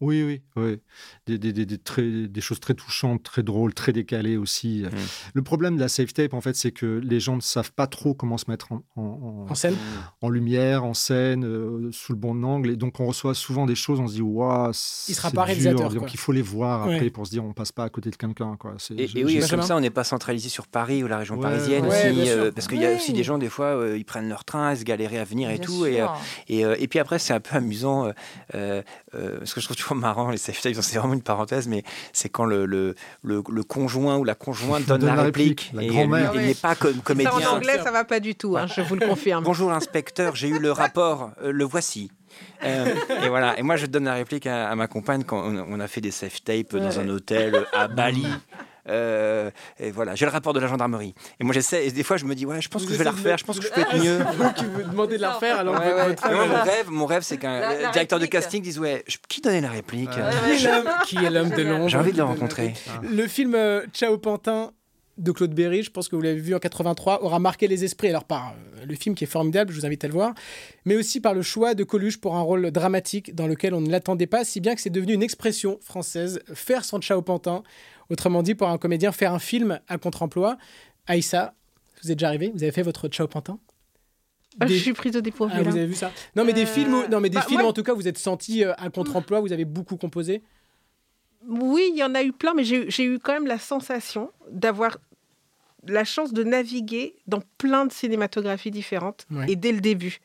Oui, 0.00 0.22
oui, 0.22 0.40
oui. 0.56 0.78
Des, 1.30 1.38
des, 1.38 1.52
des, 1.52 1.66
des 1.66 1.78
très- 1.78 2.26
des 2.28 2.40
choses 2.40 2.58
très 2.60 2.74
touchantes, 2.74 3.22
très 3.22 3.42
drôles, 3.42 3.72
très 3.74 3.92
décalées 3.92 4.36
aussi. 4.36 4.82
Mmh. 4.84 4.96
Le 5.34 5.42
problème 5.42 5.76
de 5.76 5.80
la 5.80 5.88
safe 5.88 6.12
tape, 6.12 6.34
en 6.34 6.40
fait, 6.40 6.56
c'est 6.56 6.72
que 6.72 7.00
les 7.04 7.20
gens 7.20 7.36
ne 7.36 7.40
savent 7.40 7.72
pas 7.72 7.86
trop 7.86 8.14
comment 8.14 8.36
se 8.38 8.46
mettre 8.50 8.72
en, 8.72 8.82
en, 8.96 9.46
En 9.48 9.54
scène 9.54 9.76
en 10.22 10.28
lumière, 10.28 10.84
en 10.84 10.94
scène, 10.94 11.44
euh, 11.44 11.90
sous 11.92 12.12
le 12.12 12.18
bon 12.18 12.42
angle. 12.42 12.70
Et 12.70 12.76
donc, 12.76 12.98
on 13.00 13.06
reçoit 13.06 13.34
souvent 13.34 13.66
des 13.66 13.74
choses, 13.76 14.00
on 14.00 14.08
se 14.08 14.14
dit, 14.14 14.22
waouh, 14.22 14.70
Il 14.70 14.74
sera 14.74 15.28
c'est 15.28 15.34
pas 15.36 15.42
dur. 15.42 15.42
réalisateur, 15.46 15.90
Donc, 15.90 16.12
il 16.14 16.18
faut 16.18 16.32
les 16.32 16.42
voir 16.42 16.82
après 16.82 17.00
Ouais. 17.00 17.10
pour 17.10 17.26
se 17.26 17.30
dire, 17.30 17.44
on 17.44 17.52
passe 17.52 17.70
pas 17.72 17.84
à 17.84 17.88
côté 17.90 18.10
de 18.10 18.16
quelqu'un. 18.16 18.56
quoi. 18.58 18.74
C'est- 18.78 18.94
Et, 18.98 19.06
je- 19.06 19.18
et 19.18 19.24
oui, 19.24 19.40
comme 19.48 19.62
ça, 19.62 19.76
on 19.76 19.80
n'est 19.80 19.90
pas 19.90 20.04
centralisé 20.04 20.48
sur 20.48 20.66
Paris 20.66 21.04
ou 21.04 21.06
la 21.06 21.18
région 21.18 21.36
Ouais, 21.36 21.42
parisienne 21.42 21.84
ouais, 21.86 22.10
aussi, 22.10 22.28
euh, 22.30 22.50
parce 22.50 22.66
qu'il 22.66 22.80
y 22.80 22.84
a 22.86 22.88
Ouais. 22.90 22.96
aussi 22.96 23.12
des 23.12 23.22
gens, 23.22 23.38
des 23.38 23.48
fois, 23.48 23.66
euh, 23.66 23.96
ils 23.96 24.04
prennent 24.04 24.28
leur 24.28 24.44
train, 24.44 24.72
ils 24.72 24.78
se 24.78 24.84
galérer 24.84 25.18
à 25.18 25.24
venir 25.24 25.48
et 25.50 25.58
Bien 25.58 25.64
tout. 25.64 25.86
Et, 25.86 26.00
euh, 26.00 26.06
et, 26.48 26.64
euh, 26.64 26.74
et 26.78 26.88
puis 26.88 26.98
après, 26.98 27.18
c'est 27.18 27.32
un 27.32 27.40
peu 27.40 27.56
amusant, 27.56 28.06
euh, 28.06 28.12
euh, 28.54 28.82
euh, 29.14 29.38
ce 29.44 29.54
que 29.54 29.60
je 29.60 29.66
trouve 29.66 29.76
toujours 29.76 29.96
marrant, 29.96 30.30
les 30.30 30.36
safe 30.38 30.60
tapes, 30.60 30.74
c'est 30.80 30.98
vraiment 30.98 31.14
une 31.20 31.24
parenthèse, 31.24 31.68
mais 31.68 31.82
c'est 32.12 32.28
quand 32.30 32.44
le, 32.44 32.64
le, 32.66 32.94
le, 33.22 33.42
le 33.48 33.62
conjoint 33.62 34.16
ou 34.16 34.24
la 34.24 34.34
conjointe 34.34 34.86
donne, 34.86 35.04
la 35.06 35.14
réplique. 35.14 35.70
la 35.74 35.82
et 35.82 35.88
lui, 35.88 35.96
il 36.34 36.40
n'est 36.40 36.54
pas 36.54 36.74
comme 36.74 36.96
comédien. 37.02 37.30
Ça, 37.38 37.52
en 37.52 37.56
anglais, 37.56 37.78
ça 37.82 37.90
va 37.90 38.04
pas 38.04 38.20
du 38.20 38.34
tout, 38.34 38.56
hein, 38.56 38.66
je 38.66 38.80
vous 38.80 38.94
le 38.96 39.06
confirme. 39.06 39.44
Bonjour 39.44 39.70
l'inspecteur, 39.70 40.34
j'ai 40.34 40.48
eu 40.48 40.58
le 40.58 40.72
rapport, 40.72 41.30
euh, 41.42 41.52
le 41.52 41.64
voici. 41.64 42.10
Euh, 42.64 42.94
et 43.24 43.28
voilà. 43.28 43.58
Et 43.58 43.62
moi, 43.62 43.76
je 43.76 43.86
donne 43.86 44.04
la 44.04 44.14
réplique 44.14 44.46
à, 44.46 44.68
à 44.70 44.74
ma 44.74 44.86
compagne 44.86 45.24
quand 45.24 45.42
on, 45.44 45.66
on 45.68 45.80
a 45.80 45.88
fait 45.88 46.00
des 46.00 46.10
safe 46.10 46.42
tapes 46.44 46.76
dans 46.76 46.98
un 47.00 47.08
hôtel 47.08 47.66
à 47.72 47.88
Bali. 47.88 48.26
Euh, 48.88 49.50
et 49.78 49.90
voilà, 49.90 50.14
j'ai 50.14 50.24
le 50.24 50.30
rapport 50.30 50.52
de 50.52 50.60
la 50.60 50.66
gendarmerie. 50.66 51.14
Et 51.38 51.44
moi, 51.44 51.52
j'essaie. 51.52 51.86
Et 51.86 51.90
des 51.92 52.02
fois, 52.02 52.16
je 52.16 52.24
me 52.24 52.34
dis, 52.34 52.46
ouais, 52.46 52.60
je 52.62 52.68
pense 52.68 52.84
que 52.84 52.92
je 52.92 52.98
vais 52.98 53.04
la 53.04 53.10
refaire. 53.12 53.38
Je 53.38 53.44
pense 53.44 53.58
que 53.58 53.66
je 53.66 53.70
peux 53.72 53.80
être 53.80 53.96
mieux. 53.96 54.18
C'est 54.18 54.36
vous 54.36 54.52
qui 54.52 54.64
vous 54.64 54.82
demandez 54.90 55.16
de 55.16 55.22
la 55.22 55.32
refaire 55.32 55.58
alors 55.58 55.74
Ouais, 55.78 55.92
ouais. 55.92 56.08
votre 56.08 56.30
moi, 56.32 56.46
mon 56.46 56.62
rêve, 56.62 56.90
mon 56.90 57.06
rêve, 57.06 57.22
c'est 57.22 57.36
qu'un 57.38 57.90
directeur 57.92 58.18
de 58.18 58.26
casting 58.26 58.62
dise, 58.62 58.78
ouais, 58.78 59.04
je- 59.06 59.18
qui 59.28 59.40
donnait 59.40 59.60
la 59.60 59.70
réplique? 59.70 60.10
Qui 60.10 60.18
est 60.18 60.62
l'homme- 60.70 60.88
Qui 61.06 61.16
est 61.16 61.30
l'homme 61.30 61.50
de 61.50 61.62
l'ombre? 61.62 61.88
J'ai 61.88 61.98
envie 61.98 62.12
de 62.12 62.16
le 62.18 62.24
rencontrer. 62.24 62.74
Le 63.02 63.26
film 63.26 63.54
euh, 63.54 63.82
Ciao 63.92 64.16
Pantin 64.18 64.72
de 65.18 65.32
Claude 65.32 65.52
Berry, 65.54 65.82
je 65.82 65.90
pense 65.90 66.08
que 66.08 66.16
vous 66.16 66.22
l'avez 66.22 66.40
vu 66.40 66.54
en 66.54 66.58
83, 66.58 67.22
aura 67.22 67.38
marqué 67.38 67.68
les 67.68 67.84
esprits. 67.84 68.08
Alors 68.08 68.24
par 68.24 68.54
euh, 68.80 68.84
le 68.86 68.94
film 68.94 69.14
qui 69.14 69.24
est 69.24 69.26
formidable, 69.26 69.70
je 69.72 69.78
vous 69.78 69.84
invite 69.84 70.02
à 70.04 70.06
le 70.08 70.14
voir, 70.14 70.32
mais 70.86 70.96
aussi 70.96 71.20
par 71.20 71.34
le 71.34 71.42
choix 71.42 71.74
de 71.74 71.84
Coluche 71.84 72.18
pour 72.18 72.36
un 72.36 72.40
rôle 72.40 72.70
dramatique 72.70 73.34
dans 73.34 73.46
lequel 73.46 73.74
on 73.74 73.82
ne 73.82 73.90
l'attendait 73.90 74.26
pas, 74.26 74.44
si 74.44 74.60
bien 74.60 74.74
que 74.74 74.80
c'est 74.80 74.88
devenu 74.88 75.12
une 75.12 75.22
expression 75.22 75.78
française, 75.82 76.40
faire 76.54 76.84
son 76.86 77.00
Ciao 77.02 77.20
Pantin. 77.20 77.62
Autrement 78.10 78.42
dit, 78.42 78.54
pour 78.54 78.68
un 78.68 78.78
comédien, 78.78 79.12
faire 79.12 79.32
un 79.32 79.38
film 79.38 79.80
à 79.88 79.96
contre-emploi. 79.98 80.58
Aïssa, 81.06 81.54
vous 82.02 82.10
êtes 82.10 82.18
déjà 82.18 82.28
arrivé 82.28 82.50
Vous 82.54 82.62
avez 82.62 82.72
fait 82.72 82.82
votre 82.82 83.08
Ciao 83.08 83.26
Pantin 83.28 83.58
Ah, 84.58 84.66
Des- 84.66 84.76
Je 84.76 84.82
suis 84.82 84.92
prise 84.92 85.16
au 85.16 85.20
dépourvu. 85.20 85.52
Ah, 85.56 85.62
vous 85.62 85.76
avez 85.76 85.86
vu 85.86 85.94
ça 85.94 86.10
Non, 86.36 86.44
mais 86.44 86.52
des 86.52 86.62
Euh, 86.64 86.66
films, 86.66 86.94
où- 86.94 87.08
non, 87.08 87.20
mais 87.20 87.30
des 87.30 87.36
bah, 87.36 87.42
films 87.48 87.60
en 87.62 87.72
tout 87.72 87.82
cas, 87.84 87.94
vous 87.94 88.08
êtes 88.08 88.18
senti 88.18 88.64
euh, 88.64 88.72
à 88.78 88.90
contre-emploi, 88.90 89.40
vous 89.40 89.52
avez 89.52 89.64
beaucoup 89.64 89.96
composé. 89.96 90.42
Oui, 91.48 91.88
il 91.92 91.96
y 91.98 92.02
en 92.04 92.14
a 92.14 92.22
eu 92.22 92.32
plein, 92.32 92.52
mais 92.52 92.64
j'ai 92.64 92.90
j'ai 92.90 93.04
eu 93.04 93.18
quand 93.18 93.32
même 93.32 93.46
la 93.46 93.58
sensation 93.58 94.30
d'avoir 94.50 94.98
la 95.86 96.04
chance 96.04 96.34
de 96.34 96.44
naviguer 96.44 97.14
dans 97.26 97.40
plein 97.56 97.86
de 97.86 97.92
cinématographies 97.92 98.70
différentes 98.70 99.26
Ouais. 99.30 99.46
et 99.50 99.56
dès 99.56 99.72
le 99.72 99.80
début. 99.80 100.18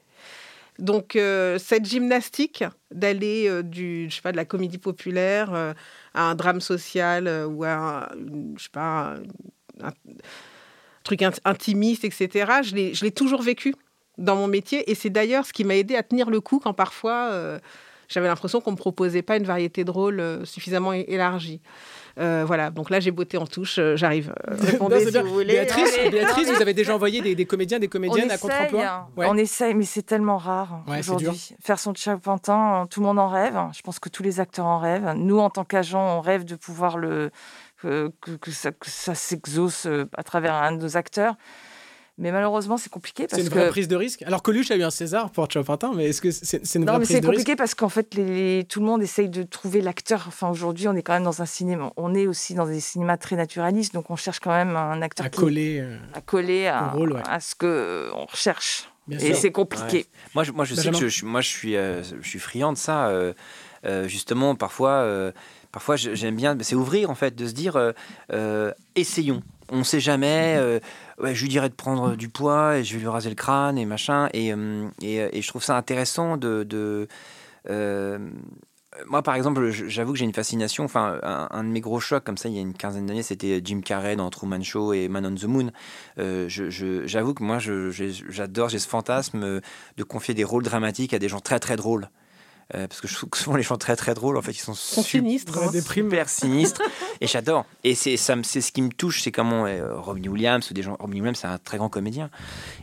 Donc 0.80 1.16
euh, 1.16 1.58
cette 1.58 1.86
gymnastique 1.86 2.64
d'aller 2.92 3.48
euh, 3.48 3.64
du 3.64 4.08
je 4.10 4.16
sais 4.16 4.22
pas 4.22 4.32
de 4.32 4.38
la 4.38 4.46
comédie 4.46 4.78
populaire 4.78 5.54
euh, 5.54 5.74
à 6.14 6.24
un 6.30 6.36
drame 6.36 6.60
social 6.60 7.28
ou 7.50 7.64
à 7.64 7.74
un, 7.74 8.10
je 8.58 8.64
sais 8.64 8.70
pas 8.72 9.16
un, 9.82 9.92
truc 11.04 11.22
int- 11.22 11.40
intimiste 11.46 12.04
etc. 12.04 12.62
Je 12.64 13.04
l'ai 13.04 13.12
toujours 13.12 13.42
vécu 13.42 13.74
dans 14.18 14.36
mon 14.36 14.48
métier 14.48 14.90
et 14.90 14.96
c'est 14.96 15.10
d'ailleurs 15.10 15.46
ce 15.46 15.54
qui 15.54 15.64
m'a 15.64 15.76
aidé 15.76 15.96
à 15.96 16.04
tenir 16.04 16.30
le 16.30 16.42
coup 16.42 16.60
quand 16.60 16.74
parfois 16.74 17.60
j'avais 18.08 18.28
l'impression 18.28 18.62
qu'on 18.62 18.72
me 18.72 18.78
proposait 18.78 19.22
pas 19.22 19.38
une 19.38 19.44
variété 19.44 19.84
de 19.84 19.92
rôles 19.92 20.42
suffisamment 20.46 20.94
élargie. 20.94 21.62
Euh, 22.18 22.44
voilà, 22.48 22.70
donc 22.72 22.90
là 22.90 23.00
j'ai 23.02 23.12
beauté 23.12 23.38
en 23.38 23.46
touche, 23.46 23.78
euh, 23.78 23.96
j'arrive. 23.98 24.34
Euh, 24.50 24.56
Non, 24.60 24.66
répondez 24.66 25.00
c'est 25.00 25.06
si 25.08 25.12
bien. 25.12 25.24
vous 25.24 25.34
voulez. 25.34 25.46
Béatrice, 25.54 25.98
mais- 26.04 26.10
Béatrice, 26.12 26.48
non, 26.48 26.54
vous 26.56 26.62
avez 26.62 26.74
déjà 26.74 26.96
envoyé 26.96 27.22
des, 27.22 27.36
des 27.36 27.46
comédiens, 27.46 27.78
des 27.80 27.88
comédiennes 27.90 28.32
à 28.32 28.36
essaye, 28.36 28.40
contre-emploi 28.50 28.86
hein. 28.86 29.08
Ouais. 29.18 29.26
On 29.30 29.36
essaye, 29.36 29.74
mais 29.74 29.84
c'est 29.84 30.04
tellement 30.04 30.38
rare 30.38 30.84
Ouais, 30.88 31.04
c'est 31.04 31.12
aujourd'hui. 31.12 31.56
Faire 31.62 31.78
son 31.80 31.94
Pantin, 32.24 32.88
tout 32.90 33.02
le 33.02 33.06
monde 33.08 33.20
en 33.20 33.28
rêve. 33.28 33.58
Je 33.76 33.82
pense 33.82 34.00
que 34.00 34.08
tous 34.10 34.24
les 34.24 34.40
acteurs 34.40 34.66
en 34.66 34.80
rêvent. 34.80 35.14
Nous, 35.18 35.40
en 35.40 35.50
tant 35.50 35.66
qu'agents, 35.66 36.18
on 36.18 36.22
rêve 36.22 36.46
de 36.46 36.56
pouvoir 36.56 36.98
le 36.98 37.32
que, 37.82 38.12
que- 38.22 38.52
ça, 38.52 38.72
que 38.72 38.90
ça 38.90 39.14
s'exauce 39.14 39.88
à 40.16 40.24
travers 40.24 40.54
un 40.54 40.72
de 40.72 40.82
nos 40.82 40.98
acteurs. 40.98 41.36
Mais 42.18 42.32
malheureusement, 42.32 42.78
c'est 42.78 42.90
compliqué 42.90 43.24
C'est 43.24 43.28
parce 43.32 43.44
une 43.44 43.50
que 43.50 43.56
vraie 43.56 43.68
prise 43.68 43.90
de 43.90 43.96
risque. 43.98 44.22
Alors 44.24 44.42
Coluche 44.42 44.72
a 44.72 44.78
eu 44.78 44.84
un 44.84 44.90
César 44.90 45.32
pour 45.32 45.48
Ciao 45.48 45.64
Pantin, 45.66 45.92
mais 45.94 46.06
est-ce 46.06 46.22
que 46.22 46.32
c'est 46.32 46.66
c'est 46.66 46.80
une 46.80 46.86
non, 46.86 46.94
vraie 46.94 47.00
mais 47.00 47.06
prise 47.06 47.16
c'est 47.18 47.22
de 47.22 47.28
risque 47.28 47.40
compliqué 47.42 47.56
parce 47.58 47.76
qu'en 47.76 47.90
fait, 47.90 48.14
les- 48.14 48.66
tout 48.70 48.80
le 48.80 48.86
monde 48.86 49.04
essaye 49.04 49.28
de 49.28 49.44
trouver 49.44 49.82
l'acteur. 49.82 50.24
Enfin, 50.28 50.50
aujourd'hui, 50.50 50.88
on 50.88 50.96
est 50.96 51.02
quand 51.04 51.12
même 51.14 51.24
dans 51.26 51.42
un 51.42 51.46
cinéma. 51.46 51.92
On 51.98 52.16
est 52.16 52.26
aussi 52.26 52.54
dans 52.54 52.66
des 52.68 52.80
cinémas 52.80 53.18
très 53.18 53.36
naturalistes, 53.36 53.94
donc 53.94 54.10
on 54.12 54.16
cherche 54.16 54.40
quand 54.40 54.52
même 54.52 54.78
un 54.78 55.02
acteur 55.02 55.26
À 55.26 55.30
qui- 55.30 55.40
coller. 55.42 55.80
euh, 55.82 55.98
à 56.14 56.22
coller 56.22 56.68
à, 56.68 56.94
au 56.94 56.98
rôle, 57.00 57.14
ouais. 57.14 57.22
à 57.28 57.42
ce 57.42 57.54
que 57.54 57.66
euh, 57.66 58.10
recherche. 58.14 58.90
Bien 59.08 59.20
Et 59.20 59.34
c'est 59.34 59.52
compliqué. 59.52 59.98
Ouais. 59.98 60.06
Moi, 60.36 60.44
je, 60.46 60.52
moi, 60.54 60.66
je 60.66 60.74
sais 60.74 60.90
que 60.92 61.10
je, 61.10 61.26
moi, 61.26 61.42
je 61.42 61.50
suis, 61.50 61.76
euh, 61.76 62.02
je 62.22 62.28
suis 62.28 62.40
friand 62.40 62.72
de 62.74 62.78
ça. 62.78 63.08
euh, 63.10 63.34
euh, 63.86 64.08
justement, 64.08 64.56
parfois, 64.56 64.92
euh, 65.02 65.32
parfois, 65.72 65.96
j'aime 65.98 66.36
bien. 66.36 66.58
C'est 66.62 66.74
ouvrir 66.76 67.12
en 67.12 67.16
fait, 67.16 67.36
de 67.36 67.46
se 67.46 67.52
dire, 67.54 67.76
euh, 67.76 67.92
euh, 68.32 68.72
essayons. 68.96 69.44
On 69.72 69.80
ne 69.80 69.84
sait 69.84 70.00
jamais. 70.00 70.56
euh, 70.58 70.80
ouais, 71.20 71.34
je 71.34 71.42
lui 71.42 71.50
dirais 71.50 71.70
de 71.70 71.74
prendre 71.76 72.16
du 72.16 72.30
poids 72.30 72.78
et 72.78 72.84
je 72.84 72.94
vais 72.94 73.00
lui 73.00 73.08
raser 73.08 73.30
le 73.30 73.36
crâne 73.36 73.78
et 73.78 73.86
machin. 73.86 74.30
Et, 74.34 74.54
euh, 74.54 74.88
et, 75.02 75.38
et 75.38 75.42
je 75.42 75.48
trouve 75.48 75.64
ça 75.64 75.76
intéressant 75.78 76.38
de. 76.38 76.64
de 76.64 77.08
euh, 77.70 78.20
moi, 79.08 79.22
par 79.24 79.36
exemple, 79.36 79.70
j'avoue 79.72 80.14
que 80.14 80.20
j'ai 80.20 80.24
une 80.26 80.34
fascination. 80.34 80.86
Enfin, 80.86 81.20
un, 81.22 81.50
un 81.52 81.64
de 81.66 81.70
mes 81.70 81.82
gros 81.82 82.00
chocs, 82.00 82.24
comme 82.24 82.38
ça, 82.38 82.48
il 82.48 82.56
y 82.56 82.60
a 82.60 82.62
une 82.62 82.74
quinzaine 82.74 83.06
d'années, 83.06 83.24
c'était 83.24 83.60
Jim 83.64 83.82
Carrey 83.84 84.16
dans 84.16 84.30
Truman 84.30 84.62
Show 84.64 84.94
et 84.94 85.10
Man 85.10 85.26
on 85.26 85.36
the 85.36 85.44
Moon. 85.46 85.72
Euh, 86.18 86.48
J'avoue 86.48 87.34
que 87.34 87.44
moi, 87.44 87.58
j'adore, 87.60 88.70
j'ai 88.70 88.80
ce 88.80 88.88
fantasme 88.88 89.44
euh, 89.44 89.62
de 89.98 90.04
confier 90.04 90.34
des 90.34 90.46
rôles 90.46 90.64
dramatiques 90.64 91.14
à 91.14 91.20
des 91.20 91.28
gens 91.28 91.42
très 91.42 91.60
très 91.60 91.76
drôles. 91.76 92.10
Euh, 92.74 92.88
parce 92.88 93.00
que 93.00 93.08
je 93.08 93.14
trouve 93.16 93.30
que 93.30 93.38
souvent 93.38 93.58
les 93.58 93.64
gens 93.64 93.78
très 93.78 93.96
très 93.96 94.16
drôles, 94.16 94.38
en 94.38 94.42
fait, 94.42 94.52
ils 94.54 94.56
sont, 94.60 94.74
sinistres, 95.04 95.56
hein. 95.60 95.72
super 96.10 96.30
sinistres. 96.30 96.82
et 97.22 97.28
j'adore. 97.28 97.66
Et 97.84 97.94
c'est 97.94 98.18
ça, 98.18 98.36
c'est 98.42 98.60
ce 98.62 98.72
qui 98.72 98.82
me 98.82 98.90
touche, 98.90 99.22
c'est 99.22 99.32
comment 99.32 99.68
euh, 99.68 100.00
Robin 100.00 100.28
Williams 100.30 100.68
ou 100.72 100.74
des 100.74 100.82
gens. 100.82 100.96
Robin 101.00 101.18
Williams, 101.20 101.38
c'est 101.40 101.46
un 101.48 101.60
très 101.60 101.78
grand 101.78 101.90
comédien. 101.90 102.32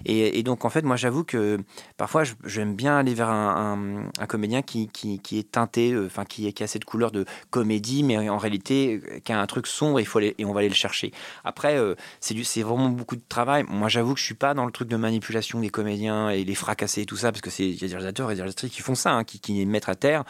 Et, 0.05 0.39
et 0.39 0.43
donc 0.45 0.65
en 0.65 0.71
fait, 0.71 0.83
moi, 0.83 0.95
j'avoue 0.95 1.25
que 1.25 1.59
parfois, 1.97 2.23
j'aime 2.45 2.77
bien 2.77 2.97
aller 2.99 3.13
vers 3.15 3.29
un, 3.29 4.07
un- 4.07 4.23
un 4.23 4.27
comédien 4.27 4.63
qui, 4.63 4.87
qui, 4.89 5.19
qui 5.19 5.39
est 5.41 5.51
teinté, 5.51 5.91
euh, 5.93 6.07
enfin 6.07 6.25
qui, 6.25 6.53
qui 6.53 6.63
a 6.63 6.69
cette 6.69 6.85
couleur 6.85 7.11
de 7.11 7.25
comédie, 7.51 8.05
mais 8.05 8.29
en 8.29 8.39
réalité, 8.39 9.01
euh, 9.11 9.19
qui 9.19 9.33
a 9.33 9.41
un 9.41 9.47
truc 9.47 9.67
sombre. 9.67 9.99
Il 9.99 10.07
faut 10.07 10.19
aller, 10.19 10.37
et 10.39 10.45
on 10.45 10.53
va 10.53 10.61
aller 10.61 10.69
le 10.69 10.75
chercher. 10.77 11.11
Après, 11.45 11.77
c'est 12.21 12.35
du- 12.35 12.45
c'est 12.45 12.63
vraiment 12.63 12.89
beaucoup 12.89 13.17
de 13.17 13.23
travail. 13.29 13.65
Moi, 13.69 13.89
j'avoue 13.89 14.15
que 14.15 14.21
je 14.21 14.25
suis 14.25 14.35
pas 14.35 14.55
dans 14.55 14.65
le 14.65 14.71
truc 14.73 14.87
de 14.89 14.97
manipulation 14.97 15.59
des 15.59 15.71
comédiens 15.71 16.31
et 16.31 16.45
les 16.45 16.55
fracasser 16.55 17.03
et 17.03 17.07
tout 17.07 17.17
ça, 17.17 17.33
parce 17.33 17.41
que 17.43 17.51
c'est 17.51 17.65
il 17.69 17.75
y 17.81 17.85
a 17.85 17.89
des 17.89 17.95
réalisateurs 17.95 18.31
et 18.31 18.35
des 18.35 18.41
réalisatrices 18.43 18.71
qui 18.73 18.83
font 18.83 18.95
ça, 18.95 19.13
hein, 19.13 19.25
qui, 19.25 19.41
qui 19.41 19.67
mettent 19.73 19.89
à 19.89 19.95
terre. 19.97 20.25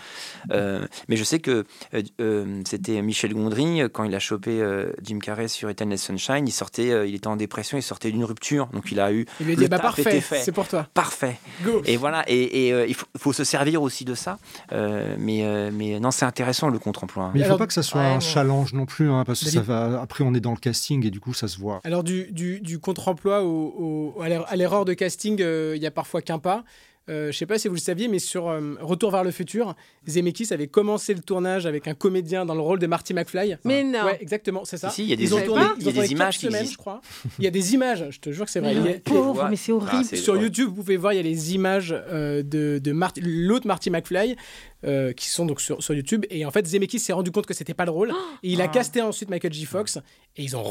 Euh, 0.52 0.86
mais 1.08 1.16
je 1.16 1.24
sais 1.24 1.38
que 1.40 1.64
euh, 1.94 2.02
euh, 2.20 2.62
c'était 2.66 3.02
Michel 3.02 3.34
Gondry 3.34 3.82
quand 3.92 4.04
il 4.04 4.14
a 4.14 4.18
chopé 4.18 4.60
euh, 4.60 4.92
Jim 5.02 5.18
Carrey 5.18 5.48
sur 5.48 5.68
Eternal 5.68 5.98
Sunshine. 5.98 6.46
Il 6.46 6.52
sortait, 6.52 6.90
euh, 6.90 7.06
il 7.06 7.14
était 7.14 7.26
en 7.26 7.36
dépression, 7.36 7.76
il 7.78 7.82
sortait 7.82 8.10
d'une 8.10 8.24
rupture, 8.24 8.68
donc 8.68 8.90
il 8.92 9.00
a 9.00 9.12
eu. 9.12 9.26
Il 9.40 9.46
lui 9.46 9.52
a 9.52 9.56
dit 9.56 9.68
bah, 9.68 9.78
parfait, 9.78 10.20
fait. 10.20 10.40
c'est 10.40 10.52
pour 10.52 10.66
toi. 10.68 10.86
Parfait. 10.94 11.36
Go. 11.64 11.82
Et 11.84 11.96
voilà, 11.96 12.24
et, 12.28 12.68
et, 12.68 12.72
euh, 12.72 12.86
il 12.86 12.94
faut, 12.94 13.06
faut 13.18 13.32
se 13.32 13.44
servir 13.44 13.82
aussi 13.82 14.04
de 14.04 14.14
ça. 14.14 14.38
Euh, 14.72 15.14
mais, 15.18 15.44
euh, 15.44 15.70
mais 15.72 16.00
non, 16.00 16.10
c'est 16.10 16.24
intéressant 16.24 16.68
le 16.68 16.78
contre-emploi. 16.78 17.24
hein. 17.24 17.30
Mais 17.34 17.40
il 17.40 17.42
ne 17.42 17.46
faut 17.46 17.50
Alors- 17.50 17.58
pas 17.58 17.66
que 17.66 17.72
ça 17.74 17.82
soit 17.82 18.00
Ouais, 18.00 18.06
un 18.06 18.20
challenge 18.20 18.72
non 18.72 18.86
plus, 18.86 19.10
hein, 19.10 19.24
parce 19.26 19.42
que 19.44 19.50
ça 19.50 19.60
va. 19.60 20.00
Après, 20.00 20.24
on 20.24 20.34
est 20.34 20.40
dans 20.40 20.52
le 20.52 20.56
casting 20.56 21.04
et 21.06 21.10
du 21.10 21.20
coup, 21.20 21.34
ça 21.34 21.48
se 21.48 21.58
voit. 21.58 21.80
Alors 21.84 22.02
du, 22.04 22.30
du, 22.32 22.60
du 22.60 22.78
contre-emploi 22.78 23.42
au, 23.42 24.12
au- 24.16 24.22
à 24.22 24.28
l'er- 24.28 24.44
à 24.48 24.56
l'erreur 24.56 24.84
de 24.84 24.94
casting, 24.94 25.40
euh, 25.40 25.72
il 25.76 25.82
y 25.82 25.86
a 25.86 25.90
parfois 25.90 26.22
qu'un 26.22 26.38
pas. 26.38 26.64
Euh, 27.08 27.32
je 27.32 27.36
sais 27.38 27.46
pas 27.46 27.58
si 27.58 27.68
vous 27.68 27.74
le 27.74 27.80
saviez, 27.80 28.08
mais 28.08 28.18
sur 28.18 28.48
euh, 28.48 28.74
Retour 28.80 29.10
vers 29.10 29.24
le 29.24 29.30
futur, 29.30 29.74
Zemeckis 30.08 30.52
avait 30.52 30.68
commencé 30.68 31.14
le 31.14 31.20
tournage 31.20 31.66
avec 31.66 31.88
un 31.88 31.94
comédien 31.94 32.44
dans 32.46 32.54
le 32.54 32.60
rôle 32.60 32.78
de 32.78 32.86
Marty 32.86 33.12
McFly. 33.14 33.56
Mais 33.64 33.82
non. 33.84 34.04
Ouais, 34.04 34.18
exactement, 34.20 34.64
c'est 34.64 34.76
ça. 34.76 34.90
Si, 34.90 35.02
il 35.02 35.10
y 35.10 35.12
a 35.12 35.16
des- 35.16 35.24
Ils 35.24 35.34
ont 35.34 35.40
tourné- 35.42 35.64
ils 35.78 35.86
y 35.86 35.88
a 35.88 35.92
des 35.92 36.12
images 36.12 36.34
quatre 36.36 36.40
qui 36.40 36.46
semaines, 36.46 36.60
existent. 36.62 36.72
je 36.74 36.78
crois. 36.78 37.00
Il 37.38 37.44
y 37.44 37.48
a 37.48 37.50
des 37.50 37.74
images, 37.74 38.06
je 38.10 38.18
te 38.20 38.30
jure 38.30 38.44
que 38.44 38.50
c'est 38.50 38.60
vrai. 38.60 38.74
Mais 38.74 38.80
Il 38.80 38.86
y 38.86 38.94
a- 38.94 39.00
pauvre, 39.00 39.48
mais 39.50 39.56
c'est 39.56 39.72
horrible. 39.72 39.90
Ah, 39.92 40.02
c'est- 40.04 40.16
sur. 40.16 40.36
YouTube, 40.36 40.68
vous 40.68 40.74
pouvez 40.76 40.96
voir, 40.96 41.12
il 41.12 41.16
y 41.16 41.20
a 41.20 41.22
les 41.22 41.54
images 41.54 41.92
euh, 41.92 42.42
de, 42.42 42.78
de 42.82 42.92
Marty- 42.92 43.20
l'autre 43.22 43.66
Marty 43.66 43.90
McFly 43.90 44.36
euh, 44.84 45.12
qui 45.12 45.28
sont 45.28 45.46
donc 45.46 45.60
sur, 45.60 45.82
sur 45.82 45.94
YouTube. 45.94 46.24
Et 46.30 46.44
en 46.44 46.50
fait, 46.50 46.66
Zemeckis 46.66 46.98
s'est 46.98 47.12
rendu 47.12 47.30
compte 47.30 47.46
que 47.46 47.54
c'était 47.54 47.74
pas 47.74 47.84
le 47.84 47.90
rôle. 47.92 48.10
Et 48.42 48.52
il 48.52 48.60
a 48.60 48.64
Ah. 48.64 48.68
casté 48.68 49.00
ensuite 49.02 49.28
Michael 49.30 49.52
J. 49.52 49.64
Fox. 49.64 49.98
Et 50.36 50.42
ils 50.42 50.56
ont 50.56 50.62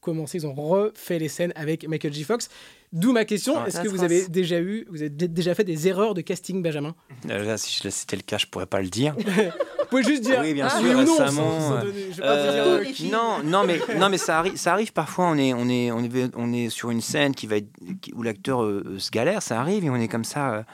recommencé, 0.00 0.38
ils 0.38 0.46
ont 0.46 0.54
refait 0.54 1.18
les 1.18 1.28
scènes 1.28 1.52
avec 1.56 1.86
Michael 1.88 2.12
J. 2.12 2.24
Fox. 2.24 2.48
D'où 2.92 3.12
ma 3.12 3.24
question 3.26 3.54
Ah, 3.58 3.66
est-ce 3.68 3.80
que 3.82 3.88
vous 3.88 4.02
avez 4.02 4.28
déjà 4.28 4.58
eu, 4.60 4.86
vous 4.88 5.02
avez 5.02 5.10
dé- 5.10 5.28
déjà 5.28 5.54
fait 5.54 5.64
des 5.64 5.88
erreurs 5.88 6.14
de 6.14 6.22
casting, 6.22 6.62
Benjamin? 6.62 6.94
Euh, 7.28 7.44
Là, 7.44 7.58
si 7.58 7.78
c'était 7.90 8.16
le 8.16 8.22
cas, 8.22 8.38
je 8.38 8.46
pourrais 8.46 8.66
pas 8.66 8.80
le 8.80 8.88
dire. 8.88 9.14
Vous 9.90 9.96
pouvez 9.96 10.02
juste 10.02 10.22
dire 10.24 10.40
Oui, 10.42 10.52
bien 10.52 10.66
ah, 10.70 10.78
sûr, 10.78 10.86
oui 10.86 10.94
ou 10.94 11.02
non. 11.02 11.12
récemment, 11.16 11.60
sans- 11.60 11.68
sans 11.68 11.76
euh, 11.76 11.80
donner- 11.82 12.06
je 12.10 12.14
dire, 12.16 12.24
Euh, 12.24 12.80
euh, 12.80 13.10
non, 13.10 13.38
non, 13.42 13.64
mais 13.66 13.78
non, 13.98 14.10
mais 14.10 14.18
ça 14.18 14.38
arrive, 14.38 14.56
ça 14.56 14.72
arrive 14.74 14.92
parfois. 14.92 15.26
On 15.30 15.36
est, 15.38 15.54
on 15.54 15.66
est, 15.68 15.90
on 15.90 16.04
est, 16.04 16.30
on 16.36 16.52
est 16.52 16.68
sur 16.68 16.90
une 16.90 17.00
scène 17.00 17.34
qui 17.34 17.46
va 17.46 17.56
être, 17.56 17.68
qui- 18.02 18.12
où 18.14 18.22
l'acteur 18.22 18.60
se 18.98 19.10
galère. 19.10 19.40
Ça 19.42 19.58
arrive 19.60 19.84
et 19.84 19.90
on 19.90 19.96
est 19.96 20.08
comme 20.08 20.24
ça. 20.24 20.66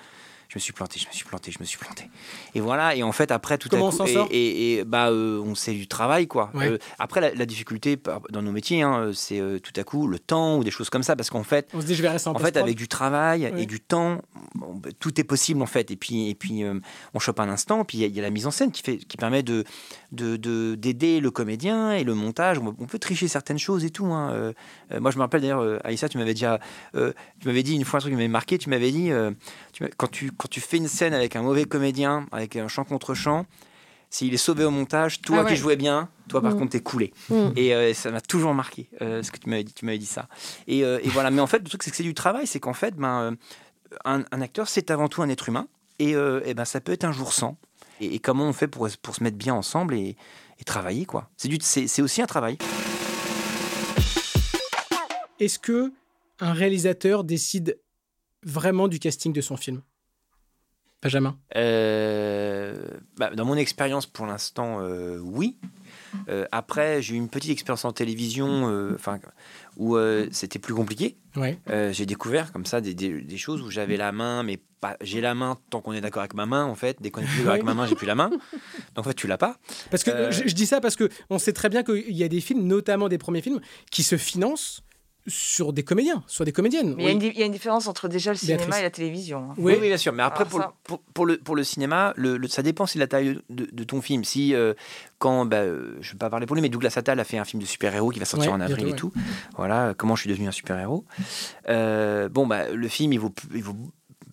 Je 0.55 0.59
me 0.59 0.61
suis 0.61 0.73
planté, 0.73 1.01
je 1.01 1.09
me 1.09 1.13
suis 1.13 1.25
planté, 1.25 1.51
je 1.51 1.59
me 1.59 1.65
suis 1.65 1.79
planté. 1.79 2.09
Et 2.55 2.61
voilà. 2.61 2.95
Et 2.95 3.03
en 3.03 3.11
fait, 3.11 3.33
après 3.33 3.59
tout 3.59 3.69
Comment 3.69 3.89
à 3.89 3.91
coup, 3.91 4.05
et, 4.07 4.13
sort 4.13 4.29
et- 4.31 4.75
et, 4.75 4.85
bah, 4.85 5.09
euh, 5.11 5.41
on 5.45 5.57
sait 5.57 5.73
du 5.73 5.89
travail, 5.89 6.29
quoi. 6.29 6.51
Ouais. 6.55 6.69
Euh, 6.69 6.79
après, 7.01 7.21
la, 7.21 7.35
la 7.35 7.45
difficulté 7.45 7.99
dans 8.31 8.41
nos 8.43 8.53
métiers, 8.53 8.83
hein, 8.83 9.11
c'est 9.13 9.41
euh, 9.41 9.59
tout 9.59 9.73
à 9.77 9.83
coup 9.83 10.07
le 10.07 10.21
temps 10.21 10.57
ou 10.59 10.63
des 10.63 10.71
choses 10.71 10.91
comme 10.91 11.03
ça, 11.03 11.17
parce 11.17 11.29
qu'en 11.29 11.43
fait, 11.43 11.69
On 11.75 11.81
se 11.81 11.87
dit, 11.87 11.97
je 11.97 12.03
vais 12.03 12.09
rester 12.09 12.29
en 12.29 12.35
en 12.37 12.39
fait, 12.39 12.57
avec 12.57 12.77
du 12.77 12.87
travail 12.87 13.43
Ouais. 13.53 13.63
et 13.63 13.67
du 13.67 13.81
temps, 13.81 14.21
bon, 14.55 14.75
bah, 14.75 14.91
tout 15.01 15.21
est 15.21 15.25
possible 15.25 15.61
en 15.61 15.67
fait. 15.67 15.91
Et 15.91 15.97
puis, 15.97 16.31
et 16.31 16.35
puis 16.37 16.63
on 17.15 17.19
chope 17.19 17.41
un 17.41 17.49
instant. 17.49 17.85
Puis 17.85 17.99
il 17.99 18.07
y 18.07 18.11
y, 18.15 18.21
a 18.21 18.23
la 18.23 18.31
mise 18.31 18.47
en 18.47 18.53
scène 18.53 18.71
qui 18.71 18.83
fait, 18.83 18.99
qui 18.99 19.17
permet 19.17 19.43
de 19.43 19.65
de- 20.15 20.37
de- 20.37 20.75
d'aider 20.77 21.21
le 21.21 21.31
comédien 21.31 21.93
et 21.93 22.05
le 22.05 22.15
montage. 22.15 22.59
On, 22.59 22.69
on 22.79 22.87
peut 22.87 22.99
tricher 22.99 23.29
certaines 23.29 23.59
choses 23.59 23.85
et 23.85 23.91
tout. 23.91 24.07
hein. 24.07 24.31
Euh, 24.33 24.53
euh, 24.93 25.01
moi, 25.01 25.11
je 25.11 25.17
me 25.17 25.23
rappelle 25.23 25.43
d'ailleurs, 25.43 25.61
euh, 25.61 25.79
Aïssa, 25.85 26.09
tu 26.09 26.17
m'avais 26.19 26.33
déjà, 26.35 26.59
euh, 26.95 27.13
tu 27.41 27.49
m'avais 27.49 27.63
dit 27.63 27.75
une 27.75 27.85
fois 27.85 27.99
un 27.99 28.01
truc 28.01 28.13
qui 28.13 28.17
m'avait 28.17 28.29
marqué. 28.29 28.57
Tu 28.59 28.71
m'avais 28.71 28.91
dit, 28.91 29.11
tu 29.73 29.85
quand 29.97 30.11
tu 30.11 30.31
quand 30.33 30.49
tu 30.49 30.61
fais 30.61 30.79
une 30.79 30.89
scène 30.89 31.13
avec 31.15 31.37
un 31.37 31.43
mauvais 31.43 31.65
comédien, 31.65 32.27
avec 32.33 32.57
un 32.57 32.69
chant 32.69 32.85
contre 32.85 33.15
chant. 33.15 33.47
S'il 34.11 34.33
est 34.33 34.37
sauvé 34.37 34.65
au 34.65 34.71
montage, 34.71 35.21
toi 35.23 35.39
Ah 35.41 35.43
ouais. 35.45 35.51
qui 35.51 35.57
jouais 35.57 35.75
bien, 35.75 36.09
toi 36.29 36.41
par 36.41 36.55
Mm. 36.55 36.59
contre 36.61 36.71
t'es 36.71 36.81
coulé. 36.81 37.13
Mm. 37.31 37.49
Et 37.57 37.75
euh, 37.75 37.93
ça 37.95 38.13
m'a 38.13 38.21
toujours 38.21 38.55
marqué 38.55 38.89
euh, 39.03 39.25
ce 39.25 39.33
que 39.33 39.39
tu 39.39 39.49
m'avais 39.51 39.65
dit. 39.65 39.73
Tu 39.75 39.85
m'avais 39.85 39.99
dit 39.99 40.07
ça. 40.07 40.29
Et, 40.69 40.85
euh, 40.85 41.01
et 41.03 41.09
voilà. 41.09 41.33
Mais 41.33 41.41
en 41.41 41.49
fait, 41.49 41.59
le 41.59 41.69
truc 41.69 41.83
c'est 41.83 41.91
que 41.91 41.97
c'est 41.97 42.05
du 42.05 42.15
travail, 42.15 42.47
c'est 42.47 42.61
qu'en 42.61 42.75
fait, 42.75 42.95
ben, 42.95 43.37
un, 44.05 44.23
un 44.31 44.41
acteur 44.41 44.69
c'est 44.69 44.93
avant 44.93 45.09
tout 45.09 45.23
un 45.23 45.29
être 45.29 45.49
humain. 45.49 45.67
Et, 45.99 46.11
et 46.11 46.55
ben 46.55 46.65
ça 46.65 46.81
peut 46.81 46.93
être 46.93 47.05
un 47.05 47.13
jour 47.13 47.33
sans. 47.33 47.57
Et, 48.01 48.15
et 48.15 48.19
comment 48.19 48.45
on 48.45 48.53
fait 48.53 48.69
pour, 48.69 48.89
pour 49.03 49.15
se 49.15 49.23
mettre 49.23 49.37
bien 49.37 49.55
ensemble 49.55 49.95
et, 49.95 50.17
et 50.59 50.65
travailler 50.65 51.07
quoi. 51.07 51.31
C'est 51.37 51.49
du, 51.49 51.59
c'est 51.61 51.87
c'est 51.87 52.03
aussi 52.03 52.23
un 52.23 52.27
travail. 52.27 52.59
Est-ce 55.41 55.59
que 55.59 55.93
un 56.41 56.53
réalisateur 56.53 57.25
décide 57.25 57.79
vraiment 58.45 58.89
du 58.89 58.99
casting 58.99 59.33
de 59.33 59.41
son 59.41 59.57
film? 59.57 59.83
Benjamin? 61.03 61.39
Euh, 61.57 62.89
bah, 63.17 63.31
dans 63.35 63.45
mon 63.45 63.57
expérience 63.57 64.07
pour 64.07 64.27
l'instant, 64.27 64.81
euh, 64.81 65.19
oui. 65.19 65.59
Euh, 66.29 66.47
après, 66.53 67.03
j'ai 67.03 67.15
eu 67.15 67.17
une 67.19 67.29
petite 67.29 67.51
expérience 67.51 67.85
en 67.85 67.93
télévision, 67.93 68.69
euh, 68.71 68.97
où 69.77 69.97
euh, 69.97 70.27
c'était 70.31 70.59
plus 70.59 70.75
compliqué. 70.75 71.17
Ouais. 71.37 71.59
J'ai 71.93 72.07
découvert 72.07 72.53
comme 72.53 72.65
ça 72.67 72.81
des, 72.81 72.95
des- 72.95 73.21
des 73.21 73.37
choses 73.39 73.61
où 73.63 73.71
j'avais 73.71 73.97
la 73.97 74.13
main, 74.13 74.43
mais 74.45 74.59
pas. 74.81 74.97
J'ai 75.01 75.21
la 75.21 75.35
main 75.35 75.59
tant 75.71 75.81
qu'on 75.81 75.93
est 75.93 76.01
d'accord 76.01 76.21
avec 76.21 76.35
ma 76.35 76.47
main, 76.47 76.65
en 76.65 76.75
fait. 76.77 76.99
Dès 77.01 77.11
qu'on 77.11 77.23
est 77.23 77.27
plus 77.27 77.39
d'accord 77.39 77.53
avec 77.55 77.65
ma 77.65 77.75
main, 77.75 77.87
j'ai 77.87 77.97
plus 77.97 78.07
la 78.07 78.15
main. 78.15 78.31
Donc 78.95 78.99
en 78.99 79.03
fait, 79.03 79.15
tu 79.15 79.27
l'as 79.27 79.39
pas. 79.39 79.57
Parce 79.91 80.05
que 80.05 80.31
je, 80.31 80.47
je 80.47 80.55
dis 80.55 80.67
ça 80.67 80.81
parce 80.81 80.95
que 80.95 81.09
on 81.31 81.39
sait 81.41 81.53
très 81.53 81.69
bien 81.69 81.83
qu'il 81.83 82.13
y 82.17 82.23
a 82.23 82.29
des 82.29 82.41
films, 82.41 82.63
notamment 82.67 83.09
des 83.09 83.19
premiers 83.19 83.43
films, 83.43 83.61
qui 83.91 84.03
se 84.05 84.17
financent 84.17 84.84
sur 85.27 85.73
des 85.73 85.83
comédiens, 85.85 86.23
sur 86.27 86.45
des 86.45 86.53
comédiennes. 86.53 86.95
Mais 86.97 87.03
il 87.03 87.07
y 87.07 87.09
a 87.09 87.13
une 87.13 87.19
di- 87.19 87.33
il 87.35 87.39
y, 87.39 87.43
a 87.43 87.47
une 87.47 87.53
différence 87.53 87.87
entre 87.87 88.09
déjà 88.09 88.31
le 88.33 88.37
cinéma 88.37 88.59
Béatrice. 88.59 88.79
et 88.81 88.83
la 88.83 88.91
télévision. 88.91 89.39
hein. 89.51 89.55
Oui, 89.57 89.77
oui, 89.81 89.89
bien 89.89 89.97
sûr. 89.97 90.13
Mais 90.13 90.23
après, 90.23 90.45
pour, 90.45 90.61
ça- 90.61 90.67
le, 90.67 90.73
pour, 90.85 91.01
pour 91.15 91.27
le, 91.27 91.39
pour 91.39 91.57
le 91.57 91.65
cinéma, 91.65 92.13
le, 92.17 92.37
le- 92.37 92.49
ça 92.49 92.63
dépend 92.63 92.85
aussi 92.85 92.99
de 92.99 93.01
la 93.01 93.07
taille 93.07 93.39
de, 93.51 93.67
de 93.73 93.85
ton 93.85 94.03
film. 94.03 94.23
Si, 94.25 94.55
euh, 94.55 94.75
quand, 95.19 95.47
bah, 95.47 95.59
euh, 95.59 95.97
je 96.01 96.09
ne 96.09 96.13
vais 96.13 96.19
pas 96.19 96.29
parler 96.31 96.45
pour 96.47 96.57
lui, 96.57 96.63
mais 96.63 96.69
Douglas 96.69 96.93
Attal 96.97 97.19
a 97.19 97.25
fait 97.25 97.39
un 97.39 97.45
film 97.45 97.63
de 97.63 97.67
super-héros 97.67 98.11
qui 98.11 98.19
va 98.19 98.25
sortir 98.27 98.51
Ouais, 98.51 98.57
en 98.57 98.61
avril 98.61 98.85
bientôt, 98.87 99.09
et 99.09 99.13
tout. 99.13 99.13
Voilà, 99.57 99.95
comment 99.97 100.15
je 100.17 100.21
suis 100.23 100.31
devenu 100.31 100.47
un 100.49 100.53
super-héros. 100.53 101.05
Euh, 101.69 102.29
bon, 102.29 102.47
bah, 102.47 102.69
le 102.69 102.89
film, 102.89 103.13
il 103.13 103.21
vaut, 103.21 103.33
il 103.55 103.63
vaut 103.63 103.77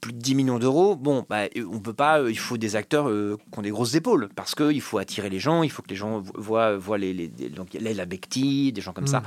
plus 0.01 0.13
de 0.13 0.17
10 0.17 0.33
millions 0.35 0.57
d'euros. 0.57 0.95
Bon, 0.95 1.25
bah, 1.29 1.43
on 1.71 1.79
peut 1.79 1.93
pas, 1.93 2.19
euh, 2.19 2.31
il 2.31 2.37
faut 2.39 2.57
des 2.57 2.75
acteurs 2.75 3.07
euh, 3.07 3.37
qui 3.53 3.59
ont 3.59 3.61
des 3.61 3.69
grosses 3.69 3.93
épaules 3.93 4.29
parce 4.35 4.55
qu'il 4.55 4.81
faut 4.81 4.97
attirer 4.97 5.29
les 5.29 5.39
gens, 5.39 5.61
il 5.61 5.69
faut 5.69 5.83
que 5.83 5.89
les 5.89 5.95
gens 5.95 6.19
vo- 6.19 6.33
voient, 6.35 6.75
voient 6.75 6.97
les, 6.97 7.13
les, 7.13 7.31
les- 7.37 7.49
donc, 7.49 7.73
Leila 7.73 8.05
Bekti, 8.07 8.71
des 8.73 8.81
gens 8.81 8.93
comme 8.93 9.05
ça. 9.07 9.19
Mhm. 9.19 9.25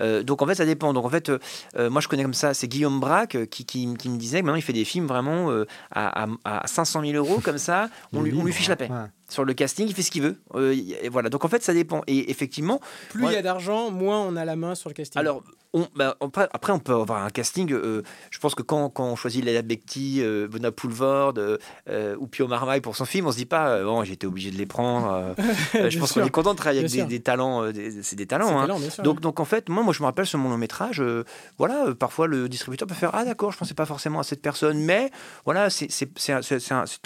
Euh, 0.00 0.22
donc 0.22 0.40
en 0.40 0.46
fait, 0.46 0.54
ça 0.54 0.64
dépend. 0.64 0.92
Donc 0.92 1.04
en 1.04 1.10
fait, 1.10 1.28
euh, 1.28 1.38
euh, 1.76 1.90
moi 1.90 2.00
je 2.00 2.06
connais 2.08 2.22
comme 2.22 2.34
ça, 2.34 2.54
c'est 2.54 2.68
Guillaume 2.68 3.00
Braque 3.00 3.34
euh, 3.34 3.46
qui, 3.46 3.64
qui, 3.64 3.92
qui 3.96 4.08
me 4.08 4.16
disait 4.16 4.40
que 4.40 4.44
maintenant 4.46 4.56
il 4.58 4.62
fait 4.62 4.72
des 4.72 4.84
films 4.84 5.06
vraiment 5.06 5.50
euh, 5.50 5.66
à, 5.90 6.24
à, 6.24 6.28
à 6.44 6.66
500 6.66 7.02
000 7.04 7.12
euros 7.14 7.40
comme 7.42 7.58
ça, 7.58 7.90
on 8.12 8.22
lui, 8.22 8.30
on 8.30 8.36
lui 8.36 8.44
libre, 8.46 8.56
fiche 8.56 8.68
la 8.68 8.76
paix. 8.76 8.88
ouais. 8.90 8.96
Sur 9.32 9.44
le 9.44 9.54
casting, 9.54 9.86
il 9.88 9.94
fait 9.94 10.02
ce 10.02 10.10
qu'il 10.10 10.22
veut. 10.22 10.36
Euh, 10.54 10.76
et 11.02 11.08
voilà. 11.08 11.30
Donc 11.30 11.44
en 11.44 11.48
fait, 11.48 11.62
ça 11.62 11.72
dépend. 11.72 12.02
Et 12.06 12.30
effectivement, 12.30 12.80
Plus 13.08 13.24
il 13.24 13.32
y 13.32 13.36
a 13.36 13.42
d'argent, 13.42 13.90
moins 13.90 14.20
on 14.20 14.36
a 14.36 14.44
la 14.44 14.56
main 14.56 14.74
sur 14.74 14.90
le 14.90 14.94
casting. 14.94 15.18
alors, 15.18 15.42
on, 15.74 15.88
bah, 15.96 16.16
on 16.20 16.30
après, 16.52 16.72
on 16.72 16.78
peut 16.78 16.92
avoir 16.92 17.24
un 17.24 17.30
casting. 17.30 17.72
euh, 17.72 18.02
je 18.30 18.38
pense 18.38 18.54
que 18.54 18.62
quand, 18.62 18.90
quand 18.90 19.06
on 19.06 19.16
choisit 19.16 19.42
Leila 19.42 19.62
Bekti, 19.62 20.20
euh, 20.20 20.46
Poulvord 20.76 21.32
euh, 21.38 22.14
ou 22.18 22.26
Pio 22.26 22.46
Marmaille 22.46 22.82
pour 22.82 22.94
son 22.94 23.06
film, 23.06 23.26
on 23.26 23.32
se 23.32 23.38
dit 23.38 23.46
pas, 23.46 23.82
bon, 23.82 24.02
été 24.02 24.26
obligé 24.26 24.50
de 24.50 24.58
les 24.58 24.66
prendre. 24.66 25.34
je 25.72 25.98
pense 25.98 26.12
qu'on 26.12 26.26
est 26.26 26.30
content 26.30 26.52
de 26.52 26.58
travailler 26.58 26.80
avec 26.84 27.08
des, 27.08 27.20
talents. 27.20 27.64
c'est 28.02 28.16
des 28.16 28.26
talents. 28.26 28.58
Hein. 28.58 28.66
talent, 28.66 28.78
bien 28.78 28.90
sûr, 28.90 29.02
donc, 29.02 29.14
ouais. 29.16 29.20
donc, 29.22 29.40
en 29.40 29.46
fait, 29.46 29.70
moi, 29.70 29.82
moi, 29.82 29.94
je 29.94 30.00
me 30.00 30.04
rappelle 30.04 30.26
sur 30.26 30.38
mon 30.38 30.50
long 30.50 30.58
métrage, 30.58 31.02
voilà, 31.56 31.86
parfois 31.98 32.26
le 32.26 32.50
distributeur 32.50 32.86
peut 32.86 32.94
faire, 32.94 33.10
ah 33.14 33.24
d'accord, 33.24 33.50
je 33.52 33.56
pensais 33.56 33.72
pas 33.74 33.86
forcément 33.86 34.20
à 34.20 34.24
cette 34.24 34.42
personne, 34.42 34.78
mais 34.78 35.10
voilà, 35.46 35.70
c'est 35.70 35.88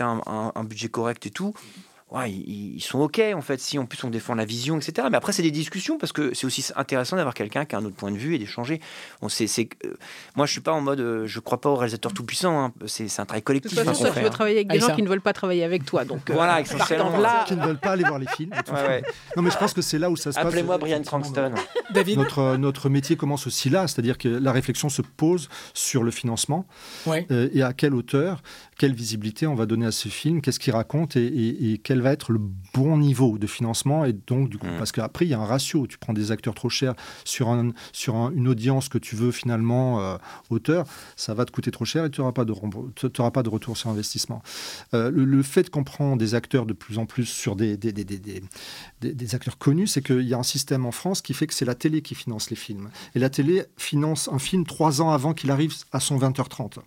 un- 0.00 0.52
un 0.54 0.64
budget 0.64 0.88
correct 0.88 1.24
et 1.26 1.30
tout. 1.30 1.54
Ouais, 2.12 2.30
ils, 2.30 2.76
ils 2.76 2.80
sont 2.80 3.00
ok 3.00 3.20
en 3.34 3.40
fait 3.40 3.58
si 3.60 3.80
en 3.80 3.84
plus 3.84 4.02
on 4.04 4.10
défend 4.10 4.36
la 4.36 4.44
vision 4.44 4.76
etc 4.78 5.08
mais 5.10 5.16
après 5.16 5.32
c'est 5.32 5.42
des 5.42 5.50
discussions 5.50 5.98
parce 5.98 6.12
que 6.12 6.34
c'est 6.34 6.46
aussi 6.46 6.64
intéressant 6.76 7.16
d'avoir 7.16 7.34
quelqu'un 7.34 7.64
qui 7.64 7.74
a 7.74 7.78
un 7.78 7.84
autre 7.84 7.96
point 7.96 8.12
de 8.12 8.16
vue 8.16 8.36
et 8.36 8.38
d'échanger 8.38 8.80
on 9.22 9.28
sait 9.28 9.48
c'est 9.48 9.64
que- 9.64 9.88
euh, 9.88 9.96
moi 10.36 10.46
je 10.46 10.52
suis 10.52 10.60
pas 10.60 10.70
en 10.72 10.80
mode 10.80 11.00
euh, 11.00 11.26
je 11.26 11.40
crois 11.40 11.60
pas 11.60 11.68
au 11.68 11.74
réalisateur 11.74 12.12
tout 12.12 12.22
puissant 12.22 12.72
c'est 12.86 13.08
c'est 13.08 13.20
un 13.22 13.24
travail 13.26 13.40
De 13.40 13.44
collectif 13.44 13.74
toute 13.74 13.84
façon, 13.84 14.04
hein, 14.04 14.10
tu 14.14 14.20
veux 14.20 14.26
hein. 14.26 14.30
travailler 14.30 14.56
avec 14.58 14.68
des 14.68 14.74
Aïssa. 14.76 14.88
gens 14.90 14.94
qui 14.94 15.02
ne 15.02 15.08
veulent 15.08 15.20
pas 15.20 15.32
travailler 15.32 15.64
avec 15.64 15.84
toi. 15.84 16.04
Donc, 16.04 16.30
euh, 16.30 16.34
Voilà, 16.34 16.60
essentiellement. 16.60 17.16
de 17.18 17.22
là, 17.22 17.44
qui 17.48 17.56
ne 17.56 17.64
veulent 17.66 17.78
pas 17.80 17.90
aller 17.90 18.04
voir 18.04 18.18
les 18.20 18.26
films. 18.28 18.52
et 18.52 18.62
tout. 18.62 18.72
Ouais, 18.72 18.86
ouais. 18.86 19.02
Non, 19.36 19.42
mais 19.42 19.50
je 19.50 19.56
pense 19.58 19.72
que 19.74 19.82
c'est 19.82 19.98
là 19.98 20.08
où 20.10 20.16
ça 20.16 20.30
se 20.30 20.36
passe. 20.36 20.46
appelez-moi 20.46 20.78
Brian 20.78 21.02
Cranston 21.02 21.52
David 21.92 22.18
Notre, 22.18 22.56
notre 22.56 22.88
métier 22.88 23.16
commence 23.16 23.46
aussi 23.46 23.68
là, 23.70 23.88
c'est-à-dire 23.88 24.16
que 24.18 24.28
la 24.28 24.52
réflexion 24.52 24.88
se 24.88 25.02
pose 25.02 25.48
sur 25.74 26.02
le 26.04 26.10
financement 26.10 26.66
Ouais. 27.06 27.26
euh, 27.30 27.48
et 27.52 27.62
à 27.62 27.72
quelle 27.72 27.94
hauteur, 27.94 28.42
quelle 28.78 28.94
visibilité 28.94 29.46
on 29.46 29.54
va 29.54 29.66
donner 29.66 29.86
à 29.86 29.92
ce 29.92 30.08
film, 30.08 30.40
qu'est-ce 30.40 30.60
qu'il 30.60 30.72
raconte 30.74 31.16
et, 31.16 31.26
et- 31.26 31.72
et 31.72 31.78
quel 31.96 32.02
va 32.02 32.12
être 32.12 32.30
le 32.30 32.40
bon 32.74 32.98
niveau 32.98 33.38
de 33.38 33.46
financement. 33.46 34.04
Et 34.04 34.12
donc, 34.12 34.50
du 34.50 34.58
coup, 34.58 34.66
Mm. 34.66 34.76
parce 34.76 34.92
qu'après, 34.92 35.24
il 35.24 35.28
y 35.30 35.34
a 35.34 35.40
un 35.40 35.46
ratio. 35.46 35.86
Tu 35.86 35.96
prends 35.96 36.12
des 36.12 36.30
acteurs 36.30 36.54
trop 36.54 36.68
chers 36.68 36.94
sur, 37.24 37.48
un, 37.48 37.70
sur 37.92 38.16
un- 38.16 38.32
une 38.32 38.48
audience 38.48 38.90
que 38.90 38.98
tu 38.98 39.16
veux 39.16 39.30
finalement 39.30 39.98
euh, 40.00 40.18
hauteur, 40.50 40.84
ça 41.16 41.32
va 41.32 41.46
te 41.46 41.52
coûter 41.52 41.70
trop 41.70 41.86
cher 41.86 42.04
et 42.04 42.10
tu 42.10 42.20
n'auras 42.20 42.32
pas, 42.32 42.44
de 42.44 42.52
auras 42.52 43.30
pas 43.30 43.42
de 43.42 43.48
retour 43.48 43.76
sur 43.78 43.88
investissement. 43.88 44.42
Euh, 44.92 45.10
le, 45.10 45.24
le 45.24 45.42
fait 45.42 45.70
qu'on 45.70 45.84
prend 45.84 46.16
des 46.16 46.34
acteurs 46.34 46.66
de 46.66 46.74
plus 46.74 46.98
en 46.98 47.06
plus 47.06 47.24
sur 47.24 47.56
des, 47.56 47.76
des, 47.78 47.92
des, 47.92 48.04
des- 48.04 48.18
des- 49.00 49.34
acteurs 49.34 49.56
connus, 49.58 49.86
c'est 49.86 50.02
qu'il 50.02 50.22
y 50.28 50.34
a 50.34 50.38
un 50.38 50.42
système 50.42 50.84
en 50.86 50.92
France 50.92 51.22
qui 51.22 51.32
fait 51.34 51.46
que 51.46 51.54
c'est 51.54 51.64
la 51.64 51.74
télé 51.74 52.02
qui 52.02 52.14
finance 52.14 52.50
les 52.50 52.56
films. 52.56 52.90
Et 53.14 53.18
la 53.18 53.30
télé 53.30 53.64
finance 53.78 54.28
un 54.32 54.38
film 54.38 54.66
trois 54.66 55.00
ans 55.00 55.10
avant 55.10 55.32
qu'il 55.34 55.50
arrive 55.50 55.74
à 55.92 56.00
son 56.00 56.18
20h30. 56.18 56.78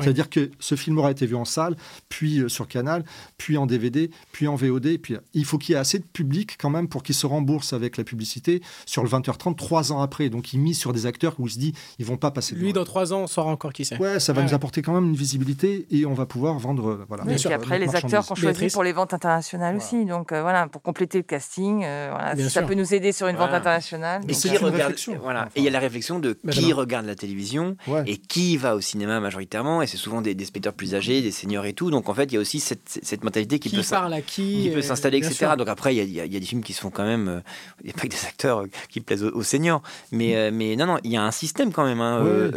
C'est-à-dire 0.00 0.28
que 0.28 0.50
ce 0.58 0.74
film 0.74 0.98
aura 0.98 1.10
été 1.10 1.24
vu 1.26 1.36
en 1.36 1.44
salle, 1.44 1.76
puis 2.08 2.40
euh, 2.40 2.48
sur 2.48 2.68
Canal, 2.68 3.04
puis 3.38 3.56
en 3.56 3.66
DVD, 3.66 4.10
puis 4.32 4.46
en 4.48 4.56
VOD. 4.58 4.98
Puis 4.98 5.16
il 5.34 5.44
faut 5.44 5.56
qu'il 5.58 5.72
y 5.72 5.76
ait 5.76 5.80
assez 5.80 5.98
de 5.98 6.04
public 6.04 6.56
quand 6.58 6.70
même 6.70 6.88
pour 6.88 7.02
qu'il 7.02 7.14
se 7.14 7.26
rembourse 7.26 7.72
avec 7.72 7.96
la 7.96 8.04
publicité 8.04 8.60
sur 8.86 9.02
le 9.02 9.08
20h30 9.08 9.56
trois 9.56 9.92
ans 9.92 10.02
après. 10.02 10.28
Donc 10.28 10.52
il 10.52 10.60
mise 10.60 10.78
sur 10.78 10.92
des 10.92 11.06
acteurs 11.06 11.34
où 11.38 11.46
il 11.46 11.50
se 11.50 11.58
dit 11.58 11.72
ils 11.98 12.04
vont 12.04 12.16
pas 12.16 12.30
passer. 12.30 12.54
Lui, 12.54 12.72
dans 12.72 12.84
trois 12.84 13.12
ans, 13.12 13.20
on 13.22 13.26
saura 13.26 13.50
encore 13.50 13.72
qui 13.72 13.84
c'est. 13.84 13.98
Ouais, 13.98 14.20
ça 14.20 14.32
va 14.32 14.38
Ouais, 14.40 14.44
nous 14.44 14.50
ouais. 14.50 14.54
apporter 14.54 14.82
quand 14.82 14.92
même 14.92 15.06
une 15.06 15.16
visibilité 15.16 15.86
et 15.90 16.04
on 16.06 16.14
va 16.14 16.26
pouvoir 16.26 16.58
vendre. 16.58 16.88
euh, 16.90 17.04
Voilà, 17.08 17.24
Et 17.32 17.36
puis 17.36 17.52
après, 17.52 17.78
les 17.78 17.94
acteurs 17.94 18.26
qu'on 18.26 18.34
choisit 18.34 18.48
Béatrice 18.50 18.72
pour 18.74 18.82
les 18.84 18.92
ventes 18.92 19.14
internationales 19.14 19.76
aussi. 19.76 20.04
Donc 20.04 20.32
euh, 20.32 20.42
voilà, 20.42 20.66
pour 20.68 20.82
compléter 20.82 21.18
le 21.18 21.24
casting, 21.24 21.84
euh, 21.84 22.08
voilà, 22.12 22.34
Bien 22.34 22.46
si 22.46 22.50
ça 22.52 22.62
peut 22.62 22.74
nous 22.74 22.92
aider 22.94 23.12
sur 23.12 23.26
une 23.28 23.36
vente 23.36 23.50
internationale. 23.52 24.22
Et 24.28 24.32
qui 24.32 24.56
regarde, 24.56 24.94
voilà. 25.22 25.40
Enfin. 25.42 25.50
Et 25.56 25.60
il 25.60 25.64
y 25.64 25.68
a 25.68 25.70
la 25.70 25.78
réflexion 25.78 26.18
de 26.18 26.36
qui 26.50 26.72
regarde 26.72 27.06
la 27.06 27.14
télévision 27.14 27.76
Ouais. 27.86 28.02
et 28.06 28.16
qui 28.16 28.56
va 28.56 28.74
au 28.74 28.80
cinéma 28.80 29.20
majoritairement. 29.20 29.82
Et 29.82 29.86
c'est 29.86 29.96
souvent 29.96 30.20
des, 30.20 30.34
des 30.34 30.44
spectateurs 30.44 30.74
plus 30.74 30.94
âgés, 30.94 31.22
des 31.22 31.30
seniors 31.30 31.64
et 31.66 31.72
tout. 31.72 31.90
Donc 31.90 32.08
en 32.08 32.14
fait, 32.14 32.24
il 32.24 32.34
y 32.34 32.36
a 32.36 32.40
aussi 32.40 32.60
cette, 32.60 33.22
mentalité 33.24 33.58
qui, 33.58 33.68
Qui 33.70 33.76
peut 33.76 33.82
s'in- 33.82 33.96
parle 33.96 34.14
à 34.14 34.20
qui 34.22 34.47
qui 34.52 34.70
peut 34.70 34.78
euh, 34.78 34.82
s'installer, 34.82 35.18
etc. 35.18 35.34
sûr. 35.34 35.56
Donc 35.56 35.68
après, 35.68 35.94
il 35.94 35.98
y 35.98 36.00
a, 36.00 36.04
il 36.04 36.12
y 36.12 36.20
a- 36.20 36.24
il 36.24 36.32
y 36.32 36.36
a 36.36 36.40
des 36.40 36.46
films 36.46 36.62
qui 36.62 36.72
se 36.72 36.80
font 36.80 36.90
quand 36.90 37.04
même. 37.04 37.28
euh, 37.28 37.40
Il 37.82 37.86
n'y 37.86 37.90
a 37.90 37.94
pas 37.94 38.02
que 38.02 38.08
des 38.08 38.24
acteurs 38.26 38.60
euh, 38.62 38.66
qui 38.88 39.00
plaisent 39.00 39.24
aux, 39.24 39.30
aux 39.34 39.42
seniors. 39.42 39.82
Mais, 40.12 40.36
euh, 40.36 40.50
mais 40.52 40.76
non, 40.76 40.86
non, 40.86 40.98
il 41.04 41.12
y 41.12 41.16
a 41.16 41.22
un 41.22 41.30
système 41.30 41.72
quand 41.72 41.84
même. 41.84 42.00
hein. 42.00 42.50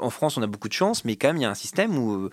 En 0.00 0.10
France, 0.10 0.36
on 0.36 0.42
a 0.42 0.46
beaucoup 0.46 0.68
de 0.68 0.72
chance, 0.74 1.04
mais 1.04 1.16
quand 1.16 1.28
même, 1.28 1.36
il 1.38 1.42
y 1.42 1.46
a 1.46 1.50
un 1.50 1.54
système 1.54 1.96
où. 1.98 2.28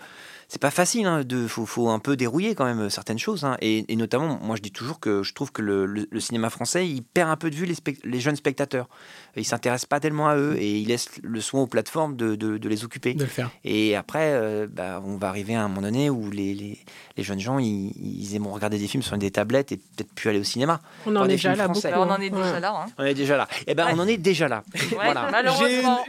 Euh, 0.46 0.48
c'est 0.48 0.60
pas 0.60 0.70
facile. 0.70 1.06
Hein, 1.06 1.22
de, 1.24 1.46
faut, 1.46 1.66
faut 1.66 1.88
un 1.88 1.98
peu 1.98 2.16
dérouiller 2.16 2.54
quand 2.54 2.64
même 2.64 2.88
certaines 2.90 3.18
choses. 3.18 3.44
hein. 3.44 3.56
Et, 3.60 3.84
et 3.92 3.96
notamment, 3.96 4.38
moi, 4.42 4.56
je 4.56 4.62
dis 4.62 4.70
toujours 4.72 5.00
que 5.00 5.22
je 5.22 5.34
trouve 5.34 5.52
que 5.52 5.62
le, 5.62 5.86
le- 5.86 6.06
le 6.10 6.20
cinéma 6.20 6.50
français, 6.50 6.86
il 6.88 7.02
perd 7.02 7.30
un 7.30 7.36
peu 7.36 7.50
de 7.50 7.54
vue 7.56 7.66
les, 7.66 7.74
spect- 7.74 8.00
les 8.04 8.20
jeunes 8.20 8.36
spectateurs. 8.36 8.88
Il 9.36 9.44
s'intéresse 9.44 9.84
pas 9.84 10.00
tellement 10.00 10.28
à 10.28 10.36
eux 10.36 10.56
et 10.58 10.78
il 10.78 10.88
laisse 10.88 11.08
le 11.22 11.40
soin 11.40 11.60
aux 11.62 11.66
plateformes 11.66 12.16
de, 12.16 12.34
de- 12.36 12.58
de 12.58 12.68
les 12.68 12.84
occuper. 12.84 13.14
De 13.14 13.24
le 13.24 13.28
faire. 13.28 13.50
Et 13.64 13.94
après, 13.96 14.32
euh, 14.32 14.66
bah, 14.70 15.02
on 15.04 15.16
va 15.16 15.28
arriver 15.28 15.54
à 15.54 15.62
un 15.64 15.68
moment 15.68 15.82
donné 15.82 16.08
où 16.10 16.30
les, 16.30 16.54
les, 16.54 16.78
les 17.16 17.22
jeunes 17.22 17.40
gens, 17.40 17.58
ils, 17.58 17.92
ils 17.96 18.34
aimeront 18.34 18.52
regarder 18.54 18.78
des 18.78 18.86
films 18.86 19.02
sur 19.02 19.16
des 19.18 19.30
tablettes 19.30 19.72
et 19.72 19.76
peut-être 19.76 20.12
plus 20.14 20.30
aller 20.30 20.40
au 20.40 20.44
cinéma. 20.44 20.80
On 21.06 21.14
en 21.16 21.24
est 21.24 21.28
déjà 21.28 21.54
là, 21.54 21.64
français. 21.64 21.90
beaucoup, 21.92 22.02
on 22.08 22.10
en 22.10 22.20
est 22.20 22.30
déjà 22.30 22.52
Ouais. 22.54 22.60
là. 22.60 22.84
hein. 22.86 22.90
On 22.98 23.04
est 23.04 23.14
déjà 23.14 23.36
là. 23.36 23.48
Eh 23.66 23.74
ben, 23.74 23.88
on 23.92 23.98
en 23.98 24.06
est 24.06 24.16
déjà 24.16 24.48
là. 24.48 24.62
voilà. 24.92 25.30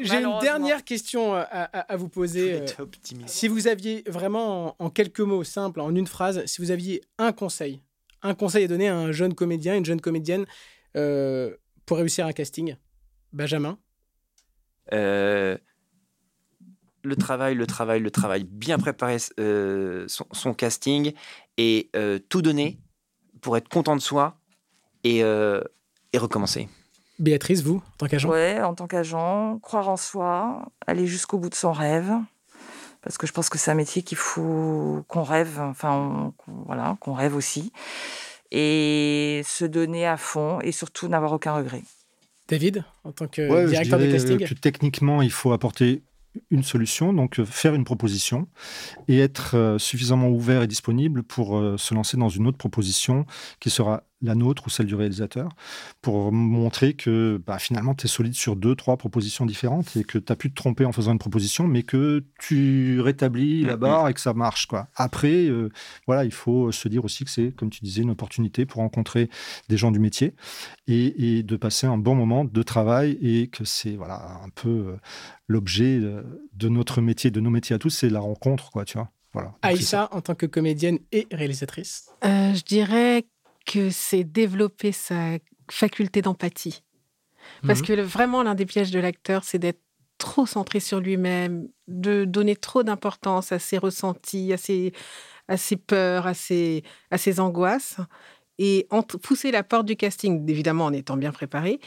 J'ai 0.01 0.21
une, 0.21 0.39
dernière 0.41 0.83
question 0.83 1.33
à, 1.33 1.39
à- 1.41 1.79
à 1.93 1.97
vous 1.97 2.07
poser. 2.09 2.53
euh, 2.61 2.85
Si 3.25 3.47
vous 3.47 3.67
aviez 3.67 4.03
vraiment, 4.07 4.26
en, 4.35 4.75
en 4.77 4.89
quelques 4.89 5.21
mots 5.21 5.43
simples, 5.43 5.79
en 5.79 5.95
une 5.95 6.07
phrase, 6.07 6.45
si 6.45 6.61
vous 6.61 6.71
aviez 6.71 7.01
un 7.17 7.31
conseil, 7.31 7.81
un 8.21 8.33
conseil 8.35 8.65
à 8.65 8.67
donner 8.67 8.87
à 8.89 8.95
un 8.97 9.11
jeune 9.11 9.33
comédien, 9.33 9.75
une 9.75 9.85
jeune 9.85 10.01
comédienne 10.01 10.45
euh, 10.95 11.55
pour 11.85 11.97
réussir 11.97 12.25
un 12.25 12.33
casting, 12.33 12.75
Benjamin 13.31 13.77
Euh, 14.93 15.57
le 17.03 17.15
travail, 17.15 17.55
le 17.55 17.67
travail, 17.67 17.99
le 18.01 18.11
travail. 18.11 18.43
Bien 18.43 18.77
préparer 18.77 19.17
euh, 19.39 20.05
son, 20.07 20.25
son 20.31 20.53
casting 20.53 21.13
et 21.57 21.89
euh, 21.95 22.19
tout 22.19 22.41
donner 22.41 22.79
pour 23.41 23.55
être 23.57 23.69
content 23.69 23.95
de 23.95 24.01
soi 24.01 24.39
et, 25.03 25.23
euh, 25.23 25.61
et 26.11 26.17
recommencer. 26.17 26.67
Béatrice, 27.19 27.61
vous, 27.63 27.77
en 27.77 27.97
tant 27.97 28.07
qu'agent? 28.07 28.29
Ouais, 28.29 28.61
en 28.61 28.75
tant 28.75 28.87
qu'agent, 28.87 29.57
croire 29.59 29.89
en 29.89 29.97
soi, 29.97 30.71
aller 30.85 31.07
jusqu'au 31.07 31.39
bout 31.39 31.49
de 31.49 31.55
son 31.55 31.71
rêve. 31.71 32.11
Parce 33.07 33.17
que 33.17 33.25
je 33.27 33.31
pense 33.33 33.49
que 33.49 33.57
c'est 33.57 33.71
un 33.71 33.75
métier 33.75 34.01
qu'il 34.03 34.17
faut 34.17 35.03
qu'on 35.07 35.23
rêve, 35.23 35.59
enfin, 35.61 36.33
on- 36.47 36.53
voilà, 36.65 36.97
qu'on 36.99 37.13
rêve 37.13 37.35
aussi. 37.35 37.71
Et 38.51 39.41
se 39.45 39.65
donner 39.65 40.05
à 40.05 40.17
fond 40.17 40.59
et 40.61 40.71
surtout 40.71 41.07
n'avoir 41.07 41.33
aucun 41.33 41.53
regret. 41.55 41.83
David, 42.47 42.83
en 43.03 43.11
tant 43.11 43.27
que 43.27 43.49
Ouais, 43.49 43.63
je 43.63 43.71
directeur 43.71 43.99
de 43.99 44.05
dirais, 44.05 44.17
casting 44.17 44.43
euh, 44.43 44.47
que 44.47 44.53
techniquement, 44.53 45.21
il 45.21 45.31
faut 45.31 45.51
apporter 45.51 46.03
une 46.51 46.63
solution, 46.63 47.13
donc 47.13 47.39
euh, 47.39 47.45
faire 47.45 47.75
une 47.75 47.83
proposition 47.83 48.47
et 49.07 49.19
être 49.19 49.55
euh, 49.57 49.77
suffisamment 49.79 50.29
ouvert 50.29 50.61
et 50.61 50.67
disponible 50.67 51.23
pour 51.23 51.57
euh, 51.57 51.77
se 51.77 51.93
lancer 51.93 52.15
dans 52.15 52.29
une 52.29 52.47
autre 52.47 52.57
proposition 52.57 53.25
qui 53.59 53.69
sera 53.69 54.03
la 54.21 54.35
nôtre 54.35 54.63
ou 54.65 54.69
celle 54.69 54.87
du 54.87 54.95
réalisateur, 54.95 55.49
pour 56.01 56.31
montrer 56.31 56.93
que 56.93 57.41
bah, 57.45 57.59
finalement 57.59 57.93
tu 57.93 58.05
es 58.05 58.09
solide 58.09 58.33
sur 58.33 58.55
deux, 58.55 58.75
trois 58.75 58.97
propositions 58.97 59.45
différentes 59.45 59.95
et 59.95 60.03
que 60.03 60.17
tu 60.17 60.31
as 60.31 60.35
pu 60.35 60.49
te 60.49 60.55
tromper 60.55 60.85
en 60.85 60.91
faisant 60.91 61.11
une 61.11 61.19
proposition, 61.19 61.67
mais 61.67 61.83
que 61.83 62.23
tu 62.39 62.99
rétablis 63.01 63.63
la 63.63 63.77
barre 63.77 64.09
et 64.09 64.13
que 64.13 64.21
ça 64.21 64.33
marche. 64.33 64.65
Quoi. 64.65 64.87
Après, 64.95 65.45
euh, 65.45 65.69
voilà, 66.07 66.25
il 66.25 66.31
faut 66.31 66.71
se 66.71 66.87
dire 66.87 67.05
aussi 67.05 67.25
que 67.25 67.31
c'est, 67.31 67.51
comme 67.55 67.69
tu 67.69 67.81
disais, 67.83 68.01
une 68.01 68.09
opportunité 68.09 68.65
pour 68.65 68.81
rencontrer 68.81 69.29
des 69.69 69.77
gens 69.77 69.91
du 69.91 69.99
métier 69.99 70.33
et, 70.87 71.37
et 71.37 71.43
de 71.43 71.55
passer 71.55 71.85
un 71.87 71.97
bon 71.97 72.15
moment 72.15 72.45
de 72.45 72.63
travail 72.63 73.17
et 73.21 73.47
que 73.47 73.65
c'est 73.65 73.95
voilà, 73.95 74.41
un 74.43 74.49
peu 74.49 74.69
euh, 74.69 74.97
l'objet 75.47 75.99
euh, 76.01 76.23
de 76.53 76.69
notre 76.69 77.01
métier, 77.01 77.31
de 77.31 77.39
nos 77.39 77.49
métiers 77.49 77.75
à 77.75 77.79
tous, 77.79 77.89
c'est 77.89 78.09
la 78.09 78.19
rencontre, 78.19 78.71
quoi, 78.71 78.85
tu 78.85 78.97
vois. 78.97 79.11
Voilà. 79.33 79.53
Aïssa, 79.61 80.09
en 80.11 80.21
tant 80.21 80.35
que 80.35 80.45
comédienne 80.45 80.99
et 81.11 81.27
réalisatrice 81.31 82.09
Euh, 82.25 82.53
je 82.55 82.63
dirais 82.63 83.25
que 83.67 83.91
c'est 83.91 84.23
développer 84.23 84.91
sa 84.91 85.37
faculté 85.69 86.21
d'empathie. 86.23 86.83
Parce 87.67 87.81
Mhm. 87.81 87.85
que 87.87 87.93
le- 87.93 88.01
vraiment, 88.03 88.41
l'un 88.43 88.55
des 88.55 88.65
pièges 88.65 88.91
de 88.91 88.99
l'acteur, 88.99 89.43
c'est 89.43 89.59
d'être 89.59 89.81
trop 90.17 90.45
centré 90.47 90.79
sur 90.79 90.99
lui-même, 90.99 91.67
de 91.87 92.25
donner 92.25 92.55
trop 92.55 92.81
d'importance 92.81 93.51
à 93.51 93.59
ses 93.59 93.77
ressentis, 93.77 94.51
à 94.53 94.57
ses, 94.57 94.91
à 95.47 95.57
ses 95.57 95.75
peurs, 95.77 96.25
à 96.25 96.33
ses, 96.33 96.83
à 97.11 97.17
ses 97.19 97.39
angoisses, 97.39 97.97
et 98.57 98.87
en- 98.89 99.03
pousser 99.03 99.51
la 99.51 99.63
porte 99.63 99.85
du 99.85 99.95
casting, 99.95 100.49
évidemment 100.49 100.85
en 100.85 100.93
étant 100.93 101.17
bien 101.17 101.31
préparé, 101.31 101.79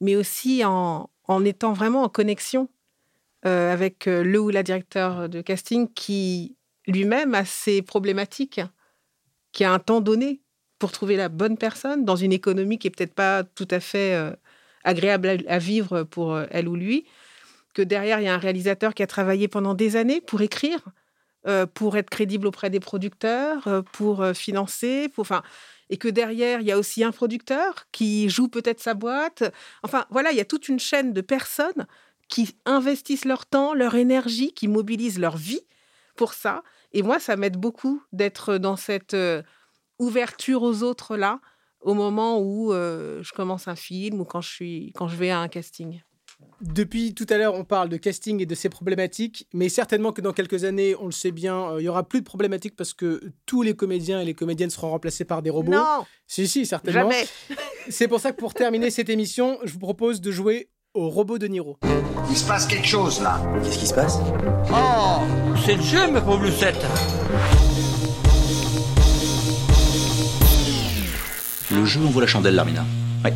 mais 0.00 0.16
aussi 0.16 0.64
en, 0.64 1.08
en 1.28 1.44
étant 1.44 1.72
vraiment 1.72 2.02
en 2.02 2.08
connexion 2.08 2.68
euh, 3.44 3.72
avec 3.72 4.08
euh, 4.08 4.24
le 4.24 4.40
ou 4.40 4.48
la 4.50 4.62
directeur 4.64 5.28
de 5.28 5.40
casting 5.42 5.92
qui 5.92 6.56
lui-même 6.88 7.34
a 7.34 7.44
ses 7.44 7.82
problématiques, 7.82 8.60
qui 9.52 9.62
a 9.64 9.72
un 9.72 9.78
temps 9.78 10.00
donné 10.00 10.40
pour 10.78 10.92
trouver 10.92 11.16
la 11.16 11.28
bonne 11.28 11.56
personne 11.56 12.04
dans 12.04 12.16
une 12.16 12.32
économie 12.32 12.78
qui 12.78 12.88
est 12.88 12.90
peut-être 12.90 13.14
pas 13.14 13.44
tout 13.44 13.68
à 13.70 13.80
fait 13.80 14.14
euh, 14.14 14.32
agréable 14.84 15.44
à, 15.48 15.58
vivre 15.58 16.02
pour 16.04 16.34
euh, 16.34 16.46
elle 16.50 16.68
ou 16.68 16.76
lui, 16.76 17.06
que 17.74 17.82
derrière 17.82 18.20
il 18.20 18.24
y 18.24 18.28
a 18.28 18.34
un 18.34 18.38
réalisateur 18.38 18.94
qui 18.94 19.02
a 19.02 19.06
travaillé 19.06 19.48
pendant 19.48 19.74
des 19.74 19.96
années 19.96 20.20
pour 20.20 20.42
écrire, 20.42 20.80
euh, 21.46 21.66
pour 21.66 21.96
être 21.96 22.10
crédible 22.10 22.46
auprès 22.46 22.70
des 22.70 22.80
producteurs, 22.80 23.84
pour 23.92 24.26
financer, 24.34 25.08
pour, 25.08 25.26
et 25.88 25.96
que 25.96 26.08
derrière 26.08 26.60
il 26.60 26.66
y 26.66 26.72
a 26.72 26.78
aussi 26.78 27.04
un 27.04 27.12
producteur 27.12 27.86
qui 27.92 28.28
joue 28.28 28.48
peut-être 28.48 28.80
sa 28.80 28.94
boîte. 28.94 29.44
Enfin 29.82 30.06
voilà, 30.10 30.30
il 30.32 30.36
y 30.36 30.40
a 30.40 30.44
toute 30.44 30.68
une 30.68 30.80
chaîne 30.80 31.12
de 31.12 31.20
personnes 31.20 31.86
qui 32.28 32.56
investissent 32.64 33.24
leur 33.24 33.46
temps, 33.46 33.72
leur 33.72 33.94
énergie, 33.94 34.52
qui 34.52 34.68
mobilisent 34.68 35.20
leur 35.20 35.36
vie 35.36 35.60
pour 36.16 36.34
ça. 36.34 36.62
Et 36.92 37.02
moi, 37.02 37.20
ça 37.20 37.36
m'aide 37.36 37.56
beaucoup 37.56 38.02
d'être 38.12 38.58
dans 38.58 38.76
cette 38.76 39.14
ouverture 39.98 40.62
aux 40.62 40.82
autres 40.82 41.16
là, 41.16 41.40
au 41.80 41.94
moment 41.94 42.40
où 42.40 42.72
euh, 42.72 43.22
je 43.22 43.32
commence 43.32 43.68
un 43.68 43.76
film 43.76 44.20
ou 44.20 44.24
quand 44.24 44.40
je, 44.40 44.50
suis, 44.50 44.92
quand 44.94 45.08
je 45.08 45.16
vais 45.16 45.30
à 45.30 45.38
un 45.40 45.48
casting? 45.48 46.00
Depuis 46.60 47.14
tout 47.14 47.26
à 47.28 47.36
l'heure, 47.36 47.54
on 47.54 47.64
parle 47.64 47.88
de 47.88 47.96
casting 47.96 48.40
et 48.40 48.46
de 48.46 48.54
ses 48.54 48.68
problématiques, 48.68 49.46
mais 49.52 49.68
certainement 49.68 50.12
que 50.12 50.20
dans 50.20 50.32
quelques 50.32 50.64
années, 50.64 50.94
on 50.98 51.06
le 51.06 51.12
sait 51.12 51.30
bien, 51.30 51.72
euh, 51.72 51.80
il 51.80 51.84
y 51.84 51.88
aura 51.88 52.02
plus 52.02 52.20
de 52.20 52.24
problématiques 52.24 52.76
parce 52.76 52.94
que 52.94 53.20
tous 53.44 53.62
les 53.62 53.74
comédiens 53.74 54.20
et 54.20 54.24
les 54.24 54.34
comédiennes 54.34 54.70
seront 54.70 54.90
remplacés 54.90 55.24
par 55.24 55.42
des 55.42 55.50
robots. 55.50 55.72
Non 55.72 56.04
Si, 56.26 56.48
si, 56.48 56.66
certainement. 56.66 57.10
Jamais 57.10 57.26
C'est 57.88 58.08
pour 58.08 58.20
ça 58.20 58.32
que 58.32 58.36
pour 58.36 58.54
terminer 58.54 58.90
cette 58.90 59.08
émission, 59.08 59.58
je 59.64 59.72
vous 59.72 59.78
propose 59.78 60.20
de 60.20 60.30
jouer 60.30 60.70
au 60.94 61.08
robot 61.08 61.38
de 61.38 61.46
Niro. 61.46 61.76
Il 62.30 62.36
se 62.36 62.46
passe 62.46 62.66
quelque 62.66 62.88
chose 62.88 63.20
là. 63.20 63.40
Qu'est-ce 63.62 63.78
qui 63.78 63.86
se 63.86 63.94
passe? 63.94 64.18
Oh, 64.72 65.20
c'est 65.64 65.76
le 65.76 65.82
jeu, 65.82 66.10
ma 66.10 66.20
pauvre 66.20 66.44
Lucette. 66.44 66.84
Le 71.76 71.84
jeu 71.84 72.00
envoie 72.00 72.22
la 72.22 72.26
chandelle, 72.26 72.54
Larmina. 72.54 72.86
Ouais. 73.22 73.34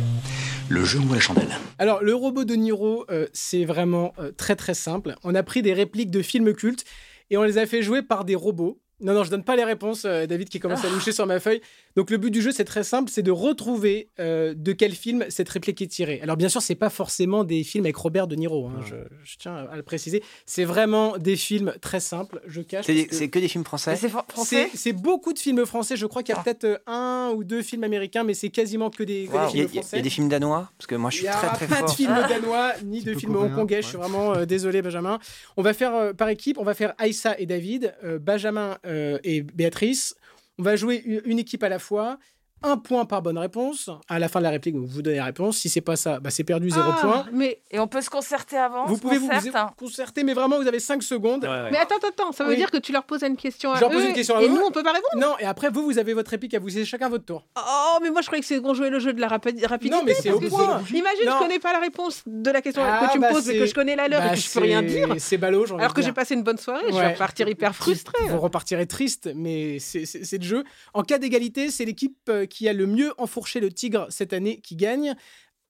Le 0.67 0.83
jeu 0.83 0.97
envoie 0.97 1.15
la 1.15 1.21
chandelle. 1.21 1.49
Alors, 1.77 2.01
le 2.01 2.15
robot 2.15 2.43
de 2.43 2.55
Niro, 2.55 3.05
euh, 3.11 3.27
c'est 3.33 3.65
vraiment 3.65 4.15
euh, 4.17 4.31
très 4.35 4.55
très 4.55 4.73
simple. 4.73 5.15
On 5.23 5.35
a 5.35 5.43
pris 5.43 5.61
des 5.61 5.73
répliques 5.73 6.09
de 6.09 6.23
films 6.23 6.55
cultes 6.55 6.83
et 7.29 7.37
on 7.37 7.43
les 7.43 7.59
a 7.59 7.67
fait 7.67 7.83
jouer 7.83 8.01
par 8.01 8.25
des 8.25 8.33
robots. 8.33 8.81
Non, 8.99 9.13
non, 9.13 9.23
je 9.23 9.29
donne 9.29 9.43
pas 9.43 9.55
les 9.55 9.63
réponses, 9.63 10.05
euh, 10.05 10.25
David 10.25 10.49
qui 10.49 10.59
commence 10.59 10.83
à 10.83 10.89
loucher 10.89 11.11
sur 11.11 11.27
ma 11.27 11.39
feuille. 11.39 11.61
Donc 11.95 12.09
le 12.09 12.17
but 12.17 12.31
du 12.31 12.41
jeu, 12.41 12.51
c'est 12.51 12.63
très 12.65 12.83
simple, 12.83 13.11
c'est 13.11 13.21
de 13.23 13.31
retrouver 13.31 14.09
euh, 14.19 14.53
de 14.55 14.71
quel 14.71 14.93
film 14.93 15.25
cette 15.29 15.49
réplique 15.49 15.81
est 15.81 15.87
tirée. 15.87 16.19
Alors 16.23 16.37
bien 16.37 16.49
sûr, 16.49 16.61
c'est 16.61 16.75
pas 16.75 16.89
forcément 16.89 17.43
des 17.43 17.63
films 17.63 17.85
avec 17.85 17.95
Robert 17.97 18.27
De 18.27 18.35
Niro, 18.35 18.67
hein, 18.67 18.79
je, 18.85 18.95
je 19.23 19.37
tiens 19.37 19.55
à 19.55 19.75
le 19.75 19.83
préciser. 19.83 20.23
C'est 20.45 20.63
vraiment 20.65 21.17
des 21.17 21.35
films 21.35 21.73
très 21.81 21.99
simples, 21.99 22.41
je 22.47 22.61
cache. 22.61 22.85
C'est 22.85 23.05
que- 23.07 23.15
c'est 23.15 23.29
que 23.29 23.39
des 23.39 23.47
films 23.47 23.63
français 23.65 23.95
C'est 23.95 24.07
fr- 24.07 24.23
français 24.29 24.69
c'est 24.71 24.77
c'est 24.77 24.93
beaucoup 24.93 25.33
de 25.33 25.39
films 25.39 25.65
français. 25.65 25.95
Je 25.95 26.05
crois 26.05 26.23
qu'il 26.23 26.33
y 26.35 26.37
a 26.37 26.41
peut-être 26.43 26.63
euh, 26.63 26.77
un 26.87 27.33
ou 27.35 27.43
deux 27.43 27.61
films 27.61 27.83
américains, 27.83 28.23
mais 28.23 28.33
c'est 28.33 28.49
quasiment 28.49 28.89
que 28.89 29.03
des, 29.03 29.25
que 29.31 29.47
films 29.49 29.67
y 29.73 29.77
a- 29.77 29.81
français. 29.81 29.89
il 29.93 29.95
y 29.97 29.99
a 29.99 30.03
des 30.03 30.09
films 30.09 30.29
danois 30.29 30.71
Parce 30.77 30.87
que 30.87 30.95
moi, 30.95 31.09
je 31.09 31.17
suis 31.17 31.25
très 31.25 31.47
très 31.49 31.67
pas 31.67 31.75
fort. 31.77 31.89
de 31.89 31.91
film 31.95 32.13
danois 32.29 32.73
ni 32.85 33.03
de 33.03 33.13
peu 33.13 33.19
film 33.19 33.33
coréen, 33.33 33.53
hongkongais. 33.53 33.81
Je 33.81 33.87
suis 33.87 33.97
vraiment 33.97 34.33
euh, 34.33 34.45
désolé, 34.45 34.81
Benjamin. 34.81 35.19
On 35.57 35.61
va 35.61 35.73
faire 35.73 35.93
euh, 35.95 36.13
par 36.13 36.29
équipe. 36.29 36.57
On 36.57 36.63
va 36.63 36.73
faire 36.73 36.93
Aïssa 36.97 37.35
et 37.39 37.45
David, 37.45 37.93
euh, 38.03 38.19
Benjamin 38.19 38.77
euh, 38.85 39.17
et 39.23 39.41
Béatrice. 39.41 40.15
On 40.61 40.63
va 40.63 40.75
jouer 40.75 41.01
une, 41.25 41.39
équipe 41.39 41.63
à 41.63 41.69
la 41.69 41.79
fois. 41.79 42.19
Un 42.63 42.77
point 42.77 43.05
par 43.05 43.21
bonne 43.21 43.37
réponse. 43.37 43.89
À 44.07 44.19
la 44.19 44.27
fin 44.29 44.39
de 44.39 44.43
la 44.43 44.51
réplique, 44.51 44.75
vous 44.75 44.85
vous 44.85 45.01
donnez 45.01 45.17
la 45.17 45.25
réponse. 45.25 45.57
Si 45.57 45.69
c'est 45.69 45.81
pas 45.81 45.95
ça, 45.95 46.19
bah, 46.19 46.29
c'est 46.29 46.43
perdu, 46.43 46.69
zéro 46.69 46.91
Ah, 46.95 47.01
point. 47.01 47.25
Mais, 47.33 47.59
Et 47.71 47.79
on 47.79 47.87
peut 47.87 48.01
se 48.01 48.09
concerter 48.09 48.57
avant 48.57 48.85
Vous 48.85 48.97
pouvez 48.97 49.17
vous, 49.17 49.27
concerte, 49.27 49.47
vous 49.47 49.57
hein. 49.57 49.71
concerter, 49.77 50.23
mais 50.23 50.33
vraiment, 50.33 50.59
vous 50.61 50.67
avez 50.67 50.79
5 50.79 51.01
secondes. 51.01 51.41
mais 51.71 51.77
attends, 51.79 51.95
attends, 51.97 52.07
attends, 52.09 52.31
ça 52.31 52.43
veut 52.43 52.51
Oui. 52.51 52.57
dire 52.57 52.69
que 52.69 52.77
tu 52.77 52.91
leur 52.91 53.03
poses 53.03 53.23
une 53.23 53.35
question 53.37 53.71
à 53.71 53.75
Je 53.77 53.81
leur 53.81 53.89
pose 53.89 54.03
eux 54.03 54.09
une 54.09 54.13
question 54.13 54.35
à 54.37 54.43
et 54.43 54.49
nous, 54.49 54.61
on 54.61 54.69
peut 54.71 54.83
pas 54.83 54.91
répondre 54.93 55.15
Non, 55.19 55.35
et 55.39 55.45
après, 55.45 55.69
vous, 55.69 55.83
vous 55.85 55.97
avez 55.97 56.13
votre 56.13 56.29
réplique 56.31 56.53
à 56.53 56.59
vous. 56.59 56.69
C'est 56.69 56.85
chacun 56.85 57.09
votre 57.09 57.25
tour. 57.25 57.45
Oh, 57.57 57.97
mais 58.01 58.11
moi 58.11 58.21
je 58.21 58.27
croyais 58.27 58.41
que 58.41 58.47
c'est 58.47 58.61
qu'on 58.61 58.73
jouait 58.73 58.89
le 58.89 58.99
jeu 58.99 59.13
de 59.13 59.19
la 59.21 59.27
rapi- 59.27 59.65
rapidité. 59.65 59.95
Non, 59.95 60.03
mais 60.05 60.13
c'est 60.13 60.31
au 60.31 60.39
que 60.39 60.47
point. 60.47 60.81
si- 60.87 60.97
Imagine, 60.97 61.25
Non. 61.25 61.31
je 61.33 61.39
connais 61.39 61.59
pas 61.59 61.73
la 61.73 61.79
réponse 61.79 62.21
de 62.27 62.51
la 62.51 62.61
question 62.61 62.83
Ah, 62.85 63.07
que 63.07 63.11
tu 63.13 63.17
me 63.17 63.23
bah, 63.23 63.29
poses, 63.31 63.47
mais 63.47 63.53
c'est- 63.53 63.59
que 63.59 63.65
je 63.65 63.73
connais 63.73 63.95
la 63.95 64.07
leur 64.07 64.19
bah, 64.21 64.27
et 64.27 64.35
que 64.35 64.35
je 64.41 64.49
peux 64.51 64.59
rien 64.59 64.81
dire. 64.83 65.15
C'est 65.17 65.37
ballot, 65.37 65.65
Alors 65.73 65.89
de 65.89 65.93
que 65.93 66.01
j'ai 66.01 66.11
passé 66.13 66.35
une 66.35 66.43
bonne 66.43 66.57
soirée, 66.57 66.83
je 66.89 66.95
vais 66.95 67.13
repartir 67.13 67.47
hyper 67.47 67.75
frustrée. 67.75 68.27
Vous 68.29 68.39
repartirez 68.39 68.85
triste, 68.85 69.29
mais 69.35 69.79
c'est 69.79 70.37
le 70.37 70.43
jeu. 70.43 70.63
En 70.93 71.01
cas 71.03 71.17
d'égalité, 71.17 71.69
c'est 71.71 71.85
l'équipe 71.85 72.17
euh, 72.29 72.45
qui 72.51 72.67
a 72.67 72.73
le 72.73 72.85
mieux 72.85 73.13
enfourché 73.17 73.59
le 73.59 73.71
tigre 73.71 74.05
cette 74.09 74.33
année 74.33 74.59
qui 74.61 74.75
gagne. 74.75 75.15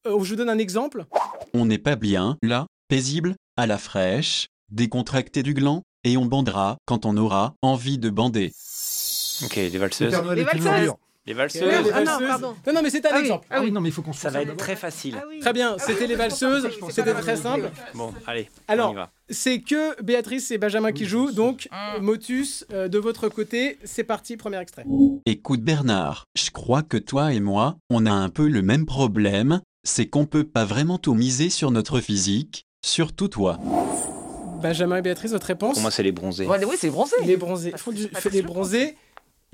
Euh, 0.06 0.22
je 0.24 0.30
vous 0.32 0.36
donne 0.36 0.50
un 0.50 0.58
exemple. 0.58 1.06
On 1.54 1.66
n'est 1.66 1.78
pas 1.78 1.96
bien, 1.96 2.38
là, 2.42 2.66
paisible, 2.88 3.36
à 3.56 3.68
la 3.68 3.78
fraîche, 3.78 4.48
décontracté 4.70 5.44
du 5.44 5.54
gland, 5.54 5.84
et 6.04 6.18
on 6.18 6.26
bandera 6.26 6.78
quand 6.86 7.06
on 7.06 7.16
aura 7.16 7.54
envie 7.62 8.00
de 8.00 8.10
bander. 8.10 8.52
Ok, 9.44 9.56
des 9.56 9.78
valseuses. 9.78 10.12
Père 10.12 10.24
Noël 10.24 10.92
Les 11.28 11.34
valseuses. 11.34 11.62
Les. 11.62 11.84
Les 11.84 11.92
Ah 11.94 12.04
non, 12.04 12.28
pardon. 12.28 12.56
non, 12.66 12.74
non, 12.74 12.82
mais 12.82 12.90
c'est 12.90 13.06
un 13.06 13.10
Ah 13.12 13.16
oui. 13.18 13.22
exemple. 13.22 13.48
Ah 13.52 13.62
oui, 13.62 13.72
non, 13.72 13.80
mais 13.80 13.90
il 13.90 13.92
faut 13.92 14.02
qu'on 14.02 14.12
se 14.14 14.22
Ça 14.22 14.30
va 14.30 14.42
être 14.42 14.58
très 14.58 14.76
facile. 14.76 15.22
Très 15.40 15.54
bien, 15.54 15.78
c'était 15.78 16.08
les 16.08 16.16
valseuses, 16.16 16.68
c'était 16.90 17.14
très 17.14 17.36
simple. 17.38 17.70
Bon, 17.94 18.12
allez, 18.26 18.50
Alors, 18.68 18.96
c'est 19.30 19.60
que 19.62 20.02
Béatrice 20.02 20.50
et 20.52 20.58
Benjamin 20.58 20.92
qui 20.92 21.06
jouent, 21.06 21.32
donc 21.32 21.70
Motus, 22.02 22.66
euh, 22.74 22.88
de 22.88 22.98
votre 22.98 23.30
côté, 23.30 23.78
c'est 23.84 24.04
parti, 24.04 24.36
premier 24.36 24.58
extrait. 24.60 24.86
Écoute 25.26 25.62
Bernard, 25.62 26.26
je 26.36 26.50
crois 26.50 26.82
que 26.82 26.98
toi 26.98 27.34
et 27.34 27.40
moi, 27.40 27.78
on 27.92 28.06
a 28.08 28.12
un 28.12 28.30
peu 28.30 28.48
le 28.48 28.62
même 28.64 28.86
problème, 28.88 29.62
c'est 29.84 30.08
qu'on 30.08 30.26
peut 30.26 30.44
pas 30.44 30.66
vraiment 30.66 30.98
tout 30.98 31.14
miser 31.14 31.50
sur 31.52 31.70
notre 31.72 32.00
physique, 32.00 32.66
surtout 32.84 33.28
toi. 33.28 33.60
Benjamin 34.62 34.98
et 34.98 35.02
Béatrice, 35.02 35.32
votre 35.32 35.48
réponse 35.48 35.74
Pour 35.74 35.82
moi, 35.84 35.92
c'est 35.92 36.04
les 36.04 36.12
bronzés. 36.12 36.46
Ouais, 36.46 36.64
oui, 36.66 36.76
c'est. 36.80 36.92
Les 37.26 37.38
bronzés. 37.38 37.74
Font 37.78 37.92
du- 37.92 38.08
fait 38.08 38.30
des 38.30 38.42
bronzés. 38.42 38.96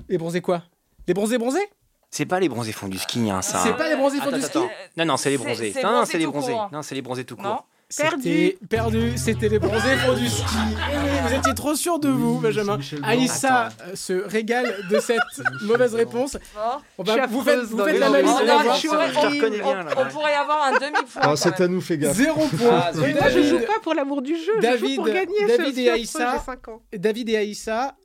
Les 0.08 0.18
bronzés 0.18 0.40
quoi? 0.40 0.64
Les 1.08 1.14
bronzés 1.14 1.38
bronzés? 1.38 1.66
C'est 2.10 2.26
pas 2.26 2.38
les 2.38 2.50
bronzés 2.50 2.72
font 2.72 2.86
du 2.86 2.98
ski, 2.98 3.30
hein, 3.30 3.40
ça. 3.40 3.60
C'est 3.62 3.74
pas 3.76 3.88
les 3.88 3.96
bronzés 3.96 4.18
font 4.20 4.30
du 4.30 4.42
ski? 4.42 4.58
Non, 4.98 5.06
non, 5.06 5.16
c'est 5.16 5.30
les 5.30 5.38
bronzés. 5.38 5.72
c'est 5.72 5.82
Non, 5.82 6.04
c'est 6.04 6.18
les 6.18 6.24
tout 6.24 6.32
bronzés. 6.32 6.52
court. 6.52 6.68
Non, 6.70 6.82
c'est 6.82 6.94
les 6.94 7.02
bronzés 7.02 7.24
tout 7.24 7.36
court. 7.36 7.46
Non. 7.46 7.58
C'était 7.90 8.58
perdu, 8.68 9.16
c'était 9.16 9.48
les 9.48 9.58
bronzés 9.58 9.96
font 9.96 10.12
du 10.12 10.28
ski. 10.28 10.44
Vous 11.26 11.34
étiez 11.34 11.54
trop 11.54 11.74
sûr 11.74 11.98
de 11.98 12.10
vous, 12.10 12.40
Benjamin. 12.40 12.78
Aïssa 13.02 13.70
euh, 13.80 13.94
se 13.94 14.12
régale 14.12 14.74
de 14.90 14.98
cette 14.98 15.18
mauvaise 15.62 15.94
réponse. 15.94 16.36
On 16.98 17.02
va, 17.02 17.14
Je 17.14 17.20
suis 17.22 17.30
vous 17.30 17.40
faites, 17.40 17.60
vous 17.60 17.82
faites 17.82 17.98
la 17.98 18.10
malice. 18.10 18.30
On, 18.30 20.04
pourrait 20.10 20.34
avoir 20.34 20.66
un 20.66 20.72
demi-point. 20.72 21.22
Ah, 21.22 21.36
c'est 21.36 21.58
même. 21.58 21.62
à 21.62 21.72
nous, 21.72 21.80
fais 21.80 21.96
gaffe. 21.96 22.16
Zéro 22.18 22.46
point. 22.48 22.82
Ah. 22.84 22.92
Moi, 22.94 23.30
je 23.30 23.42
joue 23.44 23.60
pas 23.60 23.80
pour 23.82 23.94
l'amour 23.94 24.20
du 24.20 24.36
jeu, 24.36 24.52
je 24.56 24.56
joue 24.56 24.60
David, 24.60 24.96
pour 24.96 25.06
gagner. 25.06 25.46
David 25.56 25.78
et 25.78 25.88
Aïssa. 25.88 26.44
David 26.92 27.30
et 27.30 27.36
Aïssa. 27.38 27.96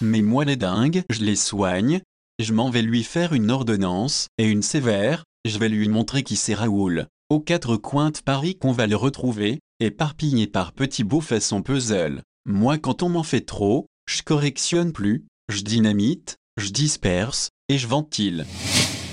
Mais 0.00 0.20
moi 0.20 0.44
les 0.44 0.56
dingues, 0.56 1.04
je 1.08 1.20
les 1.20 1.36
soigne, 1.36 2.00
je 2.38 2.52
m'en 2.52 2.68
vais 2.68 2.82
lui 2.82 3.02
faire 3.02 3.32
une 3.32 3.50
ordonnance, 3.50 4.28
et 4.36 4.44
une 4.44 4.62
sévère, 4.62 5.24
je 5.46 5.58
vais 5.58 5.70
lui 5.70 5.88
montrer 5.88 6.22
qui 6.22 6.36
c'est 6.36 6.54
Raoul. 6.54 7.06
Aux 7.30 7.40
quatre 7.40 7.76
coins 7.76 8.10
de 8.10 8.18
Paris 8.18 8.56
qu'on 8.56 8.72
va 8.72 8.86
le 8.86 8.96
retrouver, 8.96 9.60
éparpillé 9.80 10.46
par 10.46 10.72
petits 10.72 11.04
bouts 11.04 11.22
façon 11.22 11.62
puzzle. 11.62 12.22
Moi 12.44 12.78
quand 12.78 13.02
on 13.02 13.08
m'en 13.08 13.22
fait 13.22 13.40
trop, 13.40 13.86
je 14.06 14.22
correctionne 14.22 14.92
plus, 14.92 15.24
je 15.48 15.62
dynamite, 15.62 16.36
je 16.58 16.70
disperse, 16.70 17.48
et 17.68 17.78
je 17.78 17.86
ventile. 17.86 18.46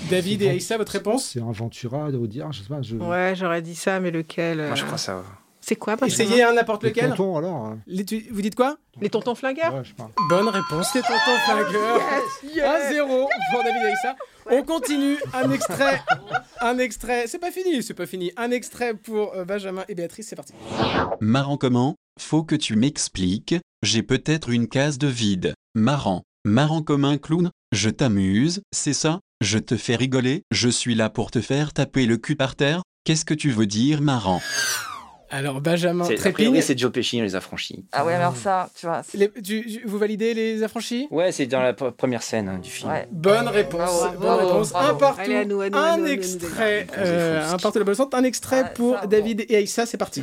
David 0.10 0.41
et 0.41 0.49
Aïssa, 0.49 0.77
votre 0.77 0.91
réponse? 0.91 1.26
C'est 1.26 1.39
un 1.39 1.51
Ventura, 1.51 2.10
Audiard, 2.10 2.51
je 2.51 2.61
sais 2.61 2.68
pas. 2.68 2.81
Je... 2.81 2.97
Ouais, 2.97 3.34
j'aurais 3.35 3.61
dit 3.61 3.76
ça, 3.76 3.99
mais 3.99 4.11
lequel 4.11 4.57
Moi, 4.57 4.76
je 4.76 4.84
euh, 4.84 4.85
crois 4.85 4.97
ça. 4.97 5.23
C'est 5.65 5.77
quoi 5.77 5.95
Essayez 6.06 6.44
un 6.44 6.53
n'importe 6.53 6.84
Les 6.84 6.90
lequel. 6.90 7.11
tontons, 7.11 7.38
alors. 7.38 7.65
hein. 7.68 7.80
Les 7.88 8.03
tu- 8.03 8.27
Vous 8.31 8.41
dites 8.41 8.56
quoi? 8.56 8.76
Les 8.99 9.10
tontons 9.10 9.34
flingueurs? 9.34 9.73
Ouais, 9.73 9.84
je 9.84 9.90
sais 9.90 9.95
pas. 9.95 10.11
Bonne 10.27 10.49
réponse, 10.49 10.94
les 10.94 11.02
tontons 11.02 11.38
flingueurs. 11.45 12.02
1-0 12.53 13.07
pour 13.52 13.64
David 13.64 13.81
et 13.81 13.85
Aïssa. 13.88 14.15
On 14.52 14.64
continue. 14.64 15.18
Un 15.34 15.49
extrait. 15.52 16.02
Un 16.60 16.77
extrait. 16.80 17.27
C'est 17.27 17.40
pas 17.40 17.52
fini, 17.52 17.81
c'est 17.81 17.94
pas 17.94 18.06
fini. 18.06 18.31
Un 18.35 18.52
extrait 18.52 18.94
pour 18.94 19.34
euh, 19.35 19.45
Benjamin 19.45 19.85
et 19.88 19.95
Béatrice, 19.95 20.27
c'est 20.27 20.35
parti. 20.35 20.53
Marrant 21.22 21.56
comment? 21.57 21.95
Faut 22.19 22.44
que 22.44 22.56
tu 22.56 22.76
m'expliques, 22.76 23.56
j'ai 23.84 24.03
peut-être 24.03 24.49
une 24.49 24.68
case 24.68 24.98
de 24.98 25.07
vide. 25.07 25.53
Marrant. 25.76 26.23
Marrant 26.45 26.81
comme 26.81 27.06
un 27.06 27.18
clown, 27.18 27.49
je 27.72 27.90
t'amuse, 27.90 28.61
c'est 28.73 28.94
ça? 28.94 29.19
Je 29.41 29.57
te 29.60 29.77
fais 29.77 29.95
rigoler, 29.95 30.44
je 30.52 30.68
suis 30.69 30.94
là 30.94 31.10
pour 31.10 31.31
te 31.31 31.40
faire 31.41 31.72
taper 31.73 32.06
le 32.06 32.18
cul 32.18 32.35
par 32.35 32.56
terre 32.56 32.81
Qu'est-ce 33.06 33.26
que 33.26 33.34
tu 33.34 33.49
veux 33.49 33.65
dire 33.65 34.02
marrant? 34.02 34.41
Alors, 35.35 35.61
Benjamin 35.61 36.07
priori, 36.34 36.61
c'est 36.61 36.77
Joe 36.77 36.91
Pesci 36.91 37.19
Les 37.19 37.34
Affranchis. 37.35 37.85
Ah 37.91 38.05
ouais, 38.05 38.14
alors 38.14 38.35
ça, 38.35 38.69
tu 38.80 38.85
vois. 38.85 39.01
Les- 39.15 39.31
tu- 39.31 39.81
vous 39.85 39.97
validez 39.97 40.34
les 40.35 40.61
affranchis 40.61 41.07
Ouais, 41.10 41.31
c'est 41.31 41.47
dans 41.47 41.61
la 41.61 41.73
première 41.73 42.22
scène 42.22 42.47
hein, 42.49 42.60
du 42.60 42.69
film. 42.69 42.91
Ouais. 42.91 43.07
Bonne 43.11 43.47
réponse. 43.47 43.80
Bravo, 43.81 44.10
bonne 44.11 44.19
bravo, 44.19 44.47
réponse. 44.47 44.69
bravo. 44.72 44.89
Un 44.89 44.93
partout. 44.99 45.22
Allez, 45.22 45.35
à 45.38 45.45
nous, 45.45 45.61
à 45.61 45.69
nous, 45.69 45.77
à 45.77 45.81
un 45.81 45.97
nous, 45.97 46.03
à 46.03 46.07
nous, 46.07 46.14
extrait. 46.14 46.88
euh, 46.97 47.51
un 47.51 47.57
partout 47.57 47.77
de 47.77 47.80
la 47.80 47.85
bonne 47.85 47.95
sorte. 47.95 48.14
Un 48.14 48.23
extrait 48.23 48.73
pour 48.76 48.93
ça, 48.95 49.01
bon. 49.01 49.07
David 49.10 49.45
et 49.49 49.55
Aïssa, 49.55 49.85
c'est 49.88 49.97
parti. 49.97 50.22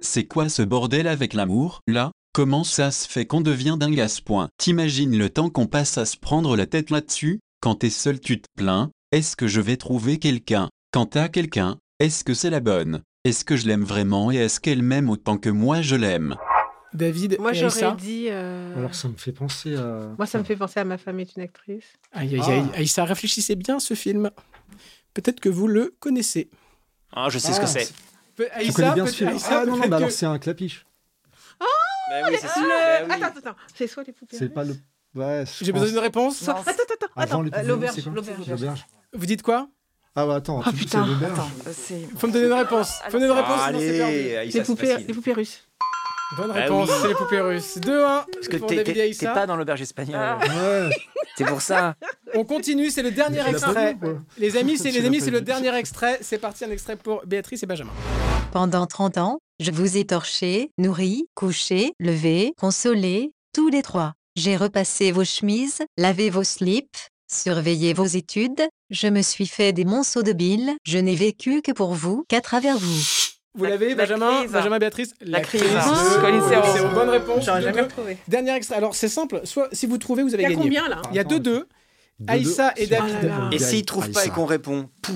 C'est 0.00 0.24
quoi 0.24 0.48
ce 0.48 0.62
bordel 0.62 1.06
avec 1.06 1.32
l'amour, 1.34 1.80
là 1.86 2.10
Comment 2.32 2.64
ça 2.64 2.90
se 2.90 3.08
fait 3.08 3.26
qu'on 3.26 3.40
devient 3.40 3.76
dingue 3.78 4.00
à 4.00 4.08
ce 4.08 4.20
point 4.22 4.48
T'imagines 4.58 5.16
le 5.16 5.30
temps 5.30 5.50
qu'on 5.50 5.66
passe 5.66 5.98
à 5.98 6.04
se 6.04 6.16
prendre 6.16 6.56
la 6.56 6.66
tête 6.66 6.90
là-dessus 6.90 7.40
Quand 7.60 7.74
t'es 7.76 7.90
seul 7.90 8.18
tu 8.20 8.40
te 8.40 8.46
plains 8.56 8.90
Est-ce 9.12 9.36
que 9.36 9.46
je 9.48 9.60
vais 9.60 9.76
trouver 9.76 10.18
quelqu'un 10.18 10.68
Quand 10.92 11.06
t'as 11.06 11.28
quelqu'un, 11.28 11.76
est-ce 11.98 12.22
que 12.24 12.32
c'est 12.34 12.50
la 12.50 12.60
bonne 12.60 13.02
Est-ce 13.24 13.44
que 13.44 13.54
je 13.56 13.66
l'aime 13.66 13.84
vraiment 13.84 14.32
et 14.32 14.36
est-ce 14.36 14.60
qu'elle 14.60 14.82
m'aime 14.82 15.10
autant 15.10 15.36
que 15.36 15.50
moi 15.50 15.82
je 15.82 15.94
l'aime? 15.94 16.36
David 16.94 17.36
Moi, 17.38 17.52
j'aurais 17.52 17.92
dit. 17.96 18.26
euh, 18.30 18.74
Alors, 18.78 18.94
ça 18.94 19.08
me 19.08 19.14
fait 19.16 19.30
penser 19.32 19.76
à. 19.76 20.08
Moi, 20.16 20.26
ça 20.26 20.38
me 20.38 20.44
fait 20.44 20.56
penser 20.56 20.80
à 20.80 20.84
Ma 20.84 20.96
femme 20.98 21.20
est 21.20 21.36
une 21.36 21.42
actrice. 21.42 21.84
Aïe, 22.12 22.34
aïe, 22.34 22.42
aïe. 22.50 22.64
Aïssa, 22.74 23.04
réfléchissez 23.04 23.54
bien 23.56 23.78
ce 23.78 23.92
film. 23.94 24.30
Peut-être 25.14 25.38
que 25.38 25.48
vous 25.50 25.68
le 25.68 25.94
connaissez. 26.00 26.48
Ah, 27.12 27.28
je 27.30 27.38
sais 27.38 27.52
ce 27.52 27.58
Ah, 27.58 27.60
que 27.64 27.68
c'est. 27.68 27.92
Pe- 28.36 28.44
Tu 28.46 28.50
Aïssa, 28.58 28.72
connais 28.72 28.94
bien 28.94 29.06
ce 29.06 29.12
film 29.14 29.28
Aïssa, 29.30 29.60
Ah 29.62 29.66
non, 29.66 29.76
non, 29.76 29.86
bah 29.88 29.98
alors 29.98 30.10
c'est 30.10 30.26
un 30.26 30.38
clapiche. 30.38 30.86
Oui, 31.60 32.36
c'est 32.40 32.46
Ah, 32.48 32.54
sûr. 32.54 32.62
bah 32.62 32.68
oui. 33.06 33.12
Attends, 33.12 33.24
attends, 33.26 33.38
attends. 33.50 33.56
C'est 33.74 33.86
soit 33.86 34.02
les 34.04 34.12
poupées. 34.12 34.36
C'est 34.36 34.48
pas 34.48 34.64
le. 34.64 34.74
Ouais, 35.14 35.44
J'ai 35.60 35.72
besoin 35.72 35.88
d'une 35.88 35.98
réponse. 35.98 36.42
Non, 36.48 36.54
Attends, 36.54 36.70
attends, 36.70 37.06
attends. 37.16 37.44
Euh. 37.54 37.62
L'auberge. 37.64 38.86
Vous 39.12 39.26
dites 39.26 39.42
quoi? 39.42 39.68
Ah 40.16 40.26
bah 40.26 40.36
attends, 40.36 40.60
Ah, 40.64 40.70
tu 40.70 40.76
dis 40.76 40.84
putain. 40.84 41.04
c'est 41.04 41.10
l'auberge. 41.12 41.32
Attends, 41.32 41.50
euh, 41.66 41.72
c'est. 41.74 42.08
Faut 42.18 42.26
me 42.26 42.32
donner 42.32 42.46
une 42.46 42.52
réponse. 42.52 42.90
Faut 43.08 43.16
me 43.18 43.26
donner 43.26 43.26
une 43.26 43.38
réponse, 43.38 43.60
sinon 43.66 43.78
c'est 43.78 43.98
perdu. 43.98 44.02
Allez, 44.02 44.36
Aïssa, 44.36 44.58
Les 44.58 44.64
poupées, 44.64 44.96
les 45.06 45.14
poupées 45.14 45.32
russes. 45.32 45.66
Bonne 46.36 46.48
Bah 46.48 46.54
réponse, 46.54 46.88
oui. 46.90 46.96
c'est 47.02 47.08
les 47.08 47.14
poupées 47.14 47.40
russes. 47.40 47.78
2-1 47.78 48.24
Parce 48.32 48.48
que 48.48 48.56
t'es- 48.56 49.26
pas 49.26 49.46
dans 49.46 49.56
l'auberge 49.56 49.80
espagnole. 49.82 50.20
Ah. 50.20 50.38
Ouais. 50.40 50.90
C'est 51.36 51.44
pour 51.44 51.60
ça. 51.62 51.94
On 52.34 52.44
continue, 52.44 52.90
c'est 52.90 53.02
le 53.02 53.10
dernier 53.10 53.46
extrait. 53.48 53.96
Les 54.38 54.56
amis, 54.56 54.78
c'est 54.78 54.90
les 54.90 55.04
amis, 55.04 55.20
c'est 55.20 55.30
le 55.30 55.40
dernier 55.40 55.74
extrait. 55.76 56.18
C'est 56.22 56.38
parti, 56.38 56.64
un 56.64 56.70
extrait 56.70 56.96
pour 56.96 57.22
Béatrice 57.26 57.62
et 57.62 57.66
Benjamin. 57.66 57.92
Pendant 58.52 58.86
30 58.86 59.16
ans, 59.18 59.38
je 59.60 59.70
vous 59.70 59.96
ai 59.96 60.04
torché, 60.04 60.70
nourri, 60.78 61.26
couché, 61.34 61.92
levé, 62.00 62.52
consolé, 62.58 63.30
tous 63.54 63.68
les 63.68 63.82
trois. 63.82 64.14
J'ai 64.36 64.56
repassé 64.56 65.10
vos 65.12 65.24
chemises, 65.24 65.78
lavé 65.96 66.30
vos 66.30 66.44
slips, 66.44 67.08
surveillé 67.30 67.92
vos 67.92 68.04
études, 68.06 68.62
je 68.90 69.06
me 69.08 69.22
suis 69.22 69.46
fait 69.46 69.72
des 69.72 69.84
monceaux 69.84 70.22
de 70.22 70.32
billes, 70.32 70.72
je 70.84 70.98
n'ai 70.98 71.14
vécu 71.14 71.62
que 71.62 71.72
pour 71.72 71.94
vous, 71.94 72.24
qu'à 72.28 72.40
travers 72.40 72.76
vous. 72.78 73.02
Vous 73.54 73.64
La- 73.64 73.70
l'avez, 73.70 73.88
la 73.90 73.94
Benjamin 73.96 74.38
crise. 74.40 74.52
Benjamin, 74.52 74.78
Béatrice? 74.78 75.12
La 75.20 75.40
crise. 75.40 75.62
Colin 75.62 76.48
Serrault. 76.48 76.72
Serrault. 76.76 76.94
Bonne 76.94 77.08
réponse. 77.10 77.44
J'aurais 77.44 77.62
jamais 77.62 77.80
retrouvé. 77.82 78.16
Dernier 78.28 78.54
extrait. 78.54 78.76
Alors, 78.76 78.94
c'est 78.94 79.08
simple. 79.08 79.40
Soit, 79.44 79.68
si 79.72 79.86
vous 79.86 79.98
trouvez, 79.98 80.22
vous 80.22 80.34
avez 80.34 80.44
Il 80.44 80.44
y 80.44 80.46
a 80.46 80.50
gagné. 80.50 80.62
combien 80.62 80.88
là? 80.88 81.02
Il 81.10 81.16
y 81.16 81.18
a 81.18 81.24
2-2. 81.24 81.64
Aïssa 82.28 82.72
et. 82.76 82.86
David. 82.86 83.16
Oh 83.22 83.26
là 83.26 83.38
là. 83.38 83.48
Et 83.52 83.58
s'il 83.58 83.84
trouve 83.84 84.10
pas 84.10 84.24
et 84.26 84.30
qu'on 84.30 84.44
répond, 84.44 84.88
pouf. 85.02 85.14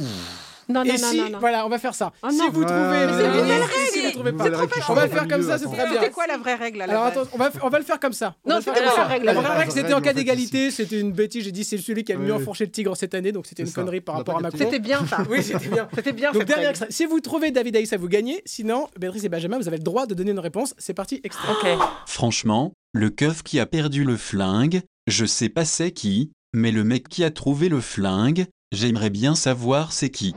Non, 0.68 0.84
non, 0.84 0.84
Et 0.84 0.92
non, 0.92 1.08
si, 1.10 1.16
non, 1.18 1.30
non. 1.30 1.38
voilà, 1.38 1.66
on 1.66 1.68
va 1.68 1.78
faire 1.78 1.94
ça. 1.94 2.12
Oh 2.22 2.28
si 2.30 2.38
vous 2.50 2.64
trouvez, 2.64 2.80
mais 2.80 2.96
avez 2.96 3.12
c'est 3.12 3.26
une 3.26 3.88
Si 3.90 4.06
vous 4.06 4.12
trouvez 4.12 4.32
pas, 4.32 4.44
on 4.44 4.48
va 4.50 4.56
réfléchir 4.58 5.08
faire 5.12 5.28
comme 5.28 5.42
ça, 5.42 5.58
c'est 5.58 5.64
attends. 5.64 5.72
très 5.74 5.86
bien. 5.90 6.00
C'était 6.00 6.10
quoi 6.10 6.26
la 6.26 6.36
vraie 6.38 6.54
règle 6.54 6.82
Alors 6.82 7.02
vraie 7.02 7.10
attends, 7.20 7.30
on 7.32 7.38
va, 7.38 7.50
on 7.62 7.68
va 7.68 7.78
le 7.78 7.84
faire 7.84 8.00
comme 8.00 8.12
ça. 8.12 8.34
On 8.44 8.50
Non, 8.50 8.56
le 8.56 8.62
c'était 8.62 8.80
la 8.84 9.04
règle, 9.04 9.26
La 9.26 9.32
vraie 9.34 9.42
vraie 9.44 9.56
règle, 9.58 9.72
c'était 9.72 9.82
règle, 9.82 9.94
en 9.96 10.00
cas 10.00 10.12
d'égalité. 10.12 10.70
C'était 10.70 11.00
une 11.00 11.12
bêtise. 11.12 11.44
J'ai 11.44 11.52
dit 11.52 11.64
c'est 11.64 11.78
celui 11.78 12.04
qui 12.04 12.12
a 12.12 12.16
le 12.16 12.22
mieux 12.22 12.34
enfourché 12.34 12.64
le 12.64 12.70
tigre 12.70 12.96
cette 12.96 13.14
année, 13.14 13.32
donc 13.32 13.46
c'était 13.46 13.62
une 13.62 13.72
connerie 13.72 14.00
par 14.00 14.16
rapport 14.16 14.38
à 14.38 14.40
Macron. 14.40 14.58
C'était 14.58 14.78
bien 14.78 15.04
ça. 15.06 15.18
Oui, 15.30 15.42
c'était 15.42 15.68
bien. 15.68 15.88
C'était 15.94 16.12
bien 16.12 16.32
Donc 16.32 16.44
dernier 16.44 16.66
règle. 16.66 16.70
extrait. 16.70 16.86
Si 16.90 17.04
vous 17.06 17.20
trouvez 17.20 17.50
David 17.50 17.76
Aïssa, 17.76 17.96
vous 17.96 18.08
gagnez. 18.08 18.42
Sinon, 18.44 18.88
Béatrice 18.98 19.24
et 19.24 19.28
Benjamin, 19.28 19.58
vous 19.58 19.68
avez 19.68 19.78
le 19.78 19.82
droit 19.84 20.06
de 20.06 20.14
donner 20.14 20.30
une 20.30 20.38
réponse. 20.38 20.74
C'est 20.78 20.94
parti, 20.94 21.20
extrait. 21.24 21.52
Ok. 21.52 21.78
Franchement, 22.06 22.72
le 22.92 23.10
keuf 23.10 23.42
qui 23.42 23.58
a 23.60 23.66
perdu 23.66 24.04
le 24.04 24.16
flingue, 24.16 24.82
je 25.06 25.24
sais 25.26 25.48
pas 25.48 25.64
c'est 25.64 25.90
qui, 25.90 26.30
mais 26.52 26.70
le 26.70 26.84
mec 26.84 27.08
qui 27.08 27.24
a 27.24 27.30
trouvé 27.30 27.68
le 27.68 27.80
flingue, 27.80 28.46
j'aimerais 28.74 29.10
bien 29.10 29.34
savoir 29.34 29.92
c'est 29.92 30.10
qui. 30.10 30.34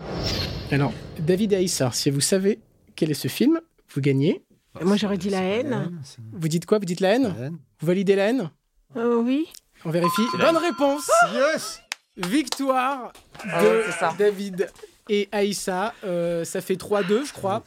Alors, 0.72 0.94
David 1.20 1.54
et 1.54 1.58
Aïssa, 1.58 1.92
si 1.94 2.10
vous 2.10 2.22
savez 2.22 2.60
quel 2.96 3.12
est 3.12 3.16
ce 3.16 3.28
film, 3.28 3.60
vous 3.94 4.02
gagnez. 4.02 4.44
Moi 4.82 4.96
j'aurais 4.96 5.18
dit 5.18 5.30
la 5.30 5.42
haine. 5.42 6.00
Vous 6.34 6.48
dites 6.48 6.66
quoi? 6.66 6.78
Vous 6.80 6.86
dites 6.86 7.00
la 7.00 7.16
haine? 7.16 7.34
La 7.38 7.46
haine. 7.46 7.58
Vous 7.80 7.88
validez 7.88 8.16
la 8.16 8.30
haine? 8.30 8.52
Euh, 8.96 9.18
oui. 9.22 9.48
On 9.86 9.90
vérifie. 9.90 10.22
Bonne 10.40 10.58
réponse 10.58 11.10
Yes 11.34 11.82
Victoire 12.18 13.12
Ah 13.52 13.64
de. 13.64 14.18
David 14.18 14.70
et 15.10 15.30
Aïssa. 15.32 15.94
Euh, 16.04 16.44
ça 16.44 16.62
fait 16.62 16.76
3-2, 16.76 17.26
je 17.28 17.34
crois. 17.34 17.64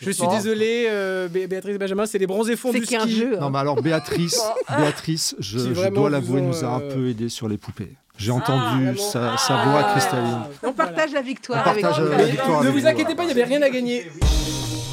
Je 0.00 0.10
suis 0.10 0.22
Bon. 0.24 0.34
désolé, 0.34 0.86
euh, 0.88 1.28
Bé- 1.28 1.46
Béatrice 1.46 1.74
et 1.74 1.78
Benjamin, 1.78 2.06
c'est 2.06 2.18
les 2.18 2.26
bronzés 2.26 2.56
fonds 2.56 2.72
C'est 2.72 2.80
du 2.80 2.86
ski. 2.86 3.10
jeu. 3.16 3.36
Non, 3.36 3.46
hein. 3.46 3.50
mais 3.50 3.58
alors 3.58 3.80
Béatrice, 3.80 4.40
Béatrice, 4.76 5.34
je, 5.38 5.88
dois 5.90 6.10
l'avouer, 6.10 6.40
nous 6.42 6.64
a 6.64 6.68
un 6.68 6.80
peu 6.80 7.08
aidé 7.08 7.28
sur 7.28 7.48
les 7.48 7.58
poupées. 7.58 7.92
J'ai 8.22 8.30
Ah, 8.30 8.34
entendu 8.34 8.96
sa, 8.98 9.36
sa 9.36 9.64
voix 9.64 9.82
Ah. 9.84 9.90
cristalline. 9.92 10.38
On 10.62 10.72
partage 10.72 11.12
la 11.12 11.22
victoire 11.22 11.64
On 11.66 11.70
avec 11.70 11.82
partage, 11.82 12.04
la 12.08 12.24
victoire 12.24 12.62
ne 12.62 12.68
avec 12.68 12.80
vous 12.80 12.86
inquiétez 12.86 13.14
pas, 13.16 13.24
il 13.24 13.26
n'y 13.26 13.32
avait 13.32 13.44
rien 13.44 13.62
à 13.62 13.68
gagner. 13.70 14.06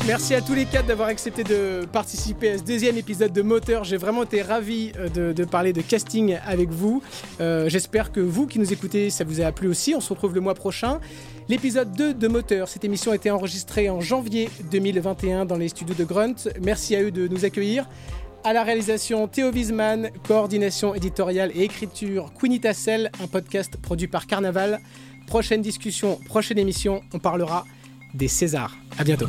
Merci 0.07 0.33
à 0.33 0.41
tous 0.41 0.55
les 0.55 0.65
quatre 0.65 0.87
d'avoir 0.87 1.09
accepté 1.09 1.43
de 1.43 1.85
participer 1.91 2.51
à 2.51 2.57
ce 2.57 2.63
deuxième 2.63 2.97
épisode 2.97 3.31
de 3.31 3.41
Moteur. 3.43 3.83
J'ai 3.83 3.97
vraiment 3.97 4.23
été 4.23 4.41
ravi 4.41 4.91
euh, 4.97 5.07
de, 5.09 5.33
de 5.33 5.45
parler 5.45 5.71
de 5.71 5.81
casting 5.81 6.37
avec 6.47 6.69
vous. 6.69 7.03
Euh, 7.41 7.69
J'espère 7.69 8.11
que 8.11 8.19
vous 8.19 8.47
qui 8.47 8.57
nous 8.57 8.73
écoutez, 8.73 9.11
ça 9.11 9.23
vous 9.23 9.39
a 9.41 9.51
plu 9.51 9.67
aussi. 9.67 9.93
On 9.93 9.99
se 10.01 10.09
retrouve 10.09 10.33
le 10.33 10.41
mois 10.41 10.55
prochain. 10.55 10.99
L'épisode 11.47 11.91
2 11.91 12.13
de 12.15 12.27
Moteur, 12.27 12.67
cette 12.67 12.85
émission 12.85 13.11
a 13.11 13.15
été 13.15 13.29
enregistrée 13.29 13.89
en 13.89 14.01
janvier 14.01 14.49
2021 14.71 15.45
dans 15.45 15.57
les 15.57 15.67
studios 15.67 15.95
de 15.95 16.03
Grunt. 16.05 16.33
Merci 16.63 16.95
à 16.95 17.03
eux 17.03 17.11
de 17.11 17.27
nous 17.27 17.45
accueillir. 17.45 17.85
À 18.43 18.53
la 18.53 18.63
réalisation, 18.63 19.27
Théo 19.27 19.51
Wiesman, 19.51 20.11
coordination 20.25 20.95
éditoriale 20.95 21.51
et 21.53 21.63
écriture, 21.63 22.31
Queenie 22.39 22.61
Tassel, 22.61 23.11
un 23.21 23.27
podcast 23.27 23.75
produit 23.77 24.07
par 24.07 24.27
Carnaval. 24.27 24.79
Prochaine 25.27 25.61
discussion, 25.61 26.17
prochaine 26.25 26.57
émission, 26.57 27.01
on 27.13 27.19
parlera 27.19 27.65
des 28.13 28.29
Césars. 28.29 28.75
À 28.97 29.03
bientôt. 29.03 29.27